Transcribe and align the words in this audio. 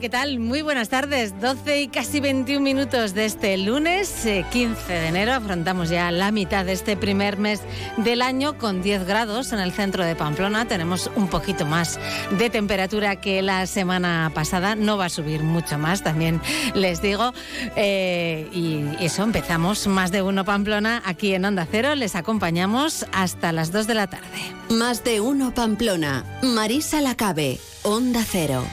¿qué 0.00 0.08
tal? 0.08 0.38
Muy 0.38 0.62
buenas 0.62 0.88
tardes. 0.88 1.38
12 1.40 1.82
y 1.82 1.88
casi 1.88 2.20
21 2.20 2.62
minutos 2.62 3.12
de 3.12 3.26
este 3.26 3.58
lunes, 3.58 4.26
15 4.50 4.62
eh, 4.62 5.00
de 5.00 5.06
enero. 5.08 5.34
Afrontamos 5.34 5.90
ya 5.90 6.10
la 6.10 6.32
mitad 6.32 6.64
de 6.64 6.72
este 6.72 6.96
primer 6.96 7.36
mes 7.36 7.60
del 7.98 8.22
año 8.22 8.56
con 8.56 8.80
10 8.80 9.06
grados 9.06 9.52
en 9.52 9.58
el 9.58 9.72
centro 9.72 10.04
de 10.04 10.16
Pamplona. 10.16 10.66
Tenemos 10.66 11.10
un 11.16 11.28
poquito 11.28 11.66
más 11.66 12.00
de 12.38 12.48
temperatura 12.48 13.16
que 13.16 13.42
la 13.42 13.66
semana 13.66 14.32
pasada. 14.34 14.74
No 14.74 14.96
va 14.96 15.06
a 15.06 15.10
subir 15.10 15.42
mucho 15.42 15.76
más, 15.76 16.02
también 16.02 16.40
les 16.74 17.02
digo. 17.02 17.34
Eh, 17.76 18.48
y 18.52 19.04
eso, 19.04 19.22
empezamos 19.22 19.86
más 19.86 20.10
de 20.12 20.22
uno 20.22 20.46
Pamplona 20.46 21.02
aquí 21.04 21.34
en 21.34 21.44
Onda 21.44 21.66
Cero. 21.70 21.94
Les 21.94 22.16
acompañamos 22.16 23.04
hasta 23.12 23.52
las 23.52 23.70
2 23.70 23.86
de 23.86 23.94
la 23.94 24.06
tarde. 24.06 24.26
Más 24.70 25.04
de 25.04 25.20
uno 25.20 25.52
Pamplona. 25.52 26.24
Marisa 26.42 27.02
Lacabe, 27.02 27.60
Onda 27.82 28.24
Cero. 28.26 28.64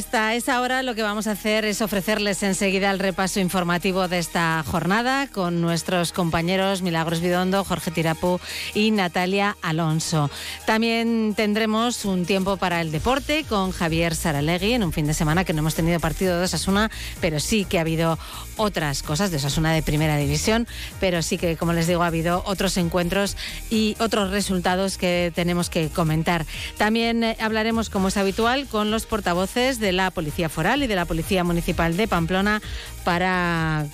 Hasta 0.00 0.34
esa 0.34 0.62
hora 0.62 0.82
lo 0.82 0.94
que 0.94 1.02
vamos 1.02 1.26
a 1.26 1.32
hacer 1.32 1.66
es 1.66 1.82
ofrecerles 1.82 2.42
enseguida 2.42 2.90
el 2.90 2.98
repaso 2.98 3.38
informativo 3.38 4.08
de 4.08 4.18
esta 4.18 4.64
jornada 4.66 5.26
con 5.26 5.60
nuestros 5.60 6.12
compañeros 6.12 6.80
Milagros 6.80 7.20
Vidondo, 7.20 7.64
Jorge 7.64 7.90
Tirapú 7.90 8.40
y 8.72 8.92
Natalia 8.92 9.58
Alonso. 9.60 10.30
También 10.64 11.34
tendremos 11.36 12.06
un 12.06 12.24
tiempo 12.24 12.56
para 12.56 12.80
el 12.80 12.92
deporte 12.92 13.44
con 13.44 13.72
Javier 13.72 14.14
Saralegui 14.14 14.72
en 14.72 14.84
un 14.84 14.92
fin 14.94 15.06
de 15.06 15.12
semana 15.12 15.44
que 15.44 15.52
no 15.52 15.58
hemos 15.58 15.74
tenido 15.74 16.00
partido 16.00 16.38
de 16.38 16.46
Osasuna, 16.46 16.90
pero 17.20 17.38
sí 17.38 17.66
que 17.66 17.76
ha 17.76 17.82
habido 17.82 18.18
otras 18.56 19.02
cosas 19.02 19.30
de 19.30 19.36
Osasuna 19.36 19.74
de 19.74 19.82
primera 19.82 20.16
división, 20.16 20.66
pero 20.98 21.20
sí 21.20 21.36
que, 21.36 21.58
como 21.58 21.74
les 21.74 21.86
digo, 21.86 22.02
ha 22.04 22.06
habido 22.06 22.42
otros 22.46 22.78
encuentros 22.78 23.36
y 23.68 23.96
otros 24.00 24.30
resultados 24.30 24.96
que 24.96 25.30
tenemos 25.34 25.68
que 25.68 25.90
comentar. 25.90 26.46
También 26.78 27.22
eh, 27.22 27.36
hablaremos, 27.38 27.90
como 27.90 28.08
es 28.08 28.16
habitual, 28.16 28.66
con 28.66 28.90
los 28.90 29.04
portavoces 29.04 29.78
de 29.78 29.89
la 29.92 30.10
Policía 30.10 30.48
Foral 30.48 30.82
y 30.82 30.86
de 30.86 30.96
la 30.96 31.04
Policía 31.04 31.44
Municipal 31.44 31.96
de 31.96 32.08
Pamplona 32.08 32.60
para 33.04 33.86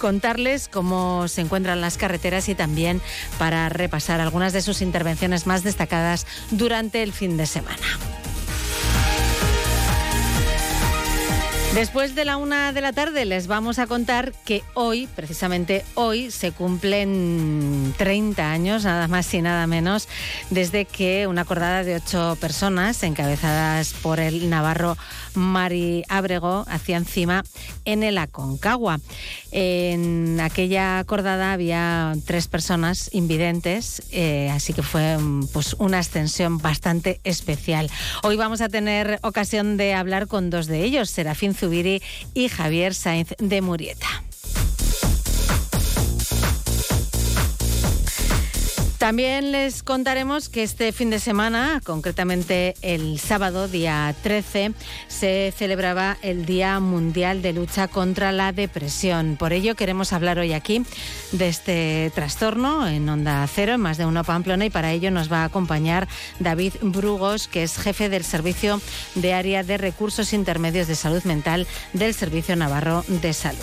contarles 0.00 0.68
cómo 0.68 1.28
se 1.28 1.40
encuentran 1.40 1.80
las 1.80 1.96
carreteras 1.96 2.48
y 2.48 2.54
también 2.54 3.00
para 3.38 3.68
repasar 3.68 4.20
algunas 4.20 4.52
de 4.52 4.62
sus 4.62 4.82
intervenciones 4.82 5.46
más 5.46 5.64
destacadas 5.64 6.26
durante 6.50 7.02
el 7.02 7.12
fin 7.12 7.36
de 7.36 7.46
semana. 7.46 7.86
Después 11.74 12.14
de 12.14 12.24
la 12.24 12.36
una 12.36 12.72
de 12.72 12.80
la 12.80 12.92
tarde 12.92 13.24
les 13.24 13.48
vamos 13.48 13.80
a 13.80 13.88
contar 13.88 14.32
que 14.44 14.62
hoy, 14.74 15.08
precisamente 15.16 15.84
hoy, 15.94 16.30
se 16.30 16.52
cumplen 16.52 17.92
30 17.98 18.48
años, 18.48 18.84
nada 18.84 19.08
más 19.08 19.34
y 19.34 19.42
nada 19.42 19.66
menos, 19.66 20.06
desde 20.50 20.84
que 20.84 21.26
una 21.26 21.40
acordada 21.40 21.82
de 21.82 21.96
ocho 21.96 22.38
personas, 22.40 23.02
encabezadas 23.02 23.92
por 23.92 24.20
el 24.20 24.48
navarro 24.48 24.96
Mari 25.34 26.04
Abrego, 26.08 26.64
hacía 26.68 26.96
encima 26.96 27.42
en 27.84 28.04
el 28.04 28.18
Aconcagua. 28.18 29.00
En 29.50 30.38
aquella 30.40 31.00
acordada 31.00 31.52
había 31.52 32.14
tres 32.24 32.46
personas 32.46 33.10
invidentes, 33.12 34.02
eh, 34.12 34.48
así 34.52 34.74
que 34.74 34.82
fue 34.84 35.16
pues, 35.52 35.74
una 35.80 35.98
ascensión 35.98 36.58
bastante 36.58 37.20
especial. 37.24 37.90
Hoy 38.22 38.36
vamos 38.36 38.60
a 38.60 38.68
tener 38.68 39.18
ocasión 39.22 39.76
de 39.76 39.94
hablar 39.94 40.28
con 40.28 40.50
dos 40.50 40.68
de 40.68 40.84
ellos, 40.84 41.10
Serafín 41.10 41.52
y 42.34 42.48
Javier 42.48 42.94
Sainz 42.94 43.34
de 43.38 43.60
Murieta. 43.60 44.24
También 49.04 49.52
les 49.52 49.82
contaremos 49.82 50.48
que 50.48 50.62
este 50.62 50.90
fin 50.90 51.10
de 51.10 51.18
semana, 51.18 51.82
concretamente 51.84 52.74
el 52.80 53.20
sábado, 53.20 53.68
día 53.68 54.14
13, 54.22 54.72
se 55.08 55.52
celebraba 55.54 56.16
el 56.22 56.46
Día 56.46 56.80
Mundial 56.80 57.42
de 57.42 57.52
Lucha 57.52 57.86
contra 57.86 58.32
la 58.32 58.52
Depresión. 58.52 59.36
Por 59.36 59.52
ello 59.52 59.74
queremos 59.74 60.14
hablar 60.14 60.38
hoy 60.38 60.54
aquí 60.54 60.86
de 61.32 61.48
este 61.48 62.12
trastorno 62.14 62.88
en 62.88 63.06
Onda 63.06 63.46
Cero, 63.46 63.74
en 63.74 63.82
más 63.82 63.98
de 63.98 64.06
uno 64.06 64.24
Pamplona, 64.24 64.64
y 64.64 64.70
para 64.70 64.92
ello 64.92 65.10
nos 65.10 65.30
va 65.30 65.42
a 65.42 65.44
acompañar 65.44 66.08
David 66.40 66.72
Brugos, 66.80 67.46
que 67.46 67.62
es 67.62 67.76
jefe 67.76 68.08
del 68.08 68.24
Servicio 68.24 68.80
de 69.16 69.34
Área 69.34 69.62
de 69.64 69.76
Recursos 69.76 70.32
Intermedios 70.32 70.88
de 70.88 70.94
Salud 70.94 71.22
Mental 71.24 71.66
del 71.92 72.14
Servicio 72.14 72.56
Navarro 72.56 73.04
de 73.08 73.34
Salud. 73.34 73.60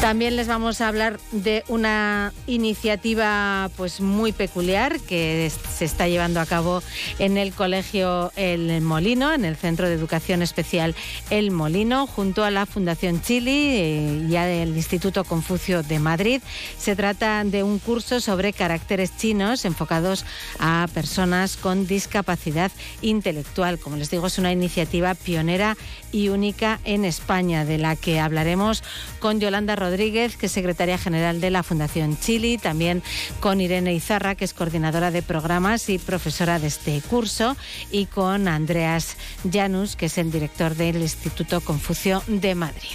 También 0.00 0.34
les 0.34 0.48
vamos 0.48 0.80
a 0.80 0.88
hablar 0.88 1.20
de 1.30 1.62
una 1.68 2.32
iniciativa 2.46 3.70
pues 3.76 4.00
muy 4.00 4.32
peculiar 4.32 4.98
que 4.98 5.52
se 5.76 5.84
está 5.84 6.08
llevando 6.08 6.40
a 6.40 6.46
cabo 6.46 6.82
en 7.18 7.36
el 7.36 7.52
colegio 7.52 8.32
El 8.34 8.80
Molino, 8.80 9.34
en 9.34 9.44
el 9.44 9.56
Centro 9.56 9.88
de 9.88 9.94
Educación 9.94 10.40
Especial 10.40 10.94
El 11.28 11.50
Molino, 11.50 12.06
junto 12.06 12.44
a 12.44 12.50
la 12.50 12.64
Fundación 12.64 13.20
Chili 13.20 13.76
eh, 13.76 14.26
y 14.30 14.36
al 14.36 14.74
Instituto 14.74 15.22
Confucio 15.22 15.82
de 15.82 15.98
Madrid. 15.98 16.40
Se 16.78 16.96
trata 16.96 17.44
de 17.44 17.62
un 17.62 17.78
curso 17.78 18.20
sobre 18.20 18.54
caracteres 18.54 19.14
chinos 19.18 19.66
enfocados 19.66 20.24
a 20.58 20.88
personas 20.94 21.58
con 21.58 21.86
discapacidad 21.86 22.72
intelectual. 23.02 23.78
Como 23.78 23.96
les 23.96 24.10
digo, 24.10 24.28
es 24.28 24.38
una 24.38 24.50
iniciativa 24.50 25.14
pionera 25.14 25.76
y 26.10 26.30
única 26.30 26.80
en 26.84 27.04
España, 27.04 27.66
de 27.66 27.76
la 27.76 27.96
que 27.96 28.18
hablaremos 28.18 28.82
con 29.20 29.40
Yolanda 29.40 29.76
Rodríguez 29.76 29.89
Rodríguez, 29.90 30.36
que 30.36 30.46
es 30.46 30.52
secretaria 30.52 30.98
general 30.98 31.40
de 31.40 31.50
la 31.50 31.64
Fundación 31.64 32.16
Chili, 32.16 32.58
también 32.58 33.02
con 33.40 33.60
Irene 33.60 33.92
Izarra, 33.92 34.36
que 34.36 34.44
es 34.44 34.54
coordinadora 34.54 35.10
de 35.10 35.20
programas 35.20 35.88
y 35.88 35.98
profesora 35.98 36.60
de 36.60 36.68
este 36.68 37.00
curso, 37.00 37.56
y 37.90 38.06
con 38.06 38.46
Andreas 38.46 39.16
Janus, 39.50 39.96
que 39.96 40.06
es 40.06 40.16
el 40.18 40.30
director 40.30 40.76
del 40.76 41.02
Instituto 41.02 41.60
Confucio 41.60 42.22
de 42.28 42.54
Madrid. 42.54 42.88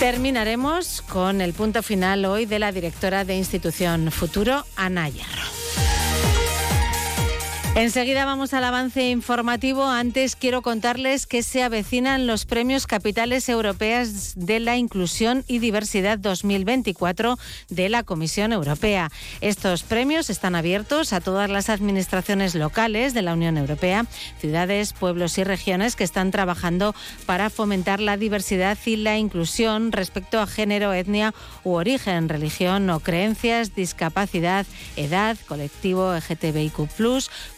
Terminaremos 0.00 1.02
con 1.02 1.40
el 1.40 1.52
punto 1.52 1.82
final 1.84 2.24
hoy 2.24 2.46
de 2.46 2.58
la 2.58 2.72
directora 2.72 3.24
de 3.24 3.36
Institución 3.36 4.10
Futuro, 4.10 4.64
Ana 4.74 5.08
Yarro. 5.08 5.59
Enseguida 7.76 8.24
vamos 8.24 8.52
al 8.52 8.64
avance 8.64 9.10
informativo. 9.10 9.86
Antes 9.86 10.34
quiero 10.34 10.60
contarles 10.60 11.26
que 11.26 11.44
se 11.44 11.62
avecinan 11.62 12.26
los 12.26 12.44
premios 12.44 12.88
Capitales 12.88 13.48
Europeas 13.48 14.34
de 14.34 14.58
la 14.58 14.76
Inclusión 14.76 15.44
y 15.46 15.60
Diversidad 15.60 16.18
2024 16.18 17.38
de 17.68 17.88
la 17.88 18.02
Comisión 18.02 18.52
Europea. 18.52 19.12
Estos 19.40 19.84
premios 19.84 20.30
están 20.30 20.56
abiertos 20.56 21.12
a 21.12 21.20
todas 21.20 21.48
las 21.48 21.70
administraciones 21.70 22.56
locales 22.56 23.14
de 23.14 23.22
la 23.22 23.34
Unión 23.34 23.56
Europea, 23.56 24.04
ciudades, 24.40 24.92
pueblos 24.92 25.38
y 25.38 25.44
regiones 25.44 25.94
que 25.94 26.04
están 26.04 26.32
trabajando 26.32 26.92
para 27.24 27.50
fomentar 27.50 28.00
la 28.00 28.16
diversidad 28.16 28.76
y 28.84 28.96
la 28.96 29.16
inclusión 29.16 29.92
respecto 29.92 30.40
a 30.40 30.48
género, 30.48 30.92
etnia 30.92 31.34
u 31.62 31.74
origen, 31.74 32.28
religión 32.28 32.90
o 32.90 32.98
creencias, 32.98 33.76
discapacidad, 33.76 34.66
edad, 34.96 35.38
colectivo 35.46 36.12
LGTBIQ+, 36.12 36.88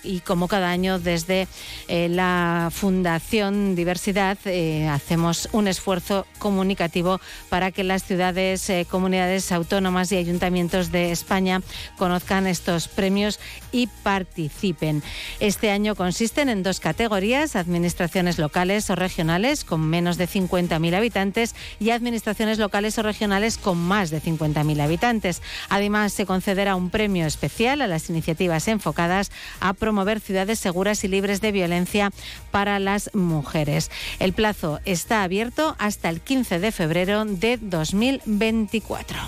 y 0.02 0.20
como 0.20 0.48
cada 0.48 0.70
año 0.70 0.98
desde 0.98 1.48
eh, 1.88 2.08
la 2.08 2.70
Fundación 2.72 3.74
Diversidad 3.74 4.38
eh, 4.44 4.88
hacemos 4.88 5.48
un 5.52 5.68
esfuerzo 5.68 6.26
comunicativo 6.38 7.20
para 7.48 7.70
que 7.70 7.84
las 7.84 8.04
ciudades, 8.04 8.68
eh, 8.70 8.86
comunidades 8.88 9.52
autónomas 9.52 10.12
y 10.12 10.16
ayuntamientos 10.16 10.90
de 10.92 11.12
España 11.12 11.62
conozcan 11.96 12.46
estos 12.46 12.88
premios 12.88 13.38
y 13.70 13.86
participen. 14.02 15.02
Este 15.40 15.70
año 15.70 15.94
consisten 15.94 16.48
en 16.48 16.62
dos 16.62 16.80
categorías, 16.80 17.56
administraciones 17.56 18.38
locales 18.38 18.90
o 18.90 18.94
regionales 18.94 19.64
con 19.64 19.80
menos 19.80 20.16
de 20.18 20.28
50.000 20.28 20.94
habitantes 20.94 21.54
y 21.80 21.90
administraciones 21.90 22.58
locales 22.58 22.98
o 22.98 23.02
regionales 23.02 23.58
con 23.58 23.78
más 23.78 24.10
de 24.10 24.20
50.000 24.20 24.80
habitantes. 24.80 25.42
Además, 25.68 26.12
se 26.12 26.26
concederá 26.26 26.76
un 26.76 26.90
premio 26.90 27.26
especial 27.26 27.82
a 27.82 27.86
las 27.86 28.10
iniciativas 28.10 28.68
enfocadas 28.68 29.30
a 29.60 29.72
promover 29.72 29.91
promover 29.92 30.20
ciudades 30.20 30.58
seguras 30.58 31.04
y 31.04 31.08
libres 31.08 31.42
de 31.42 31.52
violencia 31.52 32.12
para 32.50 32.78
las 32.78 33.10
mujeres. 33.12 33.90
El 34.20 34.32
plazo 34.32 34.80
está 34.86 35.22
abierto 35.22 35.76
hasta 35.78 36.08
el 36.08 36.22
15 36.22 36.60
de 36.60 36.72
febrero 36.72 37.26
de 37.26 37.58
2024. 37.58 39.18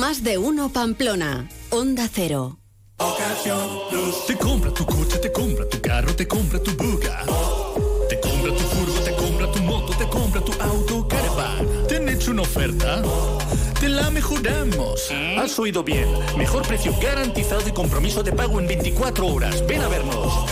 Más 0.00 0.24
de 0.24 0.38
uno 0.38 0.70
Pamplona, 0.70 1.46
Onda 1.68 2.08
Cero. 2.10 2.56
Te 4.26 4.36
compra 4.38 4.72
tu 4.72 4.86
coche, 4.86 5.18
te 5.18 5.30
compra 5.30 5.68
tu 5.68 5.78
carro, 5.82 6.16
te 6.16 6.26
compra 6.26 6.58
tu 6.58 6.70
buga. 6.74 7.22
Te 8.08 8.20
compra 8.20 8.50
tu 8.54 8.64
furgo, 8.64 9.00
te 9.00 9.14
compra 9.14 9.52
tu 9.52 9.62
moto, 9.62 9.92
te 9.96 10.08
compra 10.08 10.40
tu 10.40 10.52
auto, 10.60 11.08
caravan. 11.08 11.66
¿Te 11.88 11.96
han 11.96 12.08
hecho 12.08 12.30
una 12.32 12.42
oferta? 12.42 13.02
te 13.84 13.90
la 13.90 14.10
mejoramos. 14.10 15.10
¿Eh? 15.10 15.36
Has 15.38 15.58
oído 15.58 15.84
bien. 15.84 16.08
Mejor 16.38 16.66
precio 16.66 16.94
garantizado 17.02 17.68
y 17.68 17.72
compromiso 17.72 18.22
de 18.22 18.32
pago 18.32 18.58
en 18.58 18.66
24 18.66 19.26
horas. 19.26 19.66
Ven 19.66 19.82
a 19.82 19.88
vernos. 19.88 20.46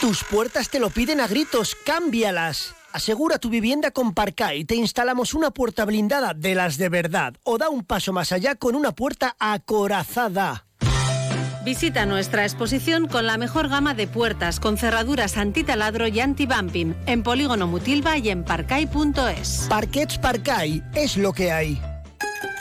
Tus 0.00 0.24
puertas 0.24 0.70
te 0.70 0.80
lo 0.80 0.88
piden 0.88 1.20
a 1.20 1.26
gritos. 1.26 1.74
Cámbialas. 1.74 2.74
Asegura 2.92 3.38
tu 3.38 3.50
vivienda 3.50 3.90
con 3.90 4.14
Parca 4.14 4.54
y 4.54 4.64
te 4.64 4.76
instalamos 4.76 5.34
una 5.34 5.50
puerta 5.50 5.84
blindada 5.84 6.32
de 6.32 6.54
las 6.54 6.78
de 6.78 6.88
verdad. 6.88 7.34
O 7.44 7.58
da 7.58 7.68
un 7.68 7.84
paso 7.84 8.14
más 8.14 8.32
allá 8.32 8.54
con 8.54 8.74
una 8.74 8.92
puerta 8.92 9.36
acorazada. 9.38 10.67
Visita 11.68 12.06
nuestra 12.06 12.44
exposición 12.44 13.08
con 13.08 13.26
la 13.26 13.36
mejor 13.36 13.68
gama 13.68 13.92
de 13.92 14.06
puertas 14.06 14.58
con 14.58 14.78
cerraduras 14.78 15.36
antitaladro 15.36 16.08
y 16.08 16.18
anti-bumping 16.18 16.94
en 17.04 17.22
Polígono 17.22 17.66
Mutilva 17.66 18.16
y 18.16 18.30
en 18.30 18.42
parcay.es. 18.42 19.66
Parquets 19.68 20.16
Parcay 20.16 20.82
es 20.94 21.18
lo 21.18 21.34
que 21.34 21.52
hay. 21.52 21.78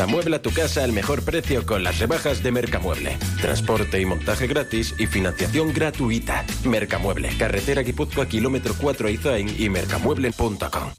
Amuebla 0.00 0.40
tu 0.40 0.50
casa 0.50 0.84
al 0.84 0.92
mejor 0.92 1.22
precio 1.22 1.66
con 1.66 1.82
las 1.82 1.98
rebajas 1.98 2.42
de 2.42 2.52
Mercamueble. 2.52 3.18
Transporte 3.40 4.00
y 4.00 4.06
montaje 4.06 4.46
gratis 4.46 4.94
y 4.98 5.06
financiación 5.06 5.72
gratuita. 5.72 6.44
Mercamueble, 6.64 7.30
carretera 7.36 7.82
Guipúzcoa, 7.82 8.26
kilómetro 8.26 8.74
4 8.80 9.08
Izain 9.08 9.54
y 9.58 9.68
mercamueble.com. 9.68 10.92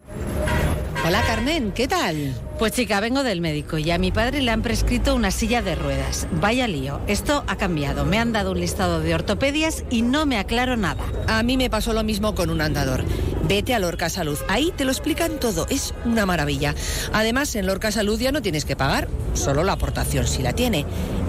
Hola 1.05 1.21
Carmen, 1.25 1.71
¿qué 1.71 1.87
tal? 1.87 2.35
Pues 2.59 2.73
chica, 2.73 2.99
vengo 2.99 3.23
del 3.23 3.39
médico 3.39 3.77
y 3.77 3.89
a 3.89 3.97
mi 3.97 4.11
padre 4.11 4.41
le 4.41 4.51
han 4.51 4.61
prescrito 4.61 5.15
una 5.15 5.31
silla 5.31 5.61
de 5.61 5.75
ruedas. 5.75 6.27
Vaya 6.33 6.67
lío, 6.67 6.99
esto 7.07 7.45
ha 7.47 7.55
cambiado. 7.55 8.05
Me 8.05 8.19
han 8.19 8.33
dado 8.33 8.51
un 8.51 8.59
listado 8.59 8.99
de 8.99 9.15
ortopedias 9.15 9.85
y 9.89 10.01
no 10.01 10.25
me 10.25 10.37
aclaro 10.37 10.75
nada. 10.75 11.03
A 11.27 11.41
mí 11.41 11.55
me 11.55 11.69
pasó 11.69 11.93
lo 11.93 12.03
mismo 12.03 12.35
con 12.35 12.49
un 12.49 12.59
andador. 12.59 13.05
Vete 13.49 13.73
a 13.73 13.79
Lorca 13.79 14.09
Salud, 14.09 14.37
ahí 14.47 14.71
te 14.77 14.85
lo 14.85 14.91
explican 14.91 15.39
todo, 15.39 15.65
es 15.71 15.95
una 16.05 16.27
maravilla. 16.27 16.75
Además, 17.13 17.55
en 17.55 17.65
Lorca 17.65 17.91
Salud 17.91 18.19
ya 18.19 18.31
no 18.31 18.43
tienes 18.43 18.63
que 18.63 18.75
pagar, 18.75 19.07
solo 19.33 19.63
la 19.63 19.71
aportación 19.71 20.27
si 20.27 20.43
la 20.43 20.53
tiene. 20.53 20.85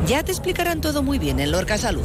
Ya 0.06 0.22
te 0.22 0.30
explicarán 0.30 0.82
todo 0.82 1.02
muy 1.02 1.18
bien 1.18 1.40
en 1.40 1.50
Lorca 1.50 1.78
Salud. 1.78 2.04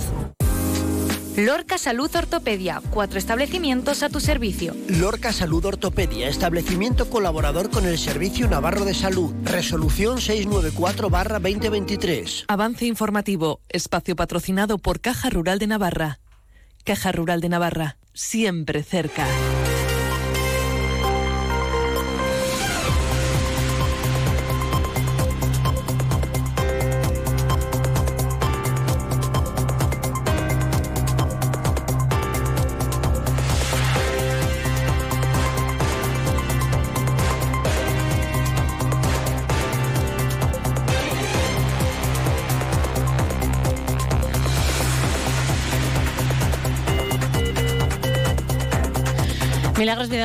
Lorca 1.36 1.78
Salud 1.78 2.10
Ortopedia, 2.16 2.82
cuatro 2.92 3.20
establecimientos 3.20 4.04
a 4.04 4.10
tu 4.10 4.22
servicio. 4.22 4.74
Lorca 4.88 5.34
Salud 5.34 5.66
Ortopedia, 5.66 6.30
establecimiento 6.30 7.10
colaborador 7.10 7.70
con 7.70 7.86
el 7.86 7.98
Servicio 7.98 8.48
Navarro 8.48 8.86
de 8.86 8.94
Salud. 8.94 9.34
Resolución 9.44 10.20
694-2023. 10.20 12.46
Avance 12.48 12.86
informativo, 12.86 13.60
espacio 13.68 14.16
patrocinado 14.16 14.78
por 14.78 15.02
Caja 15.02 15.30
Rural 15.30 15.60
de 15.60 15.68
Navarra. 15.68 16.20
Caja 16.86 17.12
Rural 17.12 17.42
de 17.42 17.50
Navarra, 17.50 17.98
siempre 18.14 18.82
cerca. 18.82 19.28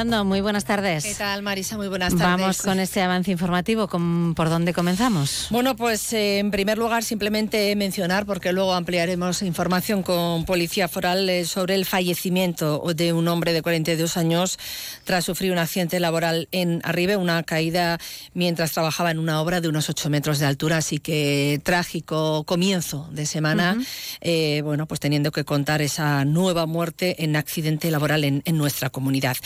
Muy 0.01 0.41
buenas 0.41 0.65
tardes. 0.65 1.05
¿Qué 1.05 1.15
tal, 1.15 1.43
Marisa? 1.43 1.77
Muy 1.77 1.89
buenas 1.89 2.17
tardes. 2.17 2.41
Vamos 2.41 2.63
con 2.63 2.81
este 2.81 3.03
avance 3.03 3.31
informativo. 3.31 3.87
¿Por 3.87 4.49
dónde 4.49 4.73
comenzamos? 4.73 5.49
Bueno, 5.51 5.77
pues 5.77 6.15
eh, 6.15 6.39
en 6.39 6.51
primer 6.51 6.79
lugar, 6.79 7.05
simplemente 7.05 7.77
mencionar, 7.77 8.25
porque 8.25 8.55
luego 8.55 8.73
ampliaremos 8.73 9.43
información 9.43 10.03
con 10.03 10.47
Policía 10.47 10.89
Foral 10.89 11.29
eh, 11.29 11.45
sobre 11.45 11.75
el 11.75 11.85
fallecimiento 11.85 12.83
de 12.95 13.13
un 13.13 13.29
hombre 13.29 13.53
de 13.53 13.61
42 13.61 14.17
años 14.17 14.59
tras 15.05 15.27
sufrir 15.27 15.53
un 15.53 15.59
accidente 15.59 16.01
laboral 16.01 16.49
en 16.51 16.81
Arribe, 16.83 17.19
una 17.19 17.43
caída 17.43 17.99
mientras 18.33 18.73
trabajaba 18.73 19.11
en 19.11 19.19
una 19.19 19.43
obra 19.43 19.61
de 19.61 19.69
unos 19.69 19.91
8 19.91 20.09
metros 20.09 20.39
de 20.39 20.47
altura. 20.47 20.79
Así 20.79 20.99
que 20.99 21.61
trágico 21.63 22.45
comienzo 22.45 23.07
de 23.13 23.27
semana, 23.27 23.77
eh, 24.23 24.63
bueno, 24.65 24.87
pues 24.87 24.99
teniendo 24.99 25.31
que 25.31 25.45
contar 25.45 25.83
esa 25.83 26.25
nueva 26.25 26.65
muerte 26.65 27.23
en 27.23 27.37
accidente 27.37 27.91
laboral 27.91 28.25
en, 28.25 28.41
en 28.47 28.57
nuestra 28.57 28.89
comunidad. 28.89 29.37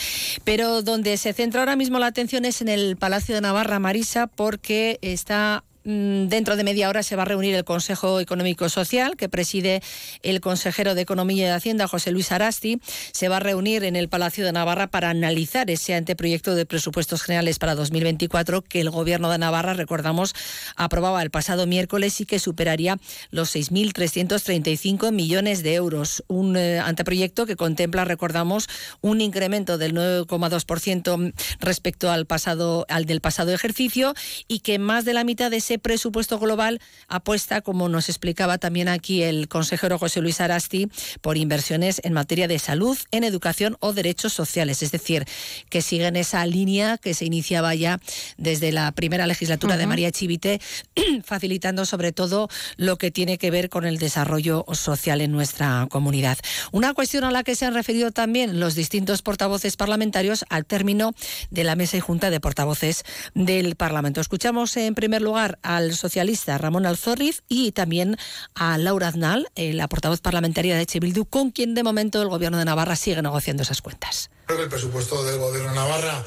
Pero 0.45 0.83
donde 0.83 1.17
se 1.17 1.33
centra 1.33 1.61
ahora 1.61 1.75
mismo 1.75 1.99
la 1.99 2.05
atención 2.05 2.45
es 2.45 2.61
en 2.61 2.69
el 2.69 2.95
Palacio 2.95 3.35
de 3.35 3.41
Navarra, 3.41 3.79
Marisa, 3.79 4.27
porque 4.27 4.99
está 5.01 5.63
dentro 5.85 6.55
de 6.55 6.63
media 6.63 6.89
hora 6.89 7.03
se 7.03 7.15
va 7.15 7.21
a 7.21 7.25
reunir 7.25 7.53
el 7.53 7.63
Consejo 7.63 8.19
Económico 8.19 8.69
Social, 8.69 9.15
que 9.15 9.29
preside 9.29 9.81
el 10.23 10.41
consejero 10.41 10.95
de 10.95 11.01
Economía 11.01 11.47
y 11.47 11.49
Hacienda, 11.51 11.87
José 11.87 12.11
Luis 12.11 12.31
Arasti. 12.31 12.81
Se 13.11 13.29
va 13.29 13.37
a 13.37 13.39
reunir 13.39 13.83
en 13.83 13.95
el 13.95 14.09
Palacio 14.09 14.43
de 14.43 14.51
Navarra 14.51 14.87
para 14.87 15.11
analizar 15.11 15.69
ese 15.69 15.93
anteproyecto 15.93 16.55
de 16.55 16.65
presupuestos 16.65 17.21
generales 17.21 17.59
para 17.59 17.75
2024 17.75 18.63
que 18.63 18.81
el 18.81 18.89
Gobierno 18.89 19.29
de 19.29 19.37
Navarra, 19.37 19.75
recordamos, 19.75 20.33
aprobaba 20.75 21.21
el 21.21 21.29
pasado 21.29 21.67
miércoles 21.67 22.19
y 22.19 22.25
que 22.25 22.39
superaría 22.39 22.97
los 23.29 23.55
6.335 23.55 25.11
millones 25.11 25.61
de 25.61 25.75
euros. 25.75 26.23
Un 26.27 26.57
eh, 26.57 26.79
anteproyecto 26.79 27.45
que 27.45 27.55
contempla, 27.55 28.05
recordamos, 28.05 28.67
un 29.01 29.21
incremento 29.21 29.77
del 29.77 29.93
9,2% 29.93 31.33
respecto 31.59 32.09
al 32.09 32.25
pasado 32.25 32.85
al 32.89 33.05
del 33.05 33.21
pasado 33.21 33.53
ejercicio 33.53 34.13
y 34.47 34.59
que 34.59 34.79
más 34.79 35.05
de 35.05 35.13
la 35.13 35.23
mitad 35.23 35.51
de 35.51 35.57
ese 35.57 35.74
presupuesto 35.79 36.39
global 36.39 36.81
apuesta, 37.07 37.61
como 37.61 37.89
nos 37.89 38.09
explicaba 38.09 38.57
también 38.57 38.87
aquí 38.87 39.23
el 39.23 39.47
consejero 39.47 39.99
José 39.99 40.21
Luis 40.21 40.41
Arasti, 40.41 40.89
por 41.21 41.37
inversiones 41.37 42.01
en 42.03 42.13
materia 42.13 42.47
de 42.47 42.59
salud, 42.59 42.97
en 43.11 43.23
educación 43.23 43.77
o 43.79 43.93
derechos 43.93 44.33
sociales. 44.33 44.83
Es 44.83 44.91
decir, 44.91 45.25
que 45.69 45.81
siguen 45.81 46.15
esa 46.15 46.45
línea 46.45 46.97
que 46.97 47.13
se 47.13 47.25
iniciaba 47.25 47.75
ya 47.75 47.99
desde 48.37 48.71
la 48.71 48.91
primera 48.91 49.27
legislatura 49.27 49.77
de 49.77 49.87
María 49.87 50.11
Chivite, 50.11 50.61
facilitando 51.23 51.85
sobre 51.85 52.11
todo 52.11 52.49
lo 52.77 52.97
que 52.97 53.11
tiene 53.11 53.37
que 53.37 53.51
ver 53.51 53.69
con 53.69 53.85
el 53.85 53.97
desarrollo 53.97 54.65
social 54.73 55.21
en 55.21 55.31
nuestra 55.31 55.87
comunidad. 55.89 56.37
Una 56.71 56.93
cuestión 56.93 57.23
a 57.23 57.31
la 57.31 57.43
que 57.43 57.55
se 57.55 57.65
han 57.65 57.73
referido 57.73 58.11
también 58.11 58.59
los 58.59 58.75
distintos 58.75 59.21
portavoces 59.21 59.77
parlamentarios 59.77 60.45
al 60.49 60.65
término 60.65 61.13
de 61.49 61.63
la 61.63 61.75
mesa 61.75 61.97
y 61.97 61.99
junta 61.99 62.29
de 62.29 62.39
portavoces 62.39 63.03
del 63.33 63.75
Parlamento. 63.75 64.21
Escuchamos 64.21 64.75
en 64.77 64.95
primer 64.95 65.21
lugar 65.21 65.59
al 65.65 65.95
socialista 65.95 66.57
Ramón 66.57 66.85
Alzorriz 66.85 67.41
y 67.49 67.71
también 67.71 68.17
a 68.53 68.77
Laura 68.77 69.09
Aznal, 69.09 69.49
eh, 69.55 69.73
la 69.73 69.87
portavoz 69.87 70.21
parlamentaria 70.21 70.75
de 70.75 70.83
Echebildu, 70.83 71.25
con 71.25 71.51
quien 71.51 71.73
de 71.73 71.83
momento 71.83 72.21
el 72.21 72.29
Gobierno 72.29 72.57
de 72.57 72.65
Navarra 72.65 72.95
sigue 72.95 73.21
negociando 73.21 73.63
esas 73.63 73.81
cuentas. 73.81 74.29
Creo 74.45 74.59
que 74.59 74.63
el 74.65 74.69
presupuesto 74.69 75.23
del 75.23 75.39
Gobierno 75.39 75.69
de 75.69 75.75
Navarra 75.75 76.23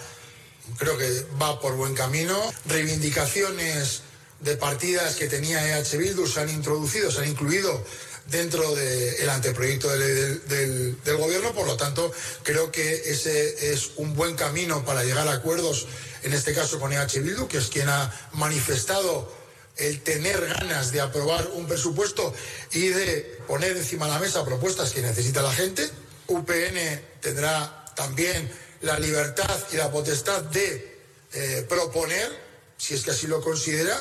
creo 0.77 0.99
que 0.99 1.25
va 1.41 1.61
por 1.61 1.77
buen 1.77 1.95
camino. 1.95 2.37
Reivindicaciones 2.67 4.03
de 4.41 4.57
partidas 4.57 5.17
que 5.17 5.29
tenía 5.29 5.79
EH 5.79 5.97
Bildu 5.97 6.27
se 6.27 6.41
han 6.41 6.51
introducido, 6.51 7.11
se 7.11 7.23
han 7.23 7.29
incluido 7.29 7.85
dentro 8.31 8.75
del 8.75 9.31
anteproyecto 9.31 9.89
del, 9.89 10.47
del, 10.47 11.17
gobierno, 11.17 11.53
por 11.53 11.67
lo 11.67 11.77
tanto 11.77 12.13
creo 12.43 12.71
que 12.71 13.11
ese 13.11 13.73
es 13.73 13.93
un 13.97 14.15
buen 14.15 14.37
camino 14.37 14.85
para 14.85 15.03
llegar 15.03 15.27
a 15.29 15.33
acuerdos 15.33 15.87
en 16.23 16.33
este 16.33 16.55
caso 16.55 16.79
con 16.79 16.93
EH 16.93 17.21
Bildu, 17.21 17.49
que 17.49 17.59
es 17.59 17.69
quien 17.69 17.89
ha 17.89 18.13
manifestado 18.33 19.33
el 19.77 20.01
tener 20.03 20.45
ganas 20.47 20.91
de 20.93 21.01
aprobar 21.01 21.49
un 21.55 21.67
presupuesto 21.67 22.35
y 22.73 22.89
de 22.89 23.39
poner 23.47 23.77
encima 23.77 24.07
de 24.07 24.13
la 24.13 24.19
mesa 24.19 24.45
propuestas 24.45 24.91
que 24.91 25.03
necesita 25.03 25.41
la 25.41 25.53
gente. 25.53 25.89
UPN 26.27 27.01
tendrá 27.21 27.87
también 27.95 28.51
la 28.81 28.99
libertad 28.99 29.59
y 29.73 29.77
la 29.77 29.91
potestad 29.91 30.43
de 30.43 30.99
eh, 31.33 31.67
proponer, 31.69 32.29
si 32.77 32.95
es 32.95 33.05
que 33.05 33.13
así 33.13 33.27
lo 33.27 33.41
considera, 33.41 33.97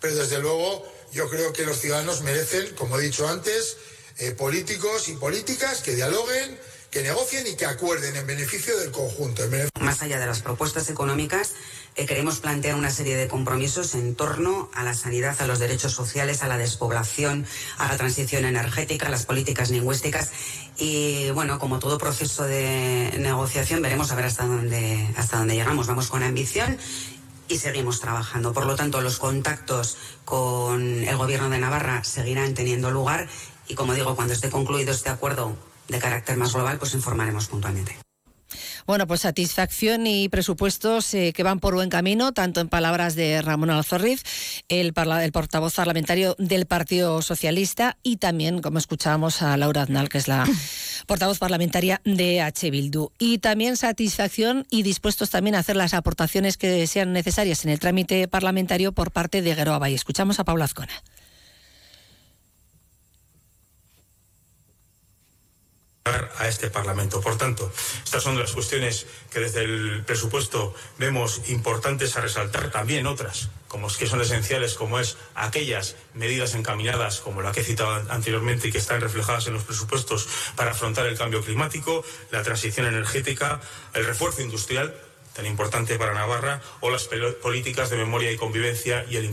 pero 0.00 0.16
desde 0.16 0.38
luego 0.38 0.84
yo 1.12 1.28
creo 1.28 1.52
que 1.52 1.64
los 1.64 1.78
ciudadanos 1.78 2.22
merecen, 2.22 2.74
como 2.74 2.98
he 2.98 3.02
dicho 3.02 3.28
antes, 3.28 3.76
eh, 4.18 4.32
políticos 4.32 5.08
y 5.08 5.14
políticas 5.14 5.80
que 5.82 5.94
dialoguen, 5.94 6.58
que 6.92 7.02
negocien 7.02 7.46
y 7.46 7.56
que 7.56 7.64
acuerden 7.64 8.14
en 8.16 8.26
beneficio 8.26 8.78
del 8.78 8.90
conjunto. 8.90 9.42
Más 9.80 10.02
allá 10.02 10.20
de 10.20 10.26
las 10.26 10.42
propuestas 10.42 10.90
económicas, 10.90 11.54
eh, 11.96 12.04
queremos 12.04 12.40
plantear 12.40 12.74
una 12.74 12.90
serie 12.90 13.16
de 13.16 13.28
compromisos 13.28 13.94
en 13.94 14.14
torno 14.14 14.70
a 14.74 14.84
la 14.84 14.92
sanidad, 14.92 15.40
a 15.40 15.46
los 15.46 15.58
derechos 15.58 15.92
sociales, 15.92 16.42
a 16.42 16.48
la 16.48 16.58
despoblación, 16.58 17.46
a 17.78 17.88
la 17.88 17.96
transición 17.96 18.44
energética, 18.44 19.06
a 19.06 19.10
las 19.10 19.24
políticas 19.24 19.70
lingüísticas. 19.70 20.32
Y 20.76 21.30
bueno, 21.30 21.58
como 21.58 21.78
todo 21.78 21.96
proceso 21.96 22.44
de 22.44 23.14
negociación, 23.18 23.80
veremos 23.80 24.12
a 24.12 24.14
ver 24.14 24.26
hasta 24.26 24.44
dónde, 24.44 25.08
hasta 25.16 25.38
dónde 25.38 25.54
llegamos. 25.54 25.86
Vamos 25.86 26.08
con 26.08 26.22
ambición 26.22 26.76
y 27.48 27.56
seguimos 27.56 28.00
trabajando. 28.00 28.52
Por 28.52 28.66
lo 28.66 28.76
tanto, 28.76 29.00
los 29.00 29.18
contactos 29.18 29.96
con 30.26 31.04
el 31.04 31.16
Gobierno 31.16 31.48
de 31.48 31.58
Navarra 31.58 32.04
seguirán 32.04 32.52
teniendo 32.52 32.90
lugar 32.90 33.30
y, 33.66 33.76
como 33.76 33.94
digo, 33.94 34.14
cuando 34.14 34.34
esté 34.34 34.50
concluido 34.50 34.92
este 34.92 35.08
acuerdo 35.08 35.56
de 35.92 35.98
carácter 35.98 36.36
más 36.36 36.52
global, 36.52 36.78
pues 36.78 36.94
informaremos 36.94 37.46
puntualmente. 37.46 37.96
Bueno, 38.86 39.06
pues 39.06 39.20
satisfacción 39.20 40.06
y 40.06 40.28
presupuestos 40.28 41.14
eh, 41.14 41.32
que 41.32 41.42
van 41.42 41.60
por 41.60 41.74
buen 41.74 41.88
camino, 41.88 42.32
tanto 42.32 42.60
en 42.60 42.68
palabras 42.68 43.14
de 43.14 43.40
Ramón 43.40 43.70
Alzorriz, 43.70 44.22
el, 44.68 44.92
el, 44.96 45.32
portavoz 45.32 45.74
parlamentario 45.74 46.34
del 46.38 46.66
Partido 46.66 47.22
Socialista, 47.22 47.96
y 48.02 48.16
también, 48.16 48.60
como 48.60 48.78
escuchábamos, 48.78 49.42
a 49.42 49.56
Laura 49.56 49.82
Aznal, 49.82 50.08
que 50.08 50.18
es 50.18 50.28
la 50.28 50.46
portavoz 51.06 51.38
parlamentaria 51.38 52.00
de 52.04 52.40
H. 52.40 52.70
Bildu. 52.70 53.10
Y 53.18 53.38
también 53.38 53.76
satisfacción 53.76 54.66
y 54.70 54.82
dispuestos 54.82 55.30
también 55.30 55.54
a 55.54 55.60
hacer 55.60 55.76
las 55.76 55.94
aportaciones 55.94 56.56
que 56.56 56.86
sean 56.86 57.12
necesarias 57.12 57.64
en 57.64 57.70
el 57.70 57.78
trámite 57.78 58.26
parlamentario 58.26 58.92
por 58.92 59.12
parte 59.12 59.42
de 59.42 59.54
Gueroa 59.54 59.78
Bay. 59.78 59.94
Escuchamos 59.94 60.40
a 60.40 60.44
Paula 60.44 60.64
Azcona. 60.64 60.92
A 66.04 66.48
este 66.48 66.70
Parlamento. 66.70 67.20
Por 67.20 67.38
tanto, 67.38 67.72
estas 68.02 68.22
son 68.22 68.38
las 68.38 68.52
cuestiones 68.52 69.06
que 69.30 69.40
desde 69.40 69.62
el 69.62 70.02
presupuesto 70.04 70.74
vemos 70.98 71.42
importantes 71.48 72.16
a 72.16 72.20
resaltar, 72.20 72.70
también 72.70 73.06
otras, 73.06 73.50
como 73.68 73.86
que 73.88 74.08
son 74.08 74.20
esenciales, 74.20 74.74
como 74.74 74.98
es 74.98 75.16
aquellas 75.34 75.94
medidas 76.14 76.54
encaminadas, 76.54 77.20
como 77.20 77.42
la 77.42 77.52
que 77.52 77.60
he 77.60 77.64
citado 77.64 77.92
anteriormente 78.10 78.68
y 78.68 78.72
que 78.72 78.78
están 78.78 79.00
reflejadas 79.00 79.46
en 79.46 79.54
los 79.54 79.62
presupuestos 79.62 80.28
para 80.56 80.72
afrontar 80.72 81.06
el 81.06 81.16
cambio 81.16 81.42
climático, 81.42 82.04
la 82.32 82.42
transición 82.42 82.86
energética, 82.86 83.60
el 83.94 84.04
refuerzo 84.04 84.42
industrial, 84.42 84.94
tan 85.34 85.46
importante 85.46 85.96
para 85.98 86.14
Navarra, 86.14 86.60
o 86.80 86.90
las 86.90 87.08
políticas 87.42 87.90
de 87.90 87.96
memoria 87.96 88.30
y 88.30 88.36
convivencia 88.36 89.04
y 89.08 89.16
el, 89.16 89.24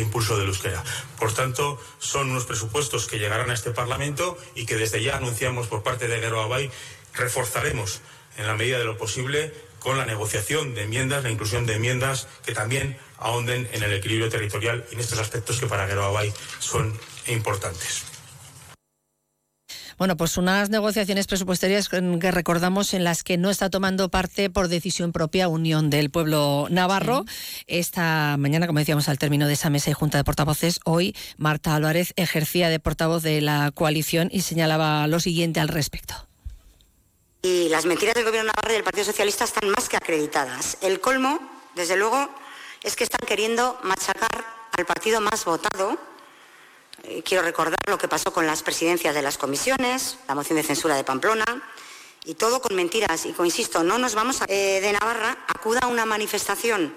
impulso 0.00 0.36
del 0.36 0.48
euskera. 0.48 0.82
Por 1.18 1.32
tanto, 1.32 1.80
son 1.98 2.30
unos 2.30 2.44
presupuestos 2.44 3.06
que 3.06 3.18
llegarán 3.18 3.50
a 3.50 3.54
este 3.54 3.70
Parlamento 3.70 4.38
y 4.54 4.66
que 4.66 4.76
desde 4.76 5.02
ya 5.02 5.16
anunciamos 5.16 5.66
por 5.66 5.82
parte 5.82 6.08
de 6.08 6.20
Guero 6.20 6.40
Abay 6.40 6.70
reforzaremos 7.14 8.00
en 8.36 8.46
la 8.46 8.54
medida 8.54 8.78
de 8.78 8.84
lo 8.84 8.96
posible 8.96 9.52
con 9.80 9.98
la 9.98 10.06
negociación 10.06 10.74
de 10.74 10.82
enmiendas, 10.82 11.22
la 11.22 11.30
inclusión 11.30 11.66
de 11.66 11.74
enmiendas 11.74 12.28
que 12.44 12.52
también 12.52 12.98
ahonden 13.18 13.68
en 13.72 13.82
el 13.82 13.92
equilibrio 13.92 14.28
territorial 14.28 14.84
y 14.90 14.94
en 14.94 15.00
estos 15.00 15.18
aspectos 15.18 15.58
que 15.58 15.66
para 15.66 15.86
Guero 15.86 16.04
Abay 16.04 16.32
son 16.58 16.98
importantes. 17.26 18.07
Bueno, 19.98 20.16
pues 20.16 20.36
unas 20.36 20.70
negociaciones 20.70 21.26
presupuestarias 21.26 21.88
que 21.88 22.30
recordamos 22.30 22.94
en 22.94 23.02
las 23.02 23.24
que 23.24 23.36
no 23.36 23.50
está 23.50 23.68
tomando 23.68 24.08
parte 24.10 24.48
por 24.48 24.68
decisión 24.68 25.10
propia 25.10 25.48
Unión 25.48 25.90
del 25.90 26.08
Pueblo 26.08 26.68
Navarro. 26.70 27.24
Esta 27.66 28.36
mañana, 28.38 28.68
como 28.68 28.78
decíamos 28.78 29.08
al 29.08 29.18
término 29.18 29.48
de 29.48 29.54
esa 29.54 29.70
mesa 29.70 29.90
y 29.90 29.94
junta 29.94 30.16
de 30.16 30.22
portavoces, 30.22 30.78
hoy 30.84 31.16
Marta 31.36 31.74
Álvarez 31.74 32.12
ejercía 32.14 32.68
de 32.68 32.78
portavoz 32.78 33.24
de 33.24 33.40
la 33.40 33.72
coalición 33.72 34.28
y 34.30 34.42
señalaba 34.42 35.08
lo 35.08 35.18
siguiente 35.18 35.58
al 35.58 35.66
respecto. 35.66 36.14
Y 37.42 37.68
las 37.68 37.84
mentiras 37.84 38.14
del 38.14 38.24
Gobierno 38.24 38.52
Navarro 38.54 38.70
y 38.70 38.74
del 38.74 38.84
Partido 38.84 39.04
Socialista 39.04 39.44
están 39.44 39.68
más 39.70 39.88
que 39.88 39.96
acreditadas. 39.96 40.78
El 40.80 41.00
colmo, 41.00 41.40
desde 41.74 41.96
luego, 41.96 42.30
es 42.84 42.94
que 42.94 43.02
están 43.02 43.26
queriendo 43.26 43.76
machacar 43.82 44.44
al 44.78 44.86
partido 44.86 45.20
más 45.20 45.44
votado 45.44 45.98
eh, 47.08 47.22
quiero 47.24 47.42
recordar 47.42 47.78
lo 47.86 47.98
que 47.98 48.08
pasó 48.08 48.32
con 48.32 48.46
las 48.46 48.62
presidencias 48.62 49.14
de 49.14 49.22
las 49.22 49.38
comisiones, 49.38 50.18
la 50.28 50.34
moción 50.34 50.56
de 50.56 50.62
censura 50.62 50.94
de 50.94 51.04
Pamplona, 51.04 51.62
y 52.24 52.34
todo 52.34 52.60
con 52.60 52.76
mentiras. 52.76 53.24
Y 53.24 53.34
insisto, 53.42 53.82
no 53.82 53.98
nos 53.98 54.14
vamos 54.14 54.42
a... 54.42 54.44
Eh, 54.48 54.80
de 54.80 54.92
Navarra 54.92 55.44
acuda 55.48 55.80
a 55.82 55.86
una 55.86 56.04
manifestación 56.04 56.94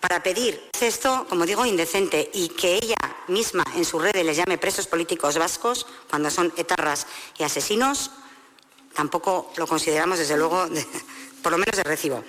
para 0.00 0.22
pedir 0.22 0.60
esto, 0.80 1.26
como 1.28 1.46
digo, 1.46 1.64
indecente 1.64 2.28
y 2.34 2.48
que 2.48 2.74
ella 2.74 2.96
misma 3.28 3.62
en 3.76 3.84
sus 3.84 4.02
redes 4.02 4.26
les 4.26 4.36
llame 4.36 4.58
presos 4.58 4.88
políticos 4.88 5.38
vascos 5.38 5.86
cuando 6.10 6.28
son 6.28 6.52
etarras 6.56 7.06
y 7.38 7.44
asesinos, 7.44 8.10
tampoco 8.94 9.52
lo 9.56 9.68
consideramos, 9.68 10.18
desde 10.18 10.36
luego, 10.36 10.66
por 11.42 11.52
lo 11.52 11.58
menos 11.58 11.76
de 11.76 11.84
recibo. 11.84 12.24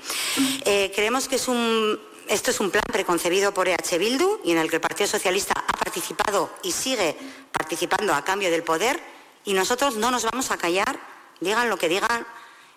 Eh, 0.66 0.92
creemos 0.94 1.28
que 1.28 1.38
es 1.38 1.48
un 1.48 2.00
esto 2.28 2.52
es 2.52 2.60
un 2.60 2.72
plan 2.72 2.84
preconcebido 2.92 3.54
por 3.54 3.68
EH 3.68 3.98
Bildu 3.98 4.40
y 4.44 4.52
en 4.52 4.58
el 4.58 4.70
que 4.70 4.78
el 4.78 4.82
Partido 4.82 5.08
Socialista 5.08 5.54
ha 5.56 5.74
participado 5.74 6.50
y 6.64 6.72
sigue 6.72 7.18
participando 7.52 8.14
a 8.14 8.24
cambio 8.24 8.52
del 8.52 8.64
poder 8.64 9.00
y 9.46 9.54
nosotros 9.54 9.96
no 9.96 10.12
nos 10.12 10.24
vamos 10.24 10.52
a 10.52 10.58
callar, 10.58 11.00
digan 11.40 11.70
lo 11.70 11.78
que 11.78 11.90
digan 11.90 12.26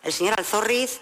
el 0.02 0.12
señor 0.12 0.34
Alzorriz, 0.38 1.00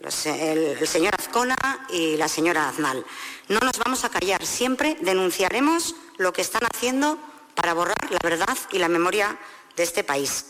el, 0.00 0.86
señor 0.86 1.14
Azcona 1.18 1.56
y 1.90 2.16
la 2.16 2.28
señora 2.28 2.68
Aznal. 2.68 3.04
No 3.48 3.58
nos 3.60 3.78
vamos 3.78 4.04
a 4.04 4.10
callar, 4.10 4.44
siempre 4.44 4.96
denunciaremos 5.00 5.94
lo 6.18 6.32
que 6.32 6.42
están 6.42 6.62
haciendo 6.72 7.18
para 7.54 7.74
borrar 7.74 8.10
la 8.10 8.18
verdad 8.22 8.56
y 8.72 8.78
la 8.78 8.88
memoria 8.88 9.38
de 9.76 9.82
este 9.82 10.04
país. 10.04 10.46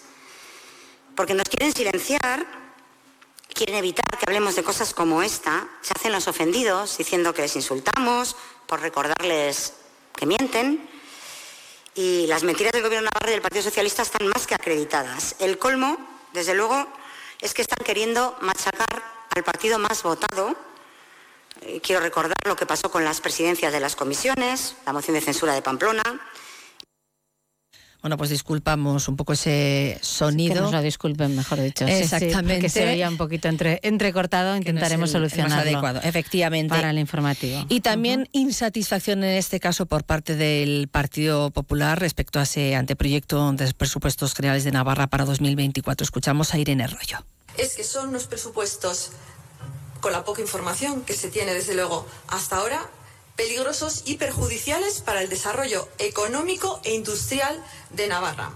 Porque 1.14 1.34
nos 1.34 1.48
quieren 1.48 1.72
silenciar 1.72 2.46
quieren 3.56 3.76
evitar 3.76 4.04
que 4.16 4.24
hablemos 4.26 4.56
de 4.56 4.62
cosas 4.62 4.94
como 4.94 5.22
esta, 5.22 5.68
se 5.82 5.92
hacen 5.96 6.12
los 6.12 6.28
ofendidos 6.28 6.98
diciendo 6.98 7.34
que 7.34 7.42
les 7.42 7.56
insultamos 7.56 8.36
por 8.66 8.80
recordarles 8.80 9.74
que 10.14 10.26
mienten. 10.26 10.88
Y 11.94 12.26
las 12.26 12.42
mentiras 12.42 12.72
del 12.72 12.82
Gobierno 12.82 13.08
Navarro 13.12 13.30
y 13.30 13.32
del 13.32 13.42
Partido 13.42 13.62
Socialista 13.62 14.02
están 14.02 14.26
más 14.28 14.46
que 14.46 14.54
acreditadas. 14.54 15.36
El 15.38 15.58
colmo, 15.58 15.96
desde 16.32 16.54
luego, 16.54 16.86
es 17.40 17.54
que 17.54 17.62
están 17.62 17.84
queriendo 17.84 18.36
machacar 18.40 19.02
al 19.34 19.44
partido 19.44 19.78
más 19.78 20.02
votado. 20.02 20.54
Eh, 21.62 21.80
quiero 21.82 22.02
recordar 22.02 22.36
lo 22.44 22.56
que 22.56 22.66
pasó 22.66 22.90
con 22.90 23.04
las 23.04 23.20
presidencias 23.20 23.72
de 23.72 23.80
las 23.80 23.96
comisiones, 23.96 24.76
la 24.84 24.92
moción 24.92 25.14
de 25.14 25.22
censura 25.22 25.54
de 25.54 25.62
Pamplona, 25.62 26.02
bueno, 28.06 28.18
pues 28.18 28.30
disculpamos 28.30 29.08
un 29.08 29.16
poco 29.16 29.32
ese 29.32 29.98
sonido. 30.00 30.54
Que 30.54 30.60
nos 30.60 30.70
lo 30.70 30.80
disculpen, 30.80 31.34
mejor 31.34 31.60
dicho. 31.60 31.88
Exactamente. 31.88 32.60
que 32.60 32.68
se 32.68 32.84
veía 32.84 33.08
un 33.08 33.16
poquito 33.16 33.48
entre, 33.48 33.80
entrecortado, 33.82 34.54
intentaremos 34.54 35.10
solucionarlo. 35.10 35.68
adecuado, 35.68 36.00
efectivamente. 36.04 36.72
Para 36.72 36.90
el 36.90 37.00
informativo. 37.00 37.66
Y 37.68 37.80
también 37.80 38.28
insatisfacción 38.30 39.24
en 39.24 39.36
este 39.36 39.58
caso 39.58 39.86
por 39.86 40.04
parte 40.04 40.36
del 40.36 40.86
Partido 40.86 41.50
Popular 41.50 41.98
respecto 41.98 42.38
a 42.38 42.44
ese 42.44 42.76
anteproyecto 42.76 43.52
de 43.54 43.74
presupuestos 43.74 44.34
generales 44.34 44.62
de 44.62 44.70
Navarra 44.70 45.08
para 45.08 45.24
2024. 45.24 46.04
Escuchamos 46.04 46.54
a 46.54 46.58
Irene 46.60 46.86
Rollo. 46.86 47.26
Es 47.58 47.74
que 47.74 47.82
son 47.82 48.10
unos 48.10 48.28
presupuestos 48.28 49.10
con 50.00 50.12
la 50.12 50.24
poca 50.24 50.42
información 50.42 51.02
que 51.02 51.14
se 51.14 51.28
tiene 51.28 51.54
desde 51.54 51.74
luego 51.74 52.06
hasta 52.28 52.58
ahora 52.58 52.88
peligrosos 53.36 54.02
y 54.06 54.16
perjudiciales 54.16 55.02
para 55.02 55.22
el 55.22 55.28
desarrollo 55.28 55.88
económico 55.98 56.80
e 56.84 56.94
industrial 56.94 57.62
de 57.90 58.08
Navarra. 58.08 58.50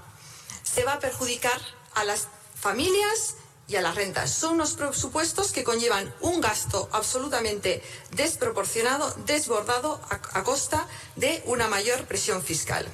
Se 0.62 0.84
va 0.84 0.94
a 0.94 1.00
perjudicar 1.00 1.60
a 1.94 2.04
las 2.04 2.28
familias 2.54 3.36
y 3.68 3.76
a 3.76 3.82
las 3.82 3.94
rentas. 3.94 4.32
Son 4.32 4.54
unos 4.54 4.74
presupuestos 4.74 5.52
que 5.52 5.62
conllevan 5.62 6.12
un 6.20 6.40
gasto 6.40 6.88
absolutamente 6.92 7.82
desproporcionado, 8.10 9.14
desbordado 9.26 10.00
a, 10.10 10.42
costa 10.42 10.88
de 11.14 11.42
una 11.46 11.68
mayor 11.68 12.04
presión 12.06 12.42
fiscal. 12.42 12.86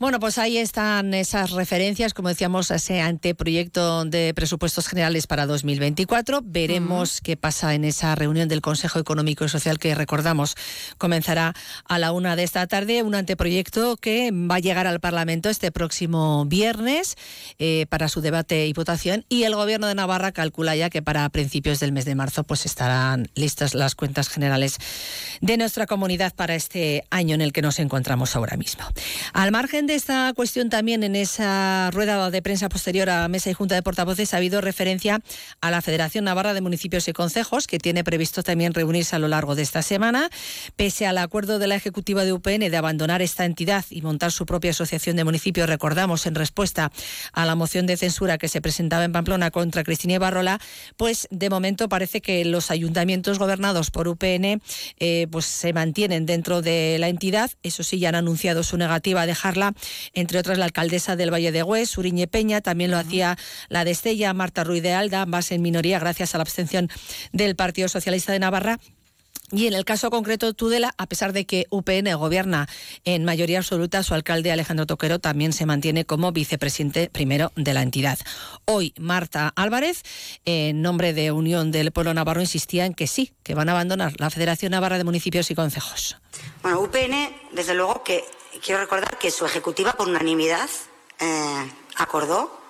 Bueno, 0.00 0.20
pues 0.20 0.38
ahí 0.38 0.58
están 0.58 1.12
esas 1.12 1.50
referencias, 1.50 2.14
como 2.14 2.28
decíamos, 2.28 2.70
a 2.70 2.76
ese 2.76 3.00
anteproyecto 3.00 4.04
de 4.04 4.32
presupuestos 4.32 4.86
generales 4.86 5.26
para 5.26 5.44
2024. 5.44 6.40
Veremos 6.44 7.20
qué 7.20 7.36
pasa 7.36 7.74
en 7.74 7.84
esa 7.84 8.14
reunión 8.14 8.48
del 8.48 8.60
Consejo 8.60 9.00
Económico 9.00 9.44
y 9.44 9.48
Social 9.48 9.80
que 9.80 9.96
recordamos 9.96 10.54
comenzará 10.98 11.52
a 11.84 11.98
la 11.98 12.12
una 12.12 12.36
de 12.36 12.44
esta 12.44 12.64
tarde. 12.68 13.02
Un 13.02 13.16
anteproyecto 13.16 13.96
que 13.96 14.30
va 14.30 14.54
a 14.54 14.60
llegar 14.60 14.86
al 14.86 15.00
Parlamento 15.00 15.50
este 15.50 15.72
próximo 15.72 16.44
viernes 16.44 17.16
eh, 17.58 17.86
para 17.88 18.08
su 18.08 18.20
debate 18.20 18.68
y 18.68 18.72
votación. 18.74 19.24
Y 19.28 19.42
el 19.42 19.56
Gobierno 19.56 19.88
de 19.88 19.96
Navarra 19.96 20.30
calcula 20.30 20.76
ya 20.76 20.90
que 20.90 21.02
para 21.02 21.28
principios 21.30 21.80
del 21.80 21.90
mes 21.90 22.04
de 22.04 22.14
marzo 22.14 22.44
pues 22.44 22.66
estarán 22.66 23.26
listas 23.34 23.74
las 23.74 23.96
cuentas 23.96 24.28
generales 24.28 24.78
de 25.40 25.56
nuestra 25.56 25.88
comunidad 25.88 26.36
para 26.36 26.54
este 26.54 27.02
año 27.10 27.34
en 27.34 27.40
el 27.40 27.52
que 27.52 27.62
nos 27.62 27.80
encontramos 27.80 28.36
ahora 28.36 28.56
mismo. 28.56 28.84
Al 29.32 29.50
margen 29.50 29.87
de 29.88 29.94
esta 29.94 30.34
cuestión 30.34 30.68
también 30.68 31.02
en 31.02 31.16
esa 31.16 31.90
rueda 31.92 32.30
de 32.30 32.42
prensa 32.42 32.68
posterior 32.68 33.08
a 33.08 33.26
mesa 33.28 33.48
y 33.48 33.54
junta 33.54 33.74
de 33.74 33.82
portavoces 33.82 34.34
ha 34.34 34.36
habido 34.36 34.60
referencia 34.60 35.22
a 35.62 35.70
la 35.70 35.80
Federación 35.80 36.26
Navarra 36.26 36.52
de 36.52 36.60
Municipios 36.60 37.08
y 37.08 37.14
Concejos, 37.14 37.66
que 37.66 37.78
tiene 37.78 38.04
previsto 38.04 38.42
también 38.42 38.74
reunirse 38.74 39.16
a 39.16 39.18
lo 39.18 39.28
largo 39.28 39.54
de 39.54 39.62
esta 39.62 39.80
semana. 39.80 40.28
Pese 40.76 41.06
al 41.06 41.16
acuerdo 41.16 41.58
de 41.58 41.68
la 41.68 41.74
Ejecutiva 41.74 42.26
de 42.26 42.34
UPN 42.34 42.70
de 42.70 42.76
abandonar 42.76 43.22
esta 43.22 43.46
entidad 43.46 43.82
y 43.88 44.02
montar 44.02 44.30
su 44.30 44.44
propia 44.44 44.72
asociación 44.72 45.16
de 45.16 45.24
municipios, 45.24 45.66
recordamos, 45.66 46.26
en 46.26 46.34
respuesta 46.34 46.92
a 47.32 47.46
la 47.46 47.54
moción 47.54 47.86
de 47.86 47.96
censura 47.96 48.36
que 48.36 48.48
se 48.48 48.60
presentaba 48.60 49.04
en 49.04 49.12
Pamplona 49.12 49.50
contra 49.50 49.84
Cristina 49.84 50.18
Barrola, 50.18 50.60
pues 50.98 51.28
de 51.30 51.48
momento 51.48 51.88
parece 51.88 52.20
que 52.20 52.44
los 52.44 52.70
ayuntamientos 52.70 53.38
gobernados 53.38 53.90
por 53.90 54.06
UPN 54.06 54.60
eh, 54.98 55.28
pues 55.30 55.46
se 55.46 55.72
mantienen 55.72 56.26
dentro 56.26 56.60
de 56.60 56.98
la 57.00 57.08
entidad. 57.08 57.50
Eso 57.62 57.82
sí, 57.82 57.98
ya 57.98 58.10
han 58.10 58.16
anunciado 58.16 58.62
su 58.62 58.76
negativa 58.76 59.22
a 59.22 59.26
dejarla, 59.26 59.72
entre 60.14 60.38
otras 60.38 60.58
la 60.58 60.64
alcaldesa 60.64 61.16
del 61.16 61.32
Valle 61.32 61.52
de 61.52 61.62
Hues, 61.62 61.96
Uriñe 61.98 62.26
Peña, 62.26 62.60
también 62.60 62.90
lo 62.90 62.98
hacía 62.98 63.36
la 63.68 63.84
de 63.84 63.92
Estella, 63.92 64.32
Marta 64.32 64.64
Ruiz 64.64 64.82
de 64.82 64.92
Alda, 64.92 65.22
ambas 65.22 65.50
en 65.52 65.62
minoría 65.62 65.98
gracias 65.98 66.34
a 66.34 66.38
la 66.38 66.42
abstención 66.42 66.88
del 67.32 67.56
Partido 67.56 67.88
Socialista 67.88 68.32
de 68.32 68.38
Navarra. 68.38 68.78
Y 69.50 69.66
en 69.66 69.72
el 69.72 69.84
caso 69.86 70.10
concreto 70.10 70.52
Tudela, 70.52 70.92
a 70.98 71.06
pesar 71.06 71.32
de 71.32 71.46
que 71.46 71.66
UPN 71.70 72.14
gobierna 72.18 72.68
en 73.04 73.24
mayoría 73.24 73.58
absoluta, 73.58 74.02
su 74.02 74.12
alcalde 74.12 74.52
Alejandro 74.52 74.84
Toquero 74.84 75.20
también 75.20 75.54
se 75.54 75.64
mantiene 75.64 76.04
como 76.04 76.32
vicepresidente 76.32 77.08
primero 77.10 77.50
de 77.56 77.72
la 77.72 77.82
entidad. 77.82 78.18
Hoy 78.66 78.92
Marta 78.98 79.52
Álvarez, 79.56 80.02
en 80.44 80.82
nombre 80.82 81.14
de 81.14 81.32
Unión 81.32 81.72
del 81.72 81.92
Pueblo 81.92 82.12
Navarro, 82.12 82.42
insistía 82.42 82.84
en 82.84 82.92
que 82.92 83.06
sí, 83.06 83.32
que 83.42 83.54
van 83.54 83.70
a 83.70 83.72
abandonar 83.72 84.12
la 84.18 84.28
Federación 84.28 84.72
Navarra 84.72 84.98
de 84.98 85.04
Municipios 85.04 85.50
y 85.50 85.54
Concejos. 85.54 86.18
Bueno, 86.62 86.80
UPN, 86.80 87.34
desde 87.52 87.74
luego 87.74 88.04
que 88.04 88.24
quiero 88.62 88.80
recordar 88.80 89.16
que 89.16 89.30
su 89.30 89.46
ejecutiva 89.46 89.94
por 89.94 90.08
unanimidad 90.08 90.68
eh, 91.20 91.72
acordó 91.96 92.60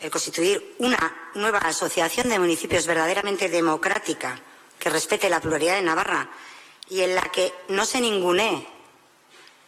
el 0.00 0.10
constituir 0.10 0.76
una 0.78 1.14
nueva 1.34 1.58
asociación 1.58 2.30
de 2.30 2.38
municipios 2.38 2.86
verdaderamente 2.86 3.50
democrática 3.50 4.40
que 4.80 4.90
respete 4.90 5.28
la 5.28 5.40
pluralidad 5.40 5.76
de 5.76 5.82
Navarra 5.82 6.28
y 6.88 7.02
en 7.02 7.14
la 7.14 7.22
que 7.30 7.54
no 7.68 7.84
se 7.84 8.00
ningunee. 8.00 8.66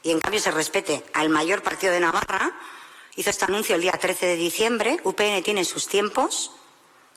Y 0.02 0.10
en 0.10 0.18
cambio 0.18 0.40
se 0.40 0.50
respete 0.50 1.04
al 1.12 1.28
mayor 1.28 1.62
partido 1.62 1.92
de 1.92 2.00
Navarra, 2.00 2.50
hizo 3.14 3.30
este 3.30 3.44
anuncio 3.44 3.76
el 3.76 3.82
día 3.82 3.92
13 3.92 4.26
de 4.26 4.36
diciembre. 4.36 4.98
UPN 5.04 5.42
tiene 5.44 5.64
sus 5.64 5.86
tiempos, 5.86 6.50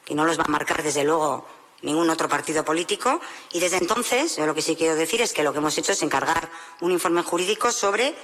que 0.04 0.14
no 0.14 0.26
los 0.26 0.38
va 0.38 0.44
a 0.44 0.52
marcar 0.52 0.84
desde 0.84 1.04
luego 1.04 1.48
ningún 1.82 2.10
otro 2.10 2.28
partido 2.30 2.64
político, 2.66 3.20
y 3.52 3.60
desde 3.60 3.78
entonces 3.78 4.36
yo 4.38 4.46
lo 4.46 4.54
que 4.54 4.62
sí 4.62 4.76
quiero 4.76 4.96
decir 4.96 5.22
es 5.22 5.34
que 5.34 5.44
lo 5.44 5.52
que 5.52 5.60
hemos 5.60 5.78
hecho 5.78 5.94
es 5.94 6.02
encargar 6.04 6.50
un 6.82 6.92
informe 6.92 7.22
jurídico 7.22 7.72
sobre 7.72 8.16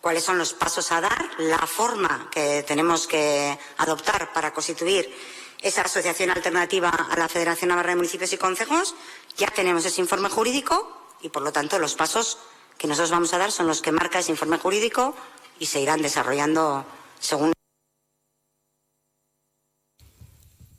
cuáles 0.00 0.24
son 0.24 0.38
los 0.38 0.52
pasos 0.52 0.90
a 0.92 1.00
dar, 1.00 1.30
la 1.38 1.66
forma 1.66 2.28
que 2.30 2.62
tenemos 2.66 3.06
que 3.06 3.58
adoptar 3.78 4.32
para 4.32 4.52
constituir 4.52 5.14
esa 5.64 5.80
asociación 5.80 6.30
alternativa 6.30 6.90
a 6.90 7.16
la 7.16 7.26
Federación 7.26 7.70
Navarra 7.70 7.90
de 7.90 7.96
Municipios 7.96 8.32
y 8.34 8.36
Concejos. 8.36 8.94
Ya 9.38 9.48
tenemos 9.48 9.84
ese 9.86 10.02
informe 10.02 10.28
jurídico 10.28 10.94
y, 11.22 11.30
por 11.30 11.42
lo 11.42 11.52
tanto, 11.52 11.78
los 11.78 11.94
pasos 11.94 12.38
que 12.76 12.86
nosotros 12.86 13.10
vamos 13.10 13.32
a 13.32 13.38
dar 13.38 13.50
son 13.50 13.66
los 13.66 13.80
que 13.80 13.90
marca 13.90 14.18
ese 14.18 14.30
informe 14.30 14.58
jurídico 14.58 15.14
y 15.58 15.66
se 15.66 15.80
irán 15.80 16.02
desarrollando 16.02 16.84
según 17.18 17.53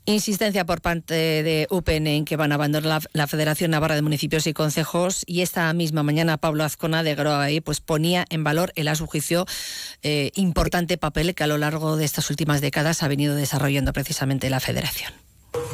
Insistencia 0.08 0.64
por 0.64 0.82
parte 0.82 1.14
de 1.14 1.66
UPN 1.68 2.06
en 2.06 2.24
que 2.24 2.36
van 2.36 2.52
a 2.52 2.54
abandonar 2.54 3.02
la, 3.12 3.26
Federación 3.26 3.72
Navarra 3.72 3.96
de 3.96 4.02
Municipios 4.02 4.46
y 4.46 4.52
Concejos 4.52 5.24
y 5.26 5.42
esta 5.42 5.72
misma 5.72 6.04
mañana 6.04 6.36
Pablo 6.36 6.62
Azcona 6.62 7.02
de 7.02 7.16
Groaí 7.16 7.60
pues 7.60 7.80
ponía 7.80 8.24
en 8.30 8.44
valor 8.44 8.72
el 8.76 8.86
a 8.86 8.94
eh, 10.04 10.30
importante 10.36 10.96
papel 10.96 11.34
que 11.34 11.42
a 11.42 11.48
lo 11.48 11.58
largo 11.58 11.96
de 11.96 12.04
estas 12.04 12.30
últimas 12.30 12.60
décadas 12.60 13.02
ha 13.02 13.08
venido 13.08 13.34
desarrollando 13.34 13.92
precisamente 13.92 14.48
la 14.48 14.60
Federación. 14.60 15.12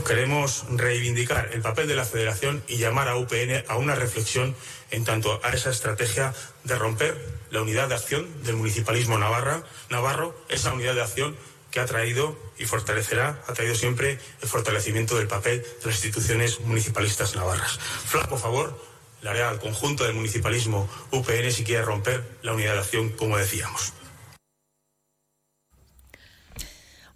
Queremos 0.06 0.64
reivindicar 0.70 1.50
el 1.52 1.60
papel 1.60 1.86
de 1.86 1.96
la 1.96 2.06
Federación 2.06 2.62
y 2.68 2.78
llamar 2.78 3.08
a 3.08 3.16
UPN 3.16 3.64
a 3.68 3.76
una 3.76 3.94
reflexión 3.94 4.56
en 4.90 5.04
tanto 5.04 5.40
a 5.44 5.50
esa 5.50 5.68
estrategia 5.68 6.32
de 6.64 6.76
romper 6.76 7.18
la 7.50 7.60
unidad 7.60 7.88
de 7.90 7.96
acción 7.96 8.26
del 8.44 8.56
municipalismo 8.56 9.18
navarra, 9.18 9.62
navarro, 9.90 10.34
esa 10.48 10.72
unidad 10.72 10.94
de 10.94 11.02
acción 11.02 11.36
que 11.72 11.80
ha 11.80 11.86
traído 11.86 12.38
y 12.58 12.66
fortalecerá, 12.66 13.42
ha 13.48 13.52
traído 13.54 13.74
siempre 13.74 14.18
el 14.40 14.48
fortalecimiento 14.48 15.16
del 15.16 15.26
papel 15.26 15.62
de 15.62 15.86
las 15.86 15.96
instituciones 15.96 16.60
municipalistas 16.60 17.34
navarras. 17.34 17.78
Flaco 17.78 18.36
favor 18.36 18.78
le 19.22 19.30
haré 19.30 19.42
al 19.42 19.58
conjunto 19.58 20.04
del 20.04 20.14
municipalismo 20.14 20.88
UPN 21.10 21.50
si 21.50 21.64
quiere 21.64 21.82
romper 21.82 22.38
la 22.42 22.52
unidad 22.52 22.74
de 22.74 22.80
acción, 22.80 23.08
como 23.10 23.38
decíamos. 23.38 23.94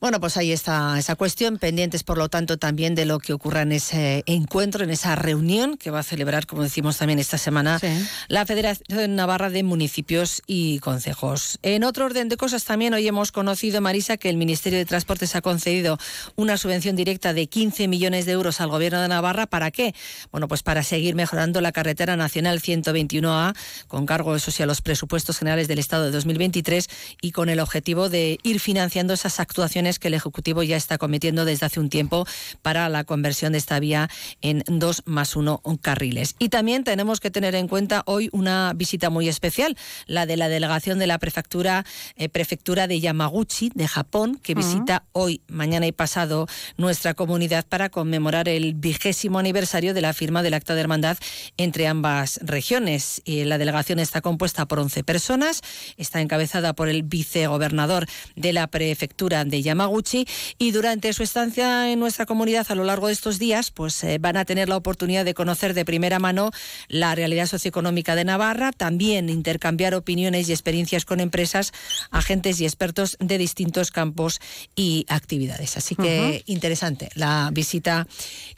Bueno, 0.07 0.21
pues 0.21 0.37
ahí 0.37 0.53
está 0.53 0.97
esa 1.01 1.17
cuestión, 1.17 1.59
pendientes 1.59 2.05
por 2.05 2.17
lo 2.17 2.29
tanto 2.29 2.59
también 2.59 2.95
de 2.95 3.07
lo 3.07 3.19
que 3.19 3.33
ocurra 3.33 3.63
en 3.63 3.73
ese 3.73 4.23
encuentro, 4.27 4.85
en 4.85 4.91
esa 4.91 5.17
reunión 5.17 5.77
que 5.77 5.91
va 5.91 5.99
a 5.99 6.03
celebrar, 6.05 6.47
como 6.47 6.63
decimos 6.63 6.97
también 6.97 7.19
esta 7.19 7.39
semana, 7.39 7.81
la 8.29 8.47
Federación 8.47 9.17
Navarra 9.17 9.51
de 9.51 9.65
Municipios 9.65 10.45
y 10.47 10.79
Concejos. 10.79 11.59
En 11.63 11.83
otro 11.83 12.05
orden 12.05 12.29
de 12.29 12.37
cosas 12.37 12.63
también 12.63 12.95
hoy 12.95 13.09
hemos 13.09 13.33
conocido, 13.33 13.81
Marisa, 13.81 14.17
que 14.17 14.31
el 14.31 14.37
Ministerio 14.37 14.79
de 14.79 14.85
Transportes 14.85 15.35
ha 15.35 15.41
concedido 15.41 15.99
una 16.37 16.57
subvención 16.57 16.95
directa 16.95 17.33
de 17.33 17.49
15 17.49 17.89
millones 17.89 18.27
de 18.27 18.33
euros 18.33 18.61
al 18.61 18.69
Gobierno 18.69 19.01
de 19.01 19.09
Navarra. 19.09 19.49
¿Para 19.49 19.73
qué? 19.73 19.93
Bueno, 20.31 20.47
pues 20.47 20.63
para 20.63 20.85
seguir 20.85 21.17
mejorando 21.17 21.61
la 21.61 21.73
carretera 21.73 22.15
nacional 22.15 22.61
121A, 22.61 23.57
con 23.89 24.07
cargo, 24.07 24.37
eso 24.37 24.53
sí, 24.53 24.63
a 24.63 24.67
los 24.67 24.83
presupuestos 24.83 25.37
generales 25.37 25.67
del 25.67 25.81
Estado 25.81 26.05
de 26.05 26.13
2023 26.13 26.87
y 27.21 27.33
con 27.33 27.49
el 27.49 27.59
objetivo 27.59 28.09
de 28.09 28.39
ir 28.45 28.61
financiando 28.61 29.13
esas 29.13 29.41
actuaciones 29.41 29.96
que 29.99 30.09
el 30.09 30.15
Ejecutivo 30.15 30.63
ya 30.63 30.77
está 30.77 30.99
cometiendo 30.99 31.45
desde 31.45 31.67
hace 31.67 31.81
un 31.81 31.91
tiempo 31.91 32.27
para 32.63 32.89
la 32.89 33.05
conversión 33.05 33.53
de 33.53 33.59
esta 33.59 33.79
vía 33.81 34.09
en 34.41 34.65
dos 34.67 35.03
más 35.07 35.37
uno 35.37 35.61
carriles. 35.77 36.35
Y 36.39 36.49
también 36.49 36.85
tenemos 36.85 37.21
que 37.21 37.31
tener 37.31 37.55
en 37.55 37.69
cuenta 37.69 38.03
hoy 38.07 38.29
una 38.33 38.73
visita 38.75 39.11
muy 39.11 39.29
especial, 39.29 39.77
la 40.07 40.27
de 40.27 40.37
la 40.37 40.49
delegación 40.49 40.99
de 40.99 41.07
la 41.07 41.19
prefectura, 41.19 41.85
eh, 42.17 42.29
prefectura 42.29 42.87
de 42.87 43.01
Yamaguchi, 43.01 43.71
de 43.75 43.89
Japón, 43.89 44.39
que 44.43 44.55
visita 44.55 45.05
hoy, 45.13 45.41
mañana 45.49 45.87
y 45.87 45.93
pasado 45.93 46.47
nuestra 46.77 47.15
comunidad 47.15 47.67
para 47.67 47.89
conmemorar 47.89 48.49
el 48.49 48.75
vigésimo 48.75 49.39
aniversario 49.39 49.95
de 49.95 50.01
la 50.01 50.13
firma 50.13 50.43
del 50.43 50.55
Acta 50.55 50.75
de 50.75 50.81
Hermandad 50.81 51.19
entre 51.57 51.87
ambas 51.87 52.39
regiones. 52.43 53.23
Y 53.25 53.45
la 53.45 53.59
delegación 53.59 53.99
está 53.99 54.21
compuesta 54.21 54.67
por 54.67 54.79
11 54.79 55.05
personas, 55.05 55.63
está 55.97 56.21
encabezada 56.21 56.75
por 56.75 56.89
el 56.89 57.03
vicegobernador 57.03 58.07
de 58.35 58.53
la 58.53 58.67
prefectura 58.67 59.45
de 59.45 59.63
Yamaguchi, 59.63 59.76
Yamaguchi 59.77 60.27
y 60.59 60.71
durante 60.71 61.13
su 61.13 61.23
estancia 61.23 61.93
en 61.93 62.01
nuestra 62.01 62.25
comunidad 62.25 62.67
a 62.71 62.75
lo 62.75 62.85
largo 62.85 63.09
de 63.09 63.13
estos 63.13 63.39
días 63.39 63.71
pues 63.71 64.03
eh, 64.05 64.19
van 64.19 64.37
a 64.37 64.45
tener 64.45 64.69
la 64.69 64.77
oportunidad 64.77 65.25
de 65.25 65.35
conocer 65.35 65.75
de 65.75 65.85
primera 65.85 66.19
mano 66.19 66.51
la 66.89 67.15
realidad 67.15 67.47
socioeconómica 67.47 68.17
de 68.17 68.25
Navarra, 68.25 68.73
también 68.73 69.29
intercambiar 69.29 69.95
opiniones 69.95 70.49
y 70.49 70.53
experiencias 70.53 71.05
con 71.05 71.21
empresas, 71.21 71.73
agentes 72.11 72.61
y 72.61 72.65
expertos 72.65 73.17
de 73.21 73.39
distintos 73.39 73.91
campos 73.91 74.41
y 74.75 75.05
actividades. 75.09 75.77
Así 75.77 75.95
que 75.95 76.43
interesante 76.47 77.11
la 77.15 77.51
visita 77.53 78.07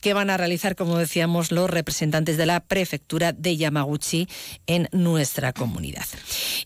que 0.00 0.14
van 0.14 0.30
a 0.30 0.36
realizar, 0.36 0.76
como 0.76 0.98
decíamos, 0.98 1.50
los 1.50 1.68
representantes 1.68 2.36
de 2.36 2.46
la 2.46 2.60
prefectura 2.60 3.32
de 3.32 3.56
Yamaguchi 3.56 4.28
en 4.66 4.88
nuestra 4.92 5.52
comunidad. 5.52 6.06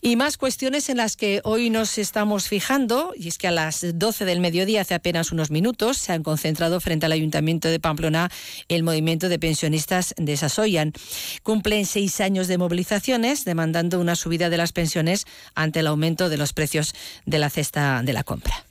Y 0.01 0.15
más 0.15 0.37
cuestiones 0.37 0.89
en 0.89 0.97
las 0.97 1.15
que 1.17 1.41
hoy 1.43 1.69
nos 1.69 1.97
estamos 1.97 2.47
fijando, 2.47 3.13
y 3.17 3.27
es 3.27 3.37
que 3.37 3.47
a 3.47 3.51
las 3.51 3.85
12 3.93 4.25
del 4.25 4.42
mediodía, 4.43 4.81
hace 4.81 4.93
apenas 4.93 5.31
unos 5.31 5.49
minutos, 5.49 5.97
se 5.97 6.11
han 6.11 6.21
concentrado 6.21 6.79
frente 6.79 7.07
al 7.07 7.13
Ayuntamiento 7.13 7.69
de 7.69 7.79
Pamplona 7.79 8.29
el 8.67 8.83
movimiento 8.83 9.29
de 9.29 9.39
pensionistas 9.39 10.13
de 10.17 10.37
Sasoyan. 10.37 10.93
Cumplen 11.41 11.85
seis 11.85 12.21
años 12.21 12.47
de 12.47 12.59
movilizaciones 12.59 13.45
demandando 13.45 13.99
una 13.99 14.15
subida 14.15 14.51
de 14.51 14.57
las 14.57 14.73
pensiones 14.73 15.25
ante 15.55 15.79
el 15.79 15.87
aumento 15.87 16.29
de 16.29 16.37
los 16.37 16.53
precios 16.53 16.93
de 17.25 17.39
la 17.39 17.49
cesta 17.49 18.03
de 18.03 18.13
la 18.13 18.23
compra. 18.23 18.65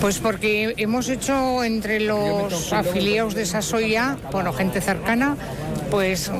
Pues 0.00 0.18
porque 0.18 0.72
hemos 0.78 1.10
hecho 1.10 1.62
entre 1.62 2.00
los 2.00 2.72
afiliados 2.72 3.34
de 3.34 3.44
Sasoya, 3.44 4.16
bueno, 4.32 4.54
gente 4.54 4.80
cercana, 4.80 5.36
pues 5.90 6.30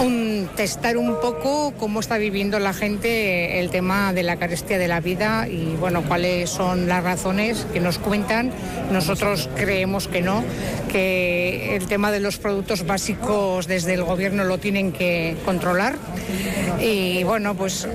un 0.00 0.48
testar 0.54 0.96
un 0.98 1.20
poco 1.20 1.74
cómo 1.76 1.98
está 1.98 2.16
viviendo 2.16 2.60
la 2.60 2.72
gente 2.72 3.58
el 3.58 3.70
tema 3.70 4.12
de 4.12 4.22
la 4.22 4.36
carestía 4.36 4.78
de 4.78 4.86
la 4.86 5.00
vida 5.00 5.48
y 5.48 5.74
bueno, 5.80 6.04
cuáles 6.04 6.50
son 6.50 6.86
las 6.86 7.02
razones 7.02 7.66
que 7.72 7.80
nos 7.80 7.98
cuentan. 7.98 8.52
Nosotros 8.92 9.50
creemos 9.56 10.06
que 10.06 10.22
no, 10.22 10.44
que 10.92 11.74
el 11.74 11.88
tema 11.88 12.12
de 12.12 12.20
los 12.20 12.38
productos 12.38 12.86
básicos 12.86 13.66
desde 13.66 13.94
el 13.94 14.04
gobierno 14.04 14.44
lo 14.44 14.58
tienen 14.58 14.92
que 14.92 15.36
controlar. 15.44 15.96
Y 16.80 17.24
bueno, 17.24 17.56
pues 17.56 17.88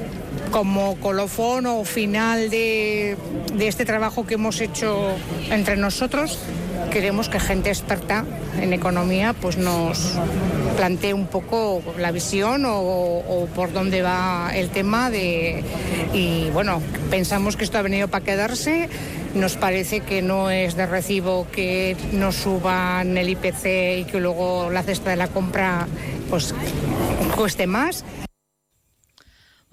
como 0.54 0.96
colofón 1.02 1.66
o 1.66 1.84
final 1.84 2.52
de, 2.52 3.18
este 3.58 3.86
trabajo 3.86 4.28
que 4.28 4.36
hemos 4.36 4.62
hecho 4.62 5.18
entre 5.50 5.78
nosotros, 5.78 6.38
queremos 6.92 7.28
que 7.28 7.40
gente 7.40 7.70
experta 7.70 8.24
en 8.62 8.72
economía 8.72 9.34
pues 9.34 9.58
nos 9.58 10.14
plantee 10.78 11.16
un 11.16 11.26
poco 11.26 11.82
la 11.98 12.12
visión 12.12 12.66
o, 12.66 12.78
o 12.78 13.48
por 13.56 13.74
dónde 13.74 14.04
va 14.04 14.52
el 14.54 14.70
tema 14.70 15.10
de 15.10 15.64
y 16.14 16.52
bueno 16.52 16.84
pensamos 17.10 17.58
que 17.58 17.64
esto 17.64 17.80
ha 17.80 17.82
venido 17.82 18.08
para 18.08 18.24
quedarse 18.24 18.90
nos 19.34 19.56
parece 19.56 20.02
que 20.02 20.22
no 20.22 20.52
es 20.52 20.76
de 20.76 20.86
recibo 20.86 21.48
que 21.52 21.98
nos 22.12 22.36
suban 22.36 23.18
el 23.18 23.30
IPC 23.30 23.66
y 24.02 24.04
que 24.06 24.20
luego 24.20 24.70
la 24.70 24.84
cesta 24.84 25.10
de 25.10 25.16
la 25.16 25.30
compra 25.30 25.88
pues 26.30 26.54
cueste 27.36 27.66
más. 27.66 28.06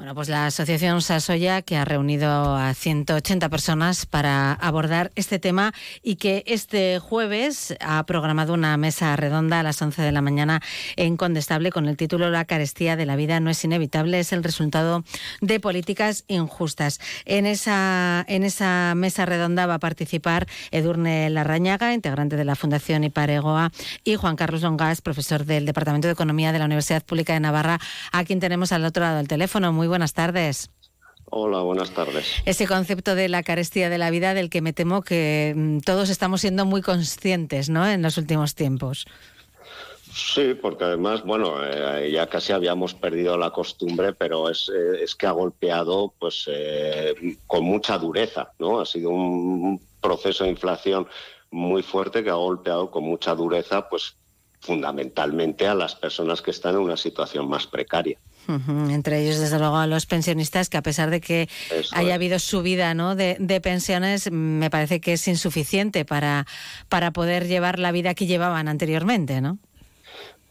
Bueno, 0.00 0.14
pues 0.14 0.30
la 0.30 0.46
Asociación 0.46 1.02
Sasoya, 1.02 1.60
que 1.60 1.76
ha 1.76 1.84
reunido 1.84 2.56
a 2.56 2.72
180 2.72 3.50
personas 3.50 4.06
para 4.06 4.54
abordar 4.54 5.12
este 5.14 5.38
tema 5.38 5.74
y 6.02 6.16
que 6.16 6.42
este 6.46 6.98
jueves 6.98 7.76
ha 7.80 8.02
programado 8.06 8.54
una 8.54 8.78
mesa 8.78 9.14
redonda 9.16 9.60
a 9.60 9.62
las 9.62 9.82
11 9.82 10.00
de 10.00 10.10
la 10.10 10.22
mañana 10.22 10.62
en 10.96 11.18
Condestable 11.18 11.70
con 11.70 11.86
el 11.86 11.98
título 11.98 12.30
La 12.30 12.46
carestía 12.46 12.96
de 12.96 13.04
la 13.04 13.14
vida 13.14 13.40
no 13.40 13.50
es 13.50 13.62
inevitable, 13.62 14.18
es 14.18 14.32
el 14.32 14.42
resultado 14.42 15.04
de 15.42 15.60
políticas 15.60 16.24
injustas. 16.28 16.98
En 17.26 17.44
esa, 17.44 18.24
en 18.26 18.44
esa 18.44 18.94
mesa 18.96 19.26
redonda 19.26 19.66
va 19.66 19.74
a 19.74 19.80
participar 19.80 20.46
Edurne 20.70 21.28
Larrañaga, 21.28 21.92
integrante 21.92 22.36
de 22.36 22.46
la 22.46 22.56
Fundación 22.56 23.04
Iparegoa, 23.04 23.70
y 24.02 24.16
Juan 24.16 24.36
Carlos 24.36 24.62
Longas, 24.62 25.02
profesor 25.02 25.44
del 25.44 25.66
Departamento 25.66 26.08
de 26.08 26.12
Economía 26.12 26.52
de 26.52 26.58
la 26.58 26.64
Universidad 26.64 27.04
Pública 27.04 27.34
de 27.34 27.40
Navarra, 27.40 27.78
a 28.12 28.24
quien 28.24 28.40
tenemos 28.40 28.72
al 28.72 28.86
otro 28.86 29.02
lado 29.02 29.18
del 29.18 29.28
teléfono. 29.28 29.74
Muy 29.74 29.89
buenas 29.90 30.14
tardes. 30.14 30.70
Hola, 31.32 31.60
buenas 31.60 31.90
tardes. 31.90 32.42
Ese 32.44 32.66
concepto 32.66 33.14
de 33.14 33.28
la 33.28 33.42
carestía 33.42 33.88
de 33.88 33.98
la 33.98 34.10
vida 34.10 34.34
del 34.34 34.50
que 34.50 34.62
me 34.62 34.72
temo 34.72 35.02
que 35.02 35.52
mm, 35.54 35.78
todos 35.80 36.08
estamos 36.08 36.40
siendo 36.40 36.64
muy 36.64 36.82
conscientes 36.82 37.68
¿no? 37.68 37.86
en 37.86 38.02
los 38.02 38.16
últimos 38.16 38.54
tiempos. 38.54 39.06
Sí, 40.12 40.54
porque 40.60 40.84
además, 40.84 41.22
bueno, 41.24 41.54
eh, 41.64 42.10
ya 42.10 42.26
casi 42.26 42.52
habíamos 42.52 42.94
perdido 42.94 43.36
la 43.36 43.50
costumbre, 43.50 44.12
pero 44.12 44.50
es, 44.50 44.68
eh, 44.68 45.04
es 45.04 45.14
que 45.14 45.26
ha 45.26 45.30
golpeado 45.30 46.12
pues 46.18 46.46
eh, 46.48 47.14
con 47.46 47.62
mucha 47.62 47.96
dureza, 47.96 48.50
¿no? 48.58 48.80
Ha 48.80 48.86
sido 48.86 49.10
un 49.10 49.80
proceso 50.00 50.42
de 50.42 50.50
inflación 50.50 51.06
muy 51.52 51.84
fuerte 51.84 52.24
que 52.24 52.30
ha 52.30 52.34
golpeado 52.34 52.90
con 52.90 53.04
mucha 53.04 53.36
dureza, 53.36 53.88
pues 53.88 54.16
fundamentalmente 54.60 55.68
a 55.68 55.74
las 55.74 55.94
personas 55.94 56.42
que 56.42 56.50
están 56.50 56.74
en 56.74 56.82
una 56.82 56.96
situación 56.96 57.48
más 57.48 57.68
precaria. 57.68 58.18
Entre 58.90 59.22
ellos, 59.22 59.38
desde 59.38 59.58
luego, 59.58 59.76
a 59.76 59.86
los 59.86 60.06
pensionistas, 60.06 60.68
que 60.68 60.76
a 60.76 60.82
pesar 60.82 61.10
de 61.10 61.20
que 61.20 61.48
haya 61.92 62.14
habido 62.14 62.38
subida 62.38 62.94
¿no? 62.94 63.14
de, 63.14 63.60
pensiones, 63.62 64.30
me 64.30 64.70
parece 64.70 65.00
que 65.00 65.14
es 65.14 65.28
insuficiente 65.28 66.04
para, 66.04 66.46
para 66.88 67.12
poder 67.12 67.46
llevar 67.46 67.78
la 67.78 67.92
vida 67.92 68.14
que 68.14 68.26
llevaban 68.26 68.68
anteriormente, 68.68 69.40
¿no? 69.40 69.58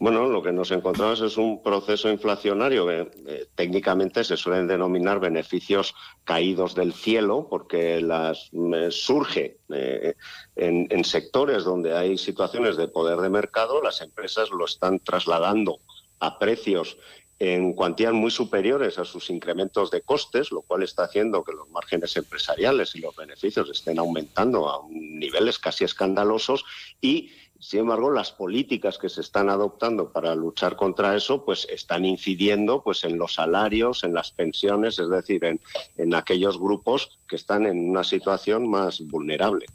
Bueno, 0.00 0.26
lo 0.28 0.42
que 0.42 0.50
nos 0.50 0.70
encontramos 0.70 1.20
es 1.20 1.36
un 1.36 1.62
proceso 1.62 2.08
inflacionario 2.08 2.86
que 2.86 3.10
eh, 3.26 3.46
técnicamente 3.54 4.24
se 4.24 4.38
suelen 4.38 4.66
denominar 4.66 5.20
beneficios 5.20 5.94
caídos 6.24 6.74
del 6.74 6.94
cielo, 6.94 7.46
porque 7.50 8.00
las 8.00 8.48
eh, 8.54 8.88
surge 8.90 9.58
eh, 9.68 10.14
en, 10.56 10.86
en, 10.88 11.04
sectores 11.04 11.64
donde 11.64 11.94
hay 11.94 12.16
situaciones 12.16 12.78
de 12.78 12.88
poder 12.88 13.18
de 13.18 13.28
mercado, 13.28 13.82
las 13.82 14.00
empresas 14.00 14.48
lo 14.50 14.64
están 14.64 15.00
trasladando 15.00 15.80
a 16.18 16.38
precios 16.38 16.96
en 17.40 17.72
cuantías 17.72 18.12
muy 18.12 18.30
superiores 18.30 18.98
a 18.98 19.04
sus 19.06 19.30
incrementos 19.30 19.90
de 19.90 20.02
costes, 20.02 20.52
lo 20.52 20.60
cual 20.60 20.82
está 20.82 21.04
haciendo 21.04 21.42
que 21.42 21.52
los 21.52 21.68
márgenes 21.70 22.14
empresariales 22.16 22.94
y 22.94 23.00
los 23.00 23.16
beneficios 23.16 23.70
estén 23.70 23.98
aumentando 23.98 24.68
a 24.68 24.86
niveles 24.90 25.58
casi 25.58 25.84
escandalosos 25.84 26.64
y 27.00 27.30
sin 27.58 27.80
embargo, 27.80 28.10
las 28.10 28.32
políticas 28.32 28.96
que 28.96 29.10
se 29.10 29.20
están 29.20 29.50
adoptando 29.50 30.12
para 30.12 30.34
luchar 30.34 30.76
contra 30.76 31.14
eso, 31.14 31.44
pues 31.44 31.66
están 31.68 32.06
incidiendo 32.06 32.82
pues, 32.82 33.04
en 33.04 33.18
los 33.18 33.34
salarios, 33.34 34.02
en 34.02 34.14
las 34.14 34.30
pensiones, 34.30 34.98
es 34.98 35.10
decir, 35.10 35.44
en, 35.44 35.60
en 35.98 36.14
aquellos 36.14 36.58
grupos 36.58 37.18
que 37.28 37.36
están 37.36 37.66
en 37.66 37.90
una 37.90 38.02
situación 38.02 38.66
más 38.66 39.06
vulnerable. 39.06 39.66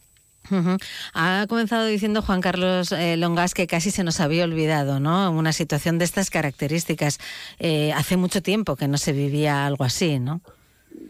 Ha 1.13 1.45
comenzado 1.47 1.85
diciendo 1.85 2.21
Juan 2.21 2.41
Carlos 2.41 2.91
eh, 2.91 3.17
Longas 3.17 3.53
que 3.53 3.67
casi 3.67 3.91
se 3.91 4.03
nos 4.03 4.19
había 4.19 4.43
olvidado, 4.43 4.99
¿no? 4.99 5.31
Una 5.31 5.53
situación 5.53 5.97
de 5.97 6.05
estas 6.05 6.29
características. 6.29 7.19
Eh, 7.59 7.93
hace 7.93 8.17
mucho 8.17 8.41
tiempo 8.41 8.75
que 8.75 8.87
no 8.87 8.97
se 8.97 9.13
vivía 9.13 9.65
algo 9.65 9.83
así, 9.83 10.19
¿no? 10.19 10.41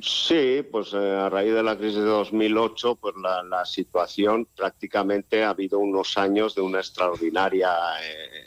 Sí, 0.01 0.63
pues 0.71 0.93
eh, 0.93 0.97
a 0.97 1.29
raíz 1.29 1.53
de 1.53 1.61
la 1.63 1.77
crisis 1.77 1.99
de 1.99 2.05
2008, 2.05 2.95
pues 2.95 3.15
la, 3.17 3.63
situación 3.65 4.47
prácticamente 4.55 5.43
ha 5.43 5.49
habido 5.49 5.79
unos 5.79 6.17
años 6.17 6.55
de 6.55 6.61
una 6.61 6.79
extraordinaria 6.79 7.71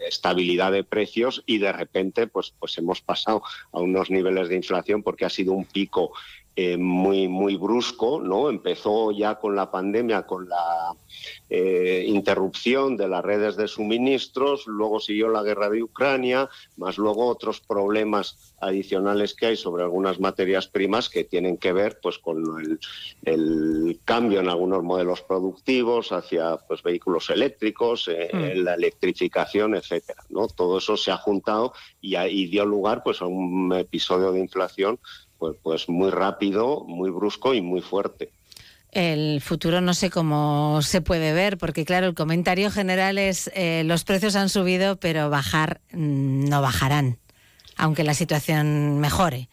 estabilidad 0.07 0.73
de 0.73 0.85
precios 0.85 1.43
y 1.47 1.59
de 1.59 1.73
repente, 1.73 2.27
pues, 2.27 2.55
pues 2.59 2.77
hemos 2.79 3.01
pasado 3.01 3.43
a 3.73 3.81
unos 3.81 4.11
niveles 4.11 4.49
de 4.49 4.57
inflación 4.57 5.03
porque 5.03 5.25
ha 5.25 5.31
sido 5.31 5.53
un 5.53 5.65
pico 5.65 6.13
eh, 6.61 6.77
muy, 6.77 7.29
muy 7.29 7.55
brusco, 7.55 8.21
¿no? 8.21 8.51
Empezó 8.51 9.13
ya 9.13 9.37
con 9.37 9.55
la 9.55 9.71
pandemia, 9.71 10.27
con 10.27 10.49
la 10.49 10.93
eh, 11.49 12.05
interrupción 12.09 12.97
de 12.97 13.07
las 13.07 13.25
redes 13.25 13.55
de 13.55 13.69
suministros, 13.69 14.67
luego 14.67 14.99
siguió 14.99 15.29
la 15.29 15.45
guerra 15.45 15.71
de 15.71 15.85
Ucrania, 15.85 16.49
más 16.77 16.99
luego 16.99 17.29
otros 17.29 17.61
problemas 17.61 18.57
adicionales 18.61 19.35
que 19.35 19.47
hay 19.47 19.57
sobre 19.57 19.85
algunas 19.85 20.19
materias 20.19 20.67
primas 20.67 21.09
que 21.09 21.23
tienen 21.23 21.59
que 21.59 21.73
ver 21.73 22.01
pues, 22.03 22.19
con 22.19 22.43
el, 23.23 24.01
cambio 24.05 24.41
en 24.41 24.49
algunos 24.49 24.83
modelos 24.83 25.23
productivos 25.23 26.11
hacia 26.11 26.57
pues, 26.57 26.83
vehículos 26.83 27.31
eléctricos, 27.31 28.09
eh, 28.09 28.31
mm. 28.33 28.65
la 28.65 28.75
electrificación, 28.75 29.77
etcétera. 29.77 30.25
¿no? 30.29 30.49
Todo 30.49 30.79
eso 30.79 30.97
se 30.97 31.13
ha 31.13 31.19
juntado 31.19 31.73
y, 32.01 32.17
y 32.17 32.49
dio 32.49 32.67
lugar 32.67 33.05
pues, 33.05 33.23
a 33.23 33.27
un 33.27 33.73
episodio 33.75 34.33
de 34.33 34.41
inflación 34.41 34.99
pues, 35.39 35.57
pues 35.63 35.89
muy 35.89 36.11
rápido, 36.11 36.85
muy 36.87 37.11
brusco 37.11 37.55
y 37.55 37.61
muy 37.61 37.81
fuerte. 37.81 38.31
El 38.91 39.41
futuro 39.43 39.81
no 39.81 39.93
sé 39.93 40.11
cómo 40.11 40.81
se 40.83 41.03
puede 41.03 41.33
ver, 41.33 41.59
porque 41.59 41.85
claro, 41.85 42.07
el 42.07 42.15
comentario 42.15 42.71
general 42.71 43.19
es 43.19 43.51
eh, 43.55 43.83
los 43.85 44.05
precios 44.05 44.35
han 44.35 44.49
subido, 44.49 44.97
pero 44.97 45.29
bajar 45.29 45.81
mm, 45.93 46.49
no 46.49 46.63
bajarán, 46.63 47.19
aunque 47.77 48.03
la 48.03 48.15
situación 48.15 48.99
mejore. 48.99 49.49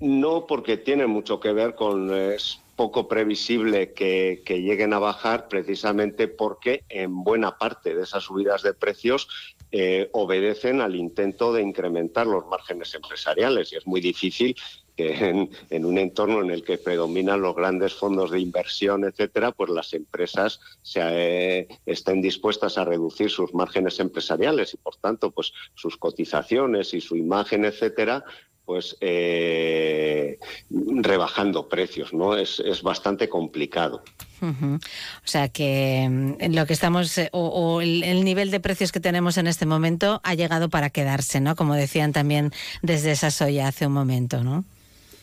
No, 0.00 0.46
porque 0.46 0.76
tiene 0.76 1.06
mucho 1.06 1.40
que 1.40 1.52
ver 1.52 1.74
con 1.74 2.14
es 2.14 2.60
poco 2.76 3.06
previsible 3.06 3.92
que, 3.92 4.42
lleguen 4.46 4.92
a 4.92 4.98
bajar, 4.98 5.48
precisamente 5.48 6.28
porque 6.28 6.84
en 6.88 7.22
buena 7.22 7.56
parte 7.56 7.94
de 7.94 8.02
esas 8.02 8.24
subidas 8.24 8.62
de 8.62 8.74
precios 8.74 9.28
eh, 9.70 10.08
obedecen 10.12 10.80
al 10.80 10.96
intento 10.96 11.52
de 11.52 11.62
incrementar 11.62 12.26
los 12.26 12.46
márgenes 12.46 12.94
empresariales 12.94 13.72
y 13.72 13.76
es 13.76 13.86
muy 13.86 14.00
difícil 14.00 14.56
que 14.96 15.48
en, 15.70 15.84
un 15.84 15.98
entorno 15.98 16.40
en 16.42 16.50
el 16.50 16.62
que 16.64 16.78
predominan 16.78 17.42
los 17.42 17.54
grandes 17.54 17.94
fondos 17.94 18.30
de 18.30 18.40
inversión, 18.40 19.04
etcétera, 19.04 19.52
pues 19.52 19.70
las 19.70 19.92
empresas 19.92 20.60
se, 20.82 21.00
eh, 21.02 21.68
estén 21.86 22.22
dispuestas 22.22 22.78
a 22.78 22.84
reducir 22.84 23.30
sus 23.30 23.54
márgenes 23.54 23.98
empresariales 24.00 24.74
y, 24.74 24.76
por 24.76 24.96
tanto, 24.96 25.30
pues 25.30 25.52
sus 25.74 25.96
cotizaciones 25.96 26.94
y 26.94 27.00
su 27.00 27.16
imagen, 27.16 27.64
etcétera, 27.64 28.24
pues 28.64 28.96
eh, 29.00 30.38
rebajando 30.70 31.68
precios, 31.68 32.14
¿no? 32.14 32.36
Es, 32.36 32.62
bastante 32.82 33.28
complicado. 33.28 34.02
O 34.40 34.78
sea 35.24 35.48
que 35.48 36.06
mm, 36.08 36.54
lo 36.54 36.66
que 36.66 36.72
estamos, 36.72 37.16
eh, 37.18 37.28
o, 37.32 37.80
el, 37.80 38.02
el, 38.02 38.24
nivel 38.24 38.50
de 38.50 38.60
precios 38.60 38.92
que 38.92 39.00
tenemos 39.00 39.38
en 39.38 39.46
este 39.46 39.64
momento 39.64 40.20
ha 40.22 40.34
llegado 40.34 40.68
para 40.68 40.90
quedarse, 40.90 41.40
¿no? 41.40 41.56
Como 41.56 41.74
decían 41.74 42.12
también 42.12 42.52
desde 42.82 43.12
esa 43.12 43.30
soya 43.30 43.68
hace 43.68 43.86
un 43.86 43.92
momento, 43.92 44.42
¿no? 44.44 44.64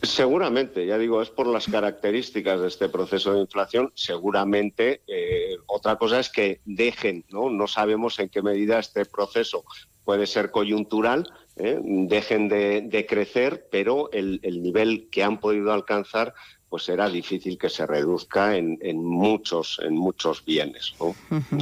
Seguramente, 0.03 0.85
ya 0.87 0.97
digo, 0.97 1.21
es 1.21 1.29
por 1.29 1.45
las 1.45 1.67
características 1.67 2.59
de 2.59 2.67
este 2.67 2.89
proceso 2.89 3.33
de 3.33 3.41
inflación. 3.41 3.91
Seguramente, 3.93 5.01
eh, 5.07 5.57
otra 5.67 5.97
cosa 5.97 6.19
es 6.19 6.29
que 6.29 6.59
dejen, 6.65 7.23
¿no? 7.29 7.51
No 7.51 7.67
sabemos 7.67 8.17
en 8.19 8.29
qué 8.29 8.41
medida 8.41 8.79
este 8.79 9.05
proceso 9.05 9.63
puede 10.03 10.25
ser 10.25 10.49
coyuntural, 10.49 11.31
¿eh? 11.55 11.79
dejen 11.83 12.49
de, 12.49 13.05
crecer, 13.07 13.67
pero 13.69 14.11
el, 14.11 14.41
nivel 14.63 15.07
que 15.11 15.23
han 15.23 15.39
podido 15.39 15.71
alcanzar 15.71 16.33
pues 16.67 16.83
será 16.83 17.09
difícil 17.09 17.57
que 17.57 17.69
se 17.69 17.85
reduzca 17.85 18.55
en, 18.55 18.79
muchos 19.03 19.79
en 19.83 19.93
muchos 19.93 20.43
bienes. 20.45 20.95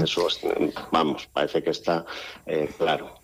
Eso, 0.02 0.28
vamos, 0.92 1.28
parece 1.34 1.64
que 1.64 1.72
está 1.72 2.06
eh, 2.46 2.70
claro. 2.78 3.19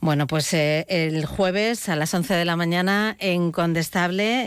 Bueno, 0.00 0.26
pues 0.26 0.52
eh, 0.54 0.86
el 0.88 1.26
jueves 1.26 1.88
a 1.88 1.96
las 1.96 2.14
11 2.14 2.34
de 2.34 2.44
la 2.44 2.56
mañana 2.56 3.16
en 3.18 3.52
Condestable. 3.52 4.46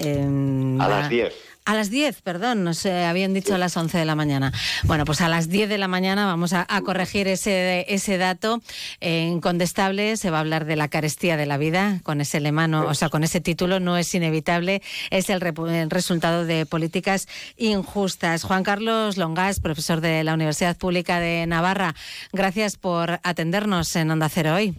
a 0.79 0.87
las 0.87 1.09
10. 1.09 1.33
A 1.65 1.75
las 1.75 1.89
10, 1.89 2.21
perdón, 2.23 2.65
nos 2.65 2.85
eh, 2.85 3.05
habían 3.05 3.33
dicho 3.33 3.55
a 3.55 3.57
las 3.57 3.77
11 3.77 3.97
de 3.97 4.03
la 4.03 4.15
mañana. 4.15 4.51
Bueno, 4.83 5.05
pues 5.05 5.21
a 5.21 5.29
las 5.29 5.47
10 5.47 5.69
de 5.69 5.77
la 5.77 5.87
mañana 5.87 6.25
vamos 6.25 6.51
a, 6.51 6.65
corregir 6.83 7.29
ese, 7.29 7.85
ese 7.87 8.17
dato. 8.17 8.61
En 8.99 9.39
Condestable 9.39 10.17
se 10.17 10.29
va 10.29 10.37
a 10.37 10.39
hablar 10.41 10.65
de 10.65 10.75
la 10.75 10.89
carestía 10.89 11.37
de 11.37 11.45
la 11.45 11.57
vida, 11.57 12.01
con 12.03 12.19
ese 12.19 12.41
lemano, 12.41 12.85
o 12.85 12.93
sea, 12.95 13.07
con 13.07 13.23
ese 13.23 13.39
título, 13.39 13.79
no 13.79 13.95
es 13.95 14.13
inevitable, 14.13 14.81
es 15.09 15.29
el, 15.29 15.41
el 15.41 15.89
resultado 15.89 16.45
de 16.45 16.65
políticas 16.65 17.29
injustas. 17.55 18.43
Juan 18.43 18.63
Carlos 18.63 19.15
Longas, 19.15 19.61
profesor 19.61 20.01
de 20.01 20.25
la 20.25 20.33
Universidad 20.33 20.75
Pública 20.75 21.21
de 21.21 21.47
Navarra, 21.47 21.95
gracias 22.33 22.75
por 22.75 23.21
atendernos 23.23 23.95
en 23.95 24.11
Onda 24.11 24.27
Cero 24.27 24.55
hoy. 24.55 24.75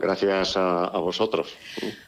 Gracias 0.00 0.56
a, 0.56 0.86
a 0.86 0.98
vosotros. 0.98 1.54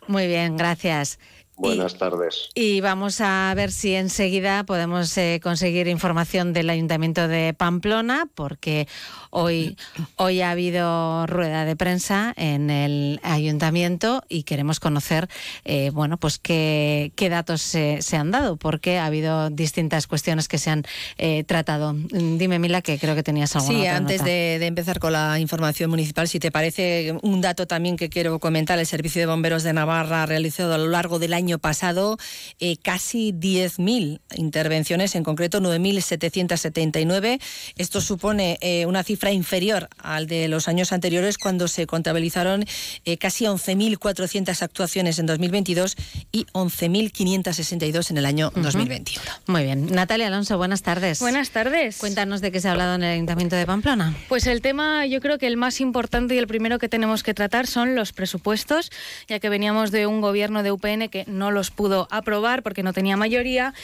Muy 0.06 0.26
bien, 0.26 0.56
gracias. 0.56 1.18
Buenas 1.62 1.96
tardes. 1.96 2.48
Y 2.56 2.80
vamos 2.80 3.20
a 3.20 3.52
ver 3.54 3.70
si 3.70 3.94
enseguida 3.94 4.64
podemos 4.64 5.16
eh, 5.16 5.38
conseguir 5.40 5.86
información 5.86 6.52
del 6.52 6.68
Ayuntamiento 6.68 7.28
de 7.28 7.54
Pamplona, 7.54 8.28
porque 8.34 8.88
hoy, 9.30 9.76
hoy 10.16 10.40
ha 10.40 10.50
habido 10.50 11.24
rueda 11.28 11.64
de 11.64 11.76
prensa 11.76 12.34
en 12.36 12.68
el 12.68 13.20
Ayuntamiento 13.22 14.24
y 14.28 14.42
queremos 14.42 14.80
conocer, 14.80 15.28
eh, 15.64 15.90
bueno, 15.90 16.16
pues 16.16 16.38
qué, 16.38 17.12
qué 17.14 17.28
datos 17.28 17.62
se, 17.62 18.00
han 18.16 18.32
dado, 18.32 18.56
porque 18.56 18.98
ha 18.98 19.06
habido 19.06 19.48
distintas 19.48 20.08
cuestiones 20.08 20.48
que 20.48 20.58
se 20.58 20.70
han 20.70 20.82
eh, 21.16 21.44
tratado. 21.44 21.94
Dime, 21.94 22.58
Mila, 22.58 22.82
que 22.82 22.98
creo 22.98 23.14
que 23.14 23.22
tenías 23.22 23.54
alguna 23.54 23.78
Sí, 23.78 23.86
antes 23.86 24.24
de, 24.24 24.58
de, 24.58 24.66
empezar 24.66 24.98
con 24.98 25.12
la 25.12 25.38
información 25.38 25.90
municipal, 25.90 26.26
si 26.26 26.40
te 26.40 26.50
parece, 26.50 27.16
un 27.22 27.40
dato 27.40 27.68
también 27.68 27.96
que 27.96 28.08
quiero 28.08 28.40
comentar, 28.40 28.80
el 28.80 28.86
Servicio 28.86 29.20
de 29.20 29.26
Bomberos 29.26 29.62
de 29.62 29.72
Navarra 29.72 30.24
ha 30.24 30.26
realizado 30.26 30.74
a 30.74 30.78
lo 30.78 30.88
largo 30.88 31.20
del 31.20 31.32
año 31.32 31.51
año 31.52 31.58
pasado 31.58 32.16
eh, 32.60 32.78
casi 32.78 33.32
10.000 33.32 34.20
intervenciones, 34.36 35.14
en 35.14 35.22
concreto 35.22 35.60
9.779. 35.60 37.40
Esto 37.76 38.00
supone 38.00 38.56
eh, 38.62 38.86
una 38.86 39.02
cifra 39.02 39.32
inferior 39.32 39.90
al 39.98 40.26
de 40.26 40.48
los 40.48 40.66
años 40.66 40.92
anteriores 40.92 41.36
cuando 41.36 41.68
se 41.68 41.86
contabilizaron 41.86 42.64
eh, 43.04 43.18
casi 43.18 43.44
11.400 43.44 44.62
actuaciones 44.62 45.18
en 45.18 45.26
2022 45.26 45.96
y 46.32 46.46
11.562 46.52 48.10
en 48.10 48.16
el 48.16 48.24
año 48.24 48.50
2021. 48.54 49.22
Muy 49.48 49.64
bien. 49.64 49.86
Natalia 49.92 50.28
Alonso, 50.28 50.56
buenas 50.56 50.80
tardes. 50.80 51.20
Buenas 51.20 51.50
tardes. 51.50 51.98
Cuéntanos 51.98 52.40
de 52.40 52.50
qué 52.50 52.60
se 52.62 52.68
ha 52.68 52.72
hablado 52.72 52.94
en 52.94 53.02
el 53.02 53.12
Ayuntamiento 53.12 53.56
de 53.56 53.66
Pamplona. 53.66 54.16
Pues 54.30 54.46
el 54.46 54.62
tema, 54.62 55.04
yo 55.04 55.20
creo 55.20 55.36
que 55.36 55.48
el 55.48 55.58
más 55.58 55.82
importante 55.82 56.34
y 56.34 56.38
el 56.38 56.46
primero 56.46 56.78
que 56.78 56.88
tenemos 56.88 57.22
que 57.22 57.34
tratar 57.34 57.66
son 57.66 57.94
los 57.94 58.14
presupuestos, 58.14 58.90
ya 59.28 59.38
que 59.38 59.50
veníamos 59.50 59.90
de 59.90 60.06
un 60.06 60.22
gobierno 60.22 60.62
de 60.62 60.72
UPN 60.72 61.08
que 61.08 61.24
no 61.26 61.41
los 61.50 61.70
pudo 61.70 62.08
aprobar 62.10 62.62
porque 62.62 62.82
no 62.82 62.92
tenía 62.92 63.16
mayoría. 63.16 63.74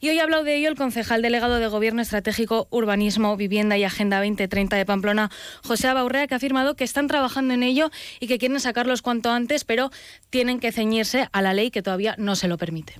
Y 0.00 0.08
hoy 0.08 0.18
ha 0.18 0.24
hablado 0.24 0.44
de 0.44 0.56
ello 0.56 0.68
el 0.68 0.76
concejal 0.76 1.22
delegado 1.22 1.56
de 1.56 1.68
Gobierno 1.68 2.02
Estratégico, 2.02 2.68
Urbanismo, 2.70 3.36
Vivienda 3.36 3.78
y 3.78 3.84
Agenda 3.84 4.18
2030 4.18 4.76
de 4.76 4.84
Pamplona, 4.84 5.30
José 5.64 5.88
Abaurrea, 5.88 6.26
que 6.26 6.34
ha 6.34 6.36
afirmado 6.36 6.76
que 6.76 6.84
están 6.84 7.08
trabajando 7.08 7.54
en 7.54 7.62
ello 7.62 7.90
y 8.20 8.26
que 8.26 8.38
quieren 8.38 8.60
sacarlos 8.60 9.02
cuanto 9.02 9.30
antes, 9.30 9.64
pero 9.64 9.90
tienen 10.30 10.60
que 10.60 10.72
ceñirse 10.72 11.28
a 11.32 11.42
la 11.42 11.54
ley 11.54 11.70
que 11.70 11.82
todavía 11.82 12.14
no 12.18 12.36
se 12.36 12.48
lo 12.48 12.58
permite. 12.58 12.94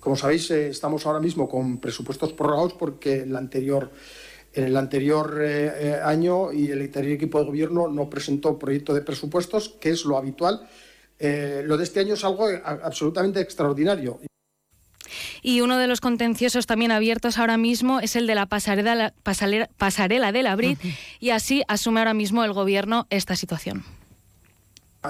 Como 0.00 0.16
sabéis, 0.16 0.50
eh, 0.50 0.68
estamos 0.68 1.06
ahora 1.06 1.20
mismo 1.20 1.48
con 1.48 1.78
presupuestos 1.78 2.32
prorrogados 2.32 2.74
porque 2.74 3.22
el 3.22 3.36
anterior 3.36 3.90
en 4.54 4.64
el 4.64 4.76
anterior 4.76 5.40
eh, 5.42 5.72
eh, 5.78 6.00
año 6.02 6.52
y 6.52 6.70
el 6.70 6.80
anterior 6.80 7.14
equipo 7.14 7.40
de 7.40 7.46
gobierno 7.46 7.88
no 7.88 8.08
presentó 8.08 8.58
proyecto 8.58 8.94
de 8.94 9.02
presupuestos, 9.02 9.68
que 9.80 9.90
es 9.90 10.04
lo 10.04 10.16
habitual 10.16 10.68
eh, 11.18 11.62
lo 11.64 11.76
de 11.76 11.84
este 11.84 12.00
año 12.00 12.14
es 12.14 12.24
algo 12.24 12.48
absolutamente 12.64 13.40
extraordinario. 13.40 14.20
Y 15.42 15.60
uno 15.60 15.76
de 15.78 15.86
los 15.86 16.00
contenciosos 16.00 16.66
también 16.66 16.90
abiertos 16.90 17.38
ahora 17.38 17.58
mismo 17.58 18.00
es 18.00 18.16
el 18.16 18.26
de 18.26 18.34
la 18.34 18.46
pasarela, 18.46 19.12
pasarela 19.76 20.32
del 20.32 20.46
Abril 20.46 20.78
y 21.20 21.30
así 21.30 21.62
asume 21.68 22.00
ahora 22.00 22.14
mismo 22.14 22.44
el 22.44 22.54
Gobierno 22.54 23.06
esta 23.10 23.36
situación. 23.36 23.84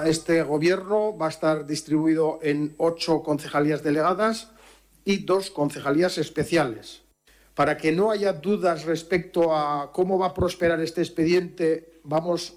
Este 0.03 0.43
Gobierno 0.43 1.17
va 1.17 1.27
a 1.27 1.29
estar 1.29 1.65
distribuido 1.65 2.39
en 2.41 2.75
ocho 2.77 3.23
concejalías 3.23 3.81
delegadas 3.81 4.49
y 5.05 5.19
dos 5.19 5.49
concejalías 5.51 6.17
especiales. 6.17 7.03
Para 7.53 7.77
que 7.77 7.93
no 7.93 8.11
haya 8.11 8.33
dudas 8.33 8.83
respecto 8.83 9.55
a 9.55 9.93
cómo 9.93 10.19
va 10.19 10.27
a 10.27 10.33
prosperar 10.33 10.81
este 10.81 11.01
expediente, 11.01 12.01
vamos 12.03 12.55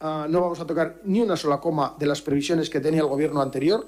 Ah, 0.00 0.26
no 0.28 0.40
vamos 0.40 0.60
a 0.60 0.66
tocar 0.66 1.00
ni 1.04 1.20
una 1.20 1.36
sola 1.36 1.60
coma 1.60 1.94
de 1.98 2.06
las 2.06 2.20
previsiones 2.20 2.68
que 2.68 2.80
tenía 2.80 3.00
el 3.00 3.06
gobierno 3.06 3.40
anterior. 3.40 3.86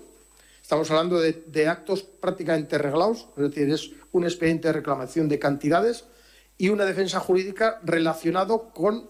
Estamos 0.63 0.91
hablando 0.91 1.21
de, 1.21 1.69
actos 1.69 2.03
prácticamente 2.03 2.79
reglados, 2.79 3.29
es 3.37 3.43
decir, 3.43 3.71
es 3.71 3.91
un 4.13 4.25
expediente 4.25 4.69
de 4.69 4.73
reclamación 4.73 5.29
de 5.29 5.39
cantidades 5.39 6.05
y 6.59 6.71
una 6.71 6.85
defensa 6.85 7.21
jurídica 7.21 7.81
relacionado 7.85 8.71
con 8.71 9.09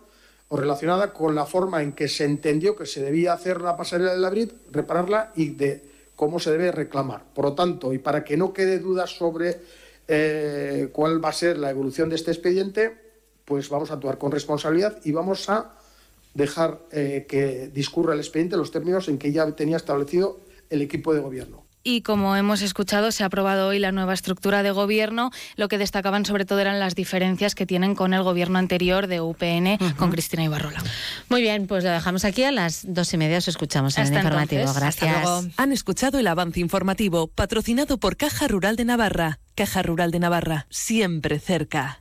o 0.49 0.57
relacionada 0.57 1.13
con 1.13 1.35
la 1.35 1.47
forma 1.47 1.83
en 1.83 1.93
que 1.93 2.09
se 2.09 2.25
entendió 2.25 2.77
que 2.77 2.87
se 2.87 3.03
debía 3.03 3.33
hacer 3.33 3.61
la 3.61 3.77
pasarela 3.77 4.13
de 4.13 4.19
la 4.19 4.31
BRID, 4.31 4.53
repararla 4.71 5.33
y 5.35 5.51
de 5.51 5.83
cómo 6.15 6.39
se 6.39 6.53
debe 6.53 6.71
reclamar. 6.73 7.25
Por 7.35 7.47
lo 7.47 7.55
tanto, 7.55 7.93
y 7.93 7.99
para 7.99 8.23
que 8.23 8.37
no 8.37 8.53
quede 8.53 8.79
dudas 8.79 9.11
sobre 9.11 9.61
eh, 10.07 10.89
cuál 10.93 11.25
va 11.25 11.31
a 11.31 11.33
ser 11.33 11.59
la 11.59 11.71
evolución 11.71 12.09
de 12.09 12.17
este 12.17 12.31
expediente, 12.31 12.97
pues 13.45 13.69
vamos 13.69 13.91
a 13.91 13.95
actuar 13.95 14.19
con 14.19 14.31
responsabilidad 14.31 14.99
y 15.05 15.13
vamos 15.13 15.49
a 15.49 15.73
dejar 16.37 16.81
eh, 16.93 17.27
que 17.29 17.69
discurra 17.69 18.15
el 18.15 18.21
expediente 18.21 18.57
los 18.57 18.71
términos 18.71 19.09
en 19.09 19.19
que 19.19 19.33
ya 19.33 19.51
tenía 19.53 19.77
establecido 19.77 20.41
el 20.71 20.83
equipo 20.83 21.15
de 21.15 21.21
gobierno. 21.21 21.67
Y 21.89 22.03
como 22.03 22.35
hemos 22.35 22.63
escuchado, 22.63 23.13
se 23.13 23.23
ha 23.23 23.27
aprobado 23.27 23.69
hoy 23.69 23.79
la 23.79 23.93
nueva 23.93 24.13
estructura 24.13 24.65
de 24.65 24.73
gobierno. 24.73 25.31
Lo 25.55 25.69
que 25.69 25.79
destacaban 25.79 26.27
sobre 26.27 26.45
todo 26.45 26.59
eran 26.59 26.81
las 26.81 26.97
diferencias 26.97 27.55
que 27.55 27.65
tienen 27.65 27.95
con 27.95 28.13
el 28.13 28.25
gobierno 28.25 28.59
anterior 28.59 29.07
de 29.07 29.21
UPN, 29.21 29.79
con 29.97 30.11
Cristina 30.11 30.43
Ibarrola. 30.43 30.83
Muy 31.29 31.43
bien, 31.43 31.69
pues 31.69 31.85
lo 31.85 31.91
dejamos 31.91 32.25
aquí. 32.25 32.43
A 32.43 32.51
las 32.51 32.93
dos 32.93 33.15
y 33.15 33.19
media 33.19 33.39
os 33.39 33.47
escuchamos 33.47 33.97
en 33.99 34.09
el 34.09 34.15
informativo. 34.15 34.65
Gracias. 34.75 35.49
Han 35.57 35.73
escuchado 35.73 36.19
el 36.19 36.27
avance 36.27 36.59
informativo 36.59 37.29
patrocinado 37.29 37.99
por 37.99 38.17
Caja 38.17 38.49
Rural 38.49 38.75
de 38.75 38.85
Navarra. 38.85 39.39
Caja 39.55 39.85
Rural 39.85 40.11
de 40.11 40.19
Navarra, 40.19 40.67
siempre 40.71 41.39
cerca. 41.39 42.01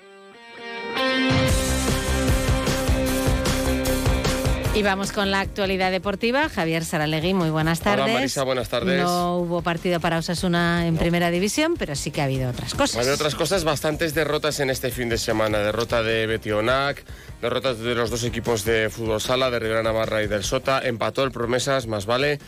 Y 4.73 4.83
vamos 4.83 5.11
con 5.11 5.31
la 5.31 5.41
actualidad 5.41 5.91
deportiva. 5.91 6.47
Javier 6.47 6.85
Saralegui, 6.85 7.33
muy 7.33 7.49
buenas 7.49 7.81
tardes. 7.81 8.05
Hola 8.05 8.13
Marisa, 8.13 8.43
buenas 8.43 8.69
tardes. 8.69 9.03
No 9.03 9.39
hubo 9.39 9.61
partido 9.61 9.99
para 9.99 10.17
Osasuna 10.17 10.87
en 10.87 10.95
primera 10.95 11.29
división, 11.29 11.75
pero 11.77 11.93
sí 11.93 12.09
que 12.09 12.21
ha 12.21 12.23
habido 12.23 12.49
otras 12.49 12.73
cosas. 12.73 12.95
Ha 12.95 12.99
habido 13.01 13.15
otras 13.15 13.35
cosas, 13.35 13.65
bastantes 13.65 14.13
derrotas 14.13 14.61
en 14.61 14.69
este 14.69 14.89
fin 14.89 15.09
de 15.09 15.17
semana. 15.17 15.57
Derrota 15.57 16.03
de 16.03 16.25
Betionac, 16.25 17.03
derrotas 17.41 17.79
de 17.79 17.95
los 17.95 18.09
dos 18.09 18.23
equipos 18.23 18.63
de 18.63 18.89
fútbol 18.89 19.19
sala, 19.19 19.51
de 19.51 19.59
Rivera 19.59 19.83
Navarra 19.83 20.23
y 20.23 20.27
del 20.27 20.45
Sota. 20.45 20.79
Empató 20.79 21.25
el 21.25 21.31
Promesas, 21.31 21.87
más 21.87 22.05
vale. 22.05 22.39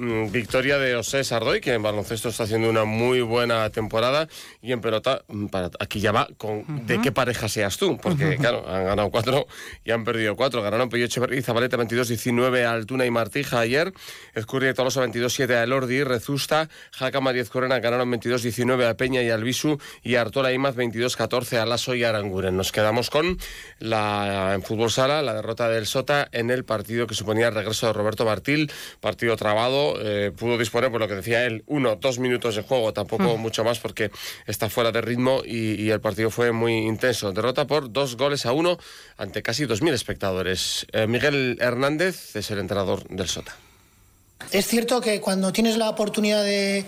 Mm, 0.00 0.32
victoria 0.32 0.78
de 0.78 0.94
José 0.94 1.22
Sardoy, 1.24 1.60
que 1.60 1.74
en 1.74 1.82
baloncesto 1.82 2.30
está 2.30 2.44
haciendo 2.44 2.70
una 2.70 2.84
muy 2.84 3.20
buena 3.20 3.68
temporada. 3.68 4.28
Y 4.62 4.72
en 4.72 4.80
pelota, 4.80 5.22
mm, 5.28 5.48
para, 5.48 5.68
aquí 5.78 6.00
ya 6.00 6.10
va 6.10 6.26
con 6.38 6.86
de 6.86 7.02
qué 7.02 7.12
pareja 7.12 7.50
seas 7.50 7.76
tú, 7.76 7.98
porque 7.98 8.38
claro, 8.40 8.66
han 8.66 8.86
ganado 8.86 9.10
cuatro 9.10 9.46
y 9.84 9.90
han 9.90 10.04
perdido 10.04 10.36
cuatro. 10.36 10.62
Ganaron 10.62 10.88
Pello 10.88 11.04
y 11.04 11.42
Zabaleta 11.42 11.76
22-19 11.76 12.64
a 12.64 12.72
Altuna 12.72 13.04
y 13.04 13.10
Martija 13.10 13.60
ayer. 13.60 13.92
Ezcurri 14.34 14.70
y 14.70 14.74
Tolosa 14.74 15.04
22-7 15.04 15.50
a 15.50 15.64
Elordi, 15.64 16.02
Rezusta, 16.02 16.70
Jaca 16.92 17.20
Mariez 17.20 17.50
Corona 17.50 17.78
ganaron 17.80 18.10
22-19 18.10 18.88
a 18.88 18.94
Peña 18.96 19.22
y 19.22 19.28
Albisu 19.28 19.78
y 20.02 20.14
Artola 20.14 20.50
Imaz 20.54 20.76
22-14 20.76 21.58
a 21.58 21.66
Lasso 21.66 21.94
y 21.94 22.04
Aranguren. 22.04 22.56
Nos 22.56 22.72
quedamos 22.72 23.10
con 23.10 23.36
la 23.80 24.54
en 24.54 24.62
fútbol 24.62 24.90
sala, 24.90 25.20
la 25.20 25.34
derrota 25.34 25.68
del 25.68 25.86
Sota 25.86 26.26
en 26.32 26.50
el 26.50 26.64
partido 26.64 27.06
que 27.06 27.14
suponía 27.14 27.48
el 27.48 27.54
regreso 27.54 27.86
de 27.86 27.92
Roberto 27.92 28.24
Martil, 28.24 28.72
partido 29.00 29.36
trabado 29.36 29.89
eh, 29.98 30.32
pudo 30.36 30.58
disponer, 30.58 30.90
por 30.90 31.00
lo 31.00 31.08
que 31.08 31.14
decía 31.14 31.44
él, 31.44 31.64
uno, 31.66 31.96
dos 31.96 32.18
minutos 32.18 32.56
de 32.56 32.62
juego, 32.62 32.92
tampoco 32.92 33.36
mm. 33.36 33.40
mucho 33.40 33.64
más 33.64 33.78
porque 33.78 34.10
está 34.46 34.68
fuera 34.68 34.92
de 34.92 35.00
ritmo 35.00 35.42
y, 35.44 35.90
el 35.90 36.00
partido 36.00 36.30
fue 36.30 36.52
muy 36.52 36.78
intenso. 36.78 37.32
Derrota 37.32 37.66
por 37.66 37.92
dos 37.92 38.16
goles 38.16 38.46
a 38.46 38.52
uno 38.52 38.78
ante 39.16 39.42
casi 39.42 39.66
dos 39.66 39.82
mil 39.82 39.92
espectadores. 39.92 40.86
Eh, 40.92 41.06
Miguel 41.06 41.58
Hernández 41.60 42.36
es 42.36 42.50
el 42.50 42.58
entrenador 42.58 43.08
del 43.08 43.28
Sota. 43.28 43.56
Es 44.52 44.66
cierto 44.66 45.00
que 45.00 45.20
cuando 45.20 45.52
tienes 45.52 45.76
la 45.76 45.90
oportunidad 45.90 46.44
de, 46.44 46.84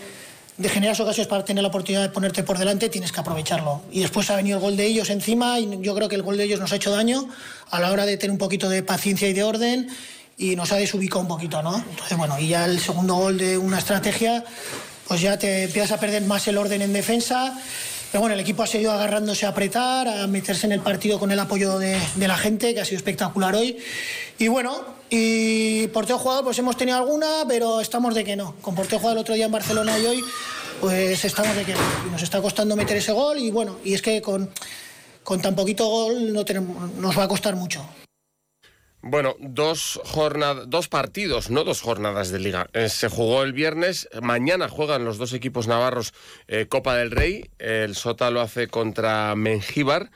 de 0.56 0.68
generar 0.68 1.00
ocasiones 1.00 1.26
para 1.28 1.44
tener 1.44 1.62
la 1.62 1.68
oportunidad 1.68 2.02
de 2.02 2.10
ponerte 2.10 2.42
por 2.42 2.58
delante, 2.58 2.88
tienes 2.88 3.12
que 3.12 3.20
aprovecharlo. 3.20 3.82
Y 3.90 4.00
después 4.00 4.30
ha 4.30 4.36
venido 4.36 4.58
el 4.58 4.62
gol 4.62 4.76
de 4.76 4.86
ellos 4.86 5.10
encima 5.10 5.58
y 5.58 5.78
yo 5.80 5.94
creo 5.94 6.08
que 6.08 6.16
el 6.16 6.22
gol 6.22 6.36
de 6.36 6.44
ellos 6.44 6.60
nos 6.60 6.72
ha 6.72 6.76
hecho 6.76 6.90
daño 6.90 7.28
a 7.70 7.80
la 7.80 7.90
hora 7.90 8.06
de 8.06 8.16
tener 8.16 8.32
un 8.32 8.38
poquito 8.38 8.68
de 8.68 8.82
paciencia 8.82 9.28
y 9.28 9.32
de 9.32 9.42
orden 9.42 9.88
y 10.36 10.56
nos 10.56 10.72
ha 10.72 10.76
desubicado 10.76 11.20
un 11.20 11.28
poquito, 11.28 11.62
¿no? 11.62 11.76
Entonces, 11.76 12.16
bueno, 12.16 12.38
y 12.38 12.48
ya 12.48 12.64
el 12.64 12.80
segundo 12.80 13.14
gol 13.16 13.38
de 13.38 13.58
una 13.58 13.78
estrategia, 13.78 14.44
pues 15.06 15.20
ya 15.20 15.38
te 15.38 15.64
empiezas 15.64 15.92
a 15.92 16.00
perder 16.00 16.22
más 16.22 16.46
el 16.48 16.58
orden 16.58 16.82
en 16.82 16.92
defensa. 16.92 17.58
Pero 18.10 18.20
bueno, 18.20 18.34
el 18.34 18.40
equipo 18.40 18.62
ha 18.62 18.66
seguido 18.66 18.92
agarrándose 18.92 19.46
a 19.46 19.50
apretar, 19.50 20.06
a 20.06 20.26
meterse 20.26 20.66
en 20.66 20.72
el 20.72 20.80
partido 20.80 21.18
con 21.18 21.32
el 21.32 21.40
apoyo 21.40 21.78
de, 21.78 21.98
la 22.18 22.36
gente, 22.36 22.74
que 22.74 22.80
ha 22.80 22.84
sido 22.84 22.98
espectacular 22.98 23.54
hoy. 23.54 23.78
Y 24.38 24.48
bueno, 24.48 24.84
y 25.08 25.86
porteo 25.88 26.18
jugado, 26.18 26.44
pues 26.44 26.58
hemos 26.58 26.76
tenido 26.76 26.98
alguna, 26.98 27.44
pero 27.48 27.80
estamos 27.80 28.14
de 28.14 28.22
que 28.22 28.36
no. 28.36 28.54
Con 28.60 28.74
porteo 28.74 28.98
jugado 28.98 29.14
el 29.14 29.22
otro 29.22 29.34
día 29.34 29.46
en 29.46 29.52
Barcelona 29.52 29.98
y 29.98 30.04
hoy, 30.04 30.24
pues 30.82 31.24
estamos 31.24 31.56
de 31.56 31.64
que 31.64 31.72
no. 31.72 31.80
Y 32.06 32.10
nos 32.10 32.22
está 32.22 32.42
costando 32.42 32.76
meter 32.76 32.98
ese 32.98 33.12
gol 33.12 33.38
y 33.38 33.50
bueno, 33.50 33.78
y 33.82 33.94
es 33.94 34.02
que 34.02 34.20
con, 34.20 34.50
tan 35.40 35.54
poquito 35.54 35.86
gol 35.86 36.34
no 36.34 36.44
nos 36.98 37.18
va 37.18 37.24
a 37.24 37.28
costar 37.28 37.56
mucho. 37.56 37.82
Bueno, 39.04 39.34
dos 39.40 40.00
jornadas, 40.04 40.66
dos 40.68 40.86
partidos, 40.86 41.50
no 41.50 41.64
dos 41.64 41.80
jornadas 41.82 42.30
de 42.30 42.38
liga. 42.38 42.68
Eh, 42.72 42.88
se 42.88 43.08
jugó 43.08 43.42
el 43.42 43.52
viernes, 43.52 44.08
mañana 44.22 44.68
juegan 44.68 45.04
los 45.04 45.18
dos 45.18 45.32
equipos 45.32 45.66
navarros 45.66 46.14
eh, 46.46 46.66
Copa 46.68 46.94
del 46.94 47.10
Rey. 47.10 47.50
El 47.58 47.96
Sota 47.96 48.30
lo 48.30 48.40
hace 48.40 48.68
contra 48.68 49.34
Mengíbar 49.34 50.12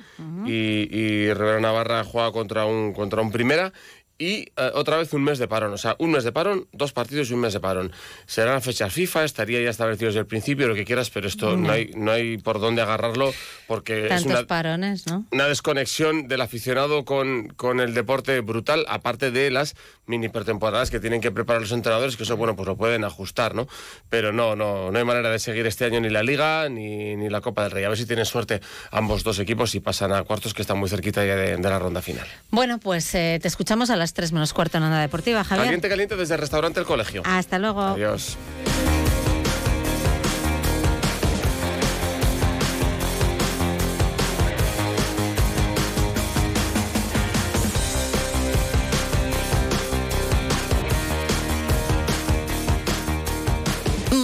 y, 0.46 0.88
y 0.96 1.32
Rivera 1.34 1.58
Navarra 1.58 2.04
juega 2.04 2.30
contra 2.30 2.64
un 2.64 2.92
contra 2.92 3.22
un 3.22 3.32
Primera 3.32 3.72
y 4.18 4.48
eh, 4.56 4.70
otra 4.74 4.96
vez 4.96 5.12
un 5.12 5.22
mes 5.22 5.38
de 5.38 5.48
parón. 5.48 5.72
O 5.72 5.78
sea, 5.78 5.96
un 5.98 6.10
mes 6.12 6.24
de 6.24 6.32
parón, 6.32 6.66
dos 6.72 6.92
partidos 6.92 7.30
y 7.30 7.34
un 7.34 7.40
mes 7.40 7.52
de 7.52 7.60
parón. 7.60 7.92
Serán 8.26 8.62
fechas 8.62 8.92
FIFA, 8.92 9.24
estaría 9.24 9.60
ya 9.60 9.70
establecido 9.70 10.08
desde 10.08 10.20
el 10.20 10.26
principio, 10.26 10.68
lo 10.68 10.74
que 10.74 10.84
quieras, 10.84 11.10
pero 11.10 11.28
esto 11.28 11.56
no, 11.56 11.70
hay, 11.70 11.90
no 11.94 12.12
hay 12.12 12.38
por 12.38 12.60
dónde 12.60 12.82
agarrarlo 12.82 13.32
porque 13.66 14.04
es 14.04 14.08
Tantos 14.08 14.26
una, 14.26 14.46
parones, 14.46 15.06
¿no? 15.06 15.24
una 15.30 15.46
desconexión 15.46 16.28
del 16.28 16.40
aficionado 16.40 17.04
con, 17.04 17.48
con 17.48 17.80
el 17.80 17.94
deporte 17.94 18.40
brutal, 18.40 18.84
aparte 18.88 19.30
de 19.30 19.50
las 19.50 19.74
mini 20.06 20.28
pretemporadas 20.28 20.90
que 20.90 21.00
tienen 21.00 21.20
que 21.20 21.32
preparar 21.32 21.60
los 21.62 21.72
entrenadores, 21.72 22.16
que 22.16 22.22
eso, 22.22 22.36
bueno, 22.36 22.54
pues 22.54 22.66
lo 22.66 22.76
pueden 22.76 23.04
ajustar, 23.04 23.54
¿no? 23.54 23.66
Pero 24.08 24.32
no, 24.32 24.54
no, 24.54 24.90
no 24.90 24.98
hay 24.98 25.04
manera 25.04 25.30
de 25.30 25.38
seguir 25.38 25.66
este 25.66 25.84
año 25.84 26.00
ni 26.00 26.10
la 26.10 26.22
Liga 26.22 26.68
ni, 26.68 27.16
ni 27.16 27.28
la 27.28 27.40
Copa 27.40 27.62
del 27.62 27.72
Rey. 27.72 27.84
A 27.84 27.88
ver 27.88 27.98
si 27.98 28.06
tienen 28.06 28.24
suerte 28.24 28.60
ambos 28.92 29.24
dos 29.24 29.38
equipos 29.40 29.74
y 29.74 29.80
pasan 29.80 30.12
a 30.12 30.22
cuartos, 30.22 30.54
que 30.54 30.62
están 30.62 30.78
muy 30.78 30.88
cerquita 30.88 31.24
ya 31.24 31.34
de, 31.34 31.56
de 31.56 31.68
la 31.68 31.78
ronda 31.78 32.02
final. 32.02 32.26
Bueno, 32.50 32.78
pues 32.78 33.12
eh, 33.14 33.38
te 33.42 33.48
escuchamos 33.48 33.90
a 33.90 33.96
las 33.96 34.05
3 34.12 34.32
menos 34.32 34.52
cuarto 34.52 34.78
en 34.78 34.84
Onda 34.84 35.00
Deportiva, 35.00 35.44
Javier. 35.44 35.66
Caliente, 35.66 35.88
caliente 35.88 36.16
desde 36.16 36.34
el 36.34 36.40
restaurante 36.40 36.80
El 36.80 36.86
Colegio. 36.86 37.22
Hasta 37.24 37.58
luego. 37.58 37.82
Adiós. 37.82 38.36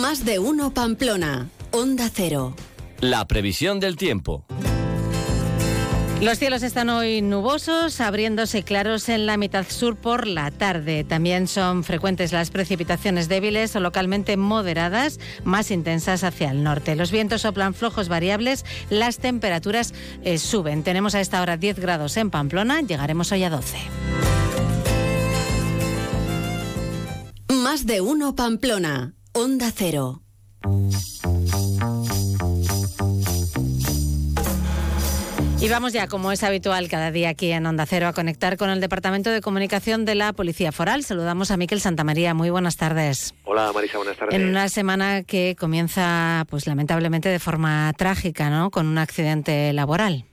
Más 0.01 0.25
de 0.25 0.39
uno 0.39 0.75
Pamplona. 0.75 1.49
Onda 1.71 2.11
Cero. 2.13 2.55
La 3.01 3.27
previsión 3.27 3.81
del 3.81 3.97
tiempo. 3.97 4.45
Los 6.23 6.39
cielos 6.39 6.63
están 6.63 6.89
hoy 6.89 7.21
nubosos, 7.21 8.01
abriéndose 8.01 8.63
claros 8.63 9.09
en 9.09 9.27
la 9.27 9.37
mitad 9.37 9.67
sur 9.69 9.97
por 9.97 10.29
la 10.29 10.53
tarde. 10.53 11.03
También 11.03 11.49
son 11.49 11.83
frecuentes 11.83 12.31
las 12.31 12.51
precipitaciones 12.51 13.29
débiles 13.29 13.75
o 13.75 13.81
localmente 13.81 14.37
moderadas, 14.37 15.19
más 15.43 15.73
intensas 15.73 16.23
hacia 16.23 16.53
el 16.53 16.63
norte. 16.63 16.95
Los 16.95 17.11
vientos 17.11 17.41
soplan 17.41 17.75
flojos 17.75 18.09
variables, 18.09 18.65
las 18.89 19.19
temperaturas 19.19 19.95
eh, 20.23 20.39
suben. 20.39 20.85
Tenemos 20.85 21.17
a 21.17 21.21
esta 21.21 21.43
hora 21.43 21.57
10 21.57 21.81
grados 21.81 22.17
en 22.17 22.31
Pamplona, 22.31 22.83
llegaremos 22.83 23.33
hoy 23.33 23.43
a 23.43 23.51
12. 23.51 23.79
Más 27.49 27.85
de 27.85 28.01
uno 28.01 28.37
Pamplona. 28.37 29.17
Onda 29.33 29.73
Cero. 29.75 30.23
Y 35.63 35.69
vamos 35.69 35.93
ya, 35.93 36.09
como 36.09 36.33
es 36.33 36.43
habitual 36.43 36.89
cada 36.91 37.13
día 37.13 37.29
aquí 37.29 37.53
en 37.53 37.65
Onda 37.67 37.87
Cero, 37.87 38.09
a 38.09 38.13
conectar 38.13 38.57
con 38.57 38.69
el 38.69 38.81
Departamento 38.81 39.31
de 39.31 39.41
Comunicación 39.41 40.05
de 40.05 40.17
la 40.17 40.33
Policía 40.33 40.73
Foral. 40.73 41.05
Saludamos 41.05 41.53
a 41.53 41.57
Miquel 41.57 41.79
Santamaría. 41.79 42.35
Muy 42.35 42.51
buenas 42.51 42.77
tardes. 42.77 43.33
Hola 43.45 43.71
Marisa, 43.73 43.99
buenas 43.99 44.17
tardes. 44.17 44.35
En 44.35 44.49
una 44.49 44.69
semana 44.69 45.23
que 45.23 45.55
comienza, 45.57 46.45
pues 46.51 46.67
lamentablemente, 46.67 47.29
de 47.29 47.39
forma 47.39 47.93
trágica, 47.97 48.51
¿no? 48.51 48.71
Con 48.71 48.89
un 48.89 48.99
accidente 48.99 49.73
laboral. 49.73 50.25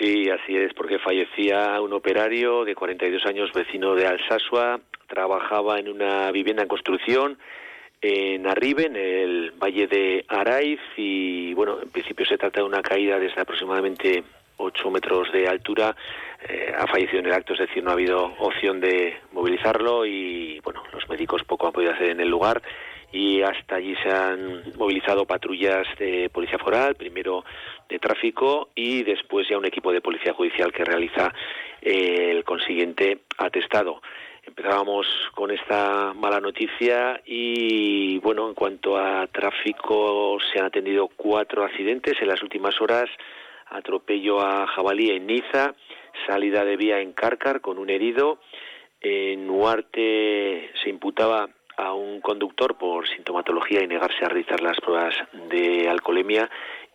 Sí, 0.00 0.28
así 0.28 0.56
es, 0.56 0.74
porque 0.74 0.98
fallecía 0.98 1.80
un 1.80 1.92
operario 1.92 2.64
de 2.64 2.74
42 2.74 3.26
años, 3.26 3.52
vecino 3.54 3.94
de 3.94 4.08
Alsasua, 4.08 4.80
trabajaba 5.06 5.78
en 5.78 5.88
una 5.88 6.32
vivienda 6.32 6.62
en 6.62 6.68
construcción 6.68 7.38
en 8.00 8.46
Arribe, 8.46 8.86
en 8.86 8.96
el 8.96 9.52
valle 9.52 9.86
de 9.86 10.24
Araiz, 10.28 10.80
y 10.96 11.52
bueno, 11.54 11.80
en 11.82 11.90
principio 11.90 12.26
se 12.26 12.38
trata 12.38 12.60
de 12.60 12.66
una 12.66 12.82
caída 12.82 13.18
desde 13.18 13.40
aproximadamente 13.40 14.22
8 14.58 14.90
metros 14.90 15.32
de 15.32 15.48
altura. 15.48 15.96
Eh, 16.48 16.72
ha 16.76 16.86
fallecido 16.86 17.20
en 17.20 17.26
el 17.26 17.32
acto, 17.32 17.54
es 17.54 17.60
decir, 17.60 17.82
no 17.82 17.90
ha 17.90 17.94
habido 17.94 18.24
opción 18.38 18.80
de 18.80 19.16
movilizarlo 19.32 20.06
y 20.06 20.60
bueno, 20.60 20.82
los 20.92 21.08
médicos 21.08 21.42
poco 21.44 21.66
han 21.66 21.72
podido 21.72 21.92
hacer 21.92 22.10
en 22.10 22.20
el 22.20 22.28
lugar 22.28 22.62
y 23.10 23.40
hasta 23.40 23.76
allí 23.76 23.94
se 24.02 24.10
han 24.10 24.62
movilizado 24.76 25.24
patrullas 25.24 25.86
de 25.98 26.28
policía 26.30 26.58
foral, 26.58 26.94
primero 26.94 27.44
de 27.88 27.98
tráfico 27.98 28.68
y 28.74 29.02
después 29.02 29.48
ya 29.48 29.56
un 29.56 29.66
equipo 29.66 29.92
de 29.92 30.00
policía 30.00 30.34
judicial 30.34 30.72
que 30.72 30.84
realiza 30.84 31.32
eh, 31.80 32.30
el 32.30 32.44
consiguiente 32.44 33.20
atestado. 33.38 34.02
Empezábamos 34.42 35.06
con 35.34 35.50
esta 35.50 36.14
mala 36.14 36.40
noticia 36.40 37.20
y 37.24 38.18
bueno, 38.18 38.48
en 38.48 38.54
cuanto 38.54 38.96
a 38.96 39.26
tráfico 39.26 40.38
se 40.52 40.58
han 40.58 40.66
atendido 40.66 41.08
cuatro 41.08 41.64
accidentes 41.64 42.14
en 42.20 42.28
las 42.28 42.42
últimas 42.42 42.80
horas, 42.80 43.08
atropello 43.70 44.40
a 44.40 44.66
jabalí 44.66 45.10
en 45.10 45.26
Niza, 45.26 45.74
salida 46.26 46.64
de 46.64 46.76
vía 46.76 47.00
en 47.00 47.12
Cárcar 47.12 47.60
con 47.60 47.78
un 47.78 47.90
herido, 47.90 48.38
en 49.00 49.46
Nuarte 49.46 50.70
se 50.82 50.90
imputaba 50.90 51.48
a 51.76 51.92
un 51.92 52.20
conductor 52.20 52.76
por 52.76 53.08
sintomatología 53.08 53.82
y 53.82 53.86
negarse 53.86 54.24
a 54.24 54.28
realizar 54.28 54.60
las 54.60 54.76
pruebas 54.80 55.14
de 55.48 55.88
alcoholemia 55.88 56.50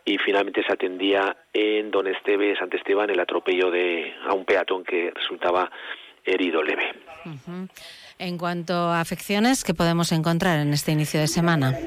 y 0.05 0.17
finalmente 0.17 0.63
se 0.63 0.73
atendía 0.73 1.37
en 1.53 1.89
Don 1.89 2.07
Esteve, 2.07 2.57
Sant 2.57 2.73
Esteban, 2.73 3.09
el 3.09 3.19
atropello 3.19 3.71
de 3.71 4.13
a 4.27 4.33
un 4.33 4.43
peatón 4.43 4.83
que 4.83 5.11
resultaba 5.15 5.71
herido 6.25 6.61
leve. 6.61 6.91
En 8.19 8.37
cuanto 8.37 8.73
a 8.73 8.99
afecciones, 8.99 9.63
¿qué 9.63 9.73
podemos 9.73 10.11
encontrar 10.11 10.59
en 10.59 10.73
este 10.73 10.91
inicio 10.91 11.21
de 11.21 11.27
semana? 11.27 11.77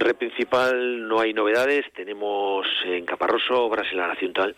Red 0.00 0.14
principal 0.14 1.08
no 1.08 1.18
hay 1.18 1.34
novedades. 1.34 1.84
Tenemos 1.92 2.66
en 2.84 3.04
Caparroso 3.04 3.64
obras 3.64 3.86
en 3.90 3.98
la 3.98 4.06
Nacional 4.08 4.54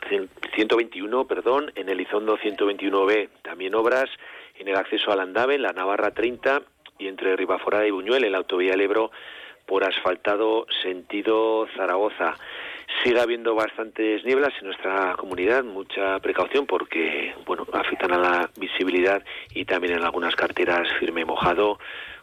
121, 0.54 1.26
perdón, 1.26 1.72
en 1.76 1.88
Elizondo 1.88 2.36
121B 2.36 3.28
también 3.42 3.74
obras, 3.74 4.10
en 4.58 4.68
el 4.68 4.76
acceso 4.76 5.10
al 5.10 5.20
Andave, 5.20 5.54
en 5.54 5.62
la 5.62 5.72
Navarra 5.72 6.10
30 6.10 6.60
y 6.98 7.08
entre 7.08 7.36
Ribaforada 7.36 7.86
y 7.86 7.90
Buñuel, 7.90 8.24
en 8.24 8.32
la 8.32 8.38
autovía 8.38 8.72
del 8.72 8.82
Ebro, 8.82 9.12
por 9.64 9.82
asfaltado 9.84 10.66
sentido 10.82 11.66
Zaragoza. 11.74 12.34
Sigue 13.02 13.20
habiendo 13.20 13.54
bastantes 13.54 14.22
nieblas 14.24 14.52
en 14.60 14.66
nuestra 14.66 15.14
comunidad, 15.16 15.64
mucha 15.64 16.18
precaución 16.18 16.66
porque, 16.66 17.34
bueno, 17.46 17.66
afectan 17.72 18.12
a 18.12 18.18
la 18.18 18.50
visibilidad 18.58 19.22
y 19.54 19.64
también 19.64 19.94
en 19.94 20.02
algunas 20.02 20.36
carteras 20.36 20.86
firme 20.98 21.24
mojado, 21.24 21.78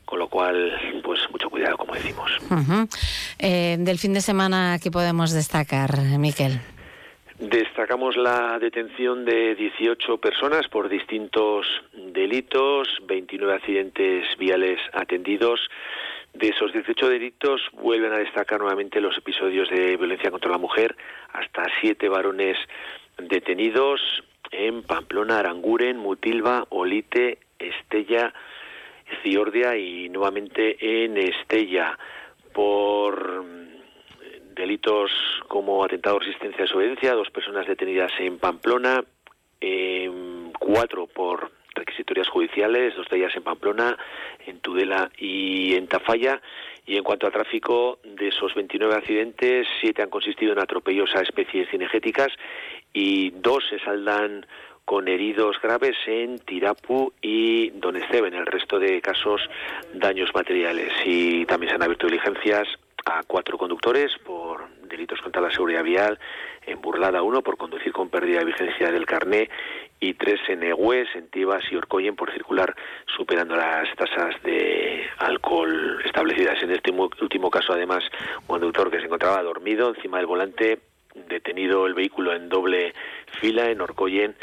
con 0.08 0.20
lo 0.20 0.30
cual, 0.30 0.72
pues 1.04 1.20
mucho 1.32 1.50
cuidado, 1.50 1.76
como 1.76 1.93
decimos. 1.93 2.32
Eh, 3.39 3.76
del 3.78 4.00
fin 4.00 4.13
de 4.13 4.22
semana, 4.22 4.80
¿qué 4.82 4.89
podemos 4.89 5.34
destacar, 5.34 5.91
Miquel? 6.17 6.62
Destacamos 7.38 8.15
la 8.15 8.58
detención 8.58 9.26
de 9.26 9.54
18 9.54 10.17
personas 10.17 10.67
por 10.70 10.88
distintos 10.88 11.67
delitos, 11.93 12.88
29 13.06 13.54
accidentes 13.54 14.26
viales 14.39 14.80
atendidos. 14.93 15.60
De 16.34 16.48
esos 16.48 16.72
18 16.72 17.10
delitos 17.10 17.62
vuelven 17.74 18.13
a 18.13 18.17
destacar 18.17 18.60
nuevamente 18.62 19.02
los 19.02 19.17
episodios 19.17 19.70
de 19.70 19.98
violencia 19.98 20.32
contra 20.32 20.50
la 20.50 20.58
mujer, 20.58 20.96
hasta 21.34 21.65
siete 21.82 22.08
varones 22.08 22.58
detenidos 23.17 24.00
en 24.52 24.84
Pamplona, 24.84 25.39
Aranguren, 25.39 25.98
Mutilva, 25.98 26.65
Olite, 26.70 27.39
Estella, 27.60 28.34
Ciordia 29.22 29.76
y 29.78 30.10
nuevamente 30.10 30.78
en 30.80 31.17
Estella 31.17 31.98
por 32.54 33.43
mm, 33.43 34.56
delitos 34.56 35.12
como 35.48 35.84
atentado, 35.84 36.20
resistencia 36.20 36.60
y 36.60 36.62
desobediencia, 36.63 37.13
dos 37.13 37.30
personas 37.30 37.67
detenidas 37.67 38.12
en 38.20 38.39
Pamplona, 38.39 39.04
eh, 39.62 40.12
cuatro 40.60 41.08
por 41.08 41.52
requisitorias 41.78 42.28
judiciales, 42.28 42.96
dos 42.96 43.08
de 43.10 43.17
ellas 43.17 43.36
en 43.36 43.43
Pamplona, 43.43 43.98
en 44.46 44.60
Tudela 44.60 45.12
y 45.17 45.76
en 45.76 45.88
Tafalla. 45.88 46.42
Y 46.86 46.96
en 46.96 47.04
cuanto 47.04 47.27
a 47.27 47.31
tráfico, 47.31 48.00
de 48.04 48.29
esos 48.29 48.56
29 48.56 48.96
accidentes, 48.96 49.67
siete 49.81 50.02
han 50.02 50.10
consistido 50.10 50.54
en 50.54 50.60
atropellos 50.60 51.13
a 51.15 51.21
especies 51.21 51.69
cinegéticas 51.69 52.29
y 52.94 53.31
dos 53.31 53.63
se 53.69 53.77
saldan 53.79 54.46
con 54.88 55.10
heridos 55.10 55.58
graves 55.62 55.98
en 56.06 56.40
Tirapu 56.40 57.12
y 57.21 57.71
Don 57.71 57.98
En 57.98 58.33
el 58.33 58.46
resto 58.46 58.79
de 58.79 59.02
casos, 59.02 59.42
daños 59.94 60.33
materiales. 60.33 60.94
Y 61.04 61.46
también 61.46 61.71
se 61.71 61.75
han 61.75 61.83
abierto 61.83 62.08
diligencias 62.08 62.69
a 63.06 63.21
cuatro 63.27 63.58
conductores 63.58 64.13
por 64.25 64.69
delitos 64.88 65.19
contra 65.21 65.42
la 65.42 65.52
seguridad 65.52 65.83
vial, 65.83 66.17
en 66.65 66.79
Burlada 66.79 67.21
uno 67.21 67.42
por 67.42 67.58
conducir 67.58 67.92
con 67.92 68.08
pérdida 68.08 68.40
de 68.40 68.46
vigencia 68.46 68.90
del 68.90 69.06
carné 69.06 69.50
y 70.00 70.13
tres 70.13 70.40
en 70.48 70.63
Egués, 70.63 71.10
en 71.15 71.27
Tibas 71.31 71.63
y 71.69 71.75
Orcoyen 71.75 72.15
por 72.15 72.31
circular 72.31 72.73
superando 73.13 73.58
las 73.58 73.94
tasas 73.98 74.42
de 74.44 75.06
alcohol 75.17 76.02
establecidas. 76.06 76.63
En 76.63 76.71
este 76.71 76.92
último 76.92 77.52
caso, 77.52 77.73
además, 77.73 78.06
un 78.40 78.48
conductor 78.48 78.90
que 78.90 79.00
se 79.00 79.08
encontraba 79.08 79.44
dormido 79.44 79.90
encima 79.90 80.19
del 80.19 80.27
volante, 80.27 80.79
detenido 81.27 81.88
el 81.88 81.94
vehículo 81.94 82.33
en 82.33 82.48
doble 82.48 82.94
fila 83.40 83.69
en 83.69 83.82
Orcoyen. 83.82 84.36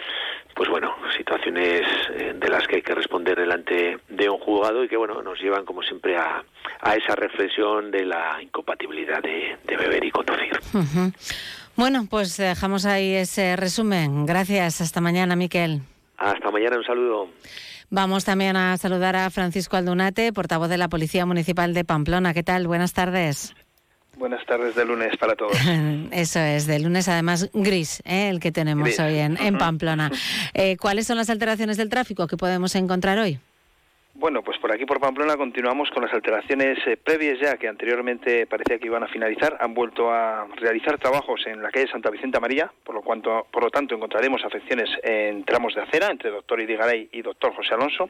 Pues 0.55 0.68
bueno, 0.70 0.95
situaciones 1.16 1.82
eh, 2.12 2.32
de 2.37 2.49
las 2.49 2.66
que 2.68 2.76
hay 2.76 2.82
que 2.82 2.95
responder 2.95 3.37
delante 3.37 3.99
de 4.09 4.28
un 4.28 4.39
juzgado 4.39 4.85
y 4.85 4.89
que 4.89 4.97
bueno 4.97 5.20
nos 5.22 5.41
llevan 5.41 5.64
como 5.64 5.82
siempre 5.82 6.16
a, 6.16 6.45
a 6.80 6.95
esa 6.95 7.16
reflexión 7.16 7.91
de 7.91 8.05
la 8.05 8.41
incompatibilidad 8.41 9.20
de, 9.22 9.57
beber 9.66 10.05
y 10.05 10.11
conducir. 10.11 10.53
Bueno, 11.76 12.07
pues 12.09 12.37
dejamos 12.37 12.87
ahí 12.87 13.14
ese 13.14 13.57
resumen. 13.57 14.26
Gracias. 14.26 14.80
Hasta 14.80 15.01
mañana, 15.01 15.35
Miquel. 15.35 15.80
Hasta 16.16 16.51
mañana, 16.53 16.76
un 16.76 16.85
saludo. 16.85 17.28
Vamos 17.91 18.24
también 18.24 18.57
a 18.57 18.76
saludar 18.76 19.16
a 19.16 19.28
Francisco 19.30 19.76
Aldunate, 19.76 20.32
portavoz 20.32 20.68
de 20.68 20.78
la 20.78 20.89
Policía 20.89 21.26
Municipal 21.26 21.74
de 21.74 21.85
Pamplona. 21.85 22.32
¿Qué 22.32 22.43
tal? 22.43 22.66
Buenas 22.66 22.93
tardes. 22.93 23.55
Buenas 24.16 24.44
tardes 24.46 24.74
de 24.74 24.84
lunes 24.84 25.16
para 25.16 25.34
todos. 25.34 25.56
Eso 26.12 26.38
es, 26.40 26.66
de 26.66 26.78
lunes 26.78 27.08
además 27.08 27.50
gris, 27.52 28.00
¿eh? 28.04 28.28
el 28.28 28.40
que 28.40 28.52
tenemos 28.52 28.98
hoy 28.98 29.18
en, 29.18 29.58
Pamplona. 29.58 30.10
Eh, 30.54 30.76
¿Cuáles 30.76 31.06
son 31.06 31.16
las 31.16 31.30
alteraciones 31.30 31.76
del 31.76 31.88
tráfico 31.88 32.26
que 32.26 32.36
podemos 32.36 32.74
encontrar 32.76 33.18
hoy? 33.18 33.38
Bueno, 34.16 34.42
pues 34.42 34.58
por 34.58 34.70
aquí 34.70 34.86
por 34.86 35.00
Pamplona 35.00 35.36
continuamos 35.36 35.90
con 35.90 36.04
las 36.04 36.12
alteraciones 36.14 36.78
eh, 36.86 36.96
previas 36.96 37.36
ya 37.40 37.56
que 37.56 37.66
anteriormente 37.66 38.46
parecía 38.46 38.78
que 38.78 38.86
iban 38.86 39.02
a 39.02 39.08
finalizar. 39.08 39.56
Han 39.58 39.74
vuelto 39.74 40.08
a 40.08 40.46
realizar 40.54 40.98
trabajos 40.98 41.44
en 41.46 41.60
la 41.60 41.70
calle 41.72 41.90
Santa 41.90 42.10
Vicenta 42.10 42.38
María, 42.38 42.70
por 42.84 42.94
lo, 42.94 43.02
cuanto, 43.02 43.48
por 43.50 43.64
lo 43.64 43.70
tanto 43.70 43.96
encontraremos 43.96 44.44
afecciones 44.44 44.88
en 45.02 45.44
tramos 45.44 45.74
de 45.74 45.82
acera 45.82 46.12
entre 46.12 46.30
Doctor 46.30 46.60
Idigaray 46.60 47.08
y 47.10 47.22
Doctor 47.22 47.56
José 47.56 47.74
Alonso. 47.74 48.08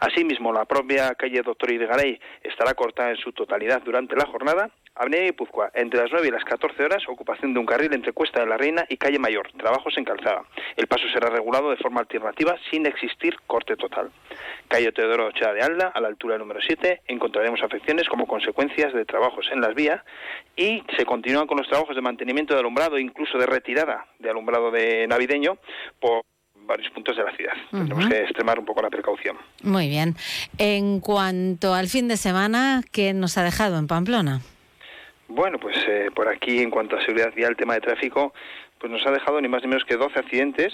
Asimismo, 0.00 0.52
la 0.52 0.64
propia 0.64 1.14
calle 1.14 1.40
Doctor 1.42 1.70
Idigaray 1.70 2.18
estará 2.42 2.74
cortada 2.74 3.10
en 3.10 3.16
su 3.16 3.32
totalidad 3.32 3.80
durante 3.80 4.16
la 4.16 4.26
jornada 4.26 4.70
Avenida 4.96 5.22
Guipúzcoa, 5.22 5.72
entre 5.74 6.02
las 6.02 6.12
9 6.12 6.28
y 6.28 6.30
las 6.30 6.44
14 6.44 6.84
horas, 6.84 7.02
ocupación 7.08 7.52
de 7.52 7.58
un 7.58 7.66
carril 7.66 7.92
entre 7.94 8.12
Cuesta 8.12 8.40
de 8.40 8.46
la 8.46 8.56
Reina 8.56 8.86
y 8.88 8.96
Calle 8.96 9.18
Mayor, 9.18 9.50
trabajos 9.58 9.92
en 9.98 10.04
calzada. 10.04 10.44
El 10.76 10.86
paso 10.86 11.08
será 11.12 11.30
regulado 11.30 11.70
de 11.70 11.76
forma 11.78 12.00
alternativa 12.00 12.56
sin 12.70 12.86
existir 12.86 13.36
corte 13.48 13.74
total. 13.74 14.12
Calle 14.68 14.92
Teodoro 14.92 15.32
De 15.52 15.62
Alda, 15.62 15.92
a 15.94 16.00
la 16.00 16.08
altura 16.08 16.38
número 16.38 16.60
7, 16.60 17.02
encontraremos 17.06 17.62
afecciones 17.62 18.08
como 18.08 18.26
consecuencias 18.26 18.92
de 18.92 19.04
trabajos 19.04 19.46
en 19.52 19.60
las 19.60 19.74
vías 19.74 20.00
y 20.56 20.82
se 20.96 21.04
continúan 21.04 21.46
con 21.46 21.58
los 21.58 21.68
trabajos 21.68 21.94
de 21.94 22.02
mantenimiento 22.02 22.54
de 22.54 22.60
alumbrado, 22.60 22.98
incluso 22.98 23.38
de 23.38 23.46
retirada 23.46 24.06
de 24.18 24.30
alumbrado 24.30 24.70
de 24.70 25.06
navideño 25.06 25.58
por 26.00 26.22
varios 26.66 26.90
puntos 26.92 27.16
de 27.16 27.24
la 27.24 27.36
ciudad. 27.36 27.52
Tenemos 27.70 28.08
que 28.08 28.22
extremar 28.22 28.58
un 28.58 28.64
poco 28.64 28.80
la 28.82 28.90
precaución. 28.90 29.36
Muy 29.62 29.88
bien. 29.88 30.14
En 30.58 31.00
cuanto 31.00 31.74
al 31.74 31.88
fin 31.88 32.08
de 32.08 32.16
semana, 32.16 32.82
¿qué 32.90 33.12
nos 33.12 33.36
ha 33.36 33.44
dejado 33.44 33.78
en 33.78 33.86
Pamplona? 33.86 34.40
Bueno, 35.28 35.58
pues 35.58 35.76
eh, 35.88 36.10
por 36.14 36.28
aquí 36.28 36.60
en 36.60 36.70
cuanto 36.70 36.96
a 36.96 37.00
seguridad 37.00 37.32
vial, 37.34 37.56
tema 37.56 37.74
de 37.74 37.80
tráfico, 37.80 38.34
pues 38.84 38.92
nos 38.92 39.06
ha 39.06 39.12
dejado 39.12 39.40
ni 39.40 39.48
más 39.48 39.62
ni 39.62 39.68
menos 39.68 39.86
que 39.86 39.96
12 39.96 40.18
accidentes. 40.18 40.70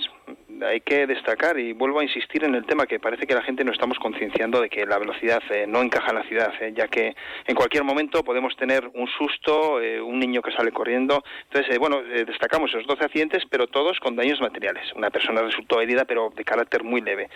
Hay 0.67 0.81
que 0.81 1.07
destacar 1.07 1.57
y 1.61 1.73
vuelvo 1.75 2.01
a 2.01 2.03
insistir 2.03 2.43
en 2.43 2.57
el 2.57 2.67
tema 2.67 2.85
que 2.85 2.99
parece 2.99 3.25
que 3.25 3.37
la 3.37 3.43
gente 3.43 3.63
no 3.63 3.71
estamos 3.71 4.01
concienciando 4.01 4.61
de 4.61 4.69
que 4.69 4.85
la 4.85 4.99
velocidad 4.99 5.41
eh, 5.49 5.65
no 5.69 5.81
encaja 5.81 6.11
en 6.11 6.17
la 6.17 6.25
ciudad, 6.25 6.53
eh, 6.61 6.73
ya 6.77 6.89
que 6.89 7.15
en 7.47 7.55
cualquier 7.55 7.85
momento 7.85 8.25
podemos 8.25 8.57
tener 8.57 8.91
un 8.95 9.07
susto, 9.07 9.77
un 10.05 10.19
niño 10.19 10.43
que 10.43 10.51
sale 10.51 10.73
corriendo. 10.73 11.23
Entonces, 11.45 11.79
bueno, 11.79 12.03
destacamos 12.03 12.71
esos 12.71 12.85
12 12.89 13.05
accidentes, 13.05 13.45
pero 13.49 13.69
todos 13.69 14.01
con 14.01 14.17
daños 14.17 14.41
materiales. 14.41 14.93
Una 14.97 15.11
persona 15.11 15.43
resultó 15.43 15.81
herida, 15.81 16.05
pero 16.05 16.33
de 16.35 16.43
carácter 16.43 16.83
muy 16.83 17.03
leve. 17.03 17.29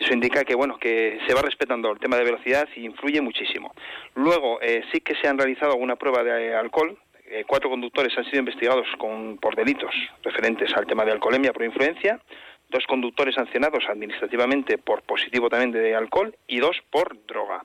Eso 0.00 0.12
indica 0.12 0.44
que 0.44 0.56
bueno 0.56 0.76
que 0.78 1.20
se 1.28 1.34
va 1.34 1.42
respetando 1.42 1.92
el 1.92 2.00
tema 2.00 2.16
de 2.16 2.24
velocidad 2.24 2.68
y 2.74 2.84
influye 2.84 3.20
muchísimo. 3.20 3.72
Luego 4.16 4.60
eh, 4.60 4.82
sí 4.90 5.02
que 5.02 5.14
se 5.14 5.28
han 5.28 5.38
realizado 5.38 5.72
alguna 5.72 5.94
prueba 5.94 6.24
de 6.24 6.48
eh, 6.48 6.54
alcohol. 6.56 6.98
Eh, 7.32 7.44
cuatro 7.46 7.70
conductores 7.70 8.12
han 8.18 8.24
sido 8.24 8.40
investigados 8.40 8.88
con, 8.98 9.38
por 9.38 9.54
delitos 9.54 9.94
referentes 10.24 10.74
al 10.74 10.84
tema 10.84 11.04
de 11.04 11.12
alcoholemia 11.12 11.52
por 11.52 11.62
influencia. 11.62 12.18
Dos 12.68 12.84
conductores 12.88 13.36
sancionados 13.36 13.84
administrativamente 13.88 14.78
por 14.78 15.02
positivo 15.02 15.48
también 15.48 15.70
de 15.70 15.94
alcohol 15.94 16.34
y 16.48 16.58
dos 16.58 16.76
por 16.90 17.24
droga. 17.26 17.62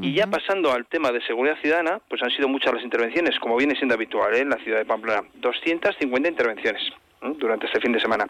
Y 0.00 0.14
ya 0.14 0.26
pasando 0.26 0.72
al 0.72 0.86
tema 0.86 1.10
de 1.12 1.20
seguridad 1.20 1.58
ciudadana, 1.60 2.00
pues 2.08 2.22
han 2.22 2.30
sido 2.30 2.48
muchas 2.48 2.72
las 2.72 2.84
intervenciones, 2.84 3.38
como 3.40 3.56
viene 3.56 3.74
siendo 3.74 3.94
habitual 3.94 4.34
en 4.36 4.48
la 4.48 4.56
ciudad 4.58 4.78
de 4.78 4.84
Pamplona. 4.86 5.22
250 5.34 6.28
intervenciones 6.28 6.82
durante 7.20 7.66
este 7.66 7.80
fin 7.80 7.92
de 7.92 8.00
semana. 8.00 8.26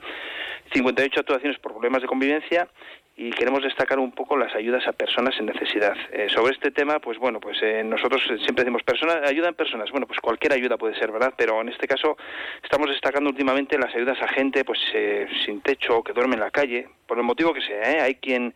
58 0.72 1.20
actuaciones 1.20 1.59
por 1.61 1.72
problemas 1.72 2.02
de 2.02 2.09
convivencia 2.09 2.68
y 3.21 3.31
queremos 3.31 3.64
destacar 3.64 3.99
un 3.99 4.12
poco 4.12 4.37
las 4.37 4.55
ayudas 4.55 4.87
a 4.87 4.93
personas 4.93 5.35
en 5.41 5.47
necesidad. 5.47 5.97
Eh, 6.12 6.29
sobre 6.33 6.53
este 6.53 6.71
tema, 6.71 7.01
pues 7.01 7.19
bueno, 7.19 7.41
pues 7.41 7.59
eh, 7.62 7.83
nosotros 7.83 8.23
siempre 8.45 8.64
decimos 8.64 8.85
personas, 8.85 9.29
ayuda 9.29 9.49
en 9.49 9.57
personas. 9.57 9.91
Bueno, 9.91 10.07
pues 10.07 10.21
cualquier 10.21 10.53
ayuda 10.53 10.77
puede 10.77 10.97
ser, 10.97 11.11
¿verdad? 11.11 11.35
Pero 11.37 11.61
en 11.61 11.69
este 11.69 11.89
caso 11.89 12.16
estamos 12.62 12.89
destacando 12.89 13.29
últimamente 13.29 13.77
las 13.77 13.93
ayudas 13.93 14.23
a 14.23 14.29
gente 14.29 14.64
pues 14.64 14.79
eh, 14.95 15.27
sin 15.45 15.61
techo 15.62 16.01
que 16.05 16.12
duerme 16.12 16.35
en 16.35 16.41
la 16.43 16.53
calle, 16.53 16.89
por 17.09 17.19
el 17.19 17.25
motivo 17.25 17.53
que 17.53 17.61
sea. 17.61 18.05
Hay 18.05 18.14
quien, 18.14 18.55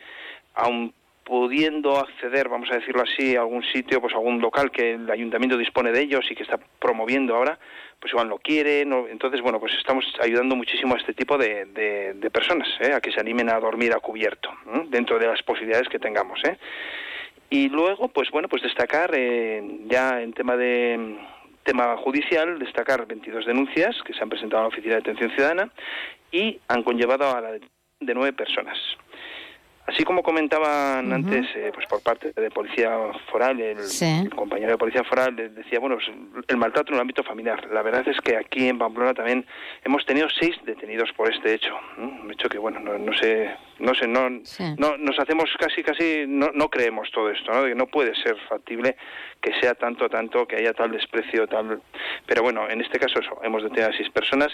aun 0.54 0.94
pudiendo 1.24 1.98
acceder, 1.98 2.48
vamos 2.48 2.70
a 2.70 2.76
decirlo 2.76 3.02
así, 3.02 3.36
a 3.36 3.40
algún 3.40 3.62
sitio, 3.64 4.00
pues 4.00 4.12
a 4.12 4.16
algún 4.16 4.40
local 4.40 4.70
que 4.70 4.94
el 4.94 5.10
ayuntamiento 5.10 5.56
dispone 5.56 5.92
de 5.92 6.00
ellos 6.00 6.24
y 6.30 6.34
que 6.34 6.42
está 6.42 6.58
promoviendo 6.78 7.36
ahora, 7.36 7.58
pues 8.00 8.12
igual 8.12 8.28
no 8.28 8.38
quieren. 8.38 8.92
entonces, 9.10 9.40
bueno, 9.40 9.60
pues 9.60 9.72
estamos 9.74 10.04
ayudando 10.20 10.56
muchísimo 10.56 10.94
a 10.94 10.98
este 10.98 11.14
tipo 11.14 11.38
de, 11.38 11.66
personas, 12.32 12.68
¿eh? 12.80 12.92
a 12.92 13.00
que 13.00 13.12
se 13.12 13.20
animen 13.20 13.50
a 13.50 13.60
dormir 13.60 13.92
a 13.92 14.00
cubierto, 14.00 14.50
dentro 14.88 15.18
de 15.18 15.26
las 15.26 15.42
posibilidades 15.42 15.88
que 15.88 15.98
tengamos. 15.98 16.40
¿eh? 16.44 16.58
Y 17.50 17.68
luego, 17.68 18.08
pues 18.08 18.30
bueno, 18.30 18.48
pues 18.48 18.62
destacar 18.62 19.10
eh, 19.14 19.62
ya 19.86 20.20
en 20.20 20.32
tema 20.32 20.56
de 20.56 21.18
tema 21.62 21.96
judicial, 21.96 22.58
destacar 22.58 23.06
22 23.06 23.46
denuncias 23.46 23.96
que 24.04 24.12
se 24.14 24.20
han 24.20 24.28
presentado 24.28 24.60
a 24.60 24.62
la 24.64 24.68
Oficina 24.68 24.94
de 24.94 25.00
Atención 25.00 25.30
Ciudadana 25.30 25.70
y 26.32 26.58
han 26.66 26.82
conllevado 26.82 27.30
a 27.30 27.40
la 27.40 27.52
de 27.52 28.14
nueve 28.14 28.32
personas. 28.32 28.76
Así 29.86 30.04
como 30.04 30.22
comentaban 30.22 31.12
antes, 31.12 31.44
eh, 31.56 31.72
pues 31.74 31.86
por 31.88 32.00
parte 32.02 32.32
de 32.32 32.50
Policía 32.50 32.96
Foral, 33.32 33.60
el, 33.60 34.30
compañero 34.30 34.70
de 34.70 34.78
Policía 34.78 35.02
Foral 35.02 35.34
decía, 35.34 35.80
bueno, 35.80 35.96
pues, 35.96 36.44
el 36.46 36.56
maltrato 36.56 36.90
en 36.90 36.94
el 36.94 37.00
ámbito 37.00 37.24
familiar. 37.24 37.68
La 37.72 37.82
verdad 37.82 38.06
es 38.06 38.20
que 38.20 38.36
aquí 38.36 38.68
en 38.68 38.78
Pamplona 38.78 39.12
también 39.12 39.44
hemos 39.84 40.06
tenido 40.06 40.28
seis 40.30 40.54
detenidos 40.64 41.10
por 41.16 41.32
este 41.32 41.54
hecho. 41.54 41.74
Un 41.98 42.30
hecho 42.30 42.48
que, 42.48 42.58
bueno, 42.58 42.78
no, 42.78 43.12
sé, 43.14 43.50
no 43.78 43.94
sé, 43.94 44.06
no, 44.06 44.28
no 44.30 44.96
nos 44.98 45.18
hacemos 45.18 45.50
casi, 45.58 45.82
casi, 45.82 46.24
no, 46.26 46.50
no 46.54 46.68
creemos 46.68 47.10
todo 47.10 47.30
esto, 47.30 47.52
¿no? 47.52 47.64
Que 47.64 47.74
no 47.74 47.86
puede 47.86 48.14
ser 48.14 48.36
factible 48.48 48.96
que 49.40 49.52
sea 49.60 49.74
tanto, 49.74 50.08
tanto, 50.08 50.46
que 50.46 50.56
haya 50.56 50.72
tal 50.72 50.92
desprecio, 50.92 51.48
tal. 51.48 51.82
Pero 52.26 52.42
bueno, 52.42 52.70
en 52.70 52.80
este 52.80 52.98
caso 52.98 53.18
eso, 53.18 53.40
hemos 53.42 53.62
detenido 53.62 53.90
a 53.90 53.96
seis 53.96 54.08
personas. 54.10 54.52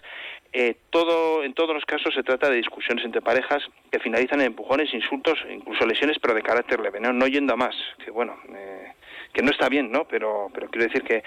Eh, 0.53 0.77
todo, 0.91 1.45
en 1.45 1.53
todos 1.53 1.75
los 1.75 1.85
casos 1.85 2.15
se 2.15 2.23
trata 2.23 2.49
de 2.49 2.57
discusiones 2.57 3.05
entre 3.05 3.21
parejas 3.21 3.63
que 3.91 3.99
finalizan 4.01 4.41
en 4.41 4.47
empujones, 4.47 4.93
insultos, 4.95 5.39
incluso 5.51 5.87
lesiones, 5.87 6.19
pero 6.21 6.35
de 6.35 6.43
carácter 6.43 6.81
leve, 6.81 7.01
no, 7.01 7.13
no 7.13 7.27
yendo 7.27 7.53
a 7.53 7.57
más. 7.57 7.77
Que 8.03 8.11
bueno, 8.11 8.39
eh, 8.55 8.93
que 9.33 9.43
no 9.43 9.51
está 9.51 9.69
bien, 9.69 9.93
¿no? 9.93 10.07
Pero, 10.09 10.49
pero 10.55 10.71
quiero 10.71 10.87
decir 10.87 11.03
que 11.03 11.23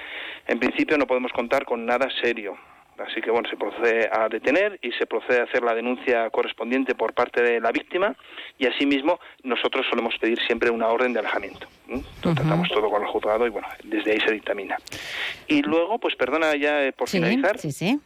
en 0.47 0.59
principio 0.59 0.97
no 0.97 1.05
podemos 1.05 1.31
contar 1.31 1.65
con 1.65 1.85
nada 1.85 2.09
serio. 2.21 2.57
Así 3.07 3.21
que 3.21 3.31
bueno, 3.31 3.49
se 3.49 3.57
procede 3.57 4.09
a 4.11 4.27
detener 4.29 4.79
y 4.81 4.91
se 4.93 5.05
procede 5.05 5.41
a 5.41 5.43
hacer 5.43 5.63
la 5.63 5.73
denuncia 5.73 6.29
correspondiente 6.29 6.95
por 6.95 7.13
parte 7.13 7.41
de 7.41 7.59
la 7.59 7.71
víctima 7.71 8.15
y 8.57 8.67
asimismo 8.67 9.19
nosotros 9.43 9.85
solemos 9.89 10.15
pedir 10.19 10.39
siempre 10.45 10.69
una 10.69 10.87
orden 10.87 11.13
de 11.13 11.19
alejamiento. 11.19 11.67
Tratamos 12.21 12.69
todo 12.69 12.89
con 12.89 13.01
el 13.01 13.07
juzgado 13.07 13.45
y 13.47 13.49
bueno, 13.49 13.67
desde 13.83 14.11
ahí 14.11 14.19
se 14.19 14.31
dictamina. 14.31 14.77
Y 15.47 15.61
luego, 15.61 15.99
pues 15.99 16.15
perdona 16.15 16.55
ya 16.55 16.83
eh, 16.83 16.93
por 16.93 17.09
finalizar. 17.09 17.57
Sí, 17.57 17.71
sí. 17.71 17.99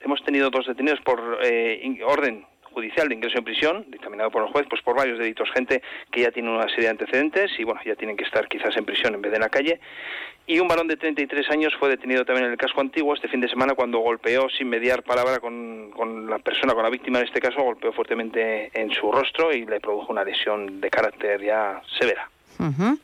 Hemos 0.00 0.22
tenido 0.24 0.50
dos 0.50 0.66
detenidos 0.66 1.00
por 1.00 1.38
eh, 1.42 2.00
orden 2.06 2.44
judicial 2.76 3.08
de 3.08 3.14
ingreso 3.14 3.38
en 3.38 3.44
prisión, 3.44 3.86
dictaminado 3.88 4.30
por 4.30 4.42
el 4.42 4.52
juez, 4.52 4.66
pues 4.68 4.82
por 4.82 4.94
varios 4.94 5.18
delitos, 5.18 5.50
gente 5.50 5.82
que 6.12 6.20
ya 6.20 6.30
tiene 6.30 6.50
una 6.50 6.68
serie 6.68 6.84
de 6.84 6.90
antecedentes 6.90 7.50
y 7.58 7.64
bueno, 7.64 7.80
ya 7.86 7.96
tienen 7.96 8.18
que 8.18 8.24
estar 8.24 8.46
quizás 8.48 8.76
en 8.76 8.84
prisión 8.84 9.14
en 9.14 9.22
vez 9.22 9.32
de 9.32 9.36
en 9.36 9.42
la 9.42 9.48
calle. 9.48 9.80
Y 10.46 10.60
un 10.60 10.68
varón 10.68 10.86
de 10.86 10.96
33 10.96 11.50
años 11.50 11.74
fue 11.80 11.88
detenido 11.88 12.26
también 12.26 12.46
en 12.46 12.52
el 12.52 12.58
casco 12.58 12.82
antiguo 12.82 13.14
este 13.14 13.28
fin 13.28 13.40
de 13.40 13.48
semana 13.48 13.74
cuando 13.74 13.98
golpeó 14.00 14.48
sin 14.50 14.68
mediar 14.68 15.02
palabra 15.02 15.38
con, 15.38 15.90
con 15.90 16.28
la 16.28 16.38
persona, 16.38 16.74
con 16.74 16.82
la 16.82 16.90
víctima 16.90 17.18
en 17.18 17.24
este 17.24 17.40
caso, 17.40 17.62
golpeó 17.62 17.92
fuertemente 17.94 18.70
en 18.74 18.90
su 18.92 19.10
rostro 19.10 19.52
y 19.54 19.64
le 19.64 19.80
produjo 19.80 20.12
una 20.12 20.22
lesión 20.22 20.80
de 20.80 20.90
carácter 20.90 21.42
ya 21.42 21.80
severa. 21.98 22.28
Ujú. 22.58 22.98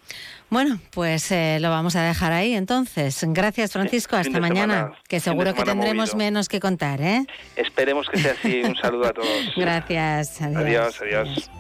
Bueno, 0.53 0.79
pues 0.91 1.33
eh, 1.33 1.57
lo 1.63 1.71
vamos 1.71 1.97
a 1.97 2.03
dejar 2.03 2.31
ahí 2.31 2.53
entonces. 2.53 3.19
Gracias, 3.29 3.73
Francisco. 3.73 4.17
Hasta 4.17 4.39
mañana. 4.39 4.75
semana- 4.75 4.97
que 5.09 5.19
seguro 5.19 5.55
que 5.55 5.63
tendremos 5.63 6.11
movido. 6.11 6.17
menos 6.19 6.49
que 6.51 6.61
contar, 6.61 7.01
¿eh? 7.01 7.25
Esperemos 7.57 8.07
que 8.11 8.19
sea 8.19 8.33
así. 8.33 8.61
Un 8.63 8.77
saludo 8.77 9.07
a 9.07 9.13
todos. 9.15 9.29
Gracias. 9.57 10.43
Adiós, 10.43 11.01
adiós. 11.01 11.51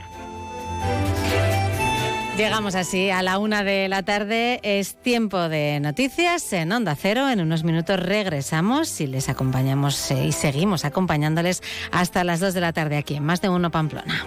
Llegamos 2.37 2.75
así 2.75 3.09
a 3.09 3.23
la 3.23 3.39
una 3.39 3.65
de 3.65 3.89
la 3.89 4.03
tarde. 4.03 4.61
Es 4.63 4.95
tiempo 4.97 5.49
de 5.49 5.81
noticias 5.81 6.53
en 6.53 6.71
Onda 6.73 6.95
Cero. 6.95 7.31
En 7.31 7.41
unos 7.41 7.65
minutos 7.65 7.99
regresamos 7.99 9.01
y 9.01 9.07
les 9.07 9.31
acompañamos 9.31 10.11
eh, 10.11 10.27
y 10.27 10.33
seguimos 10.33 10.85
acompañándoles 10.85 11.63
hasta 11.93 12.25
las 12.25 12.41
dos 12.41 12.53
de 12.53 12.61
la 12.61 12.75
tarde 12.75 12.99
aquí 12.99 13.15
en 13.17 13.25
Más 13.25 13.41
de 13.41 13.49
Uno 13.49 13.71
Pamplona. 13.71 14.27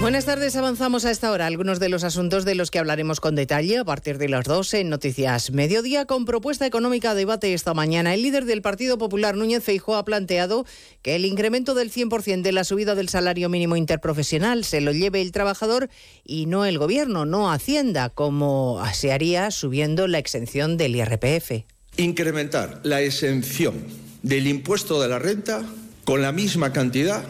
Buenas 0.00 0.26
tardes, 0.26 0.54
avanzamos 0.56 1.06
a 1.06 1.10
esta 1.10 1.32
hora 1.32 1.46
algunos 1.46 1.80
de 1.80 1.88
los 1.88 2.04
asuntos 2.04 2.44
de 2.44 2.54
los 2.54 2.70
que 2.70 2.78
hablaremos 2.78 3.18
con 3.18 3.34
detalle 3.34 3.78
a 3.78 3.84
partir 3.84 4.18
de 4.18 4.28
las 4.28 4.44
12 4.44 4.80
en 4.80 4.90
Noticias 4.90 5.50
Mediodía 5.50 6.04
con 6.04 6.26
propuesta 6.26 6.66
económica 6.66 7.10
a 7.10 7.14
debate 7.14 7.54
esta 7.54 7.72
mañana. 7.72 8.12
El 8.12 8.22
líder 8.22 8.44
del 8.44 8.60
Partido 8.60 8.98
Popular, 8.98 9.36
Núñez 9.36 9.64
Feijóo, 9.64 9.96
ha 9.96 10.04
planteado 10.04 10.66
que 11.00 11.16
el 11.16 11.24
incremento 11.24 11.74
del 11.74 11.90
100% 11.90 12.42
de 12.42 12.52
la 12.52 12.64
subida 12.64 12.94
del 12.94 13.08
salario 13.08 13.48
mínimo 13.48 13.74
interprofesional 13.74 14.64
se 14.64 14.82
lo 14.82 14.92
lleve 14.92 15.22
el 15.22 15.32
trabajador 15.32 15.88
y 16.24 16.44
no 16.44 16.66
el 16.66 16.78
gobierno, 16.78 17.24
no 17.24 17.50
Hacienda, 17.50 18.10
como 18.10 18.80
se 18.92 19.12
haría 19.12 19.50
subiendo 19.50 20.06
la 20.08 20.18
exención 20.18 20.76
del 20.76 20.94
IRPF. 20.94 21.64
incrementar 21.96 22.80
la 22.84 23.00
exención 23.00 23.82
del 24.22 24.46
impuesto 24.46 25.00
de 25.00 25.08
la 25.08 25.18
renta 25.18 25.64
con 26.04 26.20
la 26.20 26.32
misma 26.32 26.72
cantidad 26.72 27.24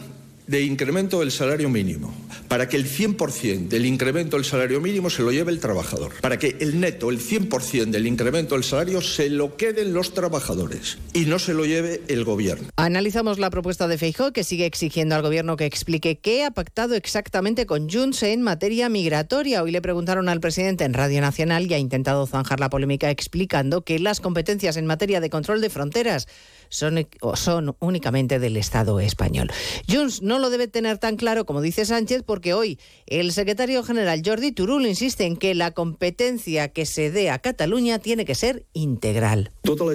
de 0.47 0.61
incremento 0.61 1.19
del 1.19 1.31
salario 1.31 1.69
mínimo, 1.69 2.13
para 2.47 2.69
que 2.69 2.77
el 2.77 2.85
100% 2.89 3.67
del 3.67 3.85
incremento 3.85 4.37
del 4.37 4.45
salario 4.45 4.79
mínimo 4.79 5.09
se 5.09 5.21
lo 5.21 5.31
lleve 5.31 5.51
el 5.51 5.59
trabajador, 5.59 6.13
para 6.21 6.39
que 6.39 6.55
el 6.61 6.79
neto, 6.79 7.09
el 7.09 7.19
100% 7.19 7.91
del 7.91 8.07
incremento 8.07 8.55
del 8.55 8.63
salario 8.63 9.01
se 9.01 9.29
lo 9.29 9.57
queden 9.57 9.93
los 9.93 10.13
trabajadores 10.13 10.97
y 11.13 11.25
no 11.25 11.37
se 11.37 11.53
lo 11.53 11.65
lleve 11.65 12.01
el 12.07 12.23
gobierno. 12.23 12.69
Analizamos 12.77 13.39
la 13.39 13.49
propuesta 13.49 13.87
de 13.87 13.97
Feijóo 13.97 14.31
que 14.31 14.45
sigue 14.45 14.65
exigiendo 14.65 15.15
al 15.15 15.21
gobierno 15.21 15.57
que 15.57 15.65
explique 15.65 16.17
qué 16.19 16.45
ha 16.45 16.51
pactado 16.51 16.95
exactamente 16.95 17.65
con 17.65 17.89
Junts 17.89 18.23
en 18.23 18.41
materia 18.41 18.87
migratoria. 18.87 19.63
Hoy 19.63 19.71
le 19.71 19.81
preguntaron 19.81 20.29
al 20.29 20.39
presidente 20.39 20.85
en 20.85 20.93
Radio 20.93 21.19
Nacional 21.19 21.69
y 21.69 21.73
ha 21.73 21.77
intentado 21.77 22.25
zanjar 22.25 22.59
la 22.61 22.69
polémica 22.69 23.11
explicando 23.11 23.81
que 23.81 23.99
las 23.99 24.21
competencias 24.21 24.77
en 24.77 24.85
materia 24.85 25.19
de 25.19 25.29
control 25.29 25.59
de 25.59 25.69
fronteras 25.69 26.27
son, 26.69 27.07
o 27.21 27.35
son 27.35 27.75
únicamente 27.79 28.39
del 28.39 28.57
Estado 28.57 28.99
español. 28.99 29.51
Junts 29.89 30.21
no 30.21 30.39
lo 30.39 30.49
debe 30.49 30.67
tener 30.67 30.97
tan 30.97 31.15
claro 31.15 31.45
como 31.45 31.61
dice 31.61 31.85
Sánchez 31.85 32.23
porque 32.25 32.53
hoy 32.53 32.79
el 33.05 33.31
secretario 33.31 33.83
general 33.83 34.21
Jordi 34.25 34.51
Turul 34.51 34.85
insiste 34.85 35.25
en 35.25 35.37
que 35.37 35.55
la 35.55 35.71
competencia 35.71 36.69
que 36.69 36.85
se 36.85 37.11
dé 37.11 37.29
a 37.29 37.39
Cataluña 37.39 37.99
tiene 37.99 38.25
que 38.25 38.35
ser 38.35 38.65
integral. 38.73 39.51
tota 39.63 39.85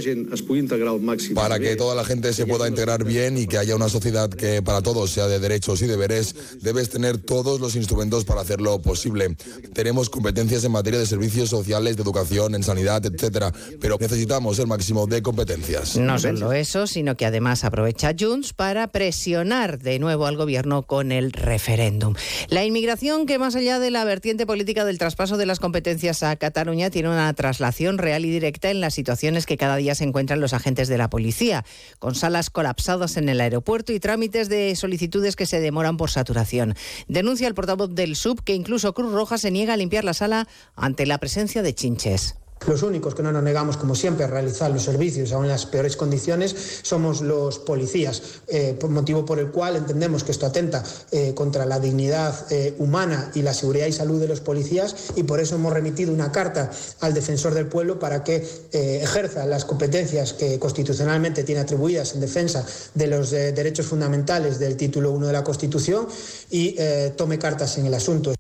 para 1.34 1.58
que 1.58 1.76
toda 1.76 1.94
la 1.94 2.04
gente 2.04 2.32
se 2.32 2.46
pueda 2.46 2.68
integrar 2.68 3.04
bien 3.04 3.38
y 3.38 3.46
que 3.46 3.58
haya 3.58 3.76
una 3.76 3.88
sociedad 3.88 4.28
que 4.30 4.62
para 4.62 4.82
todos 4.82 5.10
sea 5.10 5.26
de 5.26 5.38
derechos 5.38 5.82
y 5.82 5.86
deberes, 5.86 6.34
debes 6.60 6.90
tener 6.90 7.18
todos 7.18 7.60
los 7.60 7.76
instrumentos 7.76 8.24
para 8.24 8.40
hacerlo 8.40 8.80
posible. 8.80 9.36
Tenemos 9.72 10.10
competencias 10.10 10.64
en 10.64 10.72
materia 10.72 10.98
de 10.98 11.06
servicios 11.06 11.50
sociales, 11.50 11.96
de 11.96 12.02
educación, 12.02 12.54
en 12.54 12.62
sanidad, 12.62 13.04
etcétera, 13.04 13.52
pero 13.80 13.96
necesitamos 14.00 14.58
el 14.58 14.66
máximo 14.66 15.06
de 15.06 15.22
competencias. 15.22 15.96
No 15.96 16.18
solo 16.18 16.52
sino 16.64 17.16
que 17.16 17.26
además 17.26 17.64
aprovecha 17.64 18.12
Junts 18.18 18.52
para 18.52 18.88
presionar 18.88 19.78
de 19.78 19.98
nuevo 19.98 20.26
al 20.26 20.36
gobierno 20.36 20.82
con 20.82 21.12
el 21.12 21.32
referéndum. 21.32 22.14
La 22.48 22.64
inmigración, 22.64 23.26
que 23.26 23.38
más 23.38 23.56
allá 23.56 23.78
de 23.78 23.90
la 23.90 24.04
vertiente 24.04 24.46
política 24.46 24.84
del 24.84 24.98
traspaso 24.98 25.36
de 25.36 25.46
las 25.46 25.60
competencias 25.60 26.22
a 26.22 26.36
Cataluña, 26.36 26.90
tiene 26.90 27.08
una 27.08 27.32
traslación 27.34 27.98
real 27.98 28.24
y 28.24 28.30
directa 28.30 28.70
en 28.70 28.80
las 28.80 28.94
situaciones 28.94 29.46
que 29.46 29.56
cada 29.56 29.76
día 29.76 29.94
se 29.94 30.04
encuentran 30.04 30.40
los 30.40 30.52
agentes 30.52 30.88
de 30.88 30.98
la 30.98 31.10
policía, 31.10 31.64
con 31.98 32.14
salas 32.14 32.50
colapsadas 32.50 33.16
en 33.16 33.28
el 33.28 33.40
aeropuerto 33.40 33.92
y 33.92 34.00
trámites 34.00 34.48
de 34.48 34.74
solicitudes 34.76 35.36
que 35.36 35.46
se 35.46 35.60
demoran 35.60 35.96
por 35.96 36.10
saturación. 36.10 36.74
Denuncia 37.08 37.48
el 37.48 37.54
portavoz 37.54 37.94
del 37.94 38.16
SUB 38.16 38.42
que 38.42 38.54
incluso 38.54 38.94
Cruz 38.94 39.12
Roja 39.12 39.38
se 39.38 39.50
niega 39.50 39.74
a 39.74 39.76
limpiar 39.76 40.04
la 40.04 40.14
sala 40.14 40.48
ante 40.76 41.06
la 41.06 41.18
presencia 41.18 41.62
de 41.62 41.74
chinches. 41.74 42.36
Los 42.66 42.82
únicos 42.82 43.14
que 43.14 43.22
no 43.22 43.32
nos 43.32 43.42
negamos, 43.42 43.76
como 43.76 43.94
siempre, 43.94 44.24
a 44.24 44.28
realizar 44.28 44.70
los 44.70 44.82
servicios 44.82 45.32
aún 45.32 45.44
en 45.44 45.50
las 45.50 45.66
peores 45.66 45.96
condiciones 45.96 46.54
somos 46.82 47.20
los 47.20 47.58
policías, 47.58 48.22
eh, 48.46 48.78
motivo 48.88 49.24
por 49.24 49.38
el 49.38 49.50
cual 49.50 49.76
entendemos 49.76 50.22
que 50.22 50.32
esto 50.32 50.46
atenta 50.46 50.82
eh, 51.10 51.34
contra 51.34 51.66
la 51.66 51.80
dignidad 51.80 52.46
eh, 52.50 52.74
humana 52.78 53.30
y 53.34 53.42
la 53.42 53.54
seguridad 53.54 53.86
y 53.86 53.92
salud 53.92 54.20
de 54.20 54.28
los 54.28 54.40
policías 54.40 54.94
y 55.16 55.24
por 55.24 55.40
eso 55.40 55.56
hemos 55.56 55.72
remitido 55.72 56.12
una 56.12 56.30
carta 56.30 56.70
al 57.00 57.14
defensor 57.14 57.54
del 57.54 57.66
pueblo 57.66 57.98
para 57.98 58.22
que 58.22 58.46
ejerza 58.72 59.44
las 59.46 59.64
competencias 59.64 60.32
que 60.32 60.58
constitucionalmente 60.58 61.44
tiene 61.44 61.60
atribuidas 61.60 62.14
en 62.14 62.20
defensa 62.20 62.64
de 62.94 63.06
los 63.06 63.30
derechos 63.30 63.86
fundamentales 63.86 64.58
del 64.58 64.76
título 64.76 65.12
1 65.12 65.26
de 65.26 65.32
la 65.32 65.44
Constitución 65.44 66.06
y 66.50 66.76
tome 67.16 67.38
cartas 67.38 67.78
en 67.78 67.86
el 67.86 67.94
asunto. 67.94 68.34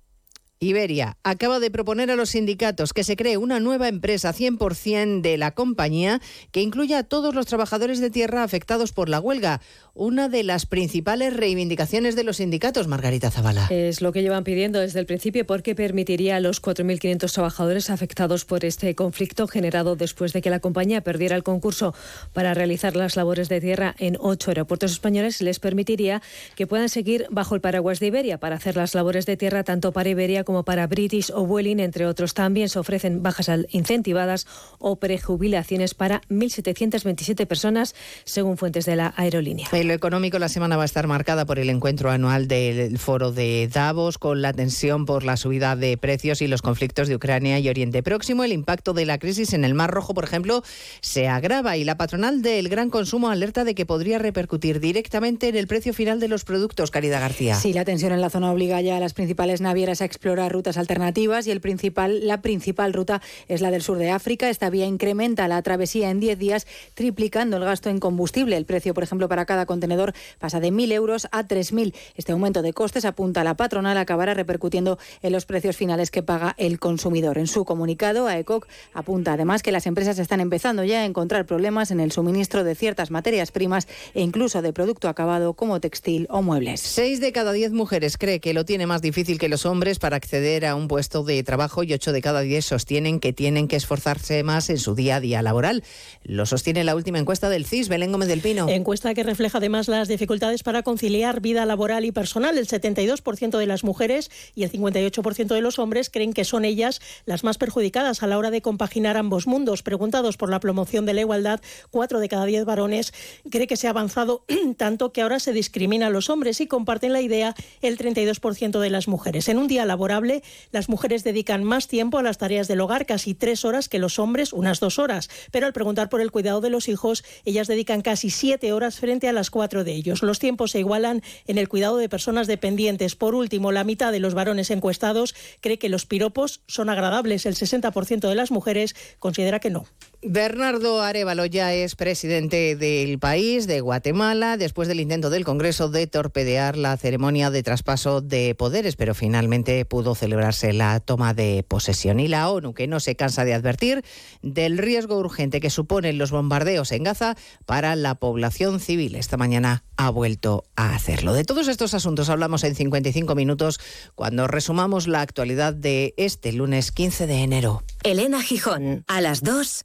Iberia 0.62 1.18
acaba 1.24 1.58
de 1.58 1.72
proponer 1.72 2.10
a 2.10 2.16
los 2.16 2.30
sindicatos 2.30 2.92
que 2.92 3.02
se 3.02 3.16
cree 3.16 3.36
una 3.36 3.58
nueva 3.58 3.88
empresa 3.88 4.32
100% 4.32 5.20
de 5.20 5.36
la 5.36 5.50
compañía 5.50 6.20
que 6.52 6.62
incluya 6.62 6.98
a 6.98 7.02
todos 7.02 7.34
los 7.34 7.46
trabajadores 7.46 8.00
de 8.00 8.10
tierra 8.10 8.44
afectados 8.44 8.92
por 8.92 9.08
la 9.08 9.18
huelga, 9.18 9.60
una 9.94 10.28
de 10.28 10.42
las 10.42 10.64
principales 10.64 11.36
reivindicaciones 11.36 12.16
de 12.16 12.24
los 12.24 12.38
sindicatos, 12.38 12.88
Margarita 12.88 13.30
Zavala. 13.30 13.66
Es 13.70 14.00
lo 14.00 14.12
que 14.12 14.22
llevan 14.22 14.42
pidiendo 14.42 14.80
desde 14.80 15.00
el 15.00 15.06
principio 15.06 15.46
porque 15.46 15.74
permitiría 15.74 16.36
a 16.36 16.40
los 16.40 16.62
4.500 16.62 17.32
trabajadores 17.32 17.90
afectados 17.90 18.44
por 18.44 18.64
este 18.64 18.94
conflicto 18.94 19.46
generado 19.46 19.94
después 19.94 20.32
de 20.32 20.40
que 20.40 20.50
la 20.50 20.60
compañía 20.60 21.02
perdiera 21.02 21.36
el 21.36 21.42
concurso 21.42 21.94
para 22.32 22.54
realizar 22.54 22.96
las 22.96 23.16
labores 23.16 23.48
de 23.48 23.60
tierra 23.60 23.94
en 23.98 24.16
ocho 24.18 24.50
aeropuertos 24.50 24.92
españoles, 24.92 25.42
les 25.42 25.58
permitiría 25.58 26.22
que 26.56 26.66
puedan 26.66 26.88
seguir 26.88 27.26
bajo 27.30 27.54
el 27.54 27.60
paraguas 27.60 28.00
de 28.00 28.06
Iberia 28.06 28.38
para 28.38 28.56
hacer 28.56 28.76
las 28.76 28.94
labores 28.94 29.26
de 29.26 29.36
tierra 29.36 29.62
tanto 29.62 29.92
para 29.92 30.08
Iberia 30.08 30.44
como 30.44 30.64
para 30.64 30.86
British 30.86 31.30
o 31.34 31.44
Vueling, 31.44 31.80
entre 31.80 32.06
otros. 32.06 32.32
También 32.34 32.70
se 32.70 32.78
ofrecen 32.78 33.22
bajas 33.22 33.50
incentivadas 33.70 34.46
o 34.78 34.96
prejubilaciones 34.96 35.94
para 35.94 36.22
1.727 36.30 37.46
personas, 37.46 37.94
según 38.24 38.56
fuentes 38.56 38.86
de 38.86 38.96
la 38.96 39.12
aerolínea. 39.16 39.68
En 39.82 39.88
lo 39.88 39.94
económico, 39.94 40.38
la 40.38 40.48
semana 40.48 40.76
va 40.76 40.84
a 40.84 40.84
estar 40.84 41.08
marcada 41.08 41.44
por 41.44 41.58
el 41.58 41.68
encuentro 41.68 42.08
anual 42.12 42.46
del 42.46 43.00
foro 43.00 43.32
de 43.32 43.66
Davos, 43.66 44.16
con 44.16 44.40
la 44.40 44.52
tensión 44.52 45.06
por 45.06 45.24
la 45.24 45.36
subida 45.36 45.74
de 45.74 45.96
precios 45.96 46.40
y 46.40 46.46
los 46.46 46.62
conflictos 46.62 47.08
de 47.08 47.16
Ucrania 47.16 47.58
y 47.58 47.68
Oriente 47.68 48.00
Próximo. 48.00 48.44
El 48.44 48.52
impacto 48.52 48.92
de 48.92 49.06
la 49.06 49.18
crisis 49.18 49.54
en 49.54 49.64
el 49.64 49.74
Mar 49.74 49.90
Rojo, 49.90 50.14
por 50.14 50.22
ejemplo, 50.22 50.62
se 51.00 51.26
agrava 51.26 51.76
y 51.76 51.82
la 51.82 51.96
patronal 51.96 52.42
del 52.42 52.68
gran 52.68 52.90
consumo 52.90 53.28
alerta 53.28 53.64
de 53.64 53.74
que 53.74 53.84
podría 53.84 54.20
repercutir 54.20 54.78
directamente 54.78 55.48
en 55.48 55.56
el 55.56 55.66
precio 55.66 55.92
final 55.92 56.20
de 56.20 56.28
los 56.28 56.44
productos. 56.44 56.92
Caridad 56.92 57.18
García. 57.18 57.56
Sí, 57.56 57.72
la 57.72 57.84
tensión 57.84 58.12
en 58.12 58.20
la 58.20 58.30
zona 58.30 58.52
obliga 58.52 58.80
ya 58.82 58.98
a 58.98 59.00
las 59.00 59.14
principales 59.14 59.60
navieras 59.60 60.00
a 60.00 60.04
explorar 60.04 60.52
rutas 60.52 60.76
alternativas 60.76 61.48
y 61.48 61.50
el 61.50 61.60
principal, 61.60 62.24
la 62.24 62.40
principal 62.40 62.92
ruta 62.92 63.20
es 63.48 63.60
la 63.60 63.72
del 63.72 63.82
sur 63.82 63.98
de 63.98 64.10
África. 64.10 64.48
Esta 64.48 64.70
vía 64.70 64.86
incrementa 64.86 65.48
la 65.48 65.60
travesía 65.62 66.10
en 66.10 66.20
10 66.20 66.38
días, 66.38 66.68
triplicando 66.94 67.56
el 67.56 67.64
gasto 67.64 67.90
en 67.90 67.98
combustible. 67.98 68.56
El 68.56 68.64
precio, 68.64 68.94
por 68.94 69.02
ejemplo, 69.02 69.28
para 69.28 69.44
cada 69.44 69.66
contenedor 69.72 70.12
pasa 70.38 70.60
de 70.60 70.70
1.000 70.70 70.92
euros 70.92 71.28
a 71.32 71.44
3.000. 71.44 71.94
Este 72.16 72.32
aumento 72.32 72.62
de 72.62 72.72
costes, 72.72 73.04
apunta 73.04 73.42
la 73.44 73.56
patronal, 73.56 73.96
acabará 73.96 74.34
repercutiendo 74.34 74.98
en 75.22 75.32
los 75.32 75.46
precios 75.46 75.76
finales 75.76 76.10
que 76.10 76.22
paga 76.22 76.54
el 76.58 76.78
consumidor. 76.78 77.38
En 77.38 77.46
su 77.46 77.64
comunicado, 77.64 78.28
AECOC 78.28 78.66
apunta 78.92 79.32
además 79.32 79.62
que 79.62 79.72
las 79.72 79.86
empresas 79.86 80.18
están 80.18 80.40
empezando 80.40 80.84
ya 80.84 81.00
a 81.00 81.04
encontrar 81.04 81.46
problemas 81.46 81.90
en 81.90 82.00
el 82.00 82.12
suministro 82.12 82.64
de 82.64 82.74
ciertas 82.74 83.10
materias 83.10 83.50
primas 83.50 83.88
e 84.14 84.20
incluso 84.20 84.60
de 84.62 84.72
producto 84.72 85.08
acabado 85.08 85.54
como 85.54 85.80
textil 85.80 86.26
o 86.30 86.42
muebles. 86.42 86.80
Seis 86.80 87.20
de 87.20 87.32
cada 87.32 87.52
diez 87.52 87.72
mujeres 87.72 88.18
cree 88.18 88.40
que 88.40 88.52
lo 88.52 88.64
tiene 88.64 88.86
más 88.86 89.02
difícil 89.02 89.38
que 89.38 89.48
los 89.48 89.64
hombres 89.64 89.98
para 89.98 90.16
acceder 90.16 90.66
a 90.66 90.74
un 90.74 90.88
puesto 90.88 91.24
de 91.24 91.42
trabajo 91.42 91.82
y 91.82 91.92
8 91.92 92.12
de 92.12 92.20
cada 92.20 92.40
10 92.40 92.64
sostienen 92.64 93.20
que 93.20 93.32
tienen 93.32 93.68
que 93.68 93.76
esforzarse 93.76 94.42
más 94.42 94.70
en 94.70 94.78
su 94.78 94.94
día 94.94 95.16
a 95.16 95.20
día 95.20 95.42
laboral. 95.42 95.82
Lo 96.24 96.46
sostiene 96.46 96.84
la 96.84 96.94
última 96.94 97.18
encuesta 97.18 97.48
del 97.48 97.66
CIS, 97.66 97.88
Belén 97.88 98.12
Gómez 98.12 98.28
del 98.28 98.40
Pino. 98.40 98.68
Encuesta 98.68 99.14
que 99.14 99.22
refleja 99.22 99.60
además 99.62 99.86
las 99.86 100.08
dificultades 100.08 100.64
para 100.64 100.82
conciliar 100.82 101.40
vida 101.40 101.64
laboral 101.64 102.04
y 102.04 102.10
personal. 102.10 102.58
El 102.58 102.66
72% 102.66 103.58
de 103.58 103.66
las 103.66 103.84
mujeres 103.84 104.28
y 104.56 104.64
el 104.64 104.72
58% 104.72 105.54
de 105.54 105.60
los 105.60 105.78
hombres 105.78 106.10
creen 106.10 106.32
que 106.32 106.44
son 106.44 106.64
ellas 106.64 107.00
las 107.26 107.44
más 107.44 107.58
perjudicadas 107.58 108.24
a 108.24 108.26
la 108.26 108.38
hora 108.38 108.50
de 108.50 108.60
compaginar 108.60 109.16
ambos 109.16 109.46
mundos. 109.46 109.84
Preguntados 109.84 110.36
por 110.36 110.50
la 110.50 110.58
promoción 110.58 111.06
de 111.06 111.14
la 111.14 111.20
igualdad, 111.20 111.60
4 111.92 112.18
de 112.18 112.28
cada 112.28 112.44
10 112.44 112.64
varones 112.64 113.14
cree 113.50 113.68
que 113.68 113.76
se 113.76 113.86
ha 113.86 113.90
avanzado 113.90 114.44
tanto 114.76 115.12
que 115.12 115.22
ahora 115.22 115.38
se 115.38 115.52
discrimina 115.52 116.08
a 116.08 116.10
los 116.10 116.28
hombres 116.28 116.60
y 116.60 116.66
comparten 116.66 117.12
la 117.12 117.20
idea 117.20 117.54
el 117.82 117.96
32% 117.96 118.80
de 118.80 118.90
las 118.90 119.06
mujeres. 119.06 119.48
En 119.48 119.58
un 119.58 119.68
día 119.68 119.86
laborable, 119.86 120.42
las 120.72 120.88
mujeres 120.88 121.22
dedican 121.22 121.62
más 121.62 121.86
tiempo 121.86 122.18
a 122.18 122.24
las 122.24 122.38
tareas 122.38 122.66
del 122.66 122.80
hogar, 122.80 123.06
casi 123.06 123.34
tres 123.34 123.64
horas 123.64 123.88
que 123.88 124.00
los 124.00 124.18
hombres, 124.18 124.52
unas 124.52 124.80
dos 124.80 124.98
horas. 124.98 125.30
Pero 125.52 125.66
al 125.66 125.72
preguntar 125.72 126.08
por 126.08 126.20
el 126.20 126.32
cuidado 126.32 126.60
de 126.60 126.70
los 126.70 126.88
hijos, 126.88 127.22
ellas 127.44 127.68
dedican 127.68 128.02
casi 128.02 128.28
siete 128.28 128.72
horas 128.72 128.98
frente 128.98 129.28
a 129.28 129.32
las 129.32 129.51
cuatro 129.52 129.84
de 129.84 129.92
ellos. 129.92 130.24
Los 130.24 130.40
tiempos 130.40 130.72
se 130.72 130.80
igualan 130.80 131.22
en 131.46 131.58
el 131.58 131.68
cuidado 131.68 131.98
de 131.98 132.08
personas 132.08 132.48
dependientes. 132.48 133.14
Por 133.14 133.36
último, 133.36 133.70
la 133.70 133.84
mitad 133.84 134.10
de 134.10 134.18
los 134.18 134.34
varones 134.34 134.72
encuestados 134.72 135.36
cree 135.60 135.78
que 135.78 135.88
los 135.88 136.06
piropos 136.06 136.62
son 136.66 136.90
agradables. 136.90 137.46
El 137.46 137.54
60% 137.54 138.28
de 138.28 138.34
las 138.34 138.50
mujeres 138.50 138.96
considera 139.20 139.60
que 139.60 139.70
no. 139.70 139.86
Bernardo 140.24 141.02
Arevalo 141.02 141.46
ya 141.46 141.74
es 141.74 141.96
presidente 141.96 142.76
del 142.76 143.18
país, 143.18 143.66
de 143.66 143.80
Guatemala, 143.80 144.56
después 144.56 144.86
del 144.86 145.00
intento 145.00 145.30
del 145.30 145.44
Congreso 145.44 145.88
de 145.88 146.06
torpedear 146.06 146.76
la 146.76 146.96
ceremonia 146.96 147.50
de 147.50 147.64
traspaso 147.64 148.20
de 148.20 148.54
poderes, 148.54 148.94
pero 148.94 149.16
finalmente 149.16 149.84
pudo 149.84 150.14
celebrarse 150.14 150.72
la 150.72 151.00
toma 151.00 151.34
de 151.34 151.64
posesión. 151.66 152.20
Y 152.20 152.28
la 152.28 152.48
ONU, 152.50 152.72
que 152.72 152.86
no 152.86 153.00
se 153.00 153.16
cansa 153.16 153.44
de 153.44 153.52
advertir 153.52 154.04
del 154.42 154.78
riesgo 154.78 155.18
urgente 155.18 155.60
que 155.60 155.70
suponen 155.70 156.18
los 156.18 156.30
bombardeos 156.30 156.92
en 156.92 157.02
Gaza 157.02 157.36
para 157.66 157.96
la 157.96 158.14
población 158.14 158.78
civil. 158.78 159.16
Esta 159.16 159.36
mañana 159.36 159.82
ha 159.96 160.10
vuelto 160.10 160.64
a 160.76 160.94
hacerlo. 160.94 161.32
De 161.32 161.42
todos 161.42 161.66
estos 161.66 161.94
asuntos 161.94 162.28
hablamos 162.28 162.62
en 162.62 162.76
55 162.76 163.34
minutos 163.34 163.80
cuando 164.14 164.46
resumamos 164.46 165.08
la 165.08 165.20
actualidad 165.20 165.74
de 165.74 166.14
este 166.16 166.52
lunes 166.52 166.92
15 166.92 167.26
de 167.26 167.42
enero. 167.42 167.82
Elena 168.04 168.40
Gijón, 168.40 169.04
a 169.08 169.20
las 169.20 169.42
2, 169.42 169.84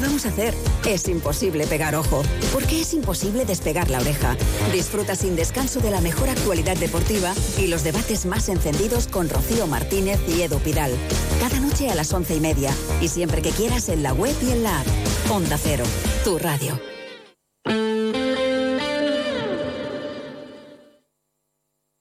¿Qué 0.00 0.04
le 0.04 0.12
vamos 0.12 0.24
a 0.24 0.30
hacer? 0.30 0.54
Es 0.88 1.08
imposible 1.08 1.66
pegar 1.66 1.94
ojo, 1.94 2.22
porque 2.54 2.80
es 2.80 2.94
imposible 2.94 3.44
despegar 3.44 3.90
la 3.90 3.98
oreja. 3.98 4.34
Disfruta 4.72 5.14
sin 5.14 5.36
descanso 5.36 5.80
de 5.80 5.90
la 5.90 6.00
mejor 6.00 6.30
actualidad 6.30 6.78
deportiva 6.78 7.34
y 7.58 7.66
los 7.66 7.84
debates 7.84 8.24
más 8.24 8.48
encendidos 8.48 9.08
con 9.08 9.28
Rocío 9.28 9.66
Martínez 9.66 10.18
y 10.26 10.40
Edu 10.40 10.58
Pidal. 10.60 10.92
Cada 11.38 11.60
noche 11.60 11.90
a 11.90 11.94
las 11.94 12.14
once 12.14 12.34
y 12.34 12.40
media 12.40 12.72
y 13.02 13.08
siempre 13.08 13.42
que 13.42 13.50
quieras 13.50 13.90
en 13.90 14.02
la 14.02 14.14
web 14.14 14.34
y 14.40 14.52
en 14.52 14.62
la 14.62 14.80
app. 14.80 14.86
Onda 15.28 15.58
Cero, 15.58 15.84
tu 16.24 16.38
radio. 16.38 16.80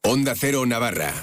Onda 0.06 0.36
Cero 0.38 0.66
Navarra. 0.66 1.14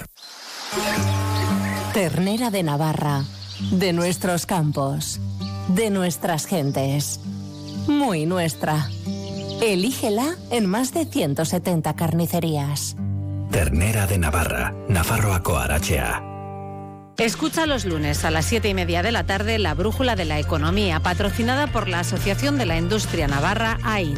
Ternera 1.95 2.51
de 2.51 2.61
Navarra, 2.61 3.23
de 3.71 3.93
nuestros 3.93 4.45
campos, 4.45 5.19
de 5.67 5.89
nuestras 5.89 6.45
gentes. 6.45 7.19
Muy 7.87 8.25
nuestra. 8.25 8.89
Elígela 9.61 10.35
en 10.51 10.65
más 10.65 10.93
de 10.93 11.05
170 11.05 11.95
carnicerías. 11.95 12.95
Ternera 13.51 14.07
de 14.07 14.17
Navarra, 14.17 14.73
Nafarroa 14.87 15.41
Arachea. 15.63 16.23
Escucha 17.17 17.65
los 17.65 17.85
lunes 17.85 18.23
a 18.25 18.31
las 18.31 18.45
7 18.45 18.69
y 18.69 18.73
media 18.75 19.01
de 19.01 19.11
la 19.11 19.25
tarde 19.25 19.57
la 19.57 19.73
Brújula 19.73 20.15
de 20.15 20.25
la 20.25 20.39
Economía, 20.39 20.99
patrocinada 20.99 21.65
por 21.67 21.87
la 21.87 22.01
Asociación 22.01 22.57
de 22.59 22.67
la 22.67 22.77
Industria 22.77 23.27
Navarra, 23.27 23.79
AIN. 23.83 24.17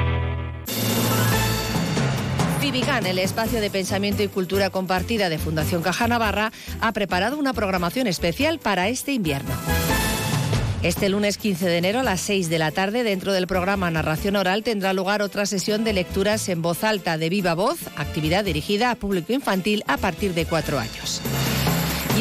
Civigan, 2.71 3.05
el 3.05 3.19
espacio 3.19 3.59
de 3.59 3.69
pensamiento 3.69 4.23
y 4.23 4.29
cultura 4.29 4.69
compartida 4.69 5.27
de 5.27 5.37
Fundación 5.37 5.81
Caja 5.81 6.07
Navarra, 6.07 6.53
ha 6.79 6.93
preparado 6.93 7.37
una 7.37 7.51
programación 7.51 8.07
especial 8.07 8.59
para 8.59 8.87
este 8.87 9.11
invierno. 9.11 9.51
Este 10.81 11.09
lunes 11.09 11.37
15 11.37 11.67
de 11.67 11.77
enero 11.77 11.99
a 11.99 12.03
las 12.03 12.21
6 12.21 12.49
de 12.49 12.59
la 12.59 12.71
tarde, 12.71 13.03
dentro 13.03 13.33
del 13.33 13.45
programa 13.45 13.91
Narración 13.91 14.37
Oral, 14.37 14.63
tendrá 14.63 14.93
lugar 14.93 15.21
otra 15.21 15.45
sesión 15.45 15.83
de 15.83 15.91
lecturas 15.91 16.47
en 16.47 16.61
voz 16.61 16.85
alta 16.85 17.17
de 17.17 17.27
viva 17.27 17.55
voz, 17.55 17.77
actividad 17.97 18.45
dirigida 18.45 18.89
a 18.89 18.95
público 18.95 19.33
infantil 19.33 19.83
a 19.87 19.97
partir 19.97 20.33
de 20.33 20.45
cuatro 20.45 20.79
años. 20.79 21.21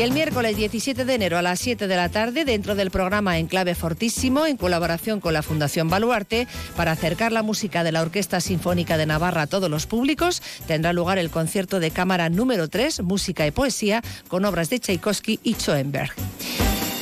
Y 0.00 0.02
el 0.02 0.12
miércoles 0.12 0.56
17 0.56 1.04
de 1.04 1.14
enero 1.14 1.36
a 1.36 1.42
las 1.42 1.60
7 1.60 1.86
de 1.86 1.94
la 1.94 2.08
tarde, 2.08 2.46
dentro 2.46 2.74
del 2.74 2.90
programa 2.90 3.38
Enclave 3.38 3.74
Fortísimo, 3.74 4.46
en 4.46 4.56
colaboración 4.56 5.20
con 5.20 5.34
la 5.34 5.42
Fundación 5.42 5.90
Baluarte, 5.90 6.48
para 6.74 6.92
acercar 6.92 7.32
la 7.32 7.42
música 7.42 7.84
de 7.84 7.92
la 7.92 8.00
Orquesta 8.00 8.40
Sinfónica 8.40 8.96
de 8.96 9.04
Navarra 9.04 9.42
a 9.42 9.46
todos 9.46 9.68
los 9.68 9.84
públicos, 9.84 10.40
tendrá 10.66 10.94
lugar 10.94 11.18
el 11.18 11.28
concierto 11.28 11.80
de 11.80 11.90
cámara 11.90 12.30
número 12.30 12.68
3, 12.68 13.02
Música 13.02 13.46
y 13.46 13.50
Poesía, 13.50 14.02
con 14.28 14.46
obras 14.46 14.70
de 14.70 14.80
Tchaikovsky 14.80 15.38
y 15.42 15.52
Schoenberg. 15.52 16.14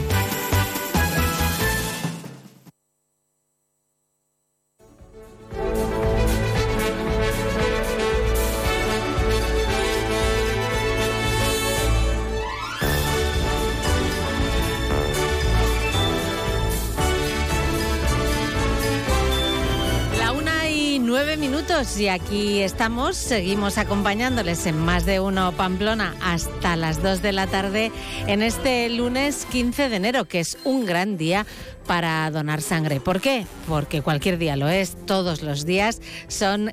Y 21.97 22.09
aquí 22.09 22.61
estamos, 22.61 23.15
seguimos 23.15 23.79
acompañándoles 23.79 24.67
en 24.67 24.77
más 24.77 25.03
de 25.05 25.19
uno 25.19 25.51
Pamplona 25.51 26.13
hasta 26.21 26.75
las 26.75 27.01
dos 27.01 27.23
de 27.23 27.31
la 27.31 27.47
tarde 27.47 27.91
en 28.27 28.43
este 28.43 28.87
lunes 28.89 29.47
15 29.51 29.89
de 29.89 29.95
enero, 29.95 30.25
que 30.25 30.41
es 30.41 30.59
un 30.63 30.85
gran 30.85 31.17
día 31.17 31.47
para 31.85 32.29
donar 32.31 32.61
sangre. 32.61 32.99
¿Por 32.99 33.21
qué? 33.21 33.45
Porque 33.67 34.01
cualquier 34.01 34.37
día 34.37 34.55
lo 34.55 34.69
es, 34.69 34.95
todos 35.05 35.41
los 35.41 35.65
días 35.65 36.01
son, 36.27 36.71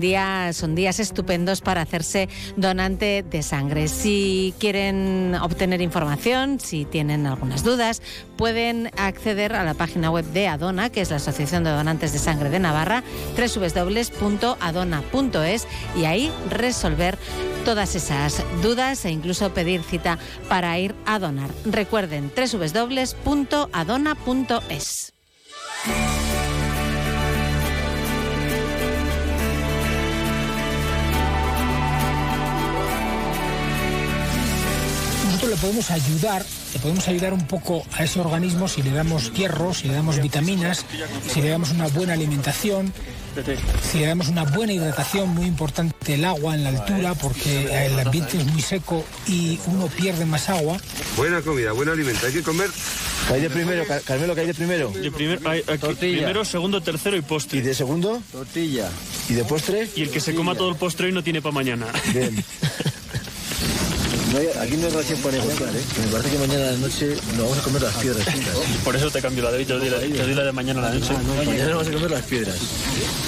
día, 0.00 0.52
son 0.52 0.74
días 0.74 1.00
estupendos 1.00 1.60
para 1.60 1.82
hacerse 1.82 2.28
donante 2.56 3.24
de 3.28 3.42
sangre. 3.42 3.88
Si 3.88 4.54
quieren 4.58 5.34
obtener 5.40 5.80
información, 5.80 6.60
si 6.60 6.84
tienen 6.84 7.26
algunas 7.26 7.64
dudas, 7.64 8.02
pueden 8.36 8.90
acceder 8.96 9.54
a 9.54 9.64
la 9.64 9.74
página 9.74 10.10
web 10.10 10.24
de 10.26 10.48
Adona, 10.48 10.90
que 10.90 11.00
es 11.00 11.10
la 11.10 11.16
Asociación 11.16 11.64
de 11.64 11.70
Donantes 11.70 12.12
de 12.12 12.18
Sangre 12.18 12.50
de 12.50 12.58
Navarra, 12.58 13.02
www.adona.es 13.36 14.08
y 15.96 16.04
ahí 16.04 16.30
resolver 16.50 17.18
todas 17.64 17.94
esas 17.94 18.42
dudas 18.62 19.04
e 19.04 19.10
incluso 19.10 19.50
pedir 19.52 19.82
cita 19.82 20.18
para 20.48 20.78
ir 20.78 20.94
a 21.04 21.18
donar. 21.18 21.50
Recuerden 21.64 22.32
www.adona.es. 22.34 23.18
Nosotros 35.26 35.50
le 35.50 35.56
podemos 35.56 35.90
ayudar, 35.90 36.44
le 36.72 36.80
podemos 36.80 37.08
ayudar 37.08 37.32
un 37.34 37.46
poco 37.46 37.84
a 37.92 38.04
ese 38.04 38.20
organismo 38.20 38.68
si 38.68 38.82
le 38.82 38.90
damos 38.90 39.32
hierro, 39.34 39.74
si 39.74 39.86
le 39.86 39.94
damos 39.94 40.20
vitaminas, 40.20 40.84
si 41.30 41.42
le 41.42 41.50
damos 41.50 41.70
una 41.70 41.86
buena 41.88 42.14
alimentación, 42.14 42.92
si 43.90 43.98
le 43.98 44.06
damos 44.06 44.28
una 44.28 44.44
buena 44.44 44.72
hidratación, 44.72 45.28
muy 45.30 45.46
importante 45.46 46.14
el 46.14 46.24
agua 46.24 46.54
en 46.54 46.64
la 46.64 46.70
altura, 46.70 47.14
porque 47.14 47.86
el 47.86 47.98
ambiente 47.98 48.36
es 48.38 48.46
muy 48.46 48.62
seco 48.62 49.04
y 49.26 49.58
uno 49.66 49.86
pierde 49.86 50.24
más 50.24 50.48
agua. 50.48 50.76
Buena 51.16 51.40
comida, 51.42 51.72
buen 51.72 51.88
alimento, 51.88 52.26
hay 52.26 52.32
que 52.32 52.42
comer. 52.42 52.68
¿Qué 53.28 53.34
hay 53.34 53.40
de 53.42 53.50
primero, 53.50 53.86
Car- 53.86 54.00
Carmelo? 54.02 54.34
¿Qué 54.34 54.40
hay 54.42 54.46
de 54.46 54.54
primero? 54.54 54.90
De 54.90 55.10
primer- 55.10 55.40
hay- 55.46 55.60
aquí, 55.66 55.78
Tortilla. 55.78 56.16
primero, 56.18 56.44
segundo, 56.44 56.80
tercero 56.80 57.16
y 57.16 57.20
postre. 57.22 57.58
¿Y 57.58 57.62
de 57.62 57.74
segundo? 57.74 58.22
Tortilla. 58.32 58.88
¿Y 59.28 59.34
de 59.34 59.44
postre? 59.44 59.88
Y 59.96 60.02
el 60.02 60.10
que 60.10 60.20
se 60.20 60.34
coma 60.34 60.54
todo 60.54 60.70
el 60.70 60.76
postre 60.76 61.06
hoy 61.06 61.12
no 61.12 61.22
tiene 61.22 61.42
para 61.42 61.52
mañana. 61.54 61.86
Bien. 62.12 62.44
No 64.32 64.38
hay- 64.38 64.48
aquí 64.60 64.76
no 64.76 64.86
hay 64.86 64.90
relación 64.92 65.20
para 65.20 65.38
negociar, 65.38 65.68
¿eh? 65.70 65.82
Me 66.00 66.06
parece 66.12 66.30
que 66.30 66.38
mañana 66.38 66.68
a 66.68 66.72
la 66.72 66.78
noche 66.78 67.16
nos 67.28 67.38
vamos 67.38 67.58
a 67.58 67.62
comer 67.62 67.82
las 67.82 67.94
piedras. 67.96 68.26
Por 68.84 68.96
eso 68.96 69.10
te 69.10 69.22
cambio 69.22 69.44
la 69.44 69.50
de 69.52 69.58
hoy, 69.58 69.64
te 69.64 69.72
doy 69.72 69.88
la, 69.88 69.98
te 69.98 70.08
doy 70.22 70.34
la 70.34 70.44
de 70.44 70.52
mañana 70.52 70.80
a 70.86 70.90
la 70.90 70.94
noche. 70.98 71.12
Mañana 71.14 71.64
nos 71.64 71.70
vamos 71.76 71.88
a 71.88 71.92
comer 71.92 72.10
las 72.10 72.22
piedras. 72.24 72.56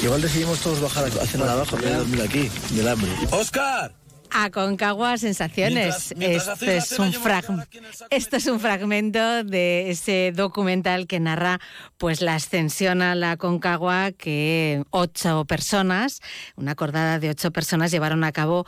Igual 0.02 0.20
decidimos 0.20 0.58
todos 0.60 0.80
bajar 0.80 1.04
a 1.06 1.26
cenar 1.26 1.48
abajo 1.48 1.76
en 1.76 1.82
vez 1.82 1.90
de 1.92 1.96
dormir 1.98 2.22
aquí, 2.22 2.50
del 2.74 2.88
hambre. 2.88 3.10
¡Oscar! 3.30 3.94
A 4.32 4.48
Concagua 4.50 5.18
Sensaciones. 5.18 6.12
Mientras- 6.14 6.16
mientras 6.16 6.48
Esto, 6.62 6.64
la 6.66 6.72
es 6.76 6.98
un 6.98 7.12
frag- 7.14 7.66
Esto 8.10 8.36
es 8.36 8.46
un 8.46 8.60
fragmento 8.60 9.42
de 9.42 9.90
ese 9.90 10.32
documental 10.32 11.08
que 11.08 11.18
narra 11.18 11.58
pues 11.98 12.20
la 12.20 12.36
ascensión 12.36 13.02
a 13.02 13.16
la 13.16 13.36
Concagua 13.36 14.12
que 14.12 14.84
ocho 14.90 15.44
personas, 15.46 16.20
una 16.54 16.76
cordada 16.76 17.18
de 17.18 17.30
ocho 17.30 17.50
personas 17.50 17.90
llevaron 17.90 18.22
a 18.22 18.30
cabo 18.30 18.66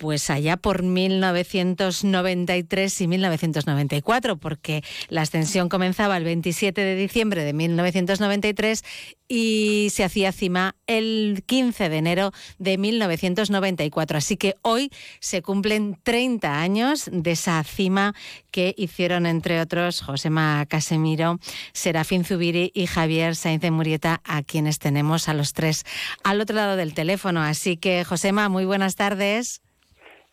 pues 0.00 0.30
allá 0.30 0.56
por 0.56 0.82
1993 0.82 3.00
y 3.02 3.06
1994, 3.06 4.38
porque 4.38 4.82
la 5.10 5.20
ascensión 5.20 5.68
comenzaba 5.68 6.16
el 6.16 6.24
27 6.24 6.80
de 6.80 6.96
diciembre 6.96 7.44
de 7.44 7.52
1993 7.52 8.82
y 9.28 9.88
se 9.90 10.02
hacía 10.02 10.32
cima 10.32 10.74
el 10.86 11.44
15 11.44 11.90
de 11.90 11.98
enero 11.98 12.32
de 12.58 12.78
1994. 12.78 14.16
Así 14.16 14.38
que 14.38 14.56
hoy 14.62 14.90
se 15.20 15.42
cumplen 15.42 15.98
30 16.02 16.62
años 16.62 17.10
de 17.12 17.32
esa 17.32 17.62
cima 17.62 18.14
que 18.50 18.74
hicieron, 18.78 19.26
entre 19.26 19.60
otros, 19.60 20.00
Josema 20.00 20.64
Casemiro, 20.64 21.38
Serafín 21.74 22.24
Zubiri 22.24 22.72
y 22.74 22.86
Javier 22.86 23.36
Sainz 23.36 23.60
de 23.60 23.70
Murieta, 23.70 24.22
a 24.24 24.42
quienes 24.42 24.78
tenemos 24.78 25.28
a 25.28 25.34
los 25.34 25.52
tres 25.52 25.84
al 26.24 26.40
otro 26.40 26.56
lado 26.56 26.76
del 26.76 26.94
teléfono. 26.94 27.42
Así 27.42 27.76
que, 27.76 28.02
Josema, 28.02 28.48
muy 28.48 28.64
buenas 28.64 28.96
tardes. 28.96 29.60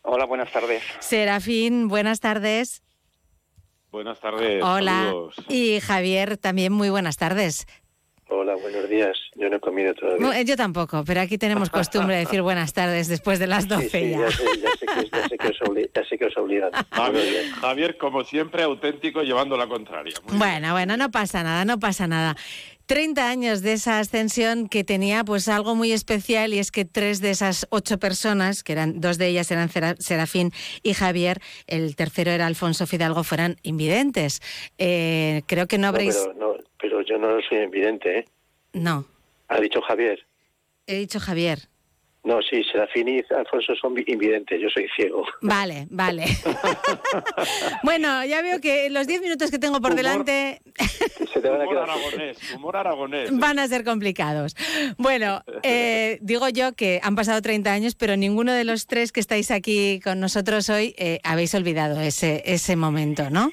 Hola, 0.09 0.23
buenas 0.25 0.49
tardes. 0.53 0.81
Serafín, 0.99 1.89
buenas 1.89 2.21
tardes. 2.21 2.81
Buenas 3.91 4.17
tardes. 4.21 4.63
Hola. 4.63 5.03
saludos. 5.07 5.35
Y 5.49 5.81
Javier, 5.81 6.37
también 6.37 6.71
muy 6.71 6.89
buenas 6.89 7.17
tardes. 7.17 7.67
Hola, 8.29 8.55
buenos 8.55 8.87
días. 8.89 9.17
Yo 9.35 9.49
no 9.49 9.57
he 9.57 9.59
comido 9.59 9.93
todavía. 9.93 10.25
No, 10.25 10.31
eh, 10.31 10.45
yo 10.45 10.55
tampoco, 10.55 11.03
pero 11.05 11.19
aquí 11.19 11.37
tenemos 11.37 11.69
costumbre 11.69 12.15
de 12.15 12.21
decir 12.21 12.41
buenas 12.41 12.71
tardes 12.71 13.09
después 13.09 13.37
de 13.39 13.47
las 13.47 13.67
12 13.67 13.89
Sí, 13.89 13.99
sí, 13.99 14.11
ya. 14.11 14.19
ya 14.19 14.31
sé, 14.31 14.43
ya 14.61 14.69
sé 14.77 14.85
que, 14.85 15.09
ya 15.11 15.27
sé 15.27 15.37
que 15.37 15.47
os 15.47 15.57
ya 15.93 16.05
sé 16.05 16.17
que 16.17 16.25
os 16.25 16.37
obligan. 16.37 16.71
Javier, 16.91 17.49
Javier, 17.59 17.97
como 17.97 18.23
siempre, 18.23 18.63
auténtico 18.63 19.23
llevando 19.23 19.57
la 19.57 19.67
contraria. 19.67 20.13
Bueno, 20.31 20.71
bueno, 20.71 20.95
no 20.95 21.11
pasa 21.11 21.43
nada, 21.43 21.65
no 21.65 21.79
pasa 21.79 22.07
nada. 22.07 22.37
30 22.87 23.29
años 23.29 23.61
de 23.61 23.73
esa 23.73 23.99
ascensión 23.99 24.69
que 24.69 24.83
tenía 24.85 25.23
pues 25.25 25.49
algo 25.49 25.75
muy 25.75 25.91
especial 25.91 26.53
y 26.53 26.59
es 26.59 26.71
que 26.71 26.85
tres 26.85 27.19
de 27.21 27.31
esas 27.31 27.67
ocho 27.69 27.99
personas, 27.99 28.63
que 28.63 28.71
eran 28.71 29.01
dos 29.01 29.17
de 29.17 29.27
ellas 29.27 29.51
eran 29.51 29.69
Sera- 29.69 29.95
Serafín 29.99 30.51
y 30.83 30.93
Javier, 30.93 31.41
el 31.67 31.95
tercero 31.97 32.31
era 32.31 32.45
Alfonso 32.47 32.87
Fidalgo, 32.87 33.23
fueran 33.25 33.57
invidentes. 33.63 34.41
Eh, 34.77 35.41
creo 35.47 35.67
que 35.67 35.77
no 35.77 35.83
No, 35.83 35.87
habréis... 35.89 36.15
pero, 36.15 36.33
no, 36.33 36.63
pero 36.79 37.01
yo 37.01 37.17
no 37.17 37.37
soy 37.47 37.57
evidente, 37.59 38.19
¿eh? 38.19 38.25
No, 38.73 39.05
Ha 39.49 39.59
dicho 39.59 39.81
Javier. 39.81 40.25
he 40.87 40.95
dicho 40.95 41.19
Javier. 41.19 41.67
No, 42.27 42.39
sí, 42.41 42.61
Serafín 42.69 43.07
y 43.07 43.21
Alfonso 43.33 43.73
son 43.79 43.93
vi- 43.93 44.03
invidentes. 44.07 44.59
Yo 44.61 44.67
soy 44.69 44.85
ciego. 44.97 45.23
Vale, 45.41 45.87
vale. 45.89 46.25
bueno, 47.83 48.25
ya 48.25 48.41
veo 48.41 48.59
que 48.59 48.89
los 48.89 49.07
10 49.07 49.21
minutos 49.21 49.49
que 49.49 49.59
tengo 49.59 49.79
por 49.79 49.95
delante 49.95 50.59
Humor 51.35 51.77
aragonés, 51.77 52.37
humor 52.55 52.75
aragonés. 52.77 53.29
van 53.37 53.59
a 53.59 53.67
ser 53.67 53.83
complicados. 53.83 54.55
Bueno, 54.97 55.41
eh, 55.63 56.17
digo 56.21 56.49
yo 56.49 56.73
que 56.73 56.99
han 57.01 57.15
pasado 57.15 57.41
30 57.41 57.71
años, 57.71 57.95
pero 57.95 58.17
ninguno 58.17 58.51
de 58.53 58.63
los 58.65 58.87
tres 58.87 59.11
que 59.11 59.19
estáis 59.19 59.49
aquí 59.51 59.99
con 60.03 60.19
nosotros 60.19 60.69
hoy 60.69 60.95
eh, 60.97 61.19
habéis 61.23 61.53
olvidado 61.55 62.01
ese, 62.01 62.43
ese 62.45 62.75
momento, 62.75 63.29
¿no? 63.29 63.51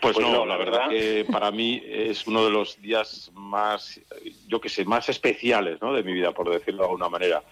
Pues, 0.00 0.14
Pues 0.14 0.18
no, 0.18 0.32
no, 0.32 0.46
la 0.46 0.52
la 0.54 0.56
verdad 0.58 0.88
verdad. 0.88 0.90
que 0.90 1.24
para 1.32 1.50
mí 1.50 1.82
es 1.86 2.26
uno 2.26 2.44
de 2.44 2.50
los 2.50 2.80
días 2.80 3.30
más, 3.34 4.00
yo 4.46 4.60
que 4.60 4.68
sé, 4.68 4.84
más 4.84 5.08
especiales 5.08 5.80
¿no? 5.80 5.92
de 5.94 6.02
mi 6.02 6.12
vida, 6.12 6.32
por 6.32 6.50
decirlo 6.50 6.80
de 6.82 6.84
alguna 6.88 7.08
manera. 7.08 7.42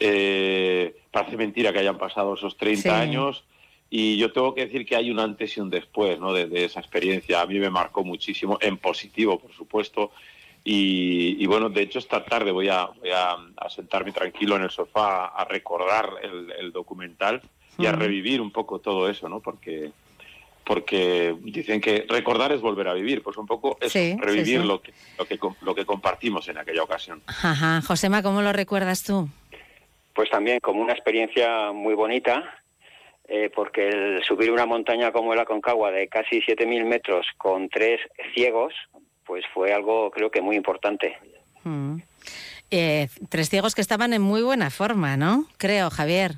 Eh, 0.00 0.96
parece 1.10 1.36
mentira 1.36 1.72
que 1.72 1.78
hayan 1.78 1.98
pasado 1.98 2.34
esos 2.34 2.56
30 2.56 2.82
Sí. 2.82 2.88
años 2.88 3.44
y 3.90 4.16
yo 4.16 4.32
tengo 4.32 4.54
que 4.54 4.66
decir 4.66 4.84
que 4.86 4.96
hay 4.96 5.10
un 5.10 5.20
antes 5.20 5.56
y 5.56 5.60
un 5.60 5.70
después 5.70 6.18
¿no? 6.18 6.32
de, 6.32 6.46
de 6.46 6.64
esa 6.64 6.80
experiencia. 6.80 7.40
A 7.42 7.46
mí 7.46 7.58
me 7.58 7.70
marcó 7.70 8.02
muchísimo, 8.02 8.58
en 8.60 8.76
positivo, 8.78 9.38
por 9.38 9.52
supuesto. 9.52 10.10
Y, 10.64 11.36
y 11.42 11.46
bueno, 11.46 11.68
de 11.68 11.82
hecho 11.82 11.98
esta 11.98 12.24
tarde 12.24 12.50
voy 12.50 12.68
a, 12.70 12.86
voy 12.86 13.10
a, 13.10 13.36
a 13.56 13.68
sentarme 13.68 14.12
tranquilo 14.12 14.56
en 14.56 14.62
el 14.62 14.70
sofá 14.70 15.26
a 15.26 15.44
recordar 15.44 16.14
el, 16.22 16.50
el 16.58 16.72
documental 16.72 17.42
y 17.76 17.86
a 17.86 17.92
revivir 17.92 18.40
un 18.40 18.50
poco 18.50 18.78
todo 18.78 19.08
eso, 19.10 19.28
¿no? 19.28 19.40
Porque 19.40 19.90
porque 20.64 21.36
dicen 21.42 21.80
que 21.80 22.06
recordar 22.08 22.52
es 22.52 22.60
volver 22.60 22.88
a 22.88 22.94
vivir, 22.94 23.22
pues 23.22 23.36
un 23.36 23.46
poco 23.46 23.76
es 23.80 23.92
Sí, 23.92 24.16
revivir 24.18 24.60
sí. 24.62 24.66
Lo, 24.66 24.80
que, 24.80 24.92
lo, 25.18 25.24
que, 25.26 25.38
com- 25.38 25.54
lo 25.60 25.74
que 25.74 25.84
compartimos 25.84 26.48
en 26.48 26.58
aquella 26.58 26.82
ocasión. 26.82 27.22
Ajá. 27.26 27.82
Josema, 27.82 28.22
¿cómo 28.22 28.40
lo 28.42 28.52
recuerdas 28.52 29.02
tú? 29.04 29.28
Pues 30.14 30.30
también 30.30 30.60
como 30.60 30.80
una 30.80 30.92
experiencia 30.92 31.72
muy 31.72 31.94
bonita, 31.94 32.42
eh, 33.28 33.50
porque 33.54 33.88
el 33.88 34.22
subir 34.24 34.50
una 34.50 34.64
montaña 34.66 35.12
como 35.12 35.34
la 35.34 35.44
Concagua 35.44 35.90
de 35.90 36.08
casi 36.08 36.40
7.000 36.40 36.84
metros 36.84 37.26
con 37.36 37.68
tres 37.68 38.00
ciegos, 38.34 38.72
pues 39.26 39.44
fue 39.52 39.72
algo 39.72 40.10
creo 40.10 40.30
que 40.30 40.40
muy 40.40 40.56
importante. 40.56 41.16
Mm. 41.64 41.96
Eh, 42.70 43.08
tres 43.28 43.50
ciegos 43.50 43.74
que 43.74 43.80
estaban 43.80 44.12
en 44.12 44.22
muy 44.22 44.42
buena 44.42 44.70
forma, 44.70 45.16
¿no? 45.16 45.46
Creo, 45.58 45.90
Javier. 45.90 46.36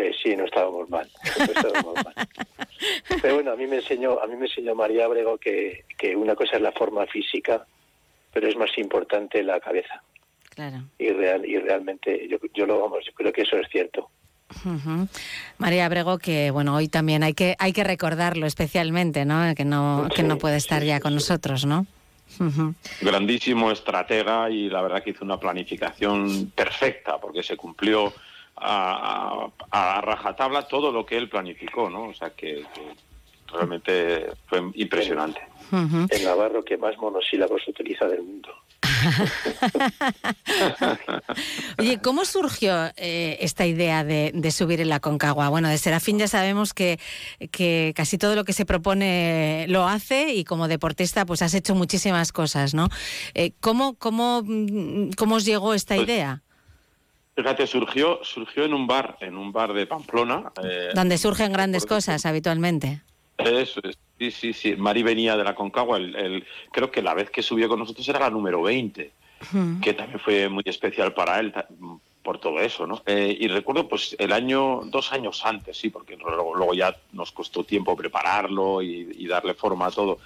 Pues 0.00 0.16
sí, 0.22 0.34
no 0.34 0.46
estábamos 0.46 0.88
mal. 0.88 1.06
no 1.38 1.44
estábamos 1.44 1.94
mal. 2.02 2.14
Pero 3.20 3.34
bueno, 3.34 3.52
a 3.52 3.56
mí 3.56 3.66
me 3.66 3.76
enseñó, 3.76 4.18
a 4.18 4.26
mí 4.26 4.34
me 4.34 4.46
enseñó 4.46 4.74
María 4.74 5.04
Abrego 5.04 5.36
que, 5.36 5.84
que 5.98 6.16
una 6.16 6.34
cosa 6.34 6.56
es 6.56 6.62
la 6.62 6.72
forma 6.72 7.06
física, 7.06 7.66
pero 8.32 8.48
es 8.48 8.56
más 8.56 8.70
importante 8.78 9.42
la 9.42 9.60
cabeza. 9.60 10.02
Claro. 10.48 10.84
Y 10.98 11.10
real, 11.10 11.44
y 11.44 11.58
realmente 11.58 12.26
yo, 12.28 12.38
yo 12.54 12.64
lo 12.64 12.80
vamos, 12.80 13.04
yo 13.04 13.12
creo 13.12 13.30
que 13.30 13.42
eso 13.42 13.58
es 13.58 13.68
cierto. 13.70 14.08
Ujú. 14.64 15.06
María 15.58 15.84
Abrego, 15.84 16.16
que 16.16 16.50
bueno, 16.50 16.74
hoy 16.74 16.88
también 16.88 17.22
hay 17.22 17.34
que, 17.34 17.54
hay 17.58 17.74
que 17.74 17.84
recordarlo 17.84 18.46
especialmente, 18.46 19.26
¿no? 19.26 19.54
Que 19.54 19.66
no, 19.66 20.08
que 20.16 20.22
no 20.22 20.38
puede 20.38 20.56
estar 20.56 20.82
ya 20.82 20.98
con 21.00 21.12
nosotros, 21.12 21.66
¿no? 21.66 21.86
Ujú. 22.38 22.74
Grandísimo 23.02 23.70
estratega 23.70 24.48
y 24.48 24.70
la 24.70 24.80
verdad 24.80 25.02
que 25.04 25.10
hizo 25.10 25.26
una 25.26 25.38
planificación 25.38 26.52
perfecta 26.52 27.18
porque 27.18 27.42
se 27.42 27.58
cumplió 27.58 28.14
a, 28.56 29.46
a- 29.70 30.00
rajatabla 30.00 30.66
todo 30.68 30.92
lo 30.92 31.04
que 31.06 31.16
él 31.16 31.28
planificó, 31.28 31.88
¿no? 31.90 32.04
O 32.08 32.14
sea 32.14 32.30
que, 32.30 32.64
que 32.74 32.94
realmente 33.52 34.30
fue 34.46 34.62
impresionante. 34.74 35.40
El 36.10 36.24
navarro 36.24 36.64
que 36.64 36.76
más 36.76 36.96
monosílabos 36.98 37.62
utiliza 37.68 38.06
del 38.06 38.22
mundo. 38.22 38.52
Oye, 41.78 42.00
¿cómo 42.02 42.24
surgió 42.24 42.90
eh, 42.96 43.38
esta 43.40 43.66
idea 43.66 44.04
de, 44.04 44.32
de, 44.34 44.50
subir 44.50 44.80
en 44.80 44.88
la 44.88 45.00
Concagua? 45.00 45.48
Bueno, 45.48 45.68
de 45.68 45.78
Serafín 45.78 46.18
ya 46.18 46.28
sabemos 46.28 46.74
que, 46.74 46.98
que, 47.50 47.92
casi 47.94 48.18
todo 48.18 48.34
lo 48.34 48.44
que 48.44 48.52
se 48.52 48.66
propone 48.66 49.66
lo 49.68 49.86
hace 49.86 50.34
y 50.34 50.44
como 50.44 50.68
deportista 50.68 51.24
pues 51.24 51.42
has 51.42 51.54
hecho 51.54 51.74
muchísimas 51.74 52.32
cosas, 52.32 52.74
¿no? 52.74 52.88
Eh, 53.34 53.52
¿cómo, 53.60 53.94
cómo, 53.94 54.42
mm, 54.44 55.10
¿Cómo 55.16 55.36
os 55.36 55.44
llegó 55.44 55.74
esta 55.74 55.94
Pues, 55.94 56.08
idea? 56.08 56.42
Fíjate, 57.36 57.66
surgió, 57.66 58.20
surgió 58.22 58.64
en 58.64 58.74
un 58.74 58.86
bar, 58.86 59.16
en 59.20 59.36
un 59.36 59.52
bar 59.52 59.72
de 59.72 59.86
Pamplona. 59.86 60.52
eh, 60.62 60.90
Donde 60.94 61.16
surgen 61.18 61.52
grandes 61.52 61.86
cosas 61.86 62.26
habitualmente. 62.26 63.00
Eso 63.38 63.80
es. 63.84 63.96
Sí, 64.18 64.30
sí, 64.30 64.52
sí. 64.52 64.76
Mari 64.76 65.02
venía 65.02 65.36
de 65.36 65.44
la 65.44 65.54
Concagua. 65.54 65.96
El, 65.96 66.14
el- 66.16 66.44
creo 66.72 66.90
que 66.90 67.00
la 67.00 67.14
vez 67.14 67.30
que 67.30 67.42
subió 67.42 67.68
con 67.68 67.78
nosotros 67.78 68.06
era 68.08 68.18
la 68.20 68.28
número 68.30 68.60
20, 68.62 69.12
que 69.80 69.94
también 69.94 70.18
fue 70.20 70.48
muy 70.50 70.62
especial 70.66 71.14
para 71.14 71.38
él 71.40 71.54
por 72.22 72.38
todo 72.38 72.60
eso, 72.60 72.86
¿no? 72.86 73.00
Eh, 73.06 73.34
y 73.40 73.48
recuerdo, 73.48 73.88
pues, 73.88 74.14
el 74.18 74.32
año, 74.34 74.82
dos 74.84 75.10
años 75.10 75.40
antes, 75.46 75.78
sí, 75.78 75.88
porque 75.88 76.18
luego, 76.18 76.54
luego 76.54 76.74
ya 76.74 76.94
nos 77.12 77.32
costó 77.32 77.64
tiempo 77.64 77.96
prepararlo 77.96 78.82
y, 78.82 79.08
y 79.16 79.26
darle 79.26 79.54
forma 79.54 79.86
a 79.86 79.90
todo. 79.90 80.18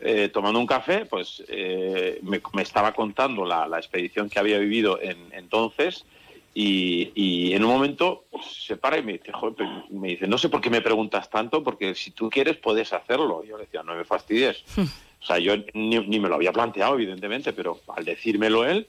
Eh, 0.00 0.30
tomando 0.32 0.58
un 0.58 0.66
café, 0.66 1.04
pues 1.04 1.44
eh, 1.48 2.18
me, 2.22 2.40
me 2.54 2.62
estaba 2.62 2.92
contando 2.94 3.44
la, 3.44 3.68
la 3.68 3.76
expedición 3.76 4.30
que 4.30 4.38
había 4.38 4.58
vivido 4.58 4.98
en, 5.02 5.18
entonces 5.32 6.06
y, 6.54 7.10
y 7.16 7.52
en 7.52 7.64
un 7.64 7.70
momento 7.70 8.24
pues, 8.30 8.46
se 8.46 8.76
para 8.76 8.96
y 8.96 9.02
me 9.02 9.14
dice, 9.14 9.32
"Joder, 9.32 9.54
pero-", 9.56 9.84
me 9.90 10.08
dice, 10.08 10.28
no 10.28 10.38
sé 10.38 10.48
por 10.48 10.60
qué 10.60 10.70
me 10.70 10.80
preguntas 10.80 11.28
tanto, 11.28 11.64
porque 11.64 11.94
si 11.96 12.12
tú 12.12 12.30
quieres 12.30 12.56
puedes 12.56 12.92
hacerlo. 12.92 13.42
Y 13.44 13.48
yo 13.48 13.58
le 13.58 13.64
decía, 13.64 13.82
no 13.82 13.94
me 13.94 14.04
fastidies. 14.04 14.62
O 14.76 15.26
sea, 15.26 15.38
yo 15.38 15.56
ni, 15.74 15.98
ni 15.98 16.20
me 16.20 16.28
lo 16.28 16.36
había 16.36 16.52
planteado, 16.52 16.94
evidentemente, 16.94 17.52
pero 17.52 17.80
al 17.88 18.04
decírmelo 18.04 18.64
él, 18.64 18.86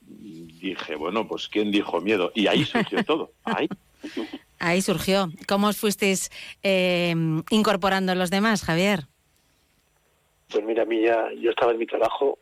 dije, 0.00 0.94
bueno, 0.94 1.28
pues 1.28 1.48
¿quién 1.48 1.70
dijo 1.70 2.00
miedo? 2.00 2.32
Y 2.34 2.46
ahí 2.46 2.64
surgió 2.64 3.04
todo. 3.04 3.32
Ahí. 3.44 3.68
Ahí 4.58 4.80
surgió. 4.80 5.30
¿Cómo 5.46 5.68
os 5.68 5.76
fuisteis 5.76 6.30
eh, 6.62 7.14
incorporando 7.50 8.14
los 8.14 8.30
demás, 8.30 8.62
Javier? 8.62 9.06
Pues 10.48 10.64
mira, 10.64 10.84
a 10.84 10.86
mí 10.86 11.02
ya, 11.02 11.28
yo 11.38 11.50
estaba 11.50 11.72
en 11.72 11.78
mi 11.78 11.86
trabajo 11.86 12.38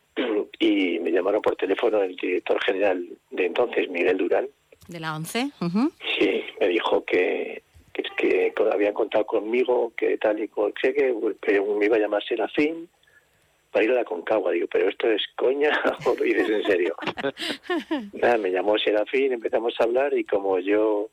y 0.59 0.99
me 1.01 1.11
llamaron 1.11 1.43
por 1.43 1.57
teléfono 1.57 2.03
el 2.03 2.17
director 2.17 2.63
general 2.65 3.07
de 3.31 3.47
entonces, 3.47 3.89
Miguel 3.89 4.19
Durán, 4.19 4.49
De 4.89 5.01
la 5.01 5.17
11. 5.17 5.51
Ujú. 5.61 5.93
Sí, 6.19 6.45
me 6.61 6.69
dijo 6.69 7.05
que, 7.05 7.63
que, 7.93 8.03
que 8.17 8.53
habían 8.73 8.95
contado 8.95 9.25
conmigo, 9.27 9.93
que 9.97 10.19
tal 10.19 10.41
y 10.41 10.49
cual, 10.49 10.73
que, 10.81 10.93
que 10.93 11.61
me 11.61 11.87
iba 11.87 11.97
a 11.97 12.01
llamar 12.01 12.23
Serafín 12.25 12.89
para 13.71 13.85
ir 13.85 13.91
a 13.93 13.95
la 13.95 14.05
Concagua. 14.05 14.53
Digo, 14.53 14.69
pero 14.71 14.89
esto 14.89 15.11
es 15.11 15.23
coña 15.37 15.71
o 16.07 16.15
lo 16.15 16.23
dices 16.23 16.49
en 16.51 16.63
serio. 16.65 16.95
Nada, 18.13 18.37
me 18.37 18.51
llamó 18.51 18.79
Serafín, 18.79 19.33
empezamos 19.33 19.75
a 19.79 19.85
hablar 19.85 20.17
y 20.17 20.25
como 20.25 20.59
yo 20.59 21.09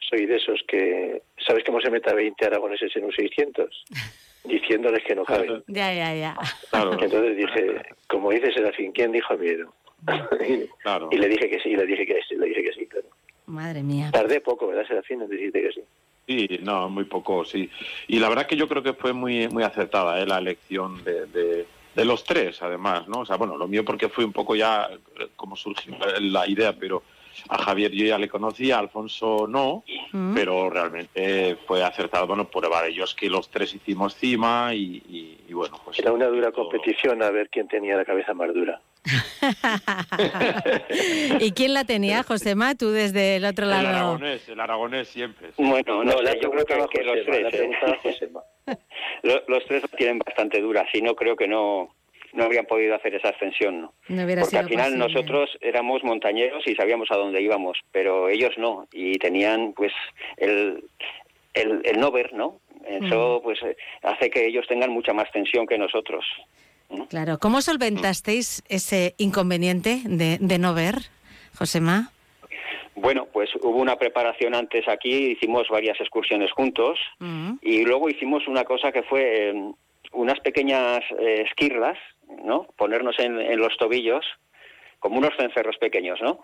soy 0.00 0.26
de 0.26 0.36
esos 0.36 0.60
que, 0.68 1.22
¿sabes 1.46 1.64
cómo 1.64 1.80
se 1.80 1.90
mete 1.90 2.10
a 2.10 2.14
20 2.14 2.44
aragoneses 2.44 2.94
en 2.96 3.04
un 3.04 3.12
600? 3.12 3.84
Diciéndoles 4.46 5.02
que 5.04 5.14
no 5.14 5.24
caben. 5.24 5.62
Ya, 5.66 5.92
ya, 5.92 6.14
ya. 6.14 6.36
Entonces 6.72 7.36
dije, 7.36 7.82
como 8.08 8.30
dice 8.30 8.52
Serafín, 8.52 8.92
¿quién 8.92 9.12
dijo 9.12 9.36
miedo? 9.36 9.72
y 11.10 11.16
le 11.16 11.28
dije 11.28 11.48
que 11.50 11.60
sí, 11.60 11.74
le 11.74 11.86
dije 11.86 12.06
que 12.06 12.20
sí, 12.28 12.36
le 12.36 12.46
dije 12.46 12.62
que 12.62 12.72
sí, 12.72 12.86
claro. 12.86 13.08
Madre 13.46 13.82
mía. 13.82 14.10
Tardé 14.12 14.40
poco, 14.40 14.66
¿verdad, 14.68 14.86
Serafín? 14.86 15.22
En 15.22 15.28
decirte 15.28 15.62
que 15.62 15.72
sí. 15.72 15.80
Sí, 16.26 16.58
no, 16.62 16.88
muy 16.88 17.04
poco, 17.04 17.44
sí. 17.44 17.70
Y 18.08 18.18
la 18.18 18.28
verdad 18.28 18.46
que 18.46 18.56
yo 18.56 18.66
creo 18.66 18.82
que 18.82 18.94
fue 18.94 19.12
muy 19.12 19.48
muy 19.48 19.62
acertada 19.62 20.20
¿eh? 20.20 20.26
la 20.26 20.38
elección 20.38 21.02
de, 21.04 21.26
de, 21.26 21.66
de 21.94 22.04
los 22.04 22.24
tres, 22.24 22.60
además, 22.62 23.06
¿no? 23.06 23.20
O 23.20 23.26
sea, 23.26 23.36
bueno, 23.36 23.56
lo 23.56 23.68
mío 23.68 23.84
porque 23.84 24.08
fue 24.08 24.24
un 24.24 24.32
poco 24.32 24.56
ya 24.56 24.88
eh, 25.20 25.28
como 25.36 25.56
surgió 25.56 25.96
la 26.20 26.48
idea, 26.48 26.72
pero 26.72 27.02
a 27.48 27.58
Javier 27.58 27.90
yo 27.92 28.06
ya 28.06 28.18
le 28.18 28.28
conocía, 28.28 28.76
a 28.76 28.80
Alfonso 28.80 29.46
no, 29.48 29.84
Mm. 30.12 30.34
pero 30.34 30.70
realmente 30.70 31.56
fue 31.66 31.82
acertado, 31.84 32.26
bueno, 32.26 32.48
prueba 32.48 32.82
de 32.82 32.90
ellos 32.90 33.14
que 33.14 33.28
los 33.28 33.50
tres 33.50 33.74
hicimos 33.74 34.14
cima 34.14 34.72
y, 34.74 35.02
y- 35.08 35.38
y 35.48 35.52
bueno, 35.52 35.78
pues... 35.84 35.98
Era 35.98 36.12
una 36.12 36.26
dura 36.26 36.52
competición 36.52 37.22
a 37.22 37.30
ver 37.30 37.48
quién 37.50 37.68
tenía 37.68 37.96
la 37.96 38.04
cabeza 38.04 38.32
más 38.34 38.52
dura. 38.54 38.80
¿Y 41.40 41.52
quién 41.52 41.74
la 41.74 41.84
tenía, 41.84 42.22
Josema? 42.22 42.74
Tú 42.74 42.90
desde 42.90 43.36
el 43.36 43.44
otro 43.44 43.64
El 43.66 43.70
lado. 43.70 43.88
aragonés, 43.88 44.48
el 44.48 44.60
aragonés 44.60 45.08
siempre. 45.08 45.48
Bueno, 45.56 46.04
no, 46.04 46.22
la 46.22 46.34
yo 46.40 46.50
creo 46.50 46.64
que, 46.64 46.76
los 47.04 47.24
tres, 47.24 47.46
¿eh? 47.46 47.48
preguntaba 47.50 47.98
Josema. 48.02 48.40
Lo- 49.22 49.42
los 49.48 49.64
tres 49.66 49.82
la 49.82 49.88
tienen 49.96 50.18
bastante 50.18 50.60
dura. 50.60 50.86
Si 50.92 51.00
no, 51.02 51.14
creo 51.14 51.36
que 51.36 51.46
no, 51.48 51.94
no 52.32 52.44
habrían 52.44 52.66
podido 52.66 52.94
hacer 52.94 53.14
esa 53.14 53.30
ascensión. 53.30 53.80
¿no? 53.82 53.92
Porque 54.08 54.44
sido 54.44 54.60
al 54.60 54.68
final 54.68 54.92
posible. 54.92 54.98
nosotros 55.08 55.58
éramos 55.60 56.02
montañeros 56.04 56.62
y 56.66 56.74
sabíamos 56.74 57.10
a 57.10 57.16
dónde 57.16 57.42
íbamos, 57.42 57.78
pero 57.92 58.28
ellos 58.28 58.52
no. 58.56 58.86
Y 58.92 59.18
tenían, 59.18 59.72
pues, 59.72 59.92
el, 60.36 60.84
el, 61.54 61.80
el 61.84 62.00
no 62.00 62.10
ver, 62.10 62.32
¿no? 62.32 62.60
Eso, 62.86 63.40
pues, 63.42 63.58
hace 64.02 64.30
que 64.30 64.46
ellos 64.46 64.66
tengan 64.68 64.90
mucha 64.90 65.12
más 65.12 65.30
tensión 65.32 65.66
que 65.66 65.76
nosotros. 65.78 66.24
Claro. 67.08 67.38
¿Cómo 67.38 67.60
solventasteis 67.62 68.62
ese 68.68 69.14
inconveniente 69.18 70.02
de, 70.04 70.38
de 70.40 70.58
no 70.58 70.72
ver, 70.72 70.96
Josema? 71.58 72.12
Bueno, 72.94 73.26
pues 73.30 73.50
hubo 73.56 73.76
una 73.78 73.96
preparación 73.96 74.54
antes 74.54 74.88
aquí, 74.88 75.32
hicimos 75.32 75.68
varias 75.68 76.00
excursiones 76.00 76.50
juntos 76.52 76.98
y 77.60 77.84
luego 77.84 78.08
hicimos 78.08 78.48
una 78.48 78.64
cosa 78.64 78.90
que 78.90 79.02
fue 79.02 79.50
eh, 79.50 79.54
unas 80.12 80.40
pequeñas 80.40 81.00
eh, 81.18 81.44
esquirlas, 81.46 81.98
¿no? 82.44 82.66
Ponernos 82.76 83.18
en, 83.18 83.40
en 83.40 83.58
los 83.58 83.76
tobillos 83.76 84.24
como 84.98 85.18
unos 85.18 85.36
cencerros 85.38 85.76
pequeños, 85.78 86.18
¿no? 86.22 86.40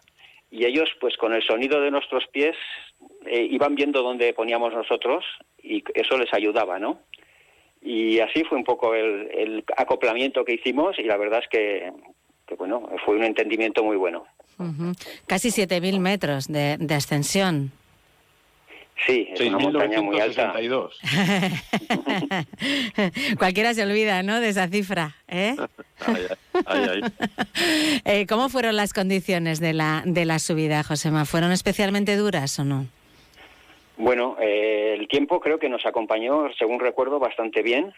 Y 0.50 0.66
ellos, 0.66 0.88
pues 1.00 1.16
con 1.16 1.32
el 1.32 1.42
sonido 1.42 1.80
de 1.80 1.90
nuestros 1.90 2.26
pies, 2.28 2.56
eh, 3.26 3.48
iban 3.50 3.74
viendo 3.74 4.02
dónde 4.02 4.34
poníamos 4.34 4.74
nosotros 4.74 5.24
y 5.62 5.82
eso 5.94 6.18
les 6.18 6.32
ayudaba, 6.34 6.78
¿no? 6.78 7.00
Y 7.80 8.20
así 8.20 8.44
fue 8.44 8.58
un 8.58 8.64
poco 8.64 8.94
el, 8.94 9.30
el 9.32 9.64
acoplamiento 9.76 10.44
que 10.44 10.54
hicimos 10.54 10.98
y 10.98 11.04
la 11.04 11.16
verdad 11.16 11.40
es 11.42 11.48
que, 11.48 11.90
bueno, 12.56 12.88
fue 13.04 13.16
un 13.16 13.24
entendimiento 13.24 13.82
muy 13.82 13.96
bueno. 13.96 14.26
Ujú. 14.58 14.92
Casi 15.26 15.48
7.000 15.48 15.98
metros 15.98 16.48
de, 16.48 16.76
de 16.78 16.94
ascensión. 16.94 17.72
Sí, 19.06 19.28
es 19.32 19.40
una 19.40 19.58
montaña 19.58 20.00
muy 20.00 20.20
alta. 20.20 20.54
6.962. 20.54 23.36
Cualquiera 23.38 23.74
se 23.74 23.82
olvida, 23.82 24.22
¿no? 24.22 24.40
De 24.40 24.48
esa 24.48 24.68
cifra. 24.68 25.16
¿eh? 25.28 25.56
Ay, 26.06 26.26
ay, 26.66 26.66
ay, 26.66 27.00
ay. 27.04 27.12
Eh, 28.04 28.26
¿Cómo 28.26 28.48
fueron 28.48 28.76
las 28.76 28.92
condiciones 28.92 29.60
de 29.60 29.72
la, 29.72 30.02
de 30.04 30.24
la 30.24 30.38
subida, 30.38 30.82
Josema? 30.82 31.24
¿Fueron 31.24 31.52
especialmente 31.52 32.16
duras 32.16 32.58
o 32.58 32.64
no? 32.64 32.86
Bueno, 33.96 34.36
eh, 34.40 34.96
el 34.98 35.06
tiempo 35.06 35.40
creo 35.40 35.58
que 35.58 35.68
nos 35.68 35.86
acompañó, 35.86 36.52
según 36.58 36.80
recuerdo, 36.80 37.20
bastante 37.20 37.62
bien. 37.62 37.92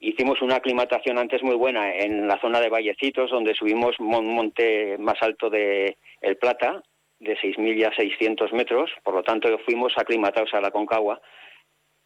Hicimos 0.00 0.40
una 0.42 0.56
aclimatación 0.56 1.18
antes 1.18 1.42
muy 1.42 1.56
buena 1.56 1.92
en 1.92 2.28
la 2.28 2.40
zona 2.40 2.60
de 2.60 2.68
Vallecitos, 2.68 3.30
donde 3.30 3.54
subimos 3.54 3.98
un 3.98 4.34
monte 4.34 4.96
más 4.98 5.20
alto 5.20 5.50
de 5.50 5.96
El 6.20 6.36
Plata, 6.36 6.82
de 7.20 7.36
6.000 7.36 7.78
ya 7.78 7.90
600 7.96 8.52
metros. 8.52 8.90
Por 9.02 9.14
lo 9.14 9.22
tanto, 9.22 9.48
fuimos 9.66 9.92
aclimatados 9.96 10.54
a 10.54 10.60
la 10.60 10.70
Concagua. 10.70 11.20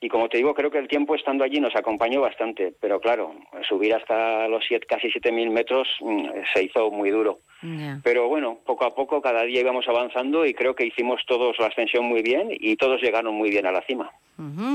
Y 0.02 0.08
como 0.08 0.28
te 0.28 0.36
digo, 0.36 0.52
creo 0.52 0.70
que 0.70 0.78
el 0.78 0.88
tiempo 0.88 1.14
estando 1.14 1.44
allí 1.44 1.60
nos 1.60 1.76
acompañó 1.76 2.20
bastante. 2.20 2.74
Pero 2.80 3.00
claro, 3.00 3.36
subir 3.68 3.94
hasta 3.94 4.48
los 4.48 4.64
siete, 4.66 4.84
casi 4.86 5.06
7.000 5.06 5.50
metros 5.50 5.88
mm, 6.00 6.26
se 6.52 6.64
hizo 6.64 6.90
muy 6.90 7.10
duro. 7.10 7.38
Pero 8.02 8.26
bueno, 8.26 8.58
poco 8.66 8.84
a 8.84 8.92
poco, 8.92 9.22
cada 9.22 9.44
día 9.44 9.60
íbamos 9.60 9.86
avanzando 9.86 10.44
y 10.44 10.52
creo 10.52 10.74
que 10.74 10.84
hicimos 10.84 11.20
todos 11.28 11.56
la 11.60 11.66
ascensión 11.66 12.04
muy 12.04 12.20
bien 12.20 12.48
y 12.50 12.74
todos 12.74 13.00
llegaron 13.00 13.36
muy 13.36 13.50
bien 13.50 13.66
a 13.66 13.70
la 13.70 13.82
cima. 13.86 14.10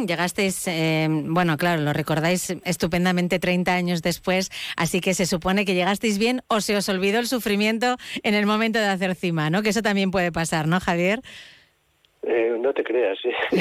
Llegasteis, 0.07 0.67
eh, 0.69 1.07
bueno, 1.09 1.57
claro, 1.57 1.81
lo 1.81 1.91
recordáis 1.91 2.55
estupendamente 2.63 3.39
30 3.39 3.73
años 3.73 4.01
después, 4.01 4.49
así 4.77 5.01
que 5.01 5.13
se 5.13 5.25
supone 5.25 5.65
que 5.65 5.73
llegasteis 5.73 6.17
bien 6.17 6.41
o 6.47 6.61
se 6.61 6.77
os 6.77 6.87
olvidó 6.87 7.19
el 7.19 7.27
sufrimiento 7.27 7.97
en 8.23 8.33
el 8.33 8.45
momento 8.45 8.79
de 8.79 8.85
hacer 8.85 9.15
cima, 9.15 9.49
¿no? 9.49 9.63
Que 9.63 9.69
eso 9.69 9.81
también 9.81 10.09
puede 10.09 10.31
pasar, 10.31 10.67
¿no, 10.69 10.79
Javier? 10.79 11.19
Eh, 12.29 12.57
no 12.59 12.73
te 12.73 12.83
creas, 12.83 13.17
sí. 13.21 13.29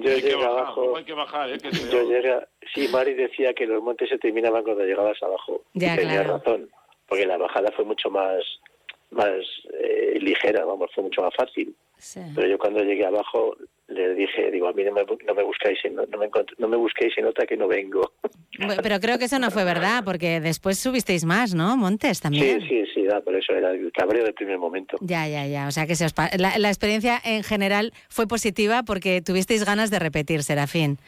yo 0.00 0.10
Hay 0.10 0.20
llegué 0.20 0.34
bajar, 0.34 0.50
abajo. 0.50 0.80
luego 0.82 0.96
hay 0.98 1.04
que 1.04 1.12
bajar, 1.14 1.50
¿eh? 1.50 1.58
Que 1.58 1.70
Yo 1.70 2.02
llegué, 2.10 2.36
sí, 2.74 2.88
Mari 2.88 3.14
decía 3.14 3.54
que 3.54 3.66
los 3.66 3.82
montes 3.82 4.08
se 4.10 4.18
terminaban 4.18 4.62
cuando 4.62 4.84
llegabas 4.84 5.22
abajo. 5.22 5.62
Ya, 5.72 5.94
y 5.94 5.98
tenía 5.98 6.24
claro. 6.24 6.38
razón, 6.38 6.70
porque 7.08 7.26
la 7.26 7.38
bajada 7.38 7.70
fue 7.72 7.84
mucho 7.84 8.10
más 8.10 8.42
más 9.12 9.30
eh, 9.72 10.18
ligera, 10.20 10.64
vamos, 10.64 10.90
fue 10.94 11.04
mucho 11.04 11.22
más 11.22 11.34
fácil. 11.34 11.74
Pero 12.34 12.46
yo 12.46 12.58
cuando 12.58 12.82
llegué 12.84 13.04
abajo 13.04 13.56
le 13.90 14.14
dije, 14.14 14.50
digo, 14.50 14.68
a 14.68 14.72
mí 14.72 14.82
no 14.84 14.92
me, 14.92 15.02
no 15.26 15.34
me 15.34 15.42
buscáis, 15.42 15.78
en, 15.84 15.96
no, 15.96 16.02
me, 16.18 16.28
no 16.58 16.68
me 16.68 16.76
busquéis 16.76 17.12
en 17.18 17.26
otra 17.26 17.46
que 17.46 17.56
no 17.56 17.68
vengo. 17.68 18.12
Pero 18.82 19.00
creo 19.00 19.18
que 19.18 19.24
eso 19.24 19.38
no 19.38 19.50
fue 19.50 19.64
verdad, 19.64 20.02
porque 20.04 20.40
después 20.40 20.78
subisteis 20.78 21.24
más, 21.24 21.54
¿no? 21.54 21.76
Montes 21.76 22.20
también. 22.20 22.60
Sí, 22.62 22.68
sí, 22.68 22.84
sí, 22.94 23.04
da, 23.04 23.20
por 23.20 23.34
eso 23.34 23.52
era 23.52 23.70
el 23.72 23.90
cabreo 23.92 24.24
del 24.24 24.34
primer 24.34 24.58
momento. 24.58 24.96
Ya, 25.00 25.26
ya, 25.28 25.46
ya. 25.46 25.66
O 25.66 25.70
sea 25.70 25.86
que 25.86 25.96
se 25.96 26.04
os 26.04 26.12
pa- 26.12 26.30
la, 26.38 26.56
la 26.58 26.68
experiencia 26.68 27.20
en 27.24 27.42
general 27.42 27.92
fue 28.08 28.26
positiva 28.26 28.82
porque 28.84 29.22
tuvisteis 29.22 29.64
ganas 29.64 29.90
de 29.90 29.98
repetir, 29.98 30.42
Serafín. 30.42 30.98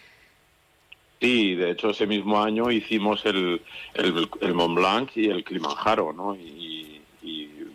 Sí, 1.20 1.54
de 1.54 1.70
hecho 1.70 1.90
ese 1.90 2.06
mismo 2.06 2.42
año 2.42 2.68
hicimos 2.70 3.24
el, 3.26 3.60
el, 3.94 4.28
el 4.40 4.54
Mont 4.54 4.74
Blanc 4.76 5.10
y 5.16 5.26
el 5.30 5.44
Kilimanjaro, 5.44 6.12
¿no? 6.12 6.34
Y, 6.34 6.91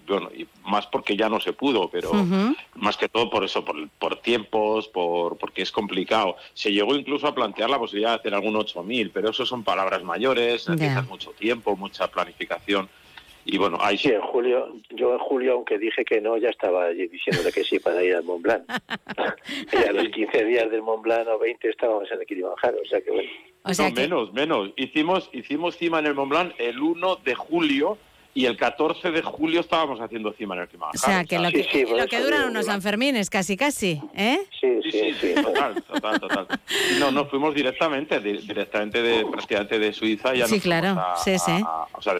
bueno, 0.08 0.30
y 0.36 0.48
más 0.66 0.88
porque 0.88 1.18
ya 1.18 1.30
no 1.30 1.40
se 1.40 1.54
pudo, 1.54 1.90
pero 1.90 2.12
más 2.76 2.98
que 2.98 3.10
todo 3.10 3.30
por 3.30 3.44
eso, 3.44 3.64
por, 3.66 3.90
por 3.90 4.22
tiempos, 4.22 4.88
por 4.88 5.38
porque 5.38 5.62
es 5.62 5.72
complicado. 5.72 6.38
Se 6.54 6.72
llegó 6.72 6.96
incluso 6.96 7.28
a 7.28 7.36
plantear 7.36 7.70
la 7.70 7.80
posibilidad 7.80 8.12
de 8.12 8.16
hacer 8.18 8.34
algún 8.34 8.56
8.000, 8.56 9.12
pero 9.14 9.30
eso 9.30 9.46
son 9.46 9.64
palabras 9.64 10.04
mayores, 10.04 10.68
necesitas 10.70 11.08
mucho 11.08 11.32
tiempo, 11.32 11.76
mucha 11.76 12.08
planificación. 12.08 12.90
Y 13.50 13.58
bueno, 13.58 13.78
ahí 13.80 13.98
sí, 13.98 14.10
en 14.10 14.22
julio, 14.22 14.76
yo 14.90 15.14
en 15.14 15.20
julio, 15.20 15.54
aunque 15.54 15.78
dije 15.78 16.04
que 16.04 16.20
no, 16.20 16.36
ya 16.38 16.50
estaba 16.50 16.90
diciéndole 16.90 17.54
que 17.54 17.64
sí 17.64 17.80
para 17.80 18.04
ir 18.04 18.14
al 18.14 18.24
Mont 18.26 18.42
Blanc. 18.42 18.64
y 19.72 19.88
a 19.88 19.94
los 19.94 20.10
15 20.10 20.44
días 20.44 20.70
del 20.70 20.82
Mont 20.82 21.02
Blanc 21.02 21.28
o 21.30 21.40
20 21.40 21.70
estábamos 21.70 22.12
en 22.12 22.20
el 22.20 22.28
Kilimanjaro, 22.28 22.78
o 22.82 22.86
sea 22.86 23.00
que 23.00 23.10
bueno. 23.10 23.30
no, 23.66 23.92
menos, 23.92 24.34
menos. 24.34 24.72
Hicimos, 24.76 25.30
hicimos 25.32 25.78
cima 25.78 26.00
en 26.00 26.08
el 26.08 26.14
Mont 26.14 26.30
Blanc 26.30 26.54
el 26.58 26.80
1 26.80 27.16
de 27.24 27.36
julio 27.36 27.98
y 28.38 28.46
el 28.46 28.56
14 28.56 29.10
de 29.10 29.24
julio 29.24 29.62
estábamos 29.62 30.00
haciendo 30.00 30.32
cima 30.32 30.54
en 30.54 30.62
el 30.62 30.68
Kilimanjaro. 30.68 30.96
O 30.96 31.04
sea, 31.04 31.26
que 31.26 31.40
lo 31.40 31.50
que, 31.50 31.88
lo 31.90 32.06
que 32.06 32.20
duran 32.20 32.48
unos 32.48 32.68
Sanfermines, 32.68 33.32
casi, 33.32 33.58
casi, 33.58 34.00
¿eh? 34.16 34.38
Sí, 34.62 34.80
sí, 34.92 35.14
sí. 35.20 35.34
total, 35.34 35.82
total, 35.82 36.20
total. 36.20 36.48
No, 37.00 37.12
nos 37.12 37.32
fuimos 37.32 37.56
directamente, 37.56 38.20
directamente 38.20 39.02
de, 39.02 39.26
prácticamente 39.26 39.80
de 39.80 39.92
Suiza. 39.92 40.36
Ya 40.36 40.46
sí, 40.46 40.60
claro, 40.60 41.04
sí, 41.24 41.40
sí. 41.40 41.64
o 41.94 42.00
sea, 42.00 42.20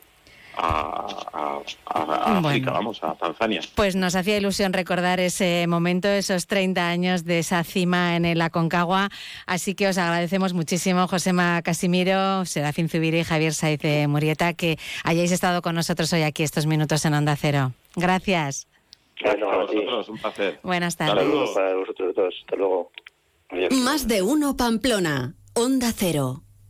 a, 0.58 1.60
África, 1.86 2.72
vamos, 2.72 3.04
a 3.04 3.14
Tanzania. 3.16 3.62
Pues 3.76 3.96
nos 3.96 4.16
hacía 4.16 4.38
ilusión 4.38 4.74
recordar 4.74 5.20
ese 5.20 5.66
momento, 5.68 6.08
esos 6.08 6.48
30 6.48 6.88
años 6.88 7.26
de 7.26 7.40
esa 7.40 7.64
cima 7.64 8.16
en 8.16 8.26
el 8.26 8.42
Aconcagua. 8.42 9.10
Así 9.46 9.76
que 9.76 9.88
os 9.88 9.98
agradecemos 9.98 10.54
muchísimo, 10.54 11.08
Josema 11.08 11.62
Casimiro, 11.62 12.46
Serafín 12.46 12.90
Zubiri 12.90 13.20
y 13.20 13.24
Javier 13.24 13.54
Saiz 13.54 13.80
de 13.80 14.08
Murieta, 14.08 14.54
que 14.54 14.78
hayáis 15.04 15.32
estado 15.32 15.62
con 15.62 15.76
nosotros 15.76 16.12
hoy 16.14 16.24
aquí 16.24 16.44
estos 16.44 16.66
minutos 16.66 17.06
en 17.06 17.14
Onda 17.14 17.36
Cero. 17.36 17.74
Gracias. 17.96 18.68
Bueno, 19.24 19.52
a 19.52 19.58
vosotros, 19.58 20.10
un 20.10 20.18
placer. 20.18 20.60
Buenas 20.64 20.96
tardes. 20.96 21.24
Saludos 21.24 21.50
para 21.52 21.76
vosotros 21.76 22.16
todos. 22.16 22.36
Hasta 22.42 22.56
luego. 22.56 22.92
Más 23.84 24.08
de 24.08 24.22
uno 24.22 24.58
Pamplona. 24.58 25.34
Onda 25.54 25.92
Cero 25.96 26.44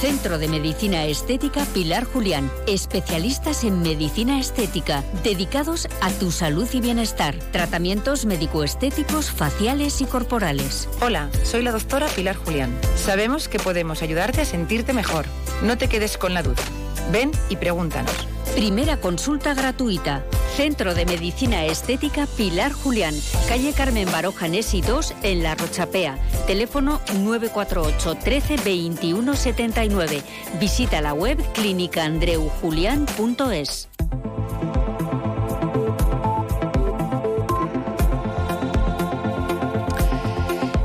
Centro 0.00 0.38
de 0.38 0.46
Medicina 0.46 1.06
Estética 1.06 1.64
Pilar 1.74 2.04
Julián. 2.04 2.48
Especialistas 2.68 3.64
en 3.64 3.82
medicina 3.82 4.38
estética, 4.38 5.02
dedicados 5.24 5.88
a 6.00 6.10
tu 6.10 6.30
salud 6.30 6.68
y 6.72 6.80
bienestar. 6.80 7.34
Tratamientos 7.50 8.24
médico-estéticos, 8.24 9.32
faciales 9.32 10.00
y 10.00 10.04
corporales. 10.04 10.88
Hola, 11.00 11.30
soy 11.42 11.62
la 11.62 11.72
doctora 11.72 12.06
Pilar 12.14 12.36
Julián. 12.36 12.70
Sabemos 12.94 13.48
que 13.48 13.58
podemos 13.58 14.00
ayudarte 14.02 14.42
a 14.42 14.44
sentirte 14.44 14.92
mejor. 14.92 15.26
No 15.64 15.76
te 15.76 15.88
quedes 15.88 16.16
con 16.16 16.32
la 16.32 16.44
duda. 16.44 16.62
Ven 17.10 17.32
y 17.48 17.56
pregúntanos. 17.56 18.37
Primera 18.54 18.98
consulta 18.98 19.54
gratuita. 19.54 20.24
Centro 20.56 20.94
de 20.94 21.06
Medicina 21.06 21.64
Estética 21.64 22.26
Pilar 22.36 22.72
Julián. 22.72 23.14
Calle 23.48 23.72
Carmen 23.72 24.10
Baroja 24.10 24.48
Nesi 24.48 24.80
2 24.80 25.14
en 25.22 25.42
La 25.42 25.54
Rochapea. 25.54 26.18
Teléfono 26.46 27.00
948 27.20 28.16
13 28.16 28.56
21 28.64 29.34
79. 29.34 30.22
Visita 30.60 31.00
la 31.00 31.14
web 31.14 31.38
clínicaandreujulián.es. 31.52 33.88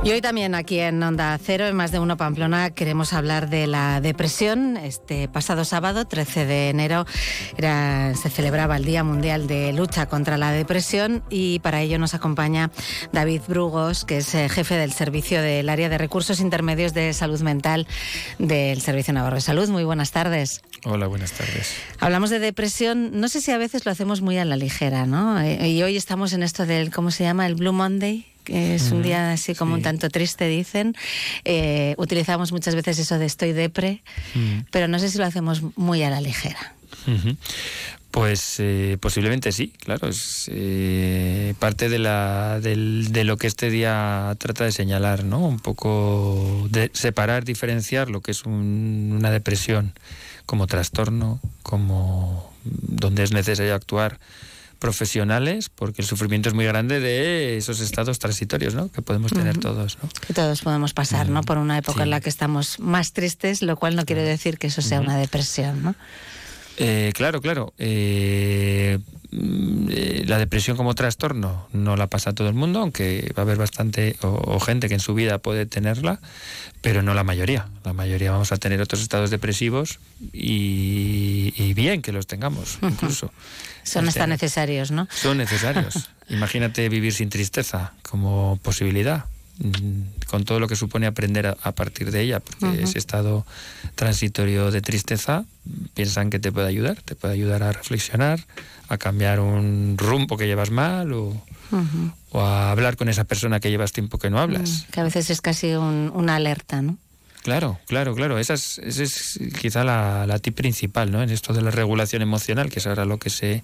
Y 0.04 0.12
hoy 0.12 0.20
también 0.20 0.54
aquí 0.54 0.80
en 0.80 1.02
Onda 1.02 1.40
Cero, 1.42 1.66
en 1.66 1.78
más 1.78 1.94
de 1.94 2.00
uno 2.00 2.18
Pamplona, 2.18 2.72
queremos 2.72 3.14
hablar 3.14 3.50
de 3.50 3.68
la 3.68 4.02
depresión. 4.02 4.76
Este 4.76 5.30
pasado 5.30 5.64
sábado, 5.64 6.04
13 6.04 6.46
de 6.46 6.70
enero, 6.70 7.06
era, 7.56 8.14
se 8.14 8.30
celebraba 8.30 8.76
el 8.76 8.84
Día 8.84 9.06
Mundial 9.06 9.48
de 9.48 9.72
Lucha 9.72 10.08
contra 10.08 10.38
la 10.38 10.52
Depresión 10.52 11.24
y 11.30 11.60
para 11.60 11.82
ello 11.82 12.00
nos 12.00 12.14
acompaña 12.14 12.70
David 13.14 13.44
Brugos, 13.48 14.04
que 14.04 14.18
es 14.18 14.36
eh, 14.36 14.50
jefe 14.50 14.76
del 14.76 14.92
servicio 14.92 15.42
del 15.42 15.70
área 15.70 15.88
de 15.88 15.98
recursos 15.98 16.42
intermedios 16.42 16.94
de 16.94 17.14
salud 17.14 17.40
mental 17.40 17.88
del 18.40 18.82
Servicio 18.82 19.14
Navarro 19.14 19.36
de 19.36 19.42
Salud. 19.42 19.70
Muy 19.70 19.86
buenas 19.86 20.12
tardes. 20.12 20.64
Hola, 20.84 21.08
buenas 21.08 21.32
tardes. 21.32 21.78
Hablamos 22.02 22.30
de 22.30 22.40
depresión, 22.40 23.22
no 23.22 23.30
sé 23.30 23.40
si 23.40 23.52
a 23.52 23.58
veces 23.58 23.86
lo 23.86 23.92
hacemos 23.94 24.20
muy 24.20 24.38
a 24.38 24.44
la 24.44 24.58
ligera, 24.58 25.06
¿no? 25.06 25.40
Eh, 25.40 25.70
y 25.70 25.82
hoy 25.82 25.96
estamos 25.96 26.34
en 26.34 26.44
esto 26.44 26.66
del, 26.66 26.92
¿cómo 26.92 27.10
se 27.10 27.24
llama? 27.24 27.48
El 27.48 27.56
Blue 27.56 27.72
Monday 27.72 28.33
que 28.44 28.76
es 28.76 28.92
un 28.92 29.02
día 29.02 29.32
así 29.34 29.56
como 29.56 29.74
un 29.74 29.82
tanto 29.82 30.10
triste, 30.10 30.48
dicen. 30.48 30.96
Eh, 31.46 31.96
utilizamos 31.98 32.52
muchas 32.52 32.76
veces 32.76 33.00
eso 33.00 33.18
de 33.18 33.26
estoy 33.26 33.54
depre, 33.54 34.04
pero 34.72 34.88
no 34.88 35.00
sé 35.00 35.10
si 35.10 35.18
lo 35.18 35.26
hacemos 35.26 35.62
muy 35.76 36.04
a 36.04 36.10
la 36.10 36.22
ligera. 36.22 36.74
Pues 38.12 38.58
eh, 38.60 38.98
posiblemente 39.00 39.52
sí, 39.52 39.74
claro. 39.80 40.08
Es 40.08 40.48
eh, 40.54 41.56
parte 41.58 41.90
de, 41.90 41.98
la, 41.98 42.60
de 42.60 43.24
lo 43.24 43.38
que 43.38 43.48
este 43.48 43.72
día 43.72 44.36
trata 44.38 44.66
de 44.66 44.72
señalar, 44.72 45.24
¿no? 45.24 45.40
Un 45.40 45.60
poco 45.60 46.68
de 46.70 46.92
separar, 46.94 47.44
diferenciar 47.44 48.12
lo 48.12 48.22
que 48.22 48.30
es 48.30 48.46
una 48.46 49.32
depresión 49.32 49.94
como 50.46 50.68
trastorno, 50.68 51.40
como 51.64 52.54
donde 52.64 53.24
es 53.24 53.32
necesario 53.32 53.74
actuar 53.74 54.20
profesionales, 54.80 55.70
porque 55.70 56.02
el 56.02 56.08
sufrimiento 56.08 56.50
es 56.50 56.56
muy 56.56 56.66
grande 56.66 57.00
de 57.00 57.58
esos 57.58 57.80
estados 57.80 58.20
transitorios, 58.20 58.76
¿no? 58.76 58.92
Que 58.92 59.02
podemos 59.02 59.32
tener 59.32 59.58
todos, 59.58 59.98
¿no? 60.02 60.10
Que 60.28 60.34
todos 60.34 60.62
podemos 60.62 60.94
pasar, 60.94 61.30
¿no? 61.30 61.42
Por 61.42 61.58
una 61.58 61.78
época 61.78 62.04
en 62.04 62.10
la 62.10 62.20
que 62.20 62.30
estamos 62.30 62.80
más 62.80 63.14
tristes, 63.14 63.62
lo 63.62 63.76
cual 63.78 63.96
no 63.96 64.06
quiere 64.06 64.24
decir 64.24 64.58
que 64.58 64.68
eso 64.68 64.82
sea 64.82 65.00
una 65.00 65.18
depresión, 65.18 65.84
¿no? 65.84 65.96
Eh, 66.78 67.12
claro, 67.14 67.42
claro. 67.42 67.74
Eh, 67.78 69.00
mm, 69.32 69.88
eh, 69.92 70.24
la 70.26 70.38
depresión 70.40 70.76
como 70.76 70.96
trastorno 70.96 71.68
no 71.72 71.96
la 71.96 72.08
pasa 72.08 72.34
todo 72.34 72.48
el 72.48 72.56
mundo, 72.56 72.80
aunque 72.80 73.32
va 73.38 73.42
a 73.42 73.46
haber 73.46 73.58
bastante 73.58 74.16
o, 74.22 74.60
gente 74.60 74.88
que 74.88 74.96
en 74.96 75.00
su 75.00 75.14
vida 75.14 75.38
puede 75.38 75.66
tenerla, 75.66 76.20
pero 76.82 77.04
no 77.04 77.14
la 77.14 77.24
mayoría. 77.24 77.68
La 77.84 77.94
mayoría 77.94 78.32
vamos 78.32 78.52
a 78.52 78.58
tener 78.58 78.82
otros 78.82 79.02
estados 79.02 79.30
depresivos 79.30 80.00
y, 80.32 81.74
bien 81.74 82.02
que 82.02 82.12
los 82.12 82.28
tengamos, 82.28 82.80
incluso. 82.82 83.32
Son 83.84 84.08
hasta 84.08 84.28
necesarios, 84.28 84.92
¿no? 84.92 85.08
Son 85.12 85.38
necesarios. 85.38 86.10
Imagínate 86.30 86.88
vivir 86.90 87.14
sin 87.14 87.30
tristeza 87.30 87.94
como 88.02 88.60
posibilidad, 88.62 89.26
mm, 89.60 90.26
con 90.28 90.46
todo 90.46 90.60
lo 90.60 90.68
que 90.68 90.76
supone 90.76 91.06
aprender 91.06 91.48
a, 91.48 91.72
partir 91.74 92.12
de 92.12 92.22
ella, 92.22 92.40
porque 92.40 92.84
ese 92.84 92.98
estado 92.98 93.46
transitorio 93.96 94.72
de 94.72 94.82
tristeza 94.82 95.46
piensan 95.94 96.30
que 96.30 96.40
te 96.40 96.52
puede 96.52 96.68
ayudar, 96.68 97.02
te 97.02 97.16
puede 97.16 97.34
ayudar 97.34 97.64
a 97.64 97.72
reflexionar, 97.72 98.40
a 98.88 98.98
cambiar 98.98 99.40
un 99.40 99.96
rumbo 99.98 100.38
que 100.38 100.48
llevas 100.48 100.72
mal 100.72 101.14
o, 101.14 101.44
a 102.34 102.72
hablar 102.72 102.96
con 102.96 103.10
esa 103.10 103.26
persona 103.26 103.60
que 103.60 103.70
llevas 103.70 103.92
tiempo 103.92 104.18
que 104.18 104.30
no 104.30 104.40
hablas. 104.40 104.86
Mm, 104.88 104.92
que 104.92 105.00
a 105.02 105.04
veces 105.04 105.30
es 105.30 105.42
casi 105.42 105.74
una 105.76 106.36
alerta, 106.36 106.82
¿no? 106.82 106.98
Claro, 107.44 107.80
claro, 107.88 108.16
claro. 108.16 108.40
Esa 108.40 108.54
es, 108.54 108.80
es 108.80 109.40
quizá 109.60 109.84
la, 109.84 110.26
la 110.26 110.40
tip 110.40 110.56
principal, 110.56 111.12
¿no? 111.12 111.22
En 111.22 111.30
esto 111.30 111.54
de 111.54 111.62
la 111.62 111.72
regulación 111.72 112.22
emocional, 112.22 112.70
que 112.70 112.80
es 112.80 112.88
ahora 112.88 113.06
lo 113.06 113.20
que 113.20 113.30
se... 113.30 113.64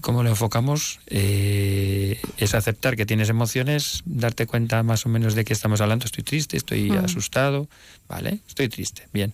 ¿Cómo 0.00 0.24
lo 0.24 0.28
enfocamos? 0.28 0.98
Eh, 1.06 2.20
es 2.38 2.54
aceptar 2.54 2.96
que 2.96 3.06
tienes 3.06 3.28
emociones, 3.28 4.02
darte 4.04 4.46
cuenta 4.48 4.82
más 4.82 5.06
o 5.06 5.08
menos 5.08 5.36
de 5.36 5.44
qué 5.44 5.52
estamos 5.52 5.80
hablando. 5.80 6.04
Estoy 6.04 6.24
triste, 6.24 6.56
estoy 6.56 6.90
mm. 6.90 7.04
asustado, 7.04 7.68
¿vale? 8.08 8.40
Estoy 8.48 8.68
triste, 8.68 9.06
bien. 9.12 9.32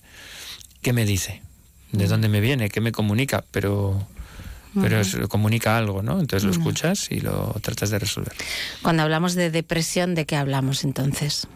¿Qué 0.83 0.93
me 0.93 1.07
dice? 1.07 1.41
¿De 1.93 2.07
dónde 2.07 2.29
me 2.29 2.41
viene? 2.41 2.69
¿Qué 2.69 2.83
me 2.83 2.93
comunica? 2.93 3.43
Pero 3.51 4.07
pero 4.81 5.01
es- 5.01 5.17
comunica 5.29 5.77
algo, 5.77 6.03
¿no? 6.03 6.21
Entonces 6.21 6.45
lo 6.45 6.51
escuchas 6.51 7.11
y 7.11 7.21
lo 7.21 7.55
tratas 7.63 7.91
de 7.91 7.99
resolver. 7.99 8.33
Cuando 8.83 9.03
hablamos 9.03 9.35
de 9.35 9.51
depresión, 9.51 10.15
¿de 10.15 10.25
qué 10.25 10.37
hablamos 10.37 10.85
entonces? 10.85 11.47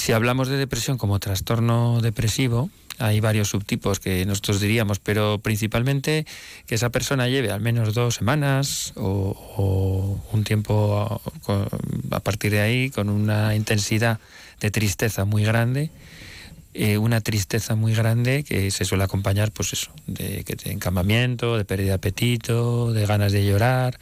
Si 0.00 0.12
hablamos 0.12 0.48
de 0.48 0.56
depresión 0.56 0.96
como 0.96 1.18
trastorno 1.18 2.00
depresivo, 2.00 2.70
hay 2.96 3.20
varios 3.20 3.50
subtipos 3.50 4.00
que 4.00 4.24
nosotros 4.24 4.58
diríamos, 4.58 4.98
pero 4.98 5.40
principalmente 5.40 6.24
que 6.66 6.76
esa 6.76 6.88
persona 6.88 7.28
lleve 7.28 7.52
al 7.52 7.60
menos 7.60 7.92
dos 7.92 8.14
semanas 8.14 8.94
o, 8.96 10.18
un 10.32 10.42
tiempo 10.44 11.20
a, 12.10 12.20
partir 12.20 12.52
de 12.52 12.62
ahí 12.62 12.88
con 12.88 13.10
una 13.10 13.54
intensidad 13.54 14.18
de 14.60 14.70
tristeza 14.70 15.26
muy 15.26 15.44
grande. 15.44 15.90
eh, 16.72 16.96
una 16.96 17.20
tristeza 17.20 17.74
muy 17.74 17.92
grande 17.92 18.42
que 18.42 18.70
se 18.70 18.86
suele 18.86 19.04
acompañar, 19.04 19.50
pues 19.52 19.74
eso, 19.74 19.92
de, 20.06 20.44
de 20.64 20.72
encamamiento, 20.72 21.58
de 21.58 21.66
pérdida 21.66 21.88
de 21.88 21.94
apetito, 21.96 22.94
de 22.94 23.04
ganas 23.04 23.32
de 23.32 23.44
llorar, 23.44 24.00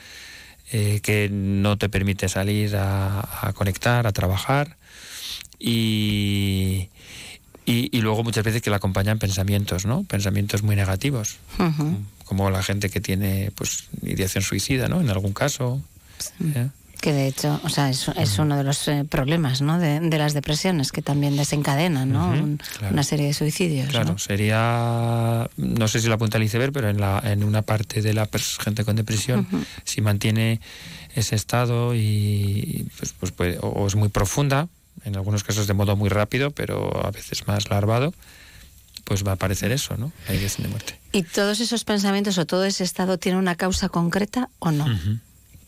eh, 0.71 1.01
que 1.03 1.29
no 1.29 1.77
te 1.77 1.89
permite 1.89 2.29
salir 2.29 2.77
a 2.77 3.53
conectar, 3.57 4.07
a 4.07 4.13
trabajar 4.13 4.78
y, 5.59 6.89
y, 7.67 7.89
y 7.97 8.01
luego 8.01 8.25
muchas 8.25 8.45
veces 8.45 8.63
que 8.63 8.71
la 8.71 8.77
acompañan 8.77 9.19
pensamientos, 9.19 9.85
¿no? 9.87 10.05
Pensamientos 10.05 10.63
muy 10.63 10.77
negativos, 10.77 11.37
como 12.25 12.51
la 12.51 12.63
gente 12.63 12.91
que 12.91 13.01
tiene 13.01 13.51
pues 13.55 13.89
ideación 14.03 14.43
suicida, 14.43 14.89
¿no? 14.89 15.01
En 15.01 15.11
algún 15.11 15.33
caso. 15.33 15.81
¿eh? 16.43 16.69
Que 17.01 17.13
de 17.13 17.29
hecho, 17.29 17.61
o 17.63 17.69
sea, 17.69 17.91
es, 17.91 18.09
es 18.17 18.39
uno 18.41 18.57
de 18.57 18.65
los 18.65 18.89
eh, 18.89 19.05
problemas, 19.09 19.61
¿no? 19.63 19.79
De, 19.79 20.01
de 20.01 20.19
las 20.19 20.35
depresiones 20.35 20.91
que 20.91 21.01
también 21.01 21.37
desencadenan, 21.37 22.11
¿no? 22.11 22.29
Un- 22.31 22.61
claro. 22.79 22.93
Una 22.93 23.05
serie 23.05 23.27
de 23.29 23.35
suicidios. 23.35 23.89
Claro, 23.89 24.13
¿no? 24.13 24.19
sería, 24.19 25.49
no 25.57 25.87
sé 25.89 26.01
si 26.01 26.09
la 26.09 26.19
punta 26.19 26.39
del 26.39 26.47
iceberg, 26.49 26.73
pero 26.73 26.89
en, 26.91 27.01
la, 27.01 27.23
en 27.25 27.45
una 27.45 27.63
parte 27.63 28.03
de 28.03 28.15
la 28.15 28.29
gente 28.65 28.85
con 28.85 28.97
depresión, 28.97 29.47
si 29.85 30.01
mantiene 30.01 30.61
ese 31.15 31.37
estado 31.37 31.95
y 31.95 32.89
pues, 32.99 33.13
pues 33.13 33.31
puede- 33.33 33.59
o 33.63 33.87
es 33.87 33.95
muy 33.95 34.09
profunda, 34.09 34.67
en 35.09 35.17
algunos 35.17 35.43
casos 35.43 35.67
de 35.67 35.75
modo 35.75 35.97
muy 35.97 36.09
rápido, 36.09 36.51
pero 36.51 37.05
a 37.05 37.11
veces 37.11 37.47
más 37.47 37.69
larvado, 37.71 38.15
pues 39.05 39.27
va 39.27 39.33
a 39.33 39.35
aparecer 39.35 39.73
eso, 39.73 39.97
¿no? 39.97 40.13
La 40.29 40.35
ideación 40.35 40.65
de 40.65 40.71
muerte. 40.71 40.99
¿Y 41.13 41.23
todos 41.23 41.61
esos 41.61 41.85
pensamientos 41.85 42.39
o 42.39 42.47
todo 42.47 42.65
ese 42.65 42.85
estado 42.85 43.19
tiene 43.19 43.39
una 43.39 43.57
causa 43.57 43.89
concreta 43.89 44.51
o 44.59 44.71
no? 44.71 44.87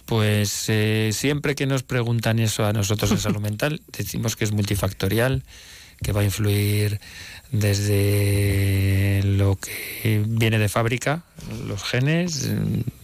Pues 0.04 0.64
eh, 0.68 1.10
siempre 1.12 1.54
que 1.54 1.66
nos 1.66 1.82
preguntan 1.82 2.38
eso 2.38 2.66
a 2.66 2.72
nosotros 2.72 3.10
en 3.12 3.18
salud 3.18 3.40
mental, 3.50 3.80
decimos 3.96 4.36
que 4.36 4.44
es 4.44 4.52
multifactorial, 4.52 5.42
que 6.02 6.12
va 6.12 6.20
a 6.20 6.24
influir 6.24 7.00
desde 7.50 9.22
lo 9.24 9.56
que 9.56 10.24
viene 10.26 10.58
de 10.58 10.68
fábrica, 10.68 11.24
los 11.66 11.82
genes, 11.82 12.48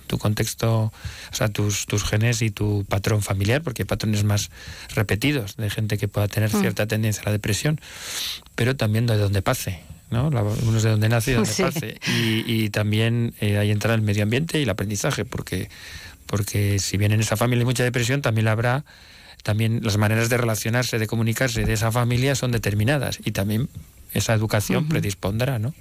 tu 0.06 0.18
contexto, 0.18 0.92
o 1.30 1.34
sea, 1.34 1.48
tus, 1.48 1.86
tus 1.86 2.04
genes 2.04 2.42
y 2.42 2.50
tu 2.50 2.84
patrón 2.88 3.22
familiar, 3.22 3.62
porque 3.62 3.82
hay 3.82 3.86
patrones 3.86 4.24
más 4.24 4.50
repetidos 4.94 5.56
de 5.56 5.68
gente 5.70 5.98
que 5.98 6.08
pueda 6.08 6.28
tener 6.28 6.54
Mm. 6.54 6.60
cierta 6.60 6.86
tendencia 6.86 7.22
a 7.22 7.26
la 7.26 7.32
depresión, 7.32 7.80
pero 8.54 8.76
también 8.76 9.06
de 9.06 9.16
donde 9.16 9.42
pase. 9.42 9.80
¿no? 10.08 10.30
La- 10.30 10.42
uno 10.44 10.76
es 10.76 10.84
de 10.84 10.90
donde 10.90 11.08
nace 11.08 11.32
y 11.32 11.34
donde 11.34 11.50
Sí. 11.52 11.62
pase. 11.64 11.98
Y, 12.06 12.44
y 12.46 12.70
también 12.70 13.34
eh, 13.40 13.58
ahí 13.58 13.72
entra 13.72 13.92
el 13.92 14.02
medio 14.02 14.22
ambiente 14.22 14.60
y 14.60 14.62
el 14.62 14.70
aprendizaje, 14.70 15.24
porque, 15.24 15.68
porque 16.26 16.78
si 16.78 16.96
bien 16.96 17.10
en 17.10 17.18
esa 17.20 17.36
familia 17.36 17.62
hay 17.62 17.66
mucha 17.66 17.82
depresión, 17.82 18.22
también 18.22 18.44
la 18.44 18.52
habrá, 18.52 18.84
también 19.42 19.80
las 19.82 19.96
maneras 19.96 20.28
de 20.28 20.36
relacionarse, 20.36 21.00
de 21.00 21.08
comunicarse 21.08 21.64
de 21.64 21.72
esa 21.72 21.90
familia 21.90 22.36
son 22.36 22.52
determinadas 22.52 23.18
y 23.24 23.32
también 23.32 23.68
esa 24.16 24.34
educación 24.34 24.88
predispondrá, 24.88 25.58
¿no? 25.58 25.74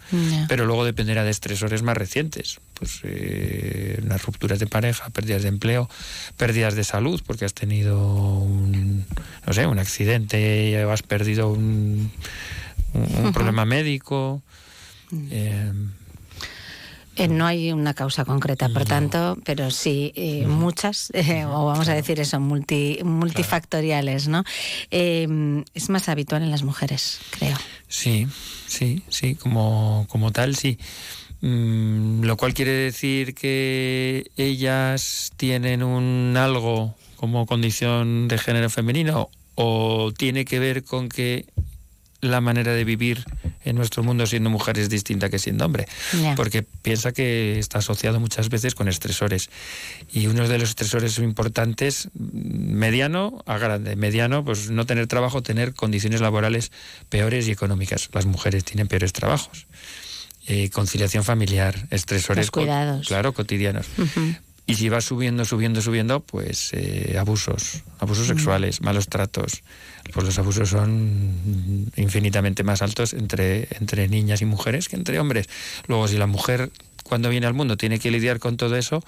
Pero 0.47 0.65
luego 0.65 0.85
dependerá 0.85 1.23
de 1.23 1.31
estresores 1.31 1.81
más 1.81 1.97
recientes, 1.97 2.59
pues 2.75 2.99
eh, 3.03 3.99
unas 4.03 4.23
rupturas 4.23 4.59
de 4.59 4.67
pareja, 4.67 5.09
pérdidas 5.09 5.41
de 5.43 5.49
empleo, 5.49 5.89
pérdidas 6.37 6.75
de 6.75 6.83
salud, 6.83 7.21
porque 7.25 7.45
has 7.45 7.53
tenido 7.53 7.97
un, 8.39 9.05
no 9.47 9.53
sé, 9.53 9.65
un 9.67 9.79
accidente, 9.79 10.79
has 10.83 11.01
perdido 11.03 11.49
un, 11.49 12.11
un- 12.93 13.01
un 13.01 13.23
Ujú. 13.25 13.31
problema 13.31 13.65
médico. 13.65 14.41
eh, 15.31 15.71
Eh, 17.15 17.27
no 17.27 17.45
hay 17.45 17.71
una 17.71 17.93
causa 17.93 18.25
concreta, 18.25 18.69
por 18.69 18.85
tanto, 18.85 19.37
pero 19.45 19.71
sí 19.71 20.11
eh, 20.15 20.45
muchas, 20.45 21.09
eh, 21.13 21.45
o 21.45 21.65
vamos 21.65 21.87
a 21.89 21.93
decir 21.93 22.19
eso, 22.19 22.39
multi, 22.39 22.99
multifactoriales, 23.03 24.27
¿no? 24.27 24.43
Eh, 24.91 25.63
es 25.73 25.89
más 25.89 26.09
habitual 26.09 26.43
en 26.43 26.51
las 26.51 26.63
mujeres, 26.63 27.19
creo. 27.31 27.57
Sí, 27.87 28.27
sí, 28.67 29.03
sí, 29.09 29.35
como, 29.35 30.05
como 30.09 30.31
tal, 30.31 30.55
sí. 30.55 30.77
Mm, 31.41 32.23
lo 32.23 32.37
cual 32.37 32.53
quiere 32.53 32.71
decir 32.71 33.35
que 33.35 34.31
ellas 34.35 35.31
tienen 35.37 35.83
un 35.83 36.35
algo 36.37 36.95
como 37.17 37.45
condición 37.45 38.27
de 38.27 38.37
género 38.37 38.69
femenino 38.69 39.29
o 39.55 40.11
tiene 40.17 40.45
que 40.45 40.59
ver 40.59 40.83
con 40.83 41.09
que 41.09 41.45
la 42.25 42.41
manera 42.41 42.73
de 42.73 42.83
vivir 42.83 43.23
en 43.63 43.75
nuestro 43.75 44.03
mundo 44.03 44.25
siendo 44.27 44.49
mujer 44.49 44.77
es 44.77 44.89
distinta 44.89 45.29
que 45.29 45.39
siendo 45.39 45.65
hombre. 45.65 45.87
Porque 46.35 46.63
piensa 46.63 47.11
que 47.11 47.57
está 47.59 47.79
asociado 47.79 48.19
muchas 48.19 48.49
veces 48.49 48.75
con 48.75 48.87
estresores. 48.87 49.49
Y 50.13 50.27
uno 50.27 50.47
de 50.47 50.57
los 50.59 50.69
estresores 50.69 51.17
importantes, 51.19 52.09
mediano 52.13 53.43
a 53.45 53.57
grande. 53.57 53.95
Mediano, 53.95 54.43
pues 54.43 54.69
no 54.69 54.85
tener 54.85 55.07
trabajo, 55.07 55.41
tener 55.43 55.73
condiciones 55.73 56.21
laborales 56.21 56.71
peores 57.09 57.47
y 57.47 57.51
económicas. 57.51 58.09
Las 58.13 58.25
mujeres 58.25 58.63
tienen 58.63 58.87
peores 58.87 59.13
trabajos. 59.13 59.67
Eh, 60.47 60.69
conciliación 60.69 61.23
familiar, 61.23 61.87
estresores 61.89 62.45
Los 62.45 62.51
cuidados. 62.51 63.01
co- 63.01 63.07
claro, 63.07 63.33
cotidianos. 63.33 63.87
Y 64.67 64.75
si 64.75 64.89
va 64.89 64.99
subiendo, 65.01 65.45
subiendo, 65.45 65.81
subiendo, 65.81 66.19
pues 66.21 66.69
eh, 66.73 67.17
abusos, 67.19 67.83
abusos 67.99 68.27
sexuales, 68.27 68.81
malos 68.81 69.07
tratos. 69.07 69.61
Pues 70.13 70.25
los 70.25 70.37
abusos 70.39 70.69
son 70.69 71.91
infinitamente 71.95 72.63
más 72.63 72.81
altos 72.81 73.13
entre, 73.13 73.67
entre 73.79 74.07
niñas 74.07 74.41
y 74.41 74.45
mujeres 74.45 74.87
que 74.87 74.95
entre 74.95 75.19
hombres. 75.19 75.47
Luego, 75.87 76.07
si 76.07 76.17
la 76.17 76.27
mujer 76.27 76.71
cuando 77.03 77.29
viene 77.29 77.47
al 77.47 77.53
mundo 77.53 77.77
tiene 77.77 77.99
que 77.99 78.11
lidiar 78.11 78.39
con 78.39 78.57
todo 78.57 78.75
eso, 78.75 79.03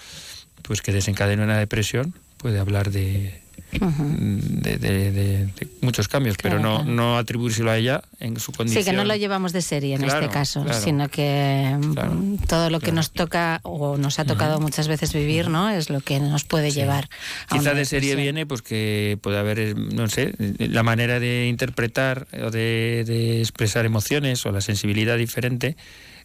pues 0.64 0.82
que 0.82 0.92
desencadena 0.92 1.44
una 1.44 1.58
depresión, 1.58 2.14
puede 2.38 2.60
hablar 2.60 2.92
de, 2.92 3.42
de, 3.72 4.78
de- 4.78 5.12
de- 5.12 5.46
de 5.46 5.68
muchos 5.82 6.08
cambios, 6.08 6.36
pero 6.42 6.60
no, 6.60 6.78
claro. 6.78 6.92
no 6.92 7.18
atribuírselo 7.18 7.70
a 7.72 7.78
ella 7.78 8.02
en 8.20 8.40
su 8.40 8.52
condición. 8.52 8.84
Sí, 8.84 8.90
que 8.90 8.96
no 8.96 9.04
lo 9.04 9.16
llevamos 9.16 9.52
de 9.54 9.62
serie 9.62 9.96
en 9.96 10.02
Claro, 10.04 10.22
este 10.22 10.34
caso, 10.34 10.66
sino 10.74 11.10
que 11.10 11.76
mm, 11.80 12.38
todo 12.48 12.70
lo 12.70 12.80
que 12.80 12.92
nos 12.92 13.12
toca 13.12 13.60
o 13.64 13.98
nos 13.98 14.20
ha 14.20 14.26
tocado 14.26 14.60
muchas 14.60 14.88
veces 14.88 15.14
vivir, 15.14 15.50
¿no? 15.50 15.70
Es 15.70 15.90
lo 15.90 16.00
que 16.02 16.20
nos 16.20 16.44
puede 16.46 16.72
llevar 16.72 17.10
a 17.50 17.58
Quizá 17.58 17.74
de 17.74 17.86
serie 17.86 18.16
viene 18.16 18.46
pues 18.46 18.62
que 18.62 19.18
puede 19.22 19.38
haber, 19.38 19.60
eh, 19.60 19.76
no 19.76 20.08
sé, 20.08 20.34
la 20.60 20.84
manera 20.84 21.20
de 21.20 21.48
interpretar 21.48 22.28
o 22.44 22.50
de, 22.52 23.04
de 23.06 23.42
expresar 23.42 23.86
emociones 23.86 24.46
o 24.46 24.52
la 24.52 24.62
sensibilidad 24.62 25.18
diferente, 25.18 25.76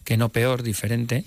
que 0.04 0.16
no 0.16 0.28
peor, 0.28 0.62
diferente. 0.62 1.24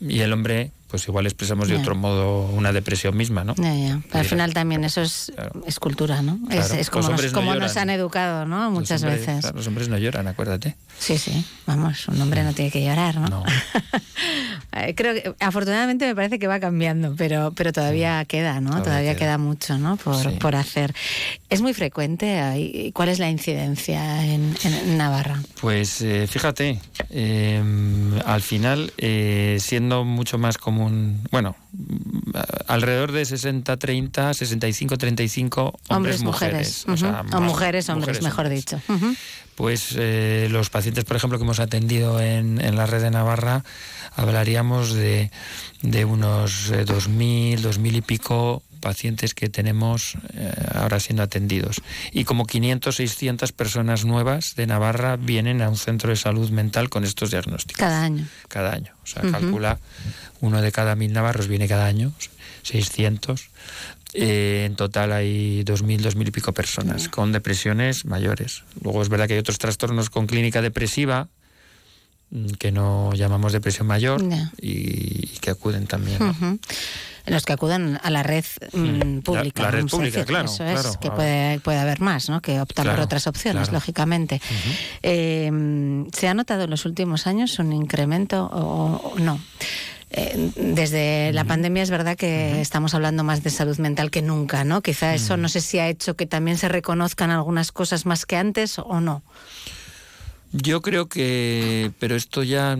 Y 0.00 0.20
el 0.20 0.32
hombre, 0.32 0.70
pues 0.94 1.08
igual 1.08 1.26
expresamos 1.26 1.66
de 1.66 1.74
Ya. 1.74 1.80
otro 1.80 1.96
modo 1.96 2.42
una 2.50 2.72
depresión 2.72 3.16
misma, 3.16 3.42
¿no? 3.42 3.56
Ya. 3.56 4.00
Pero 4.06 4.20
al 4.20 4.24
final 4.26 4.54
también 4.54 4.84
eso 4.84 5.02
es, 5.02 5.32
es 5.66 5.80
cultura, 5.80 6.22
¿no? 6.22 6.38
Es, 6.52 6.66
Claro. 6.66 6.74
es 6.80 6.88
como, 6.88 7.08
Los 7.10 7.20
nos, 7.22 7.32
no 7.32 7.38
como 7.40 7.54
nos 7.56 7.76
han 7.76 7.90
educado, 7.90 8.46
¿no? 8.46 8.62
Los 8.62 8.72
Muchas 8.72 9.02
hombres- 9.02 9.26
veces. 9.26 9.40
claro, 9.40 9.56
los 9.56 9.66
hombres 9.66 9.88
no 9.88 9.98
lloran, 9.98 10.28
acuérdate. 10.28 10.76
Sí, 10.96 11.18
sí, 11.18 11.44
vamos, 11.66 12.06
un 12.06 12.20
hombre 12.22 12.44
no 12.44 12.52
tiene 12.52 12.70
que 12.70 12.84
llorar, 12.84 13.16
¿no? 13.18 13.42
Eh, 14.76 14.94
Creo 14.96 15.14
que 15.14 15.34
afortunadamente 15.38 16.04
me 16.06 16.14
parece 16.16 16.38
que 16.40 16.48
va 16.48 16.58
cambiando, 16.58 17.14
pero, 17.16 17.52
pero 17.54 17.72
todavía 17.72 18.24
queda, 18.24 18.60
¿no? 18.60 18.70
Todavía, 18.70 18.84
Todavía 18.84 19.10
queda. 19.14 19.18
queda. 19.26 19.38
mucho, 19.38 19.78
¿no? 19.78 19.96
Por, 19.96 20.16
Sí. 20.16 20.28
por 20.40 20.56
hacer. 20.56 20.92
¿Es 21.48 21.60
muy 21.60 21.74
frecuente? 21.74 22.90
¿Cuál 22.92 23.08
es 23.10 23.18
la 23.20 23.30
incidencia 23.30 24.24
en, 24.24 24.56
en 24.64 24.98
Navarra? 24.98 25.40
Pues 25.60 26.00
eh, 26.02 26.26
fíjate, 26.28 26.80
eh, 27.10 27.62
al 28.26 28.42
final, 28.42 28.92
eh, 28.98 29.58
siendo 29.60 30.04
mucho 30.04 30.38
más 30.38 30.58
común, 30.58 30.83
bueno, 31.30 31.56
mm, 31.72 32.30
alrededor 32.68 33.12
de 33.12 33.22
60-30, 33.22 34.32
65-35 34.34 35.58
hombres, 35.60 35.80
Hombres, 35.88 36.22
mujeres. 36.22 36.84
O, 36.88 36.96
sea, 36.96 37.22
Ujú. 37.26 37.36
o 37.36 37.40
más- 37.40 37.50
mujeres, 37.50 37.88
hombres, 37.88 38.22
mejor 38.22 38.46
hombres. 38.46 38.64
dicho. 38.64 38.80
Ujú. 38.88 39.14
Pues 39.54 39.94
eh, 39.96 40.48
los 40.50 40.68
pacientes, 40.70 41.04
por 41.04 41.16
ejemplo, 41.16 41.38
que 41.38 41.44
hemos 41.44 41.60
atendido 41.60 42.20
en, 42.20 42.60
en 42.60 42.74
la 42.76 42.86
red 42.86 43.02
de 43.02 43.10
Navarra, 43.12 43.62
hablaríamos 44.16 44.92
de, 44.92 45.30
de 45.82 46.04
unos 46.04 46.70
eh, 46.70 46.84
2.000, 46.84 47.58
2.000 47.60 47.94
y 47.96 48.00
pico 48.00 48.62
pacientes 48.84 49.32
que 49.32 49.48
tenemos 49.48 50.18
eh, 50.34 50.52
ahora 50.74 51.00
siendo 51.00 51.22
atendidos. 51.22 51.80
Y 52.12 52.24
como 52.24 52.44
500, 52.44 52.94
600 52.94 53.52
personas 53.52 54.04
nuevas 54.04 54.54
de 54.56 54.66
Navarra 54.66 55.16
vienen 55.16 55.62
a 55.62 55.70
un 55.70 55.76
centro 55.76 56.10
de 56.10 56.16
salud 56.16 56.50
mental 56.50 56.90
con 56.90 57.02
estos 57.02 57.30
diagnósticos 57.30 57.80
Cada 57.80 58.02
año. 58.02 58.28
cada 58.48 58.74
año. 58.74 58.92
O 59.02 59.06
sea, 59.06 59.22
calcula 59.22 59.78
uno 60.40 60.60
de 60.60 60.70
cada 60.70 60.94
mil 60.96 61.12
navarros 61.14 61.48
viene 61.48 61.66
cada 61.66 61.86
año, 61.86 62.12
600. 62.62 63.48
Eh, 64.12 64.64
en 64.66 64.76
total 64.76 65.12
hay 65.12 65.64
2.000, 65.64 66.02
2.000 66.02 66.28
y 66.28 66.30
pico 66.30 66.52
personas 66.52 67.08
con 67.08 67.32
depresiones 67.32 68.04
mayores. 68.04 68.62
Luego 68.82 69.00
es 69.02 69.08
verdad 69.08 69.26
que 69.26 69.32
hay 69.32 69.40
otros 69.40 69.58
trastornos 69.58 70.10
con 70.10 70.26
clínica 70.26 70.60
depresiva 70.60 71.28
que 72.58 72.72
no 72.72 73.12
llamamos 73.14 73.52
depresión 73.52 73.86
mayor 73.86 74.22
y, 74.60 75.26
y 75.34 75.38
que 75.40 75.50
acuden 75.50 75.86
también. 75.86 76.18
Los 77.26 77.44
que 77.46 77.54
acuden 77.54 77.98
a 78.02 78.10
la 78.10 78.22
red 78.22 78.44
mm, 78.72 79.20
pública. 79.20 79.62
la 79.62 79.70
red 79.70 79.78
vamos 79.78 79.94
a 79.94 79.96
pública, 79.96 80.18
decir. 80.18 80.26
claro, 80.26 80.44
Eso 80.44 80.64
es, 80.64 80.80
claro. 80.80 81.00
que 81.00 81.10
puede, 81.10 81.58
puede 81.60 81.78
haber 81.78 82.00
más, 82.00 82.28
¿no? 82.28 82.42
Que 82.42 82.60
optan 82.60 82.86
por 82.86 83.00
otras 83.00 83.26
opciones, 83.26 83.62
claro. 83.62 83.72
lógicamente. 83.72 84.42
Eh, 85.02 86.04
¿Se 86.12 86.28
ha 86.28 86.34
notado 86.34 86.64
en 86.64 86.70
los 86.70 86.84
últimos 86.84 87.26
años 87.26 87.58
un 87.58 87.72
incremento 87.72 88.44
o, 88.44 89.12
o 89.14 89.18
no? 89.18 89.40
Eh, 90.10 90.50
desde 90.56 91.32
la 91.32 91.44
pandemia 91.44 91.82
es 91.82 91.90
verdad 91.90 92.16
que 92.16 92.60
estamos 92.60 92.94
hablando 92.94 93.24
más 93.24 93.42
de 93.42 93.50
salud 93.50 93.78
mental 93.78 94.10
que 94.10 94.20
nunca, 94.20 94.64
¿no? 94.64 94.82
Quizá 94.82 95.14
eso 95.14 95.36
no 95.36 95.48
sé 95.48 95.60
si 95.60 95.78
ha 95.78 95.88
hecho 95.88 96.14
que 96.16 96.26
también 96.26 96.58
se 96.58 96.68
reconozcan 96.68 97.30
algunas 97.30 97.72
cosas 97.72 98.04
más 98.06 98.26
que 98.26 98.36
antes 98.36 98.78
o 98.78 99.00
no. 99.00 99.22
Yo 100.56 100.82
creo 100.82 101.08
que, 101.08 101.90
pero 101.98 102.14
esto 102.14 102.44
ya, 102.44 102.78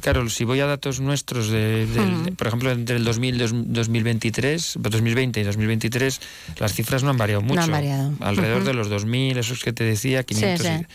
claro, 0.00 0.30
si 0.30 0.44
voy 0.44 0.60
a 0.60 0.66
datos 0.66 1.00
nuestros, 1.00 1.48
de, 1.48 1.86
del- 1.86 2.32
Mm. 2.32 2.36
por 2.36 2.46
ejemplo, 2.46 2.70
entre 2.70 2.94
el 2.94 3.02
2000 3.04 3.34
y 3.34 3.38
dos- 3.38 3.50
2023, 3.52 4.74
2020 4.78 5.40
y 5.40 5.42
2023, 5.42 6.20
las 6.60 6.72
cifras 6.72 7.02
no 7.02 7.10
han 7.10 7.16
variado 7.18 7.42
No 7.42 7.48
mucho. 7.48 7.62
han 7.62 7.72
variado. 7.72 8.12
Alrededor 8.20 8.62
de 8.62 8.74
los 8.74 8.88
2000, 8.88 9.36
esos 9.38 9.64
que 9.64 9.72
te 9.72 9.82
decía, 9.82 10.22
500. 10.22 10.64
sí. 10.64 10.72
y- 10.72 10.86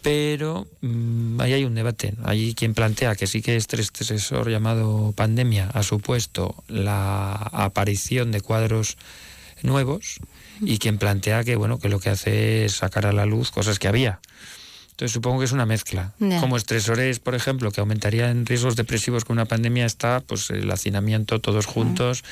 Pero 0.00 0.68
mm, 0.82 1.40
ahí 1.40 1.52
hay 1.54 1.64
un 1.64 1.74
debate. 1.74 2.14
Hay 2.22 2.54
quien 2.54 2.72
plantea 2.72 3.16
que 3.16 3.26
sí 3.26 3.42
que 3.42 3.56
este 3.56 3.80
estresor 3.80 4.48
llamado 4.48 5.12
pandemia 5.16 5.68
ha 5.74 5.82
supuesto 5.82 6.54
la 6.68 7.32
aparición 7.32 8.30
de 8.30 8.40
cuadros 8.40 8.96
nuevos 9.64 10.20
y 10.60 10.78
quien 10.78 10.98
plantea 10.98 11.42
que 11.42 11.56
bueno 11.56 11.80
que 11.80 11.88
lo 11.88 11.98
que 11.98 12.10
hace 12.10 12.64
es 12.66 12.76
sacar 12.76 13.06
a 13.06 13.12
la 13.12 13.26
luz 13.26 13.50
cosas 13.50 13.80
que 13.80 13.88
había. 13.88 14.20
Entonces 14.98 15.12
supongo 15.12 15.38
que 15.38 15.44
es 15.44 15.52
una 15.52 15.64
mezcla. 15.64 16.12
Como 16.40 16.56
estresores, 16.56 17.20
por 17.20 17.36
ejemplo, 17.36 17.70
que 17.70 17.78
aumentarían 17.80 18.44
riesgos 18.44 18.74
depresivos 18.74 19.24
con 19.24 19.34
una 19.34 19.44
pandemia 19.44 19.86
está 19.86 20.18
pues 20.18 20.50
el 20.50 20.68
hacinamiento 20.72 21.40
todos 21.40 21.66
juntos. 21.66 22.24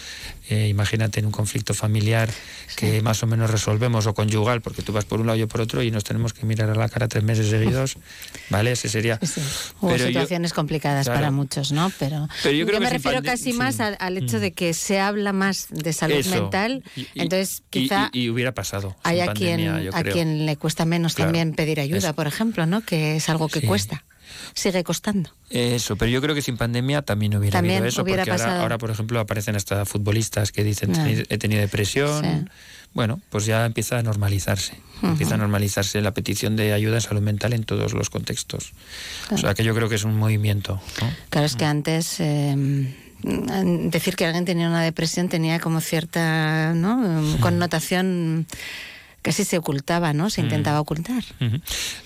Eh, 0.51 0.67
imagínate 0.67 1.21
en 1.21 1.27
un 1.27 1.33
conflicto 1.33 1.75
familiar 1.75 2.29
que 2.75 3.03
más 3.03 3.23
o 3.23 3.29
menos 3.29 3.53
resolvemos 3.53 4.07
o 4.09 4.15
conyugal, 4.15 4.63
porque 4.63 4.83
tú 4.83 4.93
vas 4.93 5.05
por 5.05 5.21
un 5.21 5.29
lado 5.29 5.37
y 5.37 5.41
yo 5.43 5.49
por 5.49 5.61
otro 5.61 5.81
y 5.81 5.93
nos 5.93 6.03
tenemos 6.03 6.33
que 6.33 6.45
mirar 6.45 6.69
a 6.71 6.75
la 6.75 6.89
cara 6.89 7.07
tres 7.07 7.23
meses 7.23 7.47
seguidos, 7.51 7.99
¿vale? 8.51 8.73
Ese 8.73 8.89
sería. 8.89 9.21
Hubo 9.81 9.91
Pero 9.93 9.99
yo- 10.03 10.07
situaciones 10.09 10.53
complicadas 10.53 11.05
Claro. 11.07 11.21
para 11.21 11.31
muchos, 11.31 11.71
¿no? 11.71 11.93
Pero, 12.01 12.29
Pero 12.43 12.53
yo 12.57 12.67
creo 12.67 12.81
que 12.81 12.85
me 12.87 12.91
refiero 12.91 13.19
pande- 13.19 13.27
casi 13.27 13.45
sí. 13.45 13.53
más 13.53 13.79
al, 13.79 13.97
al 14.01 14.19
hecho 14.19 14.39
Mm. 14.39 14.41
de 14.41 14.53
que 14.55 14.75
se 14.75 14.99
habla 14.99 15.33
más 15.33 15.69
de 15.71 15.93
salud 15.93 16.17
Eso. 16.17 16.31
mental, 16.31 16.83
Y- 16.97 17.03
y- 17.03 17.09
entonces 17.15 17.63
quizá 17.71 18.11
y, 18.13 18.23
y 18.23 18.31
hubiera 18.31 18.51
pasado. 18.55 18.97
hay 19.05 19.21
a 19.21 19.33
quien, 19.35 19.65
pandemia, 19.65 19.91
a 19.97 20.03
creo. 20.03 20.13
quien 20.13 20.47
le 20.47 20.57
cuesta 20.57 20.85
menos 20.85 21.15
Claro. 21.15 21.29
también 21.29 21.55
pedir 21.55 21.79
ayuda, 21.79 21.99
Eso. 21.99 22.15
por 22.15 22.27
ejemplo, 22.27 22.56
¿no? 22.65 22.81
Que 22.81 23.17
es 23.17 23.29
algo 23.29 23.49
que 23.49 23.61
Sí. 23.61 23.67
cuesta, 23.67 24.05
sigue 24.55 24.83
costando. 24.85 25.31
Eso, 25.51 25.97
pero 25.97 26.11
yo 26.11 26.23
creo 26.23 26.35
que 26.35 26.41
sin 26.43 26.57
pandemia 26.57 27.03
también 27.03 27.37
hubiera 27.37 27.59
También 27.59 27.77
habido 27.79 27.89
eso, 27.89 28.03
hubiera 28.03 28.25
porque 28.25 28.43
ahora, 28.43 28.79
por 28.79 28.91
ejemplo, 28.91 29.21
aparecen 29.21 29.57
hasta 29.57 29.85
futbolistas 29.85 30.53
que 30.53 30.65
dicen 30.65 30.93
he 31.29 31.39
tenido 31.39 31.61
depresión. 31.61 32.25
Sí. 32.25 32.51
Bueno, 32.95 33.21
pues 33.29 33.45
ya 33.45 33.67
empieza 33.67 33.99
a 33.99 34.03
normalizarse. 34.03 34.73
Empieza 35.03 35.35
a 35.35 35.37
normalizarse 35.37 36.01
la 36.01 36.15
petición 36.15 36.57
de 36.57 36.73
ayuda 36.73 36.95
en 36.95 37.01
salud 37.03 37.21
mental 37.21 37.53
en 37.53 37.65
todos 37.65 37.93
los 37.93 38.09
contextos. 38.09 38.73
O 39.31 39.37
sea 39.37 39.53
que 39.53 39.65
yo 39.65 39.75
creo 39.75 39.91
que 39.91 39.97
es 39.97 40.05
un 40.05 40.17
movimiento. 40.17 40.81
¿no? 41.03 41.13
Claro, 41.29 41.47
es 41.47 41.57
que 41.57 41.67
antes 41.67 42.17
eh, 42.21 42.57
mm, 42.57 43.91
decir 43.91 44.17
que 44.17 44.25
alguien 44.25 44.47
tenía 44.47 44.67
una 44.67 44.83
depresión 44.83 45.29
tenía 45.29 45.61
como 45.61 45.83
cierta 45.83 46.73
¿no? 46.73 47.37
Connotación 47.41 48.47
casi 49.27 49.43
se 49.45 49.59
ocultaba, 49.59 50.13
¿no? 50.13 50.31
Se 50.31 50.41
Mm. 50.41 50.45
intentaba 50.45 50.81
ocultar. 50.81 51.25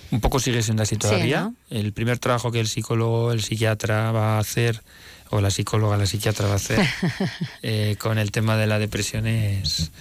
Un 0.09 0.19
poco 0.21 0.39
sigue 0.39 0.63
siendo 0.63 0.81
así 0.81 0.95
todavía. 0.97 1.41
¿no? 1.41 1.55
El 1.69 1.93
primer 1.93 2.17
trabajo 2.17 2.51
que 2.51 2.59
el 2.59 2.67
psicólogo, 2.67 3.31
el 3.31 3.43
psiquiatra 3.43 4.11
va 4.11 4.37
a 4.37 4.39
hacer, 4.39 4.81
o 5.29 5.39
la 5.39 5.51
psicóloga, 5.51 5.97
la 5.97 6.07
psiquiatra 6.07 6.47
va 6.47 6.53
a 6.53 6.55
hacer, 6.55 6.79
eh, 7.61 7.95
con 7.99 8.17
el 8.17 8.31
tema 8.31 8.57
de 8.57 8.65
la 8.65 8.79
depresión 8.79 9.27
es, 9.27 9.91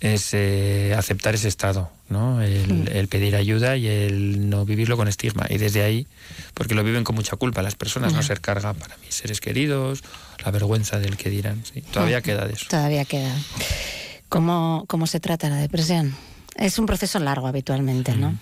es 0.00 0.28
eh, 0.34 0.94
aceptar 0.94 1.34
ese 1.34 1.48
estado, 1.48 1.90
¿no? 2.10 2.42
El, 2.42 2.86
el 2.92 3.08
pedir 3.08 3.34
ayuda 3.34 3.78
y 3.78 3.86
el 3.86 4.50
no 4.50 4.66
vivirlo 4.66 4.98
con 4.98 5.08
estigma. 5.08 5.46
Y 5.48 5.56
desde 5.56 5.82
ahí, 5.82 6.06
porque 6.52 6.74
lo 6.74 6.84
viven 6.84 7.02
con 7.02 7.14
mucha 7.16 7.34
culpa 7.36 7.62
las 7.62 7.76
personas, 7.76 8.12
no 8.12 8.22
ser 8.22 8.42
carga 8.42 8.74
para 8.74 8.98
mis 8.98 9.14
seres 9.14 9.40
queridos, 9.40 10.02
la 10.44 10.50
vergüenza 10.50 10.98
del 10.98 11.16
que 11.16 11.30
dirán. 11.30 11.64
sí. 11.64 11.80
Todavía 11.80 12.18
Ujú. 12.18 12.24
queda 12.26 12.46
de 12.46 12.52
eso. 12.52 12.66
Todavía 12.68 13.06
queda. 13.06 13.34
¿Cómo, 14.28 14.84
¿Cómo 14.86 15.06
se 15.06 15.18
trata 15.18 15.48
la 15.48 15.56
depresión? 15.56 16.14
Es 16.58 16.78
un 16.78 16.86
proceso 16.86 17.18
largo 17.20 17.46
habitualmente, 17.46 18.14
¿no? 18.16 18.36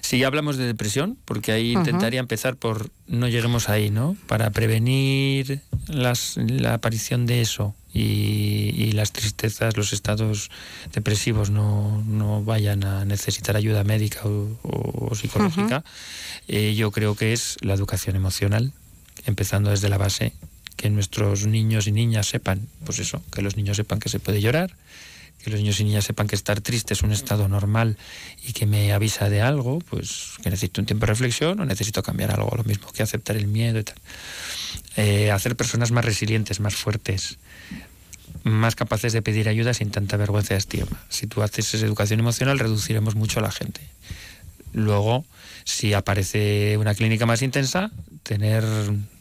Si 0.00 0.24
hablamos 0.24 0.56
de 0.56 0.64
depresión, 0.64 1.18
porque 1.26 1.52
ahí 1.52 1.72
intentaría 1.72 2.18
empezar 2.18 2.56
por 2.56 2.90
no 3.06 3.28
lleguemos 3.28 3.68
ahí, 3.68 3.90
¿no? 3.90 4.16
Para 4.26 4.50
prevenir 4.50 5.60
las- 5.86 6.38
la 6.38 6.74
aparición 6.74 7.26
de 7.26 7.42
eso 7.42 7.74
y, 7.92 8.72
y 8.74 8.92
las 8.92 9.12
tristezas, 9.12 9.76
los 9.76 9.92
estados 9.92 10.50
depresivos 10.94 11.50
no, 11.50 12.02
no 12.06 12.42
vayan 12.42 12.84
a 12.84 13.04
necesitar 13.04 13.54
ayuda 13.56 13.84
médica 13.84 14.20
o, 14.24 14.58
o 14.62 15.14
psicológica, 15.14 15.84
eh, 16.48 16.74
yo 16.74 16.90
creo 16.90 17.14
que 17.16 17.34
es 17.34 17.56
la 17.60 17.74
educación 17.74 18.16
emocional, 18.16 18.72
empezando 19.26 19.68
desde 19.70 19.90
la 19.90 19.98
base, 19.98 20.32
que 20.76 20.88
nuestros 20.88 21.46
niños 21.46 21.86
y 21.86 21.92
niñas 21.92 22.28
sepan, 22.28 22.66
pues 22.86 22.98
eso, 22.98 23.22
que 23.30 23.42
los 23.42 23.56
niños 23.56 23.76
sepan 23.76 23.98
que 24.00 24.08
se 24.08 24.20
puede 24.20 24.40
llorar, 24.40 24.74
que 25.42 25.50
los 25.50 25.60
niños 25.60 25.80
y 25.80 25.84
niñas 25.84 26.04
sepan 26.04 26.26
que 26.26 26.34
estar 26.34 26.60
triste 26.60 26.94
es 26.94 27.02
un 27.02 27.12
estado 27.12 27.48
normal 27.48 27.96
y 28.46 28.52
que 28.52 28.66
me 28.66 28.92
avisa 28.92 29.28
de 29.28 29.40
algo, 29.40 29.78
pues 29.78 30.32
que 30.42 30.50
necesito 30.50 30.80
un 30.80 30.86
tiempo 30.86 31.06
de 31.06 31.12
reflexión 31.12 31.60
o 31.60 31.64
necesito 31.64 32.02
cambiar 32.02 32.32
algo, 32.32 32.50
lo 32.56 32.64
mismo 32.64 32.90
que 32.92 33.02
aceptar 33.02 33.36
el 33.36 33.46
miedo 33.46 33.78
y 33.78 33.84
tal. 33.84 33.96
Eh, 34.96 35.30
hacer 35.30 35.56
personas 35.56 35.92
más 35.92 36.04
resilientes, 36.04 36.60
más 36.60 36.74
fuertes, 36.74 37.38
más 38.42 38.74
capaces 38.74 39.12
de 39.12 39.22
pedir 39.22 39.48
ayuda 39.48 39.74
sin 39.74 39.90
tanta 39.90 40.16
vergüenza 40.16 40.54
y 40.54 40.56
estigma. 40.56 41.00
Si 41.08 41.26
tú 41.26 41.42
haces 41.42 41.74
esa 41.74 41.86
educación 41.86 42.20
emocional, 42.20 42.58
reduciremos 42.58 43.14
mucho 43.14 43.38
a 43.40 43.42
la 43.42 43.52
gente. 43.52 43.80
Luego, 44.72 45.24
si 45.64 45.94
aparece 45.94 46.76
una 46.78 46.94
clínica 46.94 47.26
más 47.26 47.42
intensa, 47.42 47.90
tener 48.22 48.64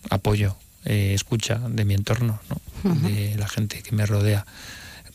apoyo, 0.10 0.56
eh, 0.85 1.14
escucha 1.14 1.56
de 1.69 1.85
mi 1.85 1.94
entorno, 1.94 2.39
¿no? 2.49 2.95
de 3.07 3.35
la 3.35 3.48
gente 3.48 3.81
que 3.81 3.95
me 3.95 4.06
rodea 4.06 4.45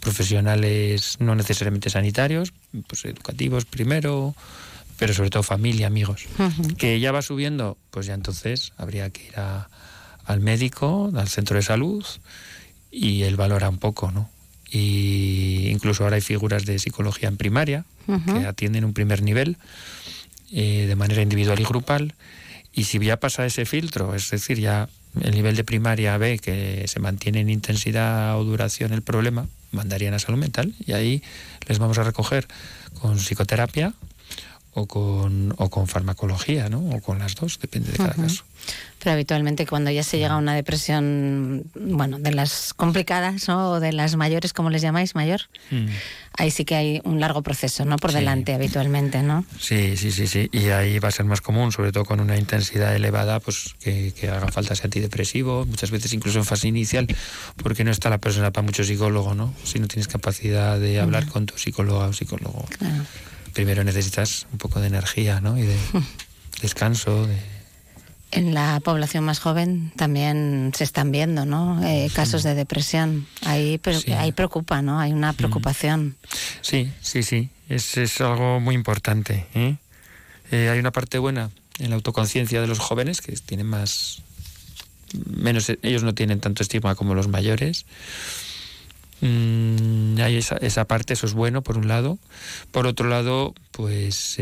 profesionales 0.03 1.17
no 1.21 1.35
necesariamente 1.35 1.89
sanitarios, 1.89 2.53
pues 2.89 3.05
educativos 3.05 3.65
primero, 3.65 4.35
pero 4.99 5.15
sobre 5.15 5.31
todo 5.31 5.43
familia, 5.43 5.87
amigos. 5.87 6.25
Que 6.77 7.01
ya 7.01 7.13
va 7.13 7.23
subiendo, 7.23 7.79
pues 7.91 8.07
ya 8.07 8.15
entonces 8.15 8.73
habría 8.77 9.11
que 9.11 9.27
ir 9.29 9.39
a- 9.39 9.69
al 10.25 10.41
médico, 10.41 11.11
al 11.17 11.29
centro 11.29 11.57
de 11.57 11.63
salud, 11.63 12.05
y 12.91 13.23
él 13.23 13.37
valora 13.37 13.69
un 13.69 13.79
poco, 13.79 14.11
¿no? 14.13 14.29
Y 14.71 15.69
incluso 15.71 16.05
ahora 16.05 16.17
hay 16.17 16.23
figuras 16.23 16.65
de 16.65 16.79
psicología 16.79 17.29
en 17.29 17.37
primaria 17.37 17.85
que 18.07 18.47
atienden 18.47 18.85
un 18.85 18.93
primer 18.95 19.23
nivel 19.23 19.57
eh, 20.53 20.87
de 20.87 20.97
manera 20.97 21.23
individual 21.23 21.59
y 21.61 21.65
grupal. 21.65 22.15
Y 22.73 22.85
si 22.85 22.99
ya 22.99 23.19
pasa 23.19 23.47
ese 23.47 23.65
filtro, 23.67 24.15
es 24.15 24.31
decir, 24.31 24.59
ya 24.59 24.89
el 25.21 25.35
nivel 25.35 25.57
de 25.57 25.65
primaria 25.65 26.17
ve 26.17 26.39
que 26.39 26.87
se 26.89 27.01
mantiene 27.01 27.41
en 27.41 27.51
intensidad 27.51 28.39
o 28.39 28.45
duración 28.45 28.93
el 28.93 29.03
problema, 29.03 29.47
mandarían 29.71 30.15
a 30.15 30.19
salud 30.19 30.39
mental 30.39 30.75
y 30.87 30.93
ahí 30.93 31.23
les 31.69 31.79
vamos 31.79 31.99
a 31.99 32.05
recoger 32.05 32.47
con 33.01 33.17
psicoterapia 33.19 33.95
o 34.75 34.87
con, 34.87 35.55
o 35.59 35.69
con 35.69 35.87
farmacología, 35.87 36.69
¿no? 36.69 36.81
O 36.91 37.01
con 37.01 37.19
las 37.19 37.35
dos, 37.35 37.59
depende 37.61 37.93
de 37.93 37.99
cada 37.99 38.15
caso. 38.15 38.45
Pero 38.99 39.15
habitualmente 39.15 39.67
cuando 39.67 39.91
ya 39.91 40.05
se 40.05 40.17
llega 40.19 40.35
a 40.35 40.39
una 40.39 40.55
depresión, 40.55 41.65
bueno, 41.75 42.21
de 42.21 42.33
las 42.33 42.73
complicadas 42.73 43.49
¿no? 43.49 43.73
o 43.73 43.81
de 43.81 43.93
las 43.93 44.15
mayores, 44.15 44.53
como 44.53 44.71
les 44.71 44.81
llamáis, 44.81 45.17
mayor, 45.17 45.41
Mm. 45.73 45.87
ahí 46.39 46.51
sí 46.53 46.65
que 46.65 46.77
hay 46.77 47.01
un 47.03 47.19
largo 47.19 47.43
proceso, 47.43 47.85
¿no? 47.85 47.97
Por 47.97 48.13
Sí. 48.13 48.19
delante 48.19 48.55
habitualmente, 48.55 49.23
¿no? 49.25 49.45
Sí, 49.59 49.97
sí, 49.97 50.13
sí, 50.13 50.29
sí. 50.29 50.49
Y 50.53 50.69
ahí 50.69 51.01
va 51.01 51.09
a 51.09 51.11
ser 51.11 51.25
más 51.25 51.41
común, 51.41 51.73
sobre 51.73 51.91
todo 51.91 52.05
con 52.05 52.21
una 52.21 52.37
intensidad 52.37 52.95
elevada, 52.95 53.41
pues 53.41 53.75
que, 53.81 54.13
que 54.13 54.29
haga 54.29 54.49
falta 54.53 54.75
ese 54.75 54.85
antidepresivo, 54.85 55.67
muchas 55.67 55.91
veces 55.91 56.13
incluso 56.13 56.39
en 56.39 56.45
fase 56.45 56.69
inicial, 56.69 57.09
porque 57.57 57.83
no 57.83 57.91
está 57.91 58.09
la 58.09 58.19
persona 58.19 58.53
para 58.53 58.65
mucho 58.65 58.85
psicólogo, 58.85 59.35
¿no? 59.35 59.53
Si 59.65 59.81
no 59.81 59.89
tienes 59.89 60.07
capacidad 60.07 60.79
de 60.79 61.01
hablar 61.01 61.27
con 61.27 61.47
tu 61.47 61.59
psicóloga 61.59 62.07
o 62.07 62.13
psicólogo. 62.13 62.67
Claro. 62.79 63.05
Primero 63.53 63.83
necesitas 63.83 64.47
un 64.53 64.59
poco 64.59 64.79
de 64.81 64.87
energía, 64.87 65.41
¿no? 65.41 65.59
Y 65.59 65.63
de 65.63 65.77
descanso, 66.63 67.27
de... 67.27 67.37
En 68.35 68.55
la 68.55 68.81
población 68.81 69.25
más 69.25 69.41
joven 69.41 69.93
también 69.95 70.73
se 70.75 70.85
están 70.85 71.13
viendo, 71.13 71.45
¿no? 71.45 71.85
Eh, 71.87 72.11
casos 72.15 72.43
de 72.43 72.55
depresión. 72.55 73.27
Ahí, 73.45 73.77
pero 73.77 74.01
Sí. 74.01 74.11
ahí 74.13 74.33
preocupa, 74.33 74.81
¿no? 74.81 74.99
Hay 74.99 75.13
una 75.13 75.35
preocupación. 75.35 76.17
Sí, 76.63 76.91
sí, 77.03 77.23
sí. 77.23 77.51
Es, 77.69 77.97
es 77.99 78.21
algo 78.23 78.59
muy 78.59 78.75
importante. 78.75 79.47
¿eh? 79.55 79.77
Eh, 80.51 80.71
hay 80.71 80.79
una 80.79 80.93
parte 80.93 81.19
buena 81.19 81.51
en 81.79 81.91
la 81.91 81.97
autoconciencia 81.97 82.63
de 82.63 82.67
los 82.67 82.79
jóvenes 82.79 83.21
que 83.21 83.33
tienen 83.33 83.67
más. 83.67 84.23
menos. 85.27 85.71
Ellos 85.83 86.03
no 86.03 86.15
tienen 86.15 86.41
tanto 86.41 86.63
estigma 86.63 86.95
como 86.95 87.15
los 87.15 87.29
mayores. 87.29 87.85
Mm, 89.21 90.19
hay 90.21 90.37
esa, 90.37 90.57
esa 90.57 90.87
parte, 90.87 91.13
eso 91.13 91.27
es 91.27 91.35
bueno, 91.35 91.61
por 91.63 91.77
un 91.77 91.87
lado. 91.87 92.19
Por 92.71 92.87
otro 92.87 93.09
lado, 93.09 93.55
pues. 93.73 94.37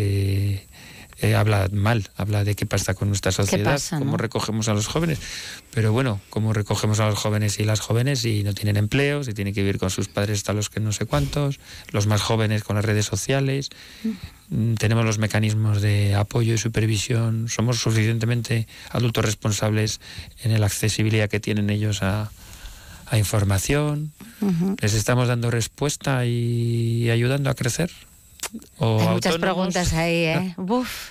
Eh, 1.23 1.35
habla 1.35 1.69
mal, 1.71 2.09
habla 2.17 2.45
de 2.45 2.55
qué 2.55 2.65
pasa 2.65 2.95
con 2.95 3.09
nuestra 3.09 3.31
sociedad, 3.31 3.81
cómo 3.91 4.17
recogemos 4.17 4.69
a 4.69 4.75
los 4.75 4.87
jóvenes. 4.87 5.19
Pero 5.73 5.93
bueno, 5.93 6.21
cómo 6.31 6.53
recogemos 6.53 6.99
a 7.01 7.07
los 7.07 7.19
jóvenes 7.19 7.61
y 7.61 7.65
las 7.65 7.81
jóvenes 7.81 8.21
si 8.21 8.43
no 8.43 8.55
tienen 8.55 8.77
empleo, 8.77 9.23
si 9.23 9.35
tienen 9.35 9.53
que 9.53 9.61
vivir 9.61 9.79
con 9.79 9.91
sus 9.91 10.09
padres 10.09 10.39
hasta 10.39 10.55
los 10.55 10.71
que 10.71 10.81
no 10.81 10.93
sé 10.93 11.05
cuántos, 11.05 11.61
los 11.91 12.07
más 12.07 12.23
jóvenes 12.23 12.65
con 12.65 12.77
las 12.77 12.85
redes 12.85 13.05
sociales. 13.05 13.69
Mm, 14.49 14.75
tenemos 14.75 15.05
los 15.05 15.19
mecanismos 15.19 15.83
de 15.83 16.15
apoyo 16.15 16.55
y 16.55 16.59
supervisión, 16.59 17.49
somos 17.49 17.79
suficientemente 17.79 18.67
adultos 18.91 19.25
responsables 19.25 20.01
en 20.43 20.59
la 20.59 20.67
accesibilidad 20.67 21.29
que 21.29 21.39
tienen 21.39 21.69
ellos 21.69 22.03
a, 22.03 22.31
a 23.11 23.19
información, 23.19 24.13
les 24.81 24.95
estamos 24.95 25.29
dando 25.29 25.51
respuesta 25.51 26.25
y 26.25 27.11
ayudando 27.11 27.51
a 27.51 27.55
crecer. 27.55 27.91
Hay 28.81 29.09
muchas 29.09 29.39
preguntas 29.39 29.93
ahí, 29.93 30.25
¿eh? 30.25 30.55
Uf. 30.59 31.11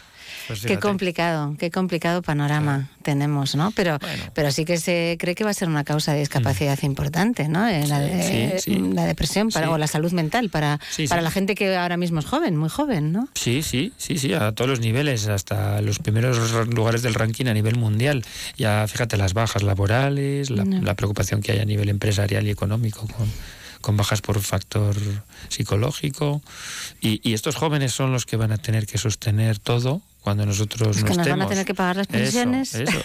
Pues 0.49 0.63
qué 0.63 0.79
complicado, 0.79 1.55
qué 1.59 1.69
complicado 1.69 2.23
panorama 2.23 2.89
tenemos, 3.03 3.53
¿no? 3.53 3.69
Pero, 3.69 3.99
pero 4.33 4.51
sí 4.51 4.65
que 4.65 4.79
se 4.79 5.15
cree 5.19 5.35
que 5.35 5.43
va 5.43 5.51
a 5.51 5.53
ser 5.53 5.67
una 5.67 5.83
causa 5.83 6.13
de 6.13 6.21
discapacidad 6.21 6.79
mm. 6.81 6.85
importante, 6.87 7.47
¿no? 7.47 7.67
Eh, 7.67 7.85
la, 7.85 7.99
la, 7.99 9.05
depresión 9.05 9.49
para, 9.49 9.69
o 9.69 9.77
la 9.77 9.85
salud 9.85 10.11
mental 10.11 10.49
para, 10.49 10.79
para 11.07 11.21
la 11.21 11.29
gente 11.29 11.53
que 11.53 11.77
ahora 11.77 11.97
mismo 11.97 12.19
es 12.19 12.25
joven, 12.25 12.57
muy 12.57 12.69
joven, 12.69 13.11
¿no? 13.11 13.29
Sí, 13.35 13.61
sí, 13.61 13.93
sí, 13.97 14.17
sí, 14.17 14.33
a 14.33 14.51
todos 14.53 14.71
los 14.71 14.79
niveles, 14.79 15.27
hasta 15.27 15.83
los 15.83 15.99
primeros 15.99 16.67
lugares 16.67 17.03
del 17.03 17.13
ranking 17.13 17.45
a 17.45 17.53
nivel 17.53 17.75
mundial. 17.77 18.25
Ya 18.57 18.87
fíjate 18.87 19.17
las 19.17 19.35
bajas 19.35 19.61
laborales, 19.61 20.49
la, 20.49 20.65
la 20.65 20.95
preocupación 20.95 21.43
que 21.43 21.51
hay 21.51 21.59
a 21.59 21.65
nivel 21.65 21.89
empresarial 21.89 22.47
y 22.47 22.49
económico 22.49 23.05
con 23.15 23.27
con 23.81 23.97
bajas 23.97 24.21
por 24.21 24.39
factor 24.41 24.95
psicológico. 25.49 26.41
Y, 27.01 27.21
y, 27.27 27.33
estos 27.33 27.55
jóvenes 27.55 27.93
son 27.93 28.11
los 28.11 28.25
que 28.25 28.37
van 28.37 28.51
a 28.51 28.57
tener 28.57 28.85
que 28.85 28.97
sostener 28.97 29.59
todo 29.59 30.01
cuando 30.21 30.45
nosotros 30.45 30.97
es 30.97 31.03
que 31.03 31.15
nos 31.15 31.27
van 31.27 31.41
a 31.41 31.47
tener 31.47 31.65
que 31.65 31.73
pagar 31.73 31.95
las 31.95 32.07
pensiones. 32.07 32.75
Eso, 32.75 32.99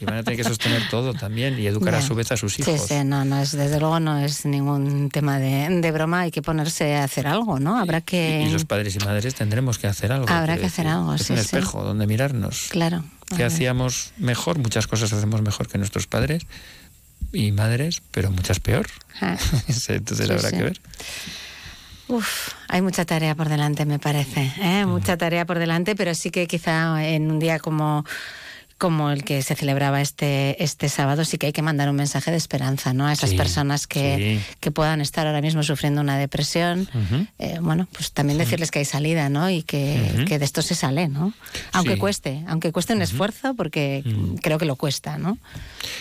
Y 0.00 0.04
van 0.04 0.16
a 0.16 0.22
tener 0.24 0.36
que 0.36 0.44
sostener 0.44 0.88
todo 0.90 1.14
también 1.14 1.58
y 1.58 1.66
educar 1.66 1.94
a 1.94 2.02
su 2.02 2.14
vez 2.14 2.32
a 2.32 2.36
sus 2.36 2.58
hijos. 2.58 2.80
Sí, 2.80 2.88
sí, 2.88 3.04
no, 3.04 3.24
no 3.24 3.40
es, 3.40 3.52
desde 3.52 3.78
luego 3.78 4.00
no 4.00 4.18
es 4.18 4.44
ningún 4.44 5.10
tema 5.10 5.38
de, 5.38 5.68
de 5.80 5.92
broma, 5.92 6.20
hay 6.20 6.32
que 6.32 6.42
ponerse 6.42 6.96
a 6.96 7.04
hacer 7.04 7.28
algo, 7.28 7.60
¿no? 7.60 7.78
Habrá 7.78 8.00
que... 8.00 8.44
Y, 8.48 8.52
los 8.52 8.64
padres 8.64 8.96
y 8.96 8.98
madres 8.98 9.36
tendremos 9.36 9.78
que 9.78 9.86
hacer 9.86 10.10
algo. 10.10 10.28
Habrá 10.28 10.58
que 10.58 10.66
hacer 10.66 10.88
algo, 10.88 11.14
Es 11.14 11.30
un 11.30 11.38
espejo 11.38 11.84
donde 11.84 12.06
mirarnos. 12.06 12.66
Claro. 12.70 13.04
¿Qué 13.36 13.44
hacíamos 13.44 14.12
mejor? 14.16 14.58
Muchas 14.58 14.88
cosas 14.88 15.12
hacemos 15.12 15.42
mejor 15.42 15.68
que 15.68 15.78
nuestros 15.78 16.08
padres 16.08 16.46
y 17.32 17.52
madres, 17.52 18.02
pero 18.10 18.30
muchas 18.30 18.60
peor. 18.60 18.86
Ah. 19.20 19.36
Entonces 19.88 20.30
habrá 20.30 20.50
que 20.50 20.62
ver. 20.62 20.80
Uf, 22.08 22.54
hay 22.68 22.82
mucha 22.82 23.04
tarea 23.04 23.36
por 23.36 23.48
delante, 23.48 23.84
me 23.86 24.00
parece. 24.00 24.52
¿eh? 24.60 24.84
Mucha 24.84 25.16
tarea 25.16 25.46
por 25.46 25.58
delante, 25.60 25.94
pero 25.94 26.14
sí 26.14 26.30
que 26.30 26.48
quizá 26.48 27.06
en 27.06 27.30
un 27.30 27.38
día 27.38 27.60
como 27.60 28.04
como 28.80 29.10
el 29.10 29.24
que 29.24 29.42
se 29.42 29.54
celebraba 29.54 30.00
este, 30.00 30.64
este 30.64 30.88
sábado, 30.88 31.26
sí 31.26 31.36
que 31.36 31.48
hay 31.48 31.52
que 31.52 31.60
mandar 31.60 31.90
un 31.90 31.96
mensaje 31.96 32.30
de 32.30 32.38
esperanza 32.38 32.94
¿no? 32.94 33.06
a 33.06 33.12
esas 33.12 33.34
personas 33.34 33.86
que, 33.86 34.40
que, 34.58 34.70
puedan 34.70 35.02
estar 35.02 35.26
ahora 35.26 35.42
mismo 35.42 35.62
sufriendo 35.62 36.00
una 36.00 36.16
depresión. 36.16 36.88
Eh, 37.38 37.58
bueno, 37.60 37.86
pues 37.92 38.12
también 38.12 38.38
decirles 38.38 38.70
que 38.70 38.78
hay 38.78 38.86
salida 38.86 39.28
¿no? 39.28 39.50
y 39.50 39.62
que, 39.64 40.24
que 40.26 40.38
de 40.38 40.44
esto 40.46 40.62
se 40.62 40.74
sale, 40.74 41.08
¿no? 41.08 41.34
aunque 41.72 41.98
cueste, 41.98 42.42
aunque 42.48 42.72
cueste 42.72 42.94
un 42.94 43.02
esfuerzo, 43.02 43.52
porque 43.54 44.02
creo 44.40 44.56
que 44.56 44.64
lo 44.64 44.76
cuesta. 44.76 45.18
¿no? 45.18 45.36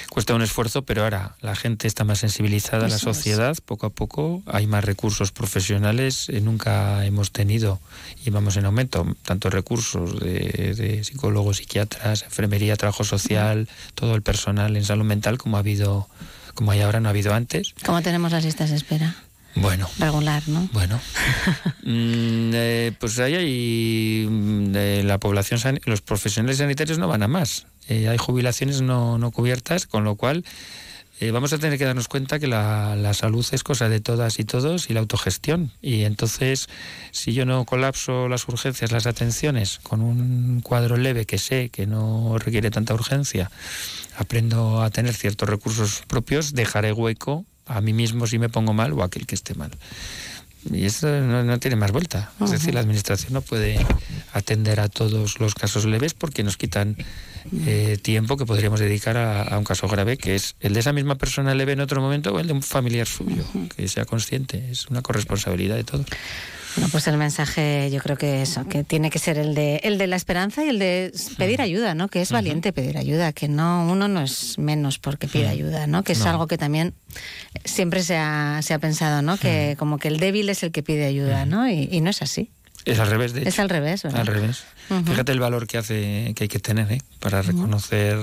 Cuesta 0.10 0.34
un 0.34 0.42
esfuerzo, 0.42 0.84
pero 0.84 1.04
ahora 1.04 1.36
la 1.42 1.58
gente 1.58 1.86
está 1.86 2.06
más 2.06 2.20
sensibilizada, 2.20 2.88
la 2.88 2.98
sociedad 2.98 3.58
poco 3.66 3.88
a 3.88 3.90
poco, 3.90 4.42
hay 4.46 4.68
más 4.68 4.86
recursos 4.86 5.34
profesionales, 5.34 6.30
eh, 6.30 6.40
nunca 6.40 7.06
hemos 7.06 7.34
tenido 7.34 7.82
y 8.26 8.30
vamos 8.30 8.56
en 8.56 8.64
aumento, 8.64 9.06
tanto 9.24 9.50
recursos 9.50 10.18
de, 10.22 10.74
de 10.78 11.04
psicólogos, 11.04 11.58
psiquiatras, 11.58 12.24
enfermería, 12.24 12.69
trabajo 12.78 13.04
social, 13.04 13.68
todo 13.96 14.16
el 14.16 14.22
personal 14.22 14.76
en 14.76 14.84
salud 14.84 15.06
mental 15.06 15.38
como 15.38 15.58
ha 15.58 15.60
habido, 15.60 16.08
como 16.54 16.72
hay 16.72 16.82
ahora, 16.82 17.00
no 17.00 17.10
ha 17.10 17.12
habido 17.12 17.34
antes. 17.34 17.74
¿Cómo 17.86 18.02
tenemos 18.02 18.32
las 18.32 18.44
listas 18.44 18.70
de 18.70 18.76
espera? 18.76 19.16
Bueno. 19.56 19.90
Regular, 19.98 20.44
¿no? 20.48 20.70
Bueno. 20.74 21.00
Mm, 21.82 22.52
eh, 22.54 22.92
pues 23.00 23.18
ahí 23.18 23.34
hay 23.34 24.28
mm, 24.30 24.72
de 24.74 25.04
la 25.04 25.18
población, 25.18 25.80
los 25.86 26.02
profesionales 26.02 26.58
sanitarios 26.58 27.00
no 27.00 27.08
van 27.08 27.24
a 27.24 27.28
más. 27.28 27.66
Eh, 27.88 28.08
hay 28.08 28.18
jubilaciones 28.18 28.82
no, 28.82 29.18
no 29.18 29.32
cubiertas, 29.32 29.88
con 29.88 30.04
lo 30.04 30.14
cual 30.16 30.46
eh, 31.22 31.32
vamos 31.32 31.52
a 31.52 31.58
tener 31.58 31.78
que 31.78 31.84
darnos 31.84 32.08
cuenta 32.08 32.40
que 32.40 32.48
la, 32.48 32.96
la, 32.96 33.14
salud 33.14 33.46
es 33.52 33.64
cosa 33.64 33.90
de 33.90 34.00
todas 34.00 34.40
y 34.40 34.46
todos 34.46 34.90
y 34.90 34.94
la 34.94 35.02
autogestión. 35.02 35.72
Y 35.82 36.04
entonces, 36.04 36.70
si 37.12 37.34
yo 37.34 37.46
no 37.46 37.66
colapso 37.66 38.30
las 38.30 38.48
urgencias, 38.48 38.94
las 38.94 39.06
atenciones, 39.06 39.80
con 39.84 40.02
un 40.02 40.62
cuadro 40.62 40.96
leve 40.96 41.26
que 41.26 41.38
sé 41.38 41.70
que 41.70 41.86
no 41.88 42.38
requiere 42.38 42.72
tanta 42.72 42.94
urgencia, 42.94 43.52
aprendo 44.18 44.82
a 44.82 44.90
tener 44.92 45.14
ciertos 45.14 45.50
recursos 45.50 46.04
propios, 46.08 46.54
dejaré 46.54 46.94
hueco 46.94 47.46
a 47.66 47.82
mí 47.82 47.94
mismo 47.94 48.26
si 48.26 48.40
me 48.40 48.50
pongo 48.50 48.74
mal 48.74 48.94
o 48.94 49.02
a 49.02 49.06
aquel 49.06 49.28
que 49.28 49.36
esté 49.36 49.54
mal. 49.56 49.72
Y 50.72 50.86
eso 50.86 51.08
no, 51.22 51.60
tiene 51.60 51.78
más 51.78 51.92
vuelta. 51.92 52.32
Es 52.44 52.52
decir, 52.52 52.74
la 52.74 52.82
administración 52.82 53.34
no 53.34 53.42
puede 53.42 53.86
atender 54.34 54.80
a 54.80 54.90
todos 54.90 55.40
los 55.40 55.56
casos 55.56 55.86
leves 55.86 56.14
porque 56.14 56.44
nos 56.44 56.58
quitan 56.58 56.98
eh, 57.66 57.98
tiempo 58.02 58.36
que 58.36 58.46
podríamos 58.46 58.80
dedicar 58.80 59.18
a, 59.18 59.58
un 59.58 59.64
caso 59.64 59.88
grave, 59.88 60.18
que 60.18 60.36
es 60.36 60.56
el 60.60 60.74
de 60.74 60.82
esa 60.82 60.92
misma 60.92 61.16
persona 61.16 61.56
leve 61.56 61.74
en 61.74 61.80
otro 61.80 62.02
momento 62.02 62.34
o 62.34 62.40
el 62.40 62.48
de 62.48 62.54
un 62.54 62.62
familiar 62.62 63.08
suyo, 63.08 63.44
que 63.76 63.88
sea 63.88 64.06
consciente. 64.06 64.70
Es 64.70 64.88
una 64.88 65.02
corresponsabilidad 65.02 65.76
de 65.76 65.84
todos. 65.86 66.06
Bueno, 66.76 66.90
pues 66.92 67.08
el 67.08 67.18
mensaje 67.18 67.90
yo 67.92 68.00
creo 68.00 68.16
que 68.16 68.42
eso, 68.42 68.68
que 68.68 68.84
tiene 68.84 69.10
que 69.10 69.20
ser 69.20 69.38
el 69.38 69.56
de, 69.56 69.78
el 69.84 69.98
de 69.98 70.08
la 70.08 70.16
esperanza 70.16 70.64
y 70.64 70.70
el 70.70 70.80
de 70.80 71.12
pedir 71.38 71.62
ayuda, 71.62 71.96
¿no? 71.96 72.10
Que 72.10 72.22
es 72.22 72.32
valiente 72.32 72.72
pedir 72.72 72.98
ayuda, 72.98 73.34
que 73.34 73.48
no 73.48 73.88
uno 73.90 74.08
no 74.08 74.22
es 74.22 74.58
menos 74.60 75.00
porque 75.00 75.28
pide 75.28 75.48
ayuda, 75.48 75.88
¿no? 75.88 76.04
Que 76.04 76.14
es 76.14 76.26
algo 76.26 76.48
que 76.48 76.58
también 76.58 76.94
siempre 77.66 78.04
se 78.04 78.18
ha, 78.18 78.62
se 78.62 78.74
ha 78.74 78.80
pensado, 78.80 79.22
¿no? 79.22 79.38
Que 79.38 79.76
como 79.80 79.98
que 79.98 80.08
el 80.08 80.20
débil 80.20 80.50
es 80.50 80.64
el 80.64 80.72
que 80.72 80.84
pide 80.84 81.06
ayuda, 81.06 81.46
¿no? 81.46 81.70
Y, 81.70 82.00
no 82.02 82.10
es 82.10 82.22
así. 82.22 82.50
Es 82.86 83.00
al 83.00 83.10
revés, 83.10 83.34
de 83.34 83.42
hecho. 83.42 83.50
Es 83.50 83.60
al 83.60 83.70
revés, 83.70 84.04
¿verdad? 84.04 84.22
Al 84.22 84.28
revés. 84.28 84.64
Fíjate 85.06 85.32
el 85.32 85.40
valor 85.40 85.68
que 85.68 85.78
hace 85.78 86.34
que 86.36 86.46
hay 86.46 86.48
que 86.48 86.60
tener 86.60 86.92
¿eh? 86.92 87.02
para 87.20 87.42
reconocer 87.42 88.18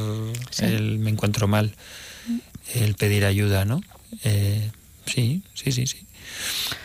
el 0.59 0.99
me 0.99 1.11
encuentro 1.11 1.47
mal, 1.47 1.75
el 2.75 2.95
pedir 2.95 3.25
ayuda, 3.25 3.65
¿no? 3.65 3.81
Eh, 4.25 4.71
sí, 5.07 5.43
sí, 5.55 5.73
sí, 5.73 5.87
sí. 5.87 6.07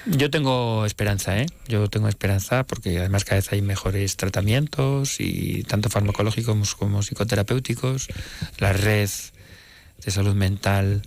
Yo 0.06 0.30
tengo 0.30 0.86
esperanza, 0.86 1.38
¿eh? 1.38 1.45
Yo 1.68 1.88
tengo 1.90 2.07
esperanza 2.07 2.64
porque 2.64 2.99
además 2.99 3.23
cada 3.23 3.38
vez 3.38 3.52
hay 3.52 3.61
mejores 3.61 4.18
tratamientos 4.18 5.19
y 5.19 5.64
tanto 5.64 5.90
farmacológicos 5.90 6.76
como 6.76 7.02
psicoterapéuticos. 7.02 8.07
La 8.57 8.73
red 8.73 9.10
de 10.03 10.11
salud 10.11 10.36
mental 10.36 11.03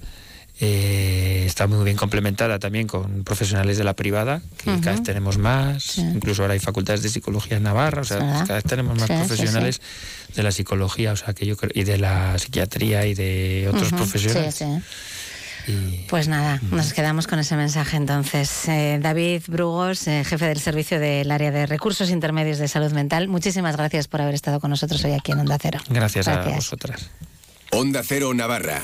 eh, 0.61 1.43
está 1.47 1.67
muy 1.67 1.85
bien 1.85 1.97
complementada 1.97 2.61
también 2.61 2.87
con 2.87 3.25
profesionales 3.25 3.77
de 3.77 3.83
la 3.83 3.95
privada, 3.95 4.41
que 4.59 4.79
cada 4.79 4.93
vez 4.93 5.03
tenemos 5.03 5.37
más, 5.37 5.99
incluso 5.99 6.43
ahora 6.43 6.55
hay 6.55 6.61
facultades 6.61 7.03
de 7.03 7.09
psicología 7.09 7.57
en 7.57 7.65
Navarra, 7.65 8.03
o 8.03 8.05
sea, 8.05 8.19
cada 8.19 8.55
vez 8.55 8.65
tenemos 8.65 8.97
más 8.97 9.09
profesionales 9.09 9.81
de 10.37 10.43
la 10.45 10.53
psicología, 10.53 11.13
o 11.13 11.17
sea, 11.17 11.35
que 11.35 11.45
yo 11.45 11.57
y 11.75 11.83
de 11.83 11.99
la 11.99 12.39
psiquiatría 12.39 13.05
y 13.07 13.15
de 13.15 13.69
otros 13.69 13.91
profesionales. 13.91 14.63
Pues 16.09 16.29
nada, 16.29 16.61
nos 16.71 16.93
quedamos 16.93 17.27
con 17.27 17.39
ese 17.39 17.57
mensaje 17.57 17.97
entonces. 17.97 18.69
Eh, 18.69 18.99
David 19.01 19.43
Brugos, 19.49 20.07
eh, 20.07 20.25
jefe 20.25 20.47
del 20.47 20.61
servicio 20.61 21.01
del 21.01 21.31
área 21.31 21.51
de 21.51 21.67
recursos 21.67 22.11
intermedios 22.11 22.59
de 22.59 22.69
salud 22.69 22.93
mental, 22.93 23.29
muchísimas 23.29 23.77
gracias 23.77 24.09
por 24.09 24.21
haber 24.21 24.35
estado 24.35 24.61
con 24.61 24.71
nosotros 24.71 25.05
hoy 25.05 25.13
aquí 25.13 25.33
en 25.33 25.41
Onda 25.41 25.59
Cero. 25.61 25.81
Gracias, 25.89 26.27
gracias. 26.27 26.53
a 26.53 26.57
vosotras. 26.57 27.11
Onda 27.71 28.03
Cero 28.05 28.33
Navarra. 28.35 28.81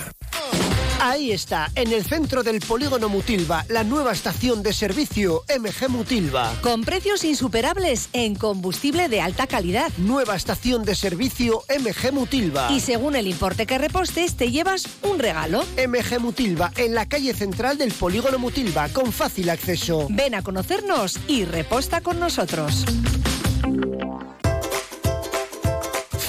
Ahí 1.02 1.32
está, 1.32 1.70
en 1.76 1.94
el 1.94 2.04
centro 2.04 2.42
del 2.42 2.60
polígono 2.60 3.08
Mutilva, 3.08 3.64
la 3.70 3.84
nueva 3.84 4.12
estación 4.12 4.62
de 4.62 4.74
servicio 4.74 5.44
MG 5.48 5.88
Mutilva. 5.88 6.52
Con 6.60 6.82
precios 6.82 7.24
insuperables 7.24 8.10
en 8.12 8.34
combustible 8.34 9.08
de 9.08 9.22
alta 9.22 9.46
calidad. 9.46 9.90
Nueva 9.96 10.36
estación 10.36 10.84
de 10.84 10.94
servicio 10.94 11.62
MG 11.70 12.12
Mutilva. 12.12 12.70
Y 12.70 12.80
según 12.80 13.16
el 13.16 13.28
importe 13.28 13.64
que 13.64 13.78
repostes, 13.78 14.36
te 14.36 14.50
llevas 14.50 14.86
un 15.00 15.18
regalo. 15.18 15.64
MG 15.78 16.20
Mutilva, 16.20 16.70
en 16.76 16.94
la 16.94 17.08
calle 17.08 17.32
central 17.32 17.78
del 17.78 17.92
polígono 17.92 18.38
Mutilva, 18.38 18.90
con 18.90 19.10
fácil 19.10 19.48
acceso. 19.48 20.06
Ven 20.10 20.34
a 20.34 20.42
conocernos 20.42 21.18
y 21.26 21.46
reposta 21.46 22.02
con 22.02 22.20
nosotros. 22.20 22.84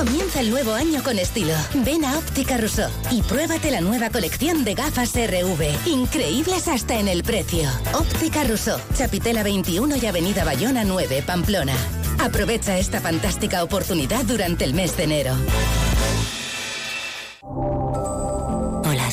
Comienza 0.00 0.40
el 0.40 0.48
nuevo 0.48 0.72
año 0.72 1.02
con 1.02 1.18
estilo. 1.18 1.52
Ven 1.84 2.06
a 2.06 2.16
Óptica 2.16 2.56
Rousseau 2.56 2.90
y 3.10 3.20
pruébate 3.20 3.70
la 3.70 3.82
nueva 3.82 4.08
colección 4.08 4.64
de 4.64 4.72
gafas 4.72 5.12
RV. 5.12 5.86
Increíbles 5.86 6.68
hasta 6.68 6.98
en 6.98 7.06
el 7.06 7.22
precio. 7.22 7.68
Óptica 7.92 8.42
Rousseau, 8.44 8.80
Chapitela 8.94 9.42
21 9.42 9.96
y 9.96 10.06
Avenida 10.06 10.42
Bayona 10.42 10.84
9, 10.84 11.22
Pamplona. 11.26 11.74
Aprovecha 12.18 12.78
esta 12.78 13.02
fantástica 13.02 13.62
oportunidad 13.62 14.24
durante 14.24 14.64
el 14.64 14.72
mes 14.72 14.96
de 14.96 15.04
enero. 15.04 15.34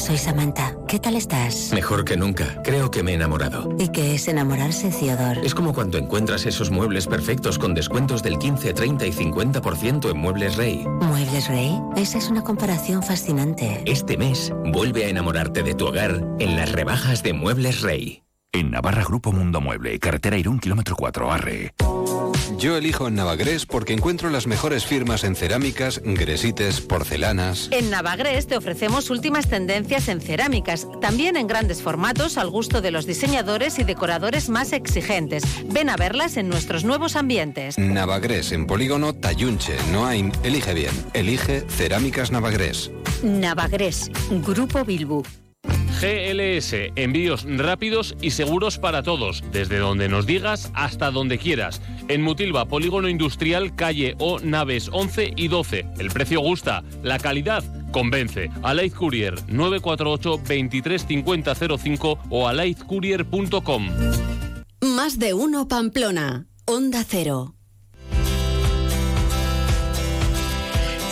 Soy 0.08 0.18
Samantha. 0.18 0.74
¿Qué 0.88 1.00
tal 1.00 1.18
estás? 1.18 1.74
Mejor 1.74 2.06
que 2.06 2.16
nunca. 2.16 2.62
Creo 2.64 2.90
que 2.90 3.04
me 3.04 3.12
he 3.12 3.16
enamorado. 3.16 3.76
¿Y 3.78 3.90
qué 3.90 4.16
es 4.16 4.30
enamorarse, 4.30 4.90
Theodore? 4.90 5.42
Es 5.46 5.54
como 5.54 5.74
cuando 5.74 5.98
encuentras 5.98 6.46
esos 6.46 6.72
muebles 6.72 7.08
perfectos 7.08 7.60
con 7.60 7.74
descuentos 7.74 8.24
del 8.24 8.40
15, 8.40 8.74
30 8.74 9.06
y 9.06 9.12
50% 9.12 10.10
en 10.10 10.18
Muebles 10.18 10.56
Rey. 10.56 10.86
¿Muebles 11.02 11.50
Rey? 11.50 11.78
Esa 11.98 12.20
es 12.20 12.30
una 12.30 12.42
comparación 12.42 13.04
fascinante. 13.04 13.84
Este 13.86 14.16
mes, 14.16 14.54
vuelve 14.72 15.04
a 15.04 15.10
enamorarte 15.10 15.62
de 15.62 15.76
tu 15.76 15.88
hogar 15.88 16.24
en 16.40 16.56
las 16.56 16.72
rebajas 16.72 17.22
de 17.22 17.34
Muebles 17.34 17.82
Rey. 17.82 18.24
En 18.54 18.72
Navarra 18.72 19.04
Grupo 19.04 19.34
Mundo 19.34 19.60
Mueble, 19.60 20.00
carretera 20.00 20.38
Irún, 20.38 20.60
kilómetro 20.60 20.96
4, 20.96 21.32
Arre. 21.34 21.74
Yo 22.56 22.78
elijo 22.78 23.10
Navagres 23.10 23.66
porque 23.66 23.94
encuentro 23.94 24.30
las 24.30 24.48
mejores 24.48 24.86
firmas 24.86 25.24
en 25.24 25.36
cerámicas, 25.36 26.02
gresites, 26.04 26.80
porcelanas. 26.80 27.68
En 27.72 27.90
Navagres 27.90 28.48
te 28.48 28.56
ofrecemos 28.56 29.10
últimas 29.10 29.50
tendencias 29.50 30.08
en 30.08 30.22
cerámicas, 30.22 30.88
también 31.02 31.36
en 31.36 31.48
grandes 31.48 31.82
formatos 31.82 32.38
al 32.38 32.50
gusto 32.50 32.82
de 32.82 32.92
los 32.92 33.06
diseñadores 33.06 33.80
y 33.80 33.84
decoradores 33.84 34.50
más 34.50 34.72
exigentes. 34.72 35.44
Ven 35.66 35.90
a 35.90 35.98
verlas 35.98 36.38
en 36.38 36.48
nuestros 36.48 36.86
nuevos 36.86 37.16
ambientes. 37.16 37.78
Navagres 37.78 38.52
en 38.52 38.66
Polígono 38.66 39.14
Tayunche, 39.14 39.76
Noain. 39.92 40.32
Elige 40.44 40.74
bien. 40.74 40.94
Elige 41.14 41.62
Cerámicas 41.68 42.32
Navagres. 42.32 42.92
Navagres, 43.24 44.10
Grupo 44.30 44.86
Bilbu. 44.86 45.24
GLS, 46.02 46.92
envíos 46.96 47.46
rápidos 47.48 48.16
y 48.22 48.32
seguros 48.32 48.78
para 48.78 49.04
todos, 49.04 49.44
desde 49.52 49.78
donde 49.78 50.10
nos 50.10 50.26
digas 50.26 50.72
hasta 50.74 51.12
donde 51.12 51.38
quieras. 51.38 51.82
En 52.08 52.22
Mutilva, 52.22 52.66
Polígono 52.66 53.10
Industrial, 53.10 53.76
calle 53.76 54.16
O, 54.20 54.40
naves 54.40 54.90
11 54.92 55.34
y 55.36 55.48
12. 55.48 55.86
El 56.00 56.10
precio 56.10 56.42
gusta, 56.42 56.84
la 57.04 57.20
calidad 57.20 57.64
convence. 57.92 58.50
Alight 58.64 58.94
Courier 58.94 59.36
948 59.48 60.38
235005 60.38 62.20
o 62.30 62.48
alightcourier.com. 62.48 63.90
Más 64.82 65.20
de 65.20 65.34
uno 65.34 65.68
Pamplona, 65.68 66.48
Onda 66.66 67.04
Cero. 67.08 67.57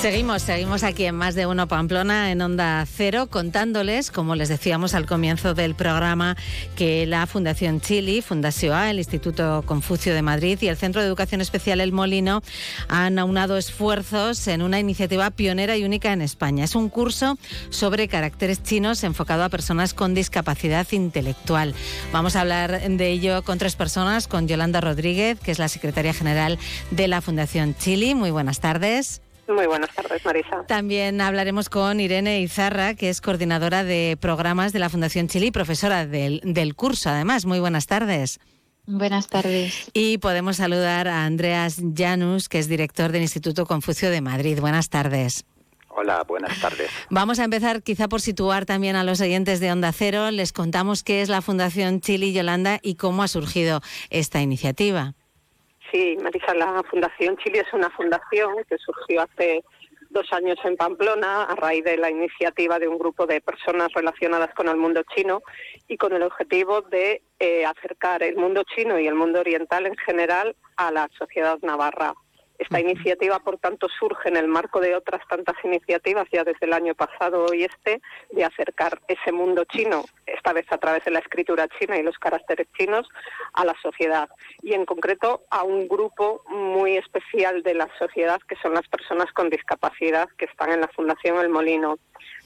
Seguimos, 0.01 0.43
seguimos 0.43 0.84
aquí 0.84 1.05
en 1.05 1.15
Más 1.15 1.34
de 1.34 1.47
Uno 1.47 1.67
Pamplona, 1.67 2.31
en 2.31 2.39
Onda 2.39 2.85
Cero, 2.85 3.27
contándoles, 3.27 4.11
como 4.11 4.35
les 4.35 4.49
decíamos 4.49 4.93
al 4.93 5.07
comienzo 5.07 5.55
del 5.55 5.73
programa, 5.73 6.38
que 6.76 7.07
la 7.07 7.26
Fundación 7.26 7.81
Chili, 7.81 8.22
Fundación 8.22 8.76
A, 8.76 8.91
el 8.91 8.99
Instituto 8.99 9.63
Confucio 9.65 10.13
de 10.13 10.22
Madrid 10.22 10.59
y 10.61 10.67
el 10.67 10.77
Centro 10.77 11.01
de 11.01 11.07
Educación 11.07 11.41
Especial 11.41 11.81
El 11.81 11.91
Molino 11.91 12.43
han 12.88 13.17
aunado 13.17 13.57
esfuerzos 13.57 14.47
en 14.47 14.61
una 14.61 14.80
iniciativa 14.80 15.31
pionera 15.31 15.76
y 15.76 15.84
única 15.84 16.13
en 16.13 16.22
España. 16.22 16.65
Es 16.65 16.76
un 16.76 16.89
curso 16.89 17.39
sobre 17.72 18.07
caracteres 18.07 18.61
chinos 18.61 19.03
enfocado 19.03 19.43
a 19.43 19.49
personas 19.49 19.95
con 19.95 20.13
discapacidad 20.13 20.85
intelectual. 20.91 21.73
Vamos 22.11 22.35
a 22.35 22.41
hablar 22.41 22.80
de 22.80 23.09
ello 23.09 23.41
con 23.43 23.57
tres 23.57 23.76
personas, 23.76 24.27
con 24.27 24.47
Yolanda 24.47 24.81
Rodríguez, 24.81 25.39
que 25.39 25.49
es 25.49 25.57
la 25.57 25.67
secretaria 25.67 26.13
general 26.13 26.59
de 26.91 27.07
la 27.07 27.22
Fundación 27.22 27.76
Chili. 27.76 28.13
Muy 28.13 28.30
buenas 28.30 28.59
tardes. 28.59 29.24
Muy 29.47 29.67
buenas 29.67 29.93
tardes, 29.93 30.26
Marisa. 30.26 30.65
También 30.67 31.22
hablaremos 31.22 31.69
con 31.69 31.99
Irene 31.99 32.41
Izarra, 32.41 32.95
que 32.95 33.09
es 33.09 33.22
coordinadora 33.22 33.84
de 33.84 34.17
programas 34.19 34.73
de 34.73 34.80
la 34.80 34.89
Fundación 34.89 35.27
Chile 35.27 35.47
y 35.47 35.51
profesora 35.51 36.07
del, 36.07 36.41
del 36.43 36.76
curso, 36.76 37.09
además. 37.09 37.45
Muy 37.45 37.59
buenas 37.59 37.85
tardes. 37.85 38.39
Buenas 38.88 39.27
tardes. 39.27 39.89
Y 39.93 40.19
podemos 40.19 40.57
saludar 40.57 41.07
a 41.07 41.26
Andreas 41.26 41.81
Janus, 41.95 42.49
que 42.49 42.59
es 42.59 42.67
director 42.67 43.11
del 43.11 43.23
Instituto 43.23 43.65
Confucio 43.65 44.11
de 44.11 44.22
Madrid. 44.22 44.59
Buenas 44.59 44.89
tardes. 44.89 45.45
Hola, 45.89 46.23
buenas 46.27 46.59
tardes. 46.59 46.89
Vamos 47.09 47.39
a 47.39 47.45
empezar 47.45 47.81
quizá 47.81 48.09
por 48.09 48.22
situar 48.22 48.65
también 48.65 48.95
a 48.95 49.03
los 49.03 49.22
oyentes 49.22 49.59
de 49.59 49.72
Onda 49.72 49.91
Cero. 49.93 50.30
Les 50.30 50.51
contamos 50.51 51.03
qué 51.03 51.22
es 51.22 51.30
la 51.30 51.41
Fundación 51.41 52.01
Chile 52.01 52.27
y 52.27 52.34
Yolanda 52.34 52.80
y 52.81 52.95
cómo 52.95 53.23
ha 53.23 53.27
surgido 53.27 53.81
esta 54.09 54.41
iniciativa. 54.41 55.13
Sí, 55.91 56.18
Marisa, 56.22 56.53
la 56.53 56.84
Fundación 56.90 57.38
Chile 57.38 57.64
es 57.66 57.74
una 57.74 57.90
fundación 57.91 58.56
que 58.68 58.78
surgió 58.78 59.22
hace 59.22 59.64
dos 60.10 60.32
años 60.32 60.57
en 60.64 60.78
Pamplona 60.78 61.44
a 61.44 61.56
raíz 61.56 61.84
de 61.84 61.98
la 61.98 62.10
iniciativa 62.10 62.80
de 62.80 62.88
un 62.88 62.98
grupo 62.98 63.26
de 63.28 63.41
personas 63.41 63.90
relacionadas 63.94 64.53
con 64.56 64.68
el 64.70 64.78
mundo 64.78 65.03
chino 65.14 65.41
y 65.88 65.98
con 65.98 66.14
el 66.14 66.24
objetivo 66.24 66.82
de 66.82 67.22
eh, 67.40 67.66
acercar 67.66 68.24
el 68.24 68.38
mundo 68.38 68.64
chino 68.64 68.99
y 68.99 69.07
el 69.07 69.16
mundo 69.16 69.41
oriental 69.41 69.86
en 69.86 69.98
general 69.98 70.56
a 70.78 70.91
la 70.91 71.10
sociedad 71.18 71.60
navarra. 71.62 72.14
Esta 72.57 72.80
iniciativa, 72.80 73.40
por 73.40 73.57
tanto, 73.57 73.88
surge 73.99 74.30
en 74.30 74.38
el 74.38 74.48
marco 74.48 74.80
de 74.80 74.95
otras 74.95 75.22
tantas 75.27 75.56
iniciativas 75.64 76.27
ya 76.32 76.44
desde 76.44 76.65
el 76.65 76.73
año 76.73 76.95
pasado 76.95 77.53
y 77.53 77.64
este 77.64 78.02
de 78.32 78.44
acercar 78.44 79.02
ese 79.07 79.32
mundo 79.32 79.65
chino, 79.65 80.06
esta 80.26 80.53
vez 80.53 80.65
a 80.72 80.77
través 80.77 81.03
de 81.06 81.11
la 81.11 81.19
escritura 81.19 81.68
china 81.80 81.98
y 81.98 82.03
los 82.03 82.18
caracteres 82.18 82.68
chinos, 82.77 83.10
a 83.53 83.65
la 83.65 83.76
sociedad. 83.82 84.30
Y 84.61 84.73
en 84.73 84.86
concreto 84.86 85.44
a 85.49 85.64
un 85.64 85.88
grupo 85.88 86.44
muy 86.48 86.98
especial 86.98 87.61
de 87.64 87.73
la 87.73 87.90
sociedad 87.99 88.40
que 88.48 88.56
son 88.57 88.73
las 88.73 88.88
personas 88.88 89.32
con 89.34 89.49
discapacidad 89.49 90.30
que 90.38 90.45
están 90.45 90.72
en 90.72 90.82
la 90.82 90.88
Fundación 90.88 91.38
El 91.40 91.49
Molino 91.49 91.98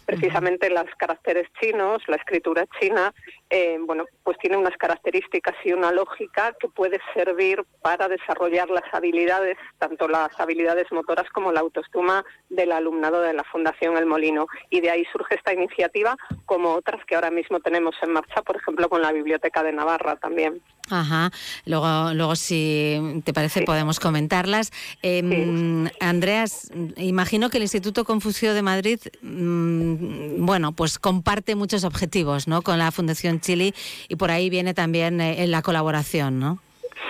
precisamente 0.10 0.72
los 0.72 0.86
caracteres 0.98 1.48
chinos, 1.62 2.02
la 2.08 2.16
escritura 2.16 2.66
china, 2.80 3.14
eh, 3.52 3.78
bueno, 3.86 4.06
pues 4.24 4.40
tiene 4.40 4.58
unas 4.58 4.76
características 4.78 5.56
y 5.64 5.72
una 5.72 5.92
lógica 5.92 6.56
que 6.60 6.68
puede 6.68 7.00
servir 7.14 7.64
para 7.84 8.08
desarrollar 8.08 8.72
las 8.72 8.92
habilidades, 8.92 9.58
tanto 9.78 10.08
las 10.08 10.32
habilidades 10.40 10.88
motoras 10.92 11.30
como 11.30 11.52
la 11.52 11.60
autoestima 11.60 12.26
del 12.50 12.72
alumnado 12.72 13.22
de 13.22 13.34
la 13.34 13.44
Fundación 13.44 13.98
El 13.98 14.08
Molino. 14.08 14.48
Y 14.72 14.82
de 14.82 14.90
ahí 14.90 15.04
surge 15.12 15.36
esta 15.36 15.54
iniciativa, 15.54 16.18
como 16.48 16.74
otras 16.74 17.06
que 17.06 17.14
ahora 17.14 17.30
mismo 17.30 17.60
tenemos 17.60 17.96
en 18.02 18.14
marcha, 18.14 18.42
por 18.42 18.56
ejemplo, 18.56 18.90
con 18.90 19.04
la 19.04 19.12
Biblioteca 19.12 19.62
de 19.62 19.74
Navarra 19.74 20.16
también. 20.16 20.60
Ajá. 20.90 21.32
Luego, 21.66 22.14
luego 22.14 22.36
si 22.36 23.22
te 23.24 23.34
parece, 23.34 23.62
podemos 23.62 24.00
comentarlas. 24.00 24.72
Em, 25.02 25.88
Andreas, 26.00 26.72
imagino 26.98 27.50
que 27.50 27.58
el 27.58 27.64
Instituto 27.64 28.06
Confucio 28.06 28.54
de 28.54 28.62
Madrid, 28.62 29.00
mm, 29.22 29.99
bueno, 30.00 30.72
pues 30.72 31.00
comparte 31.00 31.56
muchos 31.56 31.84
objetivos, 31.84 32.48
¿no? 32.48 32.62
Con 32.62 32.78
la 32.78 32.92
Fundación 32.92 33.40
Chile 33.40 33.74
y 34.08 34.16
por 34.16 34.32
ahí 34.32 34.50
viene 34.50 34.74
también 34.74 35.22
eh, 35.22 35.48
la 35.48 35.62
colaboración, 35.62 36.40
¿no? 36.40 36.60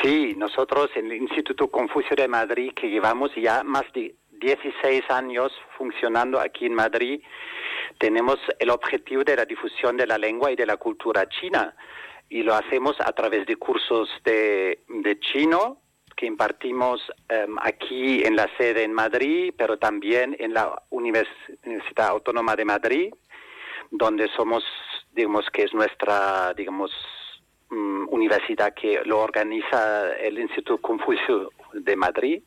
Sí, 0.02 0.36
nosotros 0.38 0.90
en 0.95 1.07
el 1.07 1.18
Instituto 1.18 1.68
Confucio 1.68 2.16
de 2.16 2.28
Madrid, 2.28 2.72
que 2.74 2.90
llevamos 2.90 3.32
ya 3.36 3.64
más 3.64 3.84
de 3.94 4.16
16 4.40 5.03
años 5.10 5.52
funcionando 5.78 6.40
aquí 6.40 6.66
en 6.66 6.74
Madrid, 6.74 7.22
tenemos 7.98 8.38
el 8.60 8.70
objetivo 8.70 9.24
de 9.24 9.36
la 9.36 9.45
difusión 9.45 9.98
de 9.98 10.07
la 10.07 10.18
lengua 10.18 10.52
y 10.52 10.56
de 10.56 10.66
la 10.66 10.78
cultura 10.78 11.28
china 11.28 11.76
y 12.30 12.44
lo 12.44 12.53
hacemos 12.53 12.95
a 12.99 13.11
través 13.11 13.45
de 13.45 13.56
cursos 13.57 14.10
de 14.24 15.18
chino 15.20 15.80
que 16.20 16.26
impartimos 16.26 17.00
em, 17.30 17.56
aquí 17.62 18.22
en 18.26 18.36
la 18.36 18.50
sede 18.58 18.84
en 18.84 18.91
Madrid, 18.91 19.54
pero 19.58 19.78
también 19.78 20.36
en 20.38 20.54
la 20.54 20.84
Universidad 20.90 22.10
Autónoma 22.10 22.58
de 22.58 22.66
Madrid, 22.66 23.14
donde 23.90 24.28
somos, 24.36 24.62
digamos, 25.14 25.46
que 25.54 25.64
es 25.64 25.74
nuestra, 25.74 26.54
digamos, 26.56 26.91
mm, 27.70 28.10
universidad 28.10 28.74
que 28.74 29.02
lo 29.06 29.20
organiza 29.20 30.12
el 30.18 30.40
Instituto 30.40 30.82
Confucio 30.82 31.52
de 31.74 31.96
Madrid. 31.96 32.41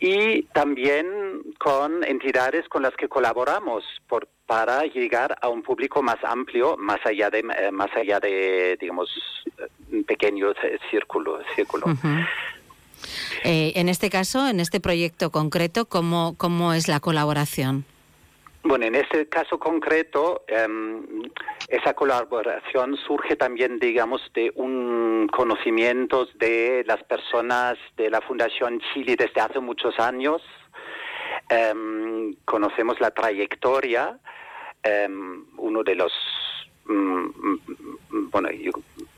Y 0.00 0.42
también 0.52 1.06
con 1.58 2.04
entidades 2.04 2.68
con 2.68 2.82
las 2.82 2.94
que 2.94 3.08
colaboramos 3.08 3.84
por, 4.06 4.28
para 4.44 4.82
llegar 4.82 5.34
a 5.40 5.48
un 5.48 5.62
público 5.62 6.02
más 6.02 6.18
amplio, 6.24 6.76
más 6.76 6.98
allá 7.06 7.30
de, 7.30 7.38
eh, 7.38 7.70
más 7.72 7.88
allá 7.96 8.20
de 8.20 8.76
digamos, 8.78 9.08
un 9.90 10.04
pequeño 10.04 10.52
círculo. 10.90 11.40
círculo. 11.54 11.86
Eh, 13.44 13.72
en 13.76 13.88
este 13.88 14.10
caso, 14.10 14.48
en 14.48 14.60
este 14.60 14.80
proyecto 14.80 15.30
concreto, 15.30 15.86
¿cómo, 15.86 16.34
cómo 16.36 16.72
es 16.72 16.88
la 16.88 17.00
colaboración? 17.00 17.84
Bueno, 18.62 18.84
en 18.84 18.94
este 18.94 19.26
caso 19.26 19.58
concreto, 19.58 20.44
em, 20.46 21.22
esa 21.68 21.94
colaboración 21.94 22.96
surge 23.06 23.34
también, 23.34 23.78
digamos, 23.78 24.20
de 24.34 24.52
un 24.54 25.28
conocimiento 25.32 26.26
de 26.34 26.84
las 26.86 27.02
personas 27.04 27.78
de 27.96 28.10
la 28.10 28.20
Fundación 28.20 28.80
Chile 28.92 29.16
desde 29.16 29.40
hace 29.40 29.60
muchos 29.60 29.98
años. 29.98 30.42
Em, 31.48 32.34
conocemos 32.44 33.00
la 33.00 33.12
trayectoria. 33.12 34.18
Em, 34.82 35.46
uno 35.56 35.82
de 35.82 35.94
los, 35.94 36.12
mm, 36.84 36.92
mm, 36.92 38.30
bueno, 38.30 38.50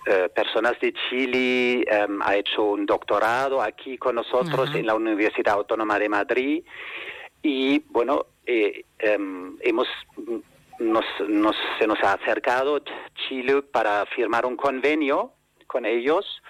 eh, 0.07 0.29
personas 0.35 0.79
de 0.81 0.93
Chile 0.93 1.87
ha 2.25 2.37
hecho 2.37 2.65
un 2.65 2.87
doctorado 2.87 3.63
aquí 3.63 3.97
con 3.99 4.17
nosotros 4.17 4.75
en 4.75 4.87
la 4.87 4.95
Universidad 4.95 5.55
Autónoma 5.55 5.99
de 5.99 6.09
Madrid. 6.09 6.65
Y 7.43 7.81
bueno, 7.89 8.27
eh, 8.47 8.85
em, 8.99 9.57
hemos 9.61 9.87
nos, 10.79 11.05
nos, 11.29 11.57
se 11.79 11.87
nos 11.87 12.03
ha 12.03 12.15
acercado 12.15 12.83
Chile 13.29 13.63
para 13.63 14.05
firmar 14.07 14.47
un 14.47 14.57
convenio 14.57 15.33
con 15.67 15.87
ellos 15.87 16.43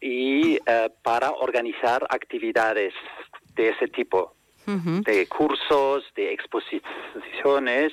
y 0.00 0.58
eh, 0.66 0.90
para 1.02 1.30
organizar 1.30 2.06
actividades 2.10 2.92
de 3.54 3.70
ese 3.70 3.88
tipo, 3.88 4.34
de 4.66 5.28
cursos, 5.28 6.04
de 6.16 6.32
exposiciones. 6.32 7.92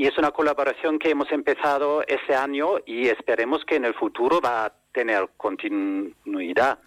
Y 0.00 0.06
es 0.06 0.16
una 0.16 0.30
colaboración 0.30 0.98
que 0.98 1.10
hemos 1.10 1.30
empezado 1.30 2.02
ese 2.06 2.34
año 2.34 2.78
y 2.86 3.08
esperemos 3.08 3.66
que 3.66 3.76
en 3.76 3.84
el 3.84 3.92
futuro 3.92 4.40
va 4.40 4.64
a 4.64 4.72
tener 4.94 5.28
continuidad. 5.36 6.78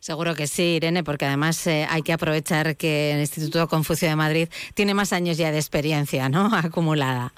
Seguro 0.00 0.34
que 0.34 0.46
sí, 0.46 0.76
Irene, 0.76 1.02
porque 1.02 1.24
además 1.24 1.66
eh, 1.66 1.86
hay 1.88 2.02
que 2.02 2.12
aprovechar 2.12 2.76
que 2.76 3.12
el 3.12 3.20
Instituto 3.20 3.66
Confucio 3.68 4.06
de 4.06 4.16
Madrid 4.16 4.50
tiene 4.74 4.92
más 4.92 5.14
años 5.14 5.38
ya 5.38 5.50
de 5.50 5.56
experiencia, 5.56 6.28
¿no? 6.28 6.50
Acumulada. 6.54 7.32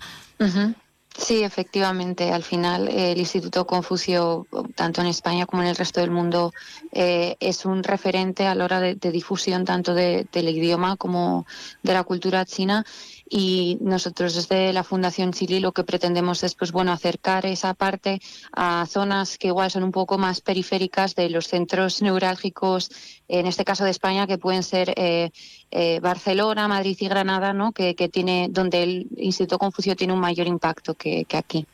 Sí, 1.17 1.45
efectivamente. 1.45 2.33
Al 2.33 2.43
final, 2.43 2.89
el 2.89 3.19
Instituto 3.19 3.67
Confucio, 3.69 4.49
tanto 4.75 5.01
en 5.01 5.07
España 5.07 5.47
como 5.47 5.63
en 5.63 5.69
el 5.69 5.77
resto 5.77 6.01
del 6.01 6.11
mundo, 6.11 6.53
eh, 6.91 7.37
es 7.39 7.67
un 7.67 7.85
referente 7.85 8.47
a 8.47 8.57
la 8.57 8.65
hora 8.65 8.81
de, 8.81 8.95
difusión 8.97 9.65
tanto 9.65 9.95
del 9.95 10.49
idioma 10.49 10.97
como 10.97 11.47
de 11.85 11.93
la 11.93 12.03
cultura 12.03 12.45
china 12.47 12.85
y 13.33 13.79
nosotros 13.81 14.35
desde 14.35 14.73
la 14.73 14.83
Fundación 14.83 15.33
Chile 15.33 15.61
lo 15.61 15.71
que 15.71 15.85
pretendemos 15.85 16.43
es 16.43 16.57
pues 16.57 16.73
bueno 16.73 16.91
acercar 16.91 17.47
esa 17.47 17.75
parte 17.75 18.21
a 18.53 18.85
zonas 18.89 19.39
que 19.39 19.47
igual 19.47 19.71
son 19.71 19.85
un 19.85 19.93
poco 19.93 20.19
más 20.19 20.41
periféricas 20.41 21.15
de 21.15 21.31
los 21.31 21.47
centros 21.47 22.03
neurálgicos 22.03 22.91
en 23.29 23.47
este 23.47 23.65
caso 23.65 23.85
de 23.85 23.91
España 23.91 24.27
que 24.27 24.37
pueden 24.37 24.65
ser 24.65 24.93
eh, 24.97 25.31
eh, 25.71 26.01
Barcelona, 26.01 26.67
Madrid 26.67 26.97
y 26.99 27.09
Granada, 27.09 27.53
¿no? 27.53 27.71
Que, 27.71 27.95
tiene 28.13 28.49
donde 28.51 28.83
el 28.83 29.07
Instituto 29.17 29.59
Confucio 29.59 29.95
tiene 29.95 30.13
un 30.13 30.19
mayor 30.19 30.49
impacto 30.49 30.95
que, 30.95 31.25
aquí. 31.33 31.65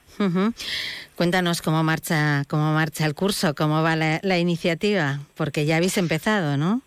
Cuéntanos 1.17 1.63
cómo 1.63 1.83
marcha 1.83 2.45
cómo 2.49 2.75
marcha 2.75 3.07
el 3.07 3.15
curso, 3.15 3.55
cómo 3.55 3.83
va 3.83 3.97
la 3.97 4.39
iniciativa, 4.39 5.21
porque 5.35 5.65
ya 5.65 5.77
habéis 5.77 5.97
empezado, 5.97 6.59
¿no? 6.59 6.83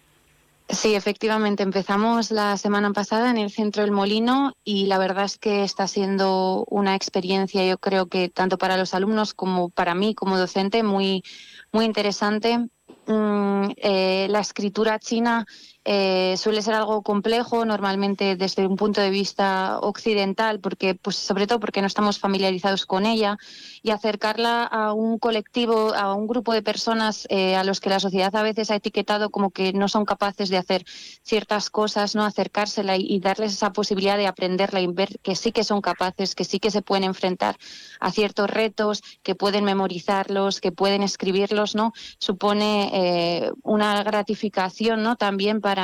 Sí, 0.71 0.93
efectivamente. 0.93 1.63
Empezamos 1.63 2.29
la 2.29 2.55
semana 2.55 2.93
pasada 2.93 3.31
en 3.31 3.37
el 3.39 3.49
Centro 3.49 3.81
del 3.81 3.91
Molino 3.91 4.53
y 4.63 4.85
la 4.85 4.99
verdad 4.99 5.25
es 5.25 5.39
que 5.39 5.63
está 5.63 5.87
siendo 5.87 6.63
una 6.69 6.95
experiencia, 6.95 7.65
yo 7.65 7.79
creo 7.79 8.05
que 8.05 8.29
tanto 8.29 8.59
para 8.59 8.77
los 8.77 8.93
alumnos 8.93 9.33
como 9.33 9.69
para 9.69 9.95
mí 9.95 10.13
como 10.13 10.37
docente, 10.37 10.83
muy, 10.83 11.23
muy 11.71 11.85
interesante. 11.85 12.69
Mm, 13.07 13.71
eh, 13.77 14.27
la 14.29 14.41
escritura 14.41 14.99
china 14.99 15.47
eh, 15.91 16.37
suele 16.37 16.61
ser 16.61 16.75
algo 16.75 17.01
complejo 17.01 17.65
normalmente 17.65 18.35
desde 18.35 18.67
un 18.67 18.75
punto 18.75 19.01
de 19.01 19.09
vista 19.09 19.79
occidental, 19.79 20.59
porque, 20.59 20.93
pues, 20.93 21.15
sobre 21.15 21.47
todo 21.47 21.59
porque 21.59 21.81
no 21.81 21.87
estamos 21.87 22.19
familiarizados 22.19 22.85
con 22.85 23.07
ella, 23.07 23.39
y 23.81 23.89
acercarla 23.89 24.65
a 24.65 24.93
un 24.93 25.17
colectivo, 25.17 25.95
a 25.95 26.13
un 26.13 26.27
grupo 26.27 26.53
de 26.53 26.61
personas 26.61 27.25
eh, 27.31 27.55
a 27.55 27.63
los 27.63 27.79
que 27.79 27.89
la 27.89 27.99
sociedad 27.99 28.35
a 28.35 28.43
veces 28.43 28.69
ha 28.69 28.75
etiquetado 28.75 29.31
como 29.31 29.49
que 29.49 29.73
no 29.73 29.87
son 29.87 30.05
capaces 30.05 30.49
de 30.49 30.57
hacer 30.57 30.85
ciertas 31.23 31.71
cosas, 31.71 32.13
no 32.13 32.23
acercársela 32.23 32.95
y, 32.95 33.19
darles 33.19 33.53
esa 33.53 33.73
posibilidad 33.73 34.17
de 34.17 34.27
aprenderla 34.27 34.81
y 34.81 34.87
ver 34.87 35.19
que 35.23 35.35
sí 35.35 35.51
que 35.51 35.63
son 35.63 35.81
capaces, 35.81 36.35
que 36.35 36.43
sí 36.43 36.59
que 36.59 36.69
se 36.69 36.83
pueden 36.83 37.03
enfrentar 37.03 37.57
a 37.99 38.11
ciertos 38.11 38.47
retos, 38.47 39.01
que 39.23 39.33
pueden 39.33 39.63
memorizarlos, 39.63 40.61
que 40.61 40.71
pueden 40.71 41.01
escribirlos, 41.01 41.73
¿no? 41.73 41.93
Supone 42.19 42.91
eh, 42.93 43.51
una 43.63 44.03
gratificación, 44.03 45.01
¿no? 45.01 45.15
También 45.15 45.61
para 45.61 45.78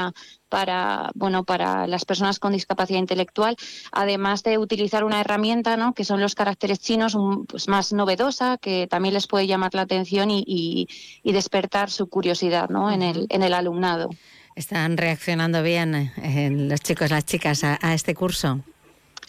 para 0.49 1.11
bueno 1.15 1.43
para 1.43 1.87
las 1.87 2.05
personas 2.05 2.39
con 2.39 2.53
discapacidad 2.53 2.99
intelectual 2.99 3.55
además 3.91 4.43
de 4.43 4.57
utilizar 4.57 5.03
una 5.03 5.19
herramienta 5.21 5.77
¿no? 5.77 5.93
que 5.93 6.05
son 6.05 6.21
los 6.21 6.35
caracteres 6.35 6.79
chinos 6.79 7.17
pues 7.47 7.67
más 7.67 7.93
novedosa 7.93 8.57
que 8.57 8.87
también 8.87 9.13
les 9.13 9.27
puede 9.27 9.47
llamar 9.47 9.73
la 9.73 9.81
atención 9.81 10.29
y, 10.31 10.87
despertar 11.23 11.89
su 11.89 12.07
curiosidad 12.07 12.69
¿no? 12.69 12.91
en, 12.91 13.01
el, 13.01 13.27
en 13.29 13.43
el 13.43 13.53
alumnado 13.53 14.09
están 14.55 14.95
reaccionando 14.95 15.61
bien 15.63 15.95
eh, 15.95 16.49
los 16.51 16.79
chicos 16.81 17.11
las 17.11 17.25
chicas 17.25 17.63
a 17.63 17.93
este 17.93 18.15
curso 18.15 18.61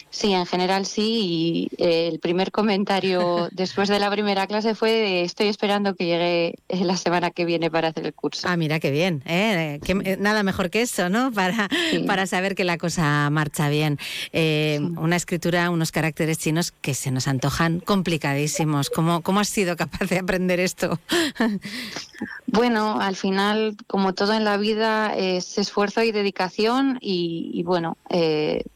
Sí, 0.09 0.33
en 0.33 0.45
general 0.45 0.85
sí. 0.85 1.69
Y 1.77 1.83
eh, 1.83 2.07
el 2.11 2.19
primer 2.19 2.51
comentario 2.51 3.49
después 3.51 3.89
de 3.89 3.99
la 3.99 4.09
primera 4.09 4.47
clase 4.47 4.75
fue 4.75 4.91
de, 4.91 5.23
estoy 5.23 5.47
esperando 5.47 5.95
que 5.95 6.05
llegue 6.05 6.55
eh, 6.69 6.85
la 6.85 6.97
semana 6.97 7.31
que 7.31 7.45
viene 7.45 7.69
para 7.69 7.89
hacer 7.89 8.05
el 8.05 8.13
curso. 8.13 8.47
Ah, 8.49 8.57
mira 8.57 8.79
qué 8.79 8.91
bien. 8.91 9.23
¿eh? 9.25 9.79
nada 10.19 10.43
mejor 10.43 10.69
que 10.69 10.81
eso, 10.81 11.09
¿no? 11.09 11.31
Para, 11.31 11.69
para 12.05 12.25
saber 12.25 12.55
que 12.55 12.63
la 12.63 12.77
cosa 12.77 13.29
marcha 13.29 13.69
bien. 13.69 13.99
Una 14.97 15.15
escritura, 15.15 15.69
unos 15.69 15.91
caracteres 15.91 16.37
chinos 16.37 16.71
que 16.71 16.93
se 16.93 17.11
nos 17.11 17.27
antojan 17.27 17.79
complicadísimos. 17.79 18.89
¿Cómo, 18.89 19.21
cómo 19.21 19.39
has 19.39 19.49
sido 19.49 19.75
capaz 19.75 20.09
de 20.09 20.19
aprender 20.19 20.59
esto? 20.59 20.99
Bueno, 22.49 22.99
al 23.01 23.17
final, 23.17 23.75
como 23.87 24.13
todo 24.13 24.33
en 24.33 24.45
la 24.45 24.55
vida, 24.55 25.13
es 25.13 25.57
esfuerzo 25.57 26.01
y 26.01 26.13
dedicación 26.13 26.97
y, 27.01 27.61
bueno, 27.63 27.97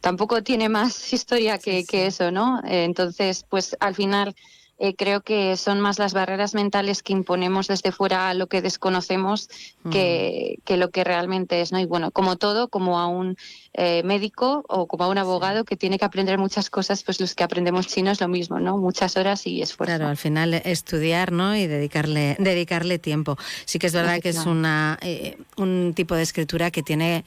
tampoco 0.02 0.44
tiene 0.44 0.68
más 0.68 1.14
historia 1.14 1.58
que, 1.58 1.86
que 1.86 2.08
eso, 2.08 2.32
¿no? 2.32 2.60
Eh, 2.66 2.84
entonces, 2.84 3.46
pues 3.50 3.78
al 3.80 3.96
final 3.96 4.36
eh, 4.84 4.96
creo 4.96 5.22
que 5.22 5.58
son 5.58 5.80
más 5.80 6.00
las 6.00 6.16
barreras 6.16 6.56
mentales 6.56 7.04
que 7.04 7.14
imponemos 7.14 7.68
desde 7.68 7.92
fuera 7.92 8.30
a 8.30 8.34
lo 8.34 8.48
que 8.48 8.64
desconocemos 8.64 9.48
que, 9.92 10.58
que, 10.66 10.76
lo 10.76 10.90
que 10.90 11.04
realmente 11.04 11.62
es, 11.62 11.72
¿no? 11.72 11.80
Y 11.80 11.86
bueno, 11.86 12.10
como 12.10 12.36
todo, 12.36 12.68
como 12.68 12.98
a 12.98 13.06
un 13.06 13.38
eh, 13.74 14.02
médico 14.02 14.66
o 14.68 14.88
como 14.88 15.04
a 15.04 15.08
un 15.10 15.20
abogado 15.20 15.66
que 15.66 15.78
tiene 15.78 16.00
que 16.00 16.06
aprender 16.06 16.40
muchas 16.40 16.72
cosas, 16.72 17.04
pues 17.04 17.22
los 17.22 17.36
que 17.36 17.44
aprendemos 17.44 17.86
chino 17.86 18.10
es 18.10 18.20
lo 18.20 18.28
mismo, 18.28 18.60
¿no? 18.60 18.80
Muchas 18.80 19.18
horas 19.18 19.46
y 19.46 19.62
esfuerzo. 19.62 19.92
Claro, 19.96 20.08
al 20.10 20.18
final 20.18 20.56
estudiar, 20.56 21.32
¿no? 21.32 21.56
Y 21.56 21.68
dedicarle, 21.68 22.36
dedicarle 22.40 22.98
tiempo. 22.98 23.38
Sí 23.66 23.78
que 23.78 23.86
es 23.86 23.94
verdad 23.94 24.20
que 24.20 24.30
es 24.30 24.48
una, 24.48 24.98
eh, 25.04 25.38
un 25.58 25.94
tipo 25.96 26.16
de 26.16 26.24
escritura 26.24 26.72
que 26.72 26.82
tiene 26.82 27.24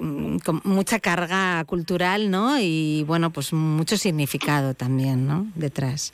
mm, 0.00 0.38
mucha 0.64 0.98
carga 0.98 1.64
cultural, 1.66 2.32
¿no? 2.32 2.58
Y 2.58 3.04
bueno, 3.06 3.30
pues 3.30 3.52
mucho 3.52 3.96
significado 3.96 4.74
también, 4.74 5.28
¿no? 5.28 5.46
Detrás. 5.54 6.12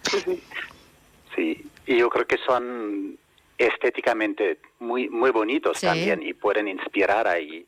Sí, 1.34 1.64
y 1.86 1.98
yo 1.98 2.08
creo 2.08 2.26
que 2.26 2.38
son 2.38 3.18
estéticamente 3.58 4.58
muy 4.80 5.08
muy 5.08 5.30
bonitos 5.30 5.80
también 5.80 6.22
y 6.22 6.34
pueden 6.34 6.68
inspirar 6.68 7.28
ahí. 7.28 7.66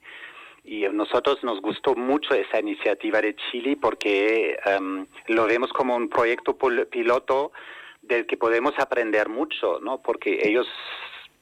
Y 0.64 0.86
a 0.86 0.92
nosotros 0.92 1.44
nos 1.44 1.60
gustó 1.60 1.94
mucho 1.94 2.34
esa 2.34 2.58
iniciativa 2.58 3.20
de 3.20 3.36
Chile 3.36 3.76
porque 3.80 4.56
em, 4.64 5.06
lo 5.28 5.46
vemos 5.46 5.70
como 5.72 5.94
un 5.94 6.08
proyecto 6.08 6.56
piloto 6.90 7.52
del 8.00 8.26
que 8.26 8.36
podemos 8.36 8.72
aprender 8.78 9.28
mucho, 9.28 9.78
¿no? 9.80 10.00
Porque 10.00 10.40
ellos 10.42 10.66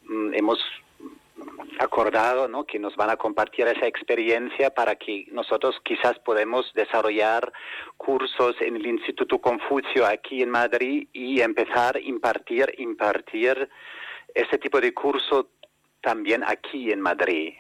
mm, 0.05 0.35
hemos 0.35 0.59
acordado 1.79 2.49
¿no? 2.49 2.65
que 2.65 2.79
nos 2.79 2.97
van 2.97 3.11
a 3.11 3.17
compartir 3.17 3.67
esa 3.67 3.87
experiencia 3.87 4.71
para 4.71 4.97
que 4.97 5.27
nosotros 5.33 5.77
quizás 5.85 6.19
podemos 6.21 6.71
desarrollar 6.75 7.53
cursos 7.97 8.55
en 8.61 8.77
el 8.77 8.87
Instituto 8.87 9.41
Confucio 9.41 10.07
aquí 10.07 10.43
en 10.43 10.51
Madrid 10.51 11.09
y 11.13 11.41
empezar 11.41 11.97
a 11.97 12.01
impartir, 12.01 12.75
impartir 12.79 13.69
ese 14.35 14.59
tipo 14.59 14.81
de 14.81 14.93
curso 14.95 15.49
también 16.01 16.43
aquí 16.47 16.91
en 16.91 17.01
Madrid. 17.01 17.55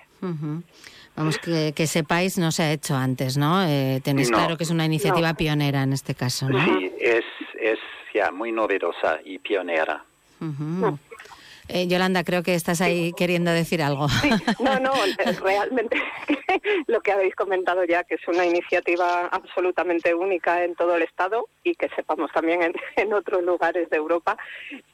Vamos, 1.16 1.38
que, 1.38 1.72
que, 1.74 1.86
sepáis, 1.86 2.38
no 2.38 2.52
se 2.52 2.62
ha 2.62 2.72
hecho 2.72 2.94
antes, 2.94 3.36
¿no? 3.36 3.64
Eh, 3.64 4.00
tenéis 4.02 4.30
claro 4.30 4.56
que 4.56 4.64
es 4.64 4.70
una 4.70 4.86
iniciativa 4.86 5.34
pionera 5.34 5.82
en 5.82 5.92
este 5.92 6.14
caso, 6.14 6.48
¿no? 6.48 6.64
Sí, 6.64 6.92
es, 6.98 7.24
es 7.60 7.78
ya 8.14 8.30
muy 8.30 8.52
novedosa 8.52 9.18
y 9.24 9.38
pionera. 9.38 10.04
Eh, 11.68 11.86
Yolanda, 11.86 12.24
creo 12.24 12.42
que 12.42 12.54
estás 12.54 12.80
ahí 12.80 13.12
queriendo 13.12 13.50
decir 13.50 13.82
algo. 13.82 14.08
Sí, 14.08 14.30
no, 14.60 14.78
no, 14.80 14.92
realmente 15.42 15.96
lo 16.86 17.00
que 17.00 17.12
habéis 17.12 17.34
comentado 17.34 17.84
ya, 17.84 18.04
que 18.04 18.16
es 18.16 18.28
una 18.28 18.44
iniciativa 18.44 19.26
absolutamente 19.26 20.14
única 20.14 20.64
en 20.64 20.74
todo 20.74 20.96
el 20.96 21.02
Estado 21.02 21.46
y 21.62 21.74
que 21.74 21.88
sepamos 21.90 22.30
también 22.32 22.62
en, 22.62 22.74
en 22.96 23.12
otros 23.12 23.42
lugares 23.42 23.88
de 23.90 23.96
Europa 23.96 24.36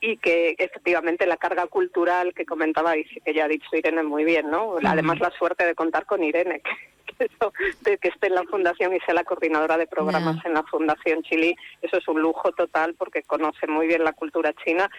y 0.00 0.16
que 0.18 0.54
efectivamente 0.58 1.26
la 1.26 1.36
carga 1.36 1.66
cultural 1.66 2.34
que 2.34 2.44
comentabais, 2.44 3.06
que 3.24 3.34
ya 3.34 3.44
ha 3.44 3.48
dicho 3.48 3.68
Irene 3.72 4.02
muy 4.02 4.24
bien, 4.24 4.50
¿no? 4.50 4.76
Además 4.84 5.20
la 5.20 5.30
suerte 5.38 5.64
de 5.64 5.74
contar 5.74 6.06
con 6.06 6.22
Irene, 6.22 6.60
que, 6.60 7.24
eso, 7.24 7.52
de 7.80 7.98
que 7.98 8.08
esté 8.08 8.28
en 8.28 8.34
la 8.34 8.44
fundación 8.44 8.94
y 8.94 9.00
sea 9.00 9.14
la 9.14 9.24
coordinadora 9.24 9.76
de 9.76 9.86
programas 9.86 10.44
en 10.44 10.54
la 10.54 10.62
Fundación 10.64 11.22
Chile, 11.22 11.56
eso 11.82 11.96
es 11.98 12.08
un 12.08 12.20
lujo 12.20 12.52
total 12.52 12.94
porque 12.94 13.22
conoce 13.22 13.66
muy 13.66 13.86
bien 13.86 14.04
la 14.04 14.12
cultura 14.12 14.52
china 14.64 14.90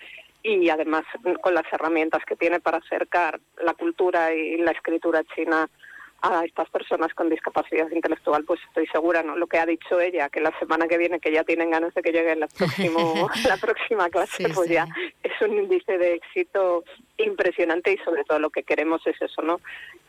y 0.44 0.70
además 0.70 1.04
con 1.42 1.54
las 1.54 1.66
herramientas 1.72 2.24
que 2.26 2.36
tiene 2.36 2.60
para 2.60 2.78
acercar 2.78 3.40
la 3.64 3.74
cultura 3.74 4.34
y 4.34 4.58
la 4.58 4.72
escritura 4.72 5.24
china 5.36 5.70
a 6.22 6.44
estas 6.44 6.70
personas 6.70 7.14
con 7.14 7.30
discapacidad 7.30 7.90
intelectual, 7.92 8.44
pues 8.44 8.60
estoy 8.68 8.88
segura, 8.88 9.24
¿no? 9.24 9.38
Lo 9.38 9.48
que 9.48 9.58
ha 9.58 9.66
dicho 9.66 10.02
ella, 10.02 10.30
que 10.30 10.42
la 10.42 10.58
semana 10.60 10.88
que 10.88 10.98
viene, 10.98 11.20
que 11.20 11.32
ya 11.32 11.44
tienen 11.44 11.72
ganas 11.72 11.94
de 11.94 12.02
que 12.02 12.12
llegue 12.12 12.36
la, 12.36 12.48
próximo, 12.48 13.30
la 13.48 13.58
próxima 13.58 14.10
clase, 14.10 14.50
pues 14.50 14.70
ya 14.70 14.88
es 15.24 15.42
un 15.42 15.58
índice 15.58 15.98
de 15.98 16.16
éxito 16.16 16.84
impresionante 17.24 17.94
y 17.94 17.98
sobre 17.98 18.24
todo 18.24 18.40
lo 18.40 18.50
que 18.50 18.64
queremos 18.64 19.06
es 19.06 19.22
eso, 19.22 19.42
¿no? 19.42 19.60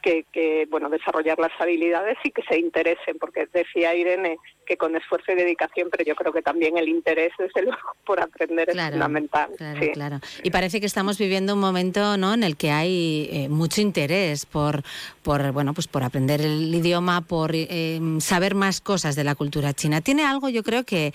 Que, 0.02 0.24
que, 0.32 0.66
bueno, 0.70 0.88
desarrollar 0.88 1.38
las 1.38 1.52
habilidades 1.60 2.16
y 2.24 2.30
que 2.30 2.42
se 2.42 2.58
interesen, 2.58 3.18
porque 3.18 3.46
decía 3.52 3.94
Irene 3.94 4.38
que 4.70 4.76
con 4.76 4.94
esfuerzo 4.94 5.32
y 5.32 5.34
dedicación, 5.34 5.88
pero 5.90 6.04
yo 6.04 6.14
creo 6.14 6.32
que 6.32 6.42
también 6.42 6.78
el 6.78 6.88
interés, 6.88 7.32
desde 7.38 7.62
luego, 7.64 7.96
por 8.04 8.20
aprender 8.20 8.70
es 8.70 8.80
fundamental. 8.80 9.50
Claro, 9.58 9.80
claro. 9.92 10.20
Y 10.44 10.50
parece 10.50 10.80
que 10.80 10.86
estamos 10.86 11.18
viviendo 11.18 11.54
un 11.54 11.60
momento, 11.60 12.16
¿no?, 12.16 12.34
en 12.34 12.44
el 12.44 12.56
que 12.56 12.70
hay 12.70 13.28
eh, 13.32 13.48
mucho 13.48 13.80
interés 13.80 14.46
por, 14.46 14.82
por, 15.24 15.50
bueno, 15.50 15.74
pues 15.74 15.88
por 15.88 16.04
aprender 16.04 16.40
el 16.40 16.72
idioma, 16.72 17.20
por 17.20 17.50
eh, 17.52 18.00
saber 18.20 18.54
más 18.54 18.80
cosas 18.80 19.16
de 19.16 19.24
la 19.24 19.34
cultura 19.34 19.72
china. 19.72 20.00
Tiene 20.02 20.24
algo, 20.24 20.48
yo 20.48 20.62
creo 20.62 20.84
que, 20.84 21.12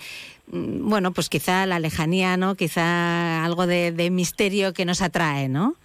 mm, 0.48 0.88
bueno, 0.88 1.12
pues 1.12 1.30
quizá 1.30 1.64
la 1.64 1.78
lejanía, 1.78 2.36
¿no? 2.36 2.56
Quizá 2.56 3.42
algo 3.42 3.66
de, 3.66 3.90
de 3.90 4.10
misterio 4.10 4.74
que 4.74 4.84
nos 4.84 5.00
atrae, 5.00 5.48
¿no? 5.48 5.76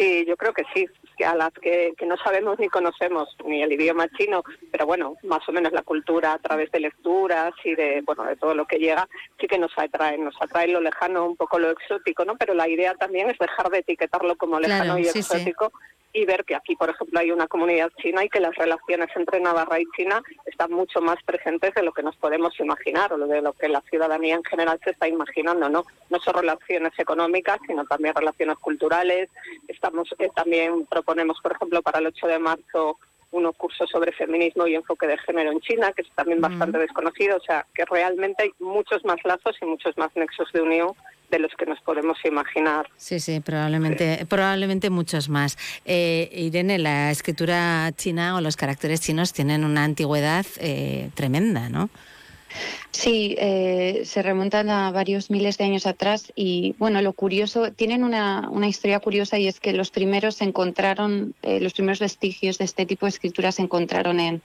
Sí, 0.00 0.24
yo 0.26 0.34
creo 0.38 0.54
que 0.54 0.62
sí, 0.74 0.86
que 1.18 1.26
a 1.26 1.34
las 1.34 1.52
que, 1.52 1.94
no 2.06 2.16
sabemos 2.16 2.58
ni 2.58 2.68
conocemos 2.68 3.36
ni 3.44 3.62
el 3.62 3.72
idioma 3.72 4.08
chino, 4.16 4.42
pero 4.72 4.86
bueno, 4.86 5.16
más 5.24 5.46
o 5.46 5.52
menos 5.52 5.72
la 5.72 5.82
cultura 5.82 6.32
a 6.32 6.38
través 6.38 6.70
de 6.70 6.80
lecturas 6.80 7.52
y 7.62 7.74
de 7.74 8.00
bueno 8.06 8.24
de 8.24 8.36
todo 8.36 8.54
lo 8.54 8.64
que 8.64 8.78
llega, 8.78 9.06
sí 9.38 9.46
que 9.46 9.58
nos 9.58 9.72
atrae, 9.76 10.16
nos 10.16 10.34
atrae 10.40 10.68
lo 10.68 10.80
lejano, 10.80 11.26
un 11.26 11.36
poco 11.36 11.58
lo 11.58 11.70
exótico, 11.70 12.24
¿no? 12.24 12.38
Pero 12.38 12.54
la 12.54 12.66
idea 12.66 12.94
también 12.94 13.28
es 13.28 13.36
dejar 13.38 13.68
de 13.68 13.80
etiquetarlo 13.80 14.36
como 14.36 14.58
lejano 14.58 14.98
y 14.98 15.02
exótico 15.06 15.70
y 16.12 16.24
ver 16.24 16.44
que 16.44 16.54
aquí, 16.54 16.76
por 16.76 16.90
ejemplo, 16.90 17.20
hay 17.20 17.30
una 17.30 17.46
comunidad 17.46 17.90
china 18.00 18.24
y 18.24 18.28
que 18.28 18.40
las 18.40 18.54
relaciones 18.54 19.08
entre 19.14 19.40
Navarra 19.40 19.80
y 19.80 19.84
China 19.96 20.22
están 20.44 20.72
mucho 20.72 21.00
más 21.00 21.22
presentes 21.24 21.74
de 21.74 21.82
lo 21.82 21.92
que 21.92 22.02
nos 22.02 22.16
podemos 22.16 22.58
imaginar 22.58 23.12
o 23.12 23.18
de 23.18 23.42
lo 23.42 23.52
que 23.52 23.68
la 23.68 23.80
ciudadanía 23.82 24.34
en 24.34 24.44
general 24.44 24.80
se 24.82 24.90
está 24.90 25.08
imaginando, 25.08 25.68
¿no? 25.68 25.84
No 26.08 26.18
solo 26.20 26.40
relaciones 26.40 26.92
económicas, 26.98 27.58
sino 27.66 27.84
también 27.84 28.14
relaciones 28.14 28.58
culturales. 28.58 29.30
Estamos 29.68 30.12
eh, 30.18 30.30
también 30.34 30.86
proponemos, 30.86 31.38
por 31.40 31.52
ejemplo, 31.52 31.82
para 31.82 32.00
el 32.00 32.06
8 32.06 32.26
de 32.26 32.38
marzo 32.38 32.98
unos 33.32 33.56
cursos 33.56 33.88
sobre 33.90 34.12
feminismo 34.12 34.66
y 34.66 34.74
enfoque 34.74 35.06
de 35.06 35.18
género 35.18 35.52
en 35.52 35.60
China, 35.60 35.92
que 35.92 36.02
es 36.02 36.08
también 36.14 36.40
bastante 36.40 36.78
desconocido, 36.78 37.36
o 37.36 37.40
sea, 37.40 37.66
que 37.74 37.84
realmente 37.84 38.42
hay 38.44 38.50
muchos 38.58 39.04
más 39.04 39.18
lazos 39.24 39.56
y 39.60 39.66
muchos 39.66 39.96
más 39.96 40.10
nexos 40.14 40.50
de 40.52 40.62
unión 40.62 40.92
de 41.30 41.38
los 41.38 41.52
que 41.56 41.64
nos 41.66 41.80
podemos 41.80 42.18
imaginar. 42.24 42.88
Sí, 42.96 43.20
sí, 43.20 43.40
probablemente, 43.40 44.26
probablemente 44.28 44.90
muchos 44.90 45.28
más. 45.28 45.56
Eh, 45.84 46.28
Irene, 46.32 46.78
la 46.78 47.10
escritura 47.10 47.92
china 47.96 48.36
o 48.36 48.40
los 48.40 48.56
caracteres 48.56 49.00
chinos 49.00 49.32
tienen 49.32 49.64
una 49.64 49.84
antigüedad 49.84 50.44
eh, 50.58 51.10
tremenda, 51.14 51.68
¿no? 51.68 51.88
Sí, 52.90 53.36
eh, 53.38 54.02
se 54.04 54.22
remontan 54.22 54.68
a 54.70 54.90
varios 54.90 55.30
miles 55.30 55.58
de 55.58 55.64
años 55.64 55.86
atrás 55.86 56.32
y 56.34 56.74
bueno, 56.78 57.00
lo 57.02 57.12
curioso, 57.12 57.72
tienen 57.72 58.04
una, 58.04 58.48
una 58.50 58.68
historia 58.68 59.00
curiosa 59.00 59.38
y 59.38 59.46
es 59.46 59.60
que 59.60 59.72
los 59.72 59.90
primeros 59.90 60.36
se 60.36 60.44
encontraron, 60.44 61.34
eh, 61.42 61.60
los 61.60 61.72
primeros 61.72 62.00
vestigios 62.00 62.58
de 62.58 62.64
este 62.64 62.86
tipo 62.86 63.06
de 63.06 63.10
escritura 63.10 63.52
se 63.52 63.62
encontraron 63.62 64.20
en, 64.20 64.42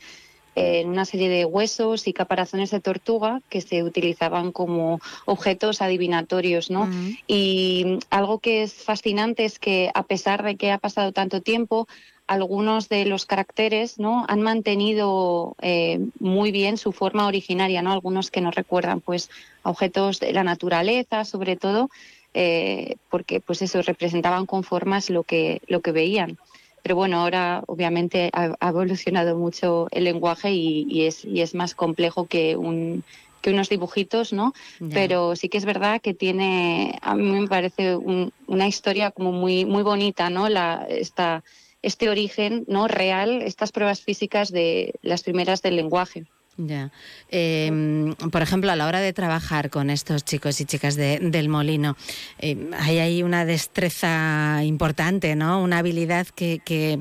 en 0.56 0.88
una 0.88 1.06
serie 1.06 1.30
de 1.30 1.46
huesos 1.46 2.08
y 2.08 2.14
caparazones 2.14 2.72
de 2.72 2.80
tortuga 2.80 3.42
que 3.50 3.62
se 3.62 3.84
utilizaban 3.84 4.52
como 4.52 5.00
objetos 5.26 5.82
adivinatorios, 5.82 6.72
¿no? 6.72 6.90
Y 7.28 8.00
algo 8.10 8.40
que 8.40 8.64
es 8.64 8.74
fascinante 8.74 9.44
es 9.44 9.60
que 9.60 9.92
a 9.94 10.04
pesar 10.04 10.44
de 10.44 10.56
que 10.56 10.72
ha 10.72 10.78
pasado 10.78 11.12
tanto 11.12 11.42
tiempo, 11.42 11.88
algunos 12.28 12.90
de 12.90 13.06
los 13.06 13.26
caracteres 13.26 14.00
¿no? 14.00 14.26
han 14.28 14.42
mantenido 14.42 15.56
eh, 15.62 16.00
muy 16.20 16.52
bien 16.52 16.78
su 16.78 16.92
forma 16.92 17.28
originaria, 17.28 17.82
¿no? 17.82 17.92
algunos 17.92 18.32
que 18.32 18.42
nos 18.42 18.56
recuerdan 18.56 19.02
pues, 19.02 19.30
a 19.64 19.70
objetos 19.70 20.20
de 20.20 20.34
la 20.34 20.44
naturaleza, 20.44 21.26
sobre 21.26 21.56
todo, 21.56 21.90
eh, 22.34 22.96
porque 23.10 23.40
pues 23.40 23.62
eso 23.62 23.82
representaban 23.82 24.46
con 24.46 24.64
formas 24.64 25.10
lo 25.10 25.24
que, 25.24 25.62
lo 25.68 25.82
que 25.82 25.92
veían. 25.92 26.38
Pero 26.82 26.96
bueno, 26.96 27.22
ahora 27.22 27.64
obviamente 27.66 28.30
ha, 28.34 28.70
evolucionado 28.70 29.36
mucho 29.36 29.88
el 29.92 30.04
lenguaje 30.04 30.52
y, 30.52 31.06
es, 31.06 31.26
y 31.26 31.42
es 31.42 31.56
más 31.56 31.74
complejo 31.74 32.28
que 32.28 32.56
un, 32.56 33.04
que 33.42 33.50
unos 33.50 33.70
dibujitos, 33.70 34.34
¿no? 34.34 34.54
Pero 34.94 35.36
sí 35.36 35.50
que 35.50 35.58
es 35.58 35.66
verdad 35.66 36.00
que 36.00 36.14
tiene, 36.14 37.00
a 37.02 37.16
mí 37.16 37.24
me 37.24 37.48
parece 37.48 37.96
una 37.96 38.68
historia 38.68 39.10
como 39.10 39.32
muy, 39.32 39.66
muy 39.66 39.82
bonita, 39.82 40.30
¿no? 40.30 40.48
La, 40.48 40.86
esta, 40.88 41.44
este 41.86 42.10
origen 42.10 42.66
no 42.68 42.88
real, 42.88 43.44
estas 43.44 43.72
pruebas 43.72 44.02
físicas 44.02 44.52
de 44.52 44.96
las 45.04 45.22
primeras 45.22 45.62
del 45.62 45.76
lenguaje. 45.76 46.26
Ya. 46.58 46.92
Em, 47.30 48.16
por 48.32 48.42
ejemplo, 48.42 48.72
a 48.72 48.76
la 48.76 48.88
hora 48.88 49.02
de 49.02 49.14
trabajar 49.14 49.70
con 49.70 49.90
estos 49.90 50.24
chicos 50.24 50.60
y 50.62 50.66
chicas 50.66 50.96
del 50.96 51.50
molino, 51.50 51.96
em, 52.40 52.72
hay 52.74 53.00
ahí 53.00 53.24
una 53.24 53.46
destreza 53.46 54.64
importante, 54.64 55.36
¿no? 55.36 55.62
Una 55.62 55.80
habilidad 55.80 56.28
que, 56.28 56.60
que, 56.64 56.98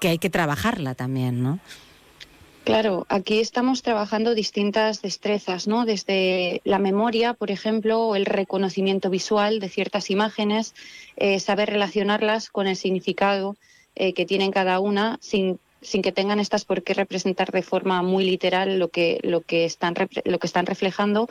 que 0.00 0.08
hay 0.08 0.18
que 0.18 0.30
trabajarla 0.30 0.94
también, 0.94 1.42
¿no? 1.42 1.60
Claro, 2.64 3.04
aquí 3.10 3.40
estamos 3.40 3.82
trabajando 3.82 4.34
distintas 4.34 5.02
destrezas, 5.02 5.68
¿no? 5.68 5.84
Desde 5.84 6.62
la 6.64 6.78
memoria, 6.78 7.34
por 7.34 7.50
ejemplo, 7.50 8.00
o 8.00 8.16
el 8.16 8.24
reconocimiento 8.24 9.10
visual 9.10 9.60
de 9.60 9.68
ciertas 9.68 10.08
imágenes, 10.10 10.74
eh, 11.16 11.40
saber 11.40 11.68
relacionarlas 11.68 12.48
con 12.48 12.66
el 12.66 12.76
significado 12.76 13.56
eh, 13.96 14.12
que 14.12 14.26
tienen 14.26 14.50
cada 14.50 14.80
una 14.80 15.18
sin, 15.20 15.58
sin 15.82 16.02
que 16.02 16.12
tengan 16.12 16.40
estas 16.40 16.64
por 16.64 16.82
qué 16.82 16.94
representar 16.94 17.50
de 17.52 17.62
forma 17.62 18.02
muy 18.02 18.24
literal 18.24 18.78
lo 18.78 18.88
que, 18.88 19.20
lo 19.22 19.40
que, 19.42 19.64
están, 19.64 19.94
lo 20.24 20.38
que 20.38 20.46
están 20.46 20.66
reflejando 20.66 21.28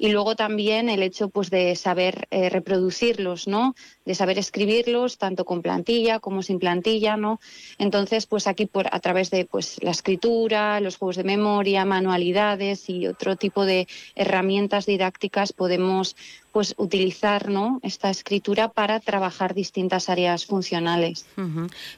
y 0.00 0.08
luego 0.08 0.34
también 0.34 0.88
el 0.88 1.02
hecho 1.02 1.28
pues 1.28 1.50
de 1.50 1.76
saber 1.76 2.26
eh, 2.30 2.48
reproducirlos, 2.48 3.46
¿no? 3.46 3.74
De 4.06 4.14
saber 4.14 4.38
escribirlos 4.38 5.18
tanto 5.18 5.44
con 5.44 5.60
plantilla 5.60 6.20
como 6.20 6.42
sin 6.42 6.58
plantilla, 6.58 7.18
¿no? 7.18 7.38
Entonces, 7.76 8.24
pues 8.24 8.46
aquí 8.46 8.64
por 8.64 8.86
a 8.90 8.98
través 9.00 9.30
de 9.30 9.44
pues 9.44 9.76
la 9.82 9.90
escritura, 9.90 10.80
los 10.80 10.96
juegos 10.96 11.16
de 11.16 11.24
memoria, 11.24 11.84
manualidades 11.84 12.88
y 12.88 13.06
otro 13.06 13.36
tipo 13.36 13.66
de 13.66 13.88
herramientas 14.14 14.86
didácticas 14.86 15.52
podemos 15.52 16.16
pues 16.52 16.74
utilizar 16.76 17.48
¿no? 17.48 17.80
esta 17.82 18.10
escritura 18.10 18.68
para 18.68 19.00
trabajar 19.00 19.54
distintas 19.54 20.08
áreas 20.08 20.46
funcionales. 20.46 21.26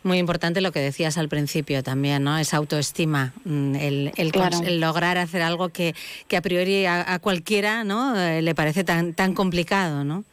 Muy 0.03 0.19
importante 0.19 0.61
lo 0.61 0.73
que 0.73 0.81
decías 0.81 1.17
al 1.19 1.29
principio 1.29 1.83
también, 1.83 2.25
¿no? 2.25 2.37
Esa 2.39 2.59
autoestima, 2.59 3.33
mm, 3.45 3.75
el, 3.77 4.13
el, 4.17 4.81
lograr 4.81 5.19
hacer 5.19 5.43
algo 5.43 5.71
que, 5.71 5.95
que 6.29 6.37
a 6.37 6.43
priori 6.43 6.85
a, 6.87 7.19
cualquiera 7.19 7.85
¿no? 7.85 8.19
Eh, 8.19 8.43
le 8.43 8.55
parece 8.55 8.85
tan, 8.85 9.15
tan 9.15 9.35
complicado, 9.35 10.05
¿no? 10.05 10.25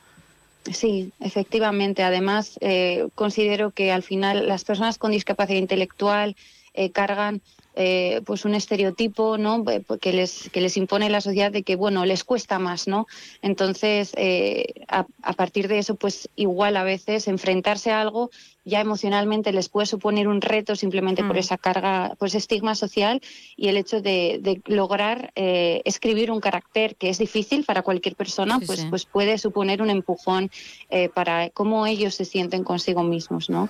Sí, 0.71 1.11
efectivamente. 1.19 2.03
Además, 2.03 2.57
eh, 2.61 3.07
considero 3.15 3.71
que 3.71 3.91
al 3.91 4.03
final 4.03 4.47
las 4.47 4.63
personas 4.63 4.97
con 4.97 5.11
discapacidad 5.11 5.59
intelectual 5.59 6.35
eh, 6.73 6.91
cargan 6.91 7.41
eh, 7.75 8.21
pues 8.25 8.45
un 8.45 8.55
estereotipo 8.55 9.37
¿no? 9.37 9.63
Pues 9.63 9.99
que, 9.99 10.13
les, 10.13 10.49
que 10.49 10.61
les 10.61 10.77
impone 10.77 11.09
la 11.09 11.21
sociedad 11.21 11.51
de 11.51 11.63
que 11.63 11.75
bueno 11.75 12.05
les 12.05 12.23
cuesta 12.23 12.59
más 12.59 12.87
no 12.87 13.07
entonces 13.41 14.11
eh, 14.17 14.73
a, 14.87 15.05
a, 15.21 15.33
partir 15.33 15.67
de 15.67 15.79
eso 15.79 15.95
pues 15.95 16.29
igual 16.35 16.77
a 16.77 16.83
veces 16.83 17.27
enfrentarse 17.27 17.91
a 17.91 18.01
algo 18.01 18.31
ya 18.69 18.79
emocionalmente 18.81 19.51
les 19.51 19.69
puede 19.69 19.85
suponer 19.87 20.27
un 20.27 20.41
reto 20.41 20.75
simplemente 20.75 21.23
por 21.23 21.35
mm. 21.35 21.39
esa 21.39 21.57
carga, 21.57 22.15
por 22.17 22.27
ese 22.27 22.37
estigma 22.37 22.75
social 22.75 23.21
y 23.57 23.67
el 23.67 23.77
hecho 23.77 24.01
de, 24.01 24.61
lograr 24.65 25.31
eh, 25.35 25.81
escribir 25.85 26.31
un 26.31 26.39
carácter 26.39 26.95
que 26.95 27.09
es 27.09 27.17
difícil 27.17 27.65
para 27.65 27.81
cualquier 27.81 28.15
persona, 28.15 28.59
pues, 28.65 28.85
pues 28.89 29.05
puede 29.05 29.37
suponer 29.37 29.81
un 29.81 29.89
empujón 29.89 30.49
eh, 30.89 31.09
para 31.09 31.49
cómo 31.49 31.85
ellos 31.85 32.15
se 32.15 32.25
sienten 32.25 32.63
consigo 32.63 33.03
mismos, 33.03 33.49
¿no? 33.49 33.69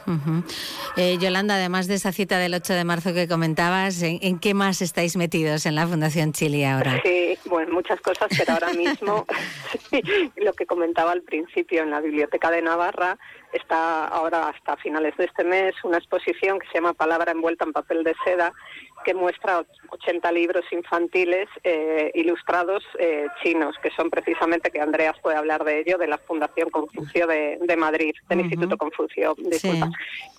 Eh, 0.97 1.17
Yolanda, 1.19 1.55
además 1.55 1.87
de 1.87 1.95
esa 1.95 2.11
cita 2.11 2.37
del 2.37 2.53
8 2.53 2.73
de 2.73 2.83
marzo 2.83 3.13
que 3.13 3.27
comentabas, 3.27 4.01
¿en, 4.01 4.39
qué 4.39 4.53
más 4.53 4.81
estáis 4.81 5.15
metidos 5.15 5.65
en 5.65 5.75
la 5.75 5.87
Fundación 5.87 6.33
Chile 6.33 6.65
ahora? 6.67 7.01
Sí, 7.03 7.37
bueno, 7.45 7.73
muchas 7.73 7.99
cosas, 8.01 8.27
pero 8.37 8.53
ahora 8.53 8.73
mismo 8.73 9.25
lo 10.37 10.53
que 10.53 10.65
comentaba 10.65 11.11
al 11.11 11.21
principio 11.21 11.83
en 11.83 11.91
la 11.91 12.01
Biblioteca 12.01 12.51
de 12.51 12.61
Navarra, 12.61 13.17
está 13.53 14.05
ahora 14.07 14.49
hasta 14.49 14.77
finales 14.77 15.15
de 15.17 15.25
este 15.25 15.43
mes 15.43 15.73
una 15.83 15.97
exposición 15.97 16.59
que 16.59 16.67
se 16.67 16.75
llama 16.75 16.93
Palabra 16.93 17.31
envuelta 17.31 17.65
en 17.65 17.73
papel 17.73 18.03
de 18.03 18.15
seda, 18.23 18.53
que 19.05 19.13
muestra 19.13 19.63
80 19.89 20.31
libros 20.31 20.65
infantiles 20.71 21.47
eh, 21.63 22.11
ilustrados 22.13 22.83
eh, 22.99 23.27
chinos, 23.41 23.75
que 23.81 23.91
son 23.91 24.09
precisamente, 24.09 24.71
que 24.71 24.81
Andreas 24.81 25.15
puede 25.21 25.37
hablar 25.37 25.63
de 25.63 25.79
ello, 25.79 25.97
de 25.97 26.07
la 26.07 26.17
Fundación 26.17 26.69
Confucio 26.69 27.25
de, 27.27 27.75
Madrid, 27.77 28.13
del 28.27 28.41
Instituto 28.41 28.77
Confucio, 28.77 29.35
disculpa. 29.37 29.89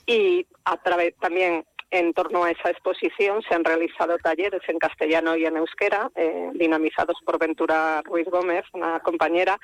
Y 0.06 0.46
a 0.64 0.76
través 0.76 1.14
también 1.16 1.64
en 1.90 2.12
torno 2.12 2.44
a 2.44 2.50
esa 2.50 2.70
exposición 2.70 3.42
se 3.42 3.54
han 3.54 3.64
realizado 3.64 4.16
talleres 4.18 4.62
en 4.68 4.78
castellano 4.78 5.36
y 5.36 5.44
en 5.44 5.56
euskera, 5.56 6.10
eh, 6.14 6.50
dinamizados 6.54 7.16
por 7.24 7.38
Ventura 7.38 8.02
Ruiz 8.04 8.28
Gómez, 8.28 8.64
una 8.72 9.00
compañera, 9.00 9.58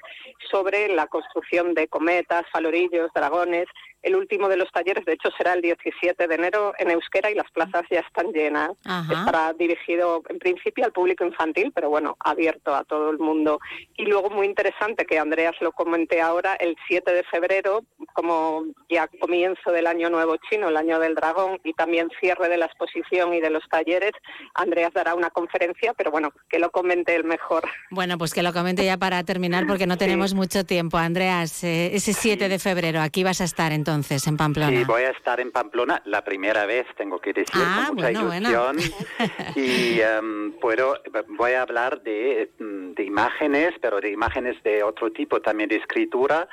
sobre 0.51 0.89
la 0.89 1.07
construcción 1.07 1.75
de 1.75 1.89
cometas, 1.89 2.45
falorillos, 2.51 3.11
dragones, 3.15 3.67
el 4.07 4.15
último 4.15 4.49
de 4.49 4.57
los 4.57 4.71
talleres, 4.71 5.05
de 5.05 5.15
hecho, 5.15 5.31
será 5.37 5.55
el 5.55 5.63
17 5.63 6.29
de 6.29 6.35
enero 6.37 6.73
en 6.79 6.93
Euskera 6.93 7.29
y 7.29 7.35
las 7.35 7.51
plazas 7.51 7.83
ya 7.91 8.01
están 8.01 8.33
llenas. 8.33 8.71
Estará 9.11 9.53
dirigido 9.53 10.23
en 10.29 10.39
principio 10.39 10.85
al 10.85 10.93
público 10.93 11.25
infantil, 11.25 11.73
pero 11.75 11.91
bueno, 11.91 12.17
abierto 12.21 12.73
a 12.73 12.85
todo 12.85 13.11
el 13.11 13.19
mundo. 13.19 13.59
Y 13.97 14.05
luego 14.05 14.31
muy 14.31 14.47
interesante 14.47 15.07
que 15.07 15.19
Andreas 15.19 15.57
lo 15.61 15.73
comente 15.73 16.21
ahora, 16.21 16.55
el 16.55 16.77
7 16.87 17.11
de 17.11 17.25
febrero, 17.25 17.83
como 18.13 18.67
ya 18.89 19.09
comienzo 19.21 19.73
del 19.73 19.89
año 19.89 20.09
nuevo 20.09 20.37
chino, 20.49 20.69
el 20.69 20.77
año 20.77 21.01
del 21.01 21.17
dragón, 21.17 21.59
y 21.65 21.73
también 21.73 22.09
cierre 22.21 22.49
de 22.49 22.59
la 22.59 22.67
exposición 22.67 23.35
y 23.35 23.41
de 23.41 23.51
los 23.51 23.69
talleres, 23.69 24.13
Andreas 24.55 24.93
dará 24.95 25.17
una 25.17 25.31
conferencia, 25.31 25.95
pero 25.95 26.13
bueno, 26.13 26.31
que 26.49 26.61
lo 26.61 26.71
comente 26.71 27.17
el 27.17 27.25
mejor. 27.25 27.65
Bueno, 27.91 28.19
pues 28.19 28.33
que 28.33 28.45
lo 28.45 28.53
comente 28.53 28.85
ya 28.85 28.99
para 28.99 29.25
terminar, 29.25 29.67
porque 29.67 29.89
no 29.89 29.99
tenemos 29.99 30.33
mucho 30.33 30.65
tiempo. 30.65 30.97
Andreas, 30.97 31.65
eh, 31.65 31.91
ese 31.93 32.13
7 32.13 32.49
de 32.49 32.61
febrero, 32.61 33.01
aquí 33.01 33.25
vas 33.25 33.41
a 33.41 33.45
estar 33.45 33.73
entonces 33.73 33.96
entonces 33.97 34.27
en 34.27 34.37
Pamplona? 34.37 34.71
Sí, 34.71 34.85
voy 34.85 35.03
a 35.03 35.11
estar 35.11 35.41
en 35.41 35.51
Pamplona 35.51 36.03
la 36.05 36.23
primera 36.23 36.67
vez, 36.67 36.87
tengo 36.97 37.19
que 37.19 37.33
decir, 37.33 37.63
ah, 37.65 37.85
con 37.89 37.97
mucha 37.97 38.13
ilusión. 38.13 38.77
Y 39.57 40.01
em, 40.01 40.53
puedo, 40.61 41.01
voy 41.39 41.53
a 41.53 41.63
hablar 41.63 42.03
de, 42.03 42.51
de 42.59 43.03
imágenes, 43.05 43.75
pero 43.81 44.01
de 44.01 44.11
imágenes 44.11 44.63
de 44.63 44.83
otro 44.83 45.11
tipo, 45.11 45.41
también 45.41 45.69
de 45.69 45.77
escritura 45.77 46.49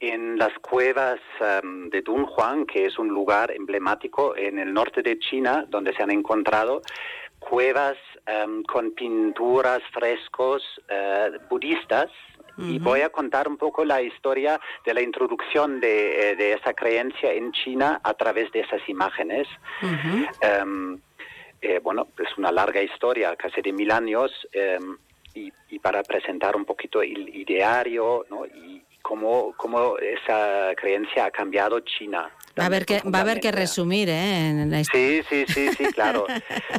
en 0.00 0.36
las 0.36 0.52
cuevas 0.58 1.20
em, 1.40 1.88
de 1.88 2.02
Dunhuang, 2.02 2.66
que 2.66 2.86
es 2.86 2.98
un 2.98 3.08
lugar 3.08 3.52
emblemático 3.52 4.36
en 4.36 4.58
el 4.58 4.72
norte 4.72 5.02
de 5.02 5.18
China, 5.18 5.64
donde 5.68 5.94
se 5.94 6.02
han 6.02 6.10
encontrado 6.10 6.82
cuevas 7.38 7.96
em, 8.26 8.62
con 8.64 8.92
pinturas, 8.92 9.80
frescos 9.92 10.62
eh, 10.88 11.38
budistas 11.48 12.10
y 12.58 12.78
voy 12.78 13.00
a 13.00 13.10
contar 13.10 13.48
un 13.48 13.56
poco 13.56 13.84
la 13.84 14.02
historia 14.02 14.60
de 14.84 14.94
la 14.94 15.00
introducción 15.00 15.80
de, 15.80 16.30
eh, 16.30 16.36
de 16.36 16.52
esa 16.52 16.74
creencia 16.74 17.32
en 17.32 17.52
China 17.52 18.00
a 18.02 18.14
través 18.14 18.50
de 18.52 18.60
esas 18.60 18.86
imágenes. 18.88 19.48
Em, 20.40 20.98
eh, 21.60 21.80
bueno, 21.82 22.08
es 22.18 22.36
una 22.36 22.50
larga 22.50 22.82
historia, 22.82 23.36
casi 23.36 23.62
de 23.62 23.72
mil 23.72 23.90
años, 23.90 24.30
em, 24.52 24.96
y, 25.34 25.52
y, 25.70 25.78
para 25.78 26.02
presentar 26.02 26.56
un 26.56 26.64
poquito 26.64 27.00
el 27.00 27.34
ideario 27.34 28.26
¿no? 28.28 28.44
y 28.44 28.82
cómo, 29.00 29.54
cómo 29.56 29.96
esa 29.98 30.74
creencia 30.76 31.26
ha 31.26 31.30
cambiado 31.30 31.80
China. 31.80 32.30
Va 32.58 32.64
a 32.64 32.66
haber 32.66 32.84
que, 32.84 33.00
va 33.00 33.20
a 33.20 33.22
haber 33.22 33.40
que 33.40 33.50
resumir, 33.50 34.08
¿eh? 34.10 34.84
Sí, 34.92 35.22
sí, 35.28 35.44
sí, 35.48 35.70
sí, 35.76 35.84
claro. 35.94 36.26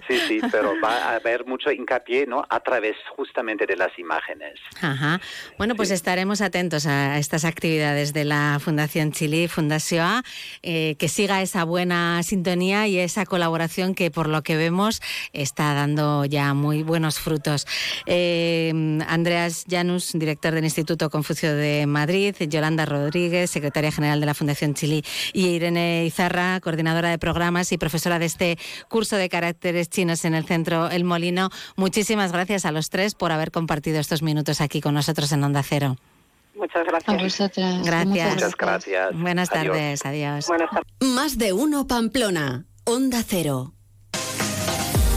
Sí, 0.08 0.20
sí, 0.28 0.40
pero 0.52 0.74
va 0.84 0.98
a 0.98 1.16
haber 1.16 1.46
mucho 1.46 1.72
hincapié, 1.72 2.28
¿no? 2.28 2.46
A 2.50 2.60
través 2.60 2.96
justamente 3.16 3.66
de 3.66 3.76
las 3.76 3.98
imágenes. 3.98 4.60
Ajá. 4.82 5.20
Bueno, 5.58 5.76
pues 5.76 5.90
estaremos 5.90 6.42
atentos 6.42 6.86
a 6.86 7.18
estas 7.18 7.44
actividades 7.46 8.14
de 8.14 8.26
la 8.26 8.60
Fundación 8.62 9.12
Chile, 9.14 9.48
Fundación 9.48 10.06
A, 10.06 10.24
eh, 10.62 10.96
que 11.00 11.08
siga 11.08 11.42
esa 11.42 11.64
buena 11.64 12.22
sintonía 12.24 12.88
y 12.88 13.00
esa 13.00 13.26
colaboración 13.26 13.96
que, 13.96 14.12
por 14.12 14.30
lo 14.30 14.44
que 14.44 14.56
vemos, 14.56 15.02
está 15.32 15.74
dando 15.74 16.26
ya 16.26 16.54
muy 16.54 16.84
buenos 16.84 17.20
frutos. 17.20 17.66
Eh, 18.06 18.72
Andreas 19.08 19.66
Janus, 19.70 20.12
director 20.14 20.54
del 20.54 20.66
Instituto 20.66 21.10
Confucio 21.10 21.56
de 21.56 21.86
Madrid, 21.88 22.36
Yolanda 22.48 22.86
Rodríguez, 22.86 23.50
secretaria 23.50 23.92
general 23.92 24.20
de 24.20 24.26
la 24.26 24.34
Fundación 24.34 24.74
Chile 24.74 25.04
y 25.34 25.63
Irene 25.64 26.06
Izarra, 26.06 26.60
coordinadora 26.60 27.10
de 27.10 27.18
programas 27.18 27.72
y 27.72 27.78
profesora 27.78 28.20
de 28.20 28.26
este 28.26 28.58
curso 28.90 29.16
de 29.16 29.30
caracteres 29.30 29.90
chinos 29.90 30.26
en 30.26 30.36
el 30.36 30.46
Centro 30.46 30.90
El 30.90 31.06
Molino. 31.06 31.50
Muchísimas 31.78 32.32
gracias 32.32 32.66
a 32.66 32.72
los 32.72 32.90
tres 32.90 33.16
por 33.16 33.32
haber 33.32 33.52
compartido 33.52 34.00
estos 34.00 34.22
minutos 34.22 34.60
aquí 34.60 34.82
con 34.82 34.94
nosotros 34.94 35.32
en 35.32 35.44
Onda 35.44 35.64
Cero. 35.64 35.96
Muchas 36.56 36.86
gracias. 36.86 37.86
Gracias. 37.86 38.34
Muchas 38.34 38.56
gracias. 38.56 39.20
Buenas 39.20 39.50
tardes. 39.50 40.06
Adiós. 40.06 40.48
Buenas 40.48 40.70
tardes. 40.70 40.92
Más 41.00 41.38
de 41.38 41.54
uno 41.54 41.88
Pamplona. 41.88 42.66
Onda 42.86 43.24
Cero. 43.26 43.73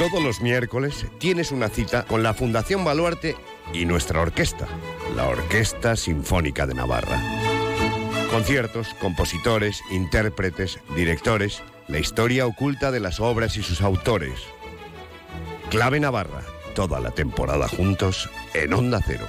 Todos 0.00 0.22
los 0.24 0.40
miércoles 0.40 1.04
tienes 1.18 1.52
una 1.52 1.68
cita 1.68 2.06
con 2.06 2.22
la 2.22 2.32
Fundación 2.32 2.84
Baluarte 2.84 3.36
y 3.74 3.84
nuestra 3.84 4.22
orquesta, 4.22 4.66
la 5.14 5.28
Orquesta 5.28 5.94
Sinfónica 5.94 6.66
de 6.66 6.72
Navarra. 6.72 7.20
Conciertos, 8.30 8.94
compositores, 8.94 9.82
intérpretes, 9.90 10.78
directores, 10.96 11.62
la 11.86 11.98
historia 11.98 12.46
oculta 12.46 12.90
de 12.90 13.00
las 13.00 13.20
obras 13.20 13.58
y 13.58 13.62
sus 13.62 13.82
autores. 13.82 14.40
Clave 15.68 16.00
Navarra, 16.00 16.44
toda 16.74 16.98
la 16.98 17.10
temporada 17.10 17.68
juntos 17.68 18.30
en 18.54 18.72
Onda 18.72 19.00
Cero. 19.06 19.28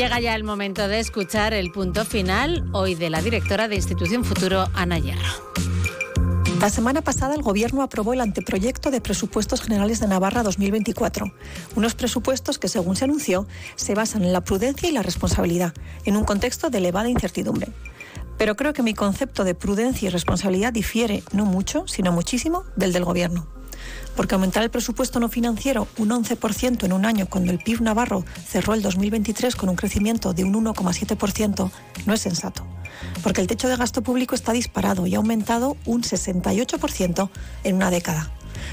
Llega 0.00 0.18
ya 0.18 0.34
el 0.34 0.44
momento 0.44 0.88
de 0.88 0.98
escuchar 0.98 1.52
el 1.52 1.72
punto 1.72 2.06
final 2.06 2.66
hoy 2.72 2.94
de 2.94 3.10
la 3.10 3.20
directora 3.20 3.68
de 3.68 3.76
Institución 3.76 4.24
Futuro, 4.24 4.64
Ana 4.72 4.98
Hierro. 4.98 5.52
La 6.58 6.70
semana 6.70 7.02
pasada 7.02 7.34
el 7.34 7.42
Gobierno 7.42 7.82
aprobó 7.82 8.14
el 8.14 8.22
anteproyecto 8.22 8.90
de 8.90 9.02
Presupuestos 9.02 9.60
Generales 9.60 10.00
de 10.00 10.08
Navarra 10.08 10.42
2024, 10.42 11.30
unos 11.76 11.94
presupuestos 11.94 12.58
que, 12.58 12.68
según 12.68 12.96
se 12.96 13.04
anunció, 13.04 13.46
se 13.76 13.94
basan 13.94 14.24
en 14.24 14.32
la 14.32 14.40
prudencia 14.40 14.88
y 14.88 14.92
la 14.92 15.02
responsabilidad, 15.02 15.74
en 16.06 16.16
un 16.16 16.24
contexto 16.24 16.70
de 16.70 16.78
elevada 16.78 17.10
incertidumbre. 17.10 17.68
Pero 18.38 18.56
creo 18.56 18.72
que 18.72 18.82
mi 18.82 18.94
concepto 18.94 19.44
de 19.44 19.54
prudencia 19.54 20.06
y 20.06 20.10
responsabilidad 20.10 20.72
difiere 20.72 21.22
no 21.32 21.44
mucho, 21.44 21.86
sino 21.86 22.10
muchísimo, 22.10 22.64
del 22.74 22.94
del 22.94 23.04
Gobierno. 23.04 23.59
Porque 24.16 24.34
aumentar 24.34 24.62
el 24.62 24.70
presupuesto 24.70 25.20
no 25.20 25.28
financiero 25.28 25.88
un 25.96 26.10
11% 26.10 26.84
en 26.84 26.92
un 26.92 27.04
año 27.04 27.26
cuando 27.26 27.52
el 27.52 27.58
PIB 27.58 27.82
navarro 27.82 28.24
cerró 28.46 28.74
el 28.74 28.82
2023 28.82 29.56
con 29.56 29.68
un 29.68 29.76
crecimiento 29.76 30.32
de 30.32 30.44
un 30.44 30.54
1,7% 30.54 31.70
no 32.06 32.14
es 32.14 32.20
sensato. 32.20 32.66
porque 33.22 33.40
el 33.40 33.46
techo 33.46 33.68
de 33.68 33.76
gasto 33.76 34.02
público 34.02 34.34
está 34.34 34.52
disparado 34.52 35.06
y 35.06 35.14
ha 35.14 35.18
aumentado 35.18 35.76
un 35.86 36.02
68% 36.02 37.30
en 37.64 37.76
una 37.76 37.90
década 37.90 38.30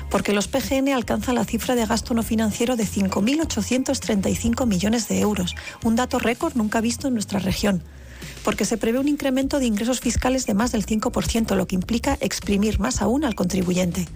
porque 0.09 0.33
los 0.33 0.47
PGN 0.47 0.89
alcanzan 0.89 1.35
la 1.35 1.45
cifra 1.45 1.75
de 1.75 1.85
gasto 1.85 2.13
no 2.13 2.23
financiero 2.23 2.75
de 2.75 2.85
5.835 2.85 4.65
millones 4.65 5.07
de 5.07 5.19
euros, 5.19 5.55
un 5.83 5.95
dato 5.95 6.19
récord 6.19 6.55
nunca 6.55 6.81
visto 6.81 7.07
en 7.07 7.13
nuestra 7.13 7.39
región 7.39 7.83
porque 8.43 8.65
se 8.65 8.77
prevé 8.77 8.99
un 8.99 9.07
incremento 9.07 9.59
de 9.59 9.65
ingresos 9.65 9.99
fiscales 9.99 10.45
de 10.45 10.53
más 10.53 10.71
del 10.71 10.85
5%, 10.85 11.55
lo 11.55 11.67
que 11.67 11.75
implica 11.75 12.17
exprimir 12.21 12.79
más 12.79 13.01
aún 13.01 13.25
al 13.25 13.35
contribuyente. 13.35 14.07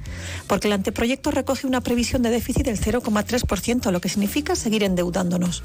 Porque 0.48 0.68
el 0.68 0.74
anteproyecto 0.74 1.32
recoge 1.32 1.68
una 1.68 1.82
previsión 1.82 2.22
de 2.22 2.30
déficit 2.30 2.66
del 2.66 2.80
0,3%, 2.80 3.92
lo 3.92 4.02
que 4.02 4.10
significa 4.10 4.56
seguir 4.56 4.84
endeudándonos. 4.84 5.64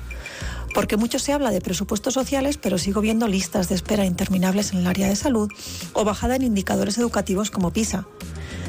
Porque 0.74 0.96
mucho 0.96 1.18
se 1.18 1.32
habla 1.32 1.50
de 1.50 1.60
presupuestos 1.60 2.14
sociales, 2.14 2.58
pero 2.58 2.76
sigo 2.76 3.00
viendo 3.00 3.28
listas 3.28 3.68
de 3.68 3.74
espera 3.74 4.04
interminables 4.04 4.72
en 4.72 4.80
el 4.80 4.86
área 4.86 5.08
de 5.08 5.16
salud 5.16 5.50
o 5.92 6.04
bajada 6.04 6.36
en 6.36 6.42
indicadores 6.42 6.98
educativos 6.98 7.50
como 7.50 7.72
PISA. 7.72 8.06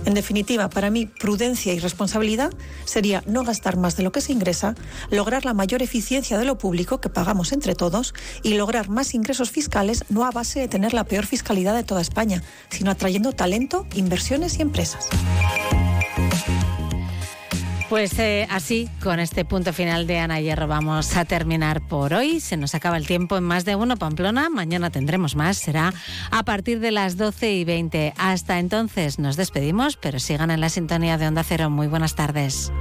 En 0.07 0.13
definitiva, 0.13 0.69
para 0.69 0.89
mí, 0.89 1.05
prudencia 1.05 1.73
y 1.73 1.79
responsabilidad 1.79 2.53
sería 2.85 3.23
no 3.27 3.43
gastar 3.43 3.75
más 3.75 3.97
de 3.97 4.03
lo 4.03 4.13
que 4.13 4.21
se 4.21 4.31
ingresa, 4.31 4.73
lograr 5.11 5.43
la 5.43 5.53
mayor 5.53 5.81
eficiencia 5.81 6.37
de 6.37 6.45
lo 6.45 6.57
público 6.57 7.01
que 7.01 7.09
pagamos 7.09 7.51
entre 7.51 7.75
todos 7.75 8.13
y 8.41 8.53
lograr 8.53 8.87
más 8.87 9.13
ingresos 9.13 9.51
fiscales 9.51 10.05
no 10.07 10.23
a 10.23 10.31
base 10.31 10.61
de 10.61 10.69
tener 10.69 10.93
la 10.93 11.03
peor 11.03 11.25
fiscalidad 11.25 11.75
de 11.75 11.83
toda 11.83 11.99
España, 11.99 12.41
sino 12.69 12.89
atrayendo 12.89 13.33
talento, 13.33 13.85
inversiones 13.95 14.59
y 14.59 14.61
empresas. 14.61 15.09
Pues 17.89 18.19
eh, 18.19 18.45
así, 18.49 18.89
con 19.01 19.21
este 19.21 19.45
punto 19.45 19.71
final 19.71 20.07
de 20.07 20.19
Ana 20.19 20.41
Hierro, 20.41 20.67
vamos 20.67 21.15
a 21.15 21.23
terminar 21.23 21.79
por 21.79 22.13
hoy. 22.13 22.41
Se 22.41 22.57
nos 22.57 22.75
acaba 22.75 22.97
el 22.97 23.07
tiempo 23.07 23.37
en 23.37 23.45
más 23.45 23.63
de 23.63 23.75
uno, 23.75 23.95
Pamplona. 23.95 24.49
Mañana 24.49 24.89
tendremos 24.89 25.37
más. 25.37 25.57
Será 25.57 25.93
a 26.29 26.43
partir 26.43 26.81
de 26.81 26.91
las 26.91 27.15
12 27.15 27.53
y 27.53 27.63
20. 27.63 28.13
Hasta 28.17 28.59
entonces 28.59 29.19
nos 29.19 29.37
despedimos, 29.37 29.95
pero 29.95 30.19
sigan 30.19 30.51
en 30.51 30.59
la 30.59 30.69
sintonía 30.69 31.17
de 31.17 31.27
Onda 31.27 31.43
Cero. 31.43 31.69
Muy 31.69 31.87
buenas 31.87 32.15
tardes. 32.15 32.73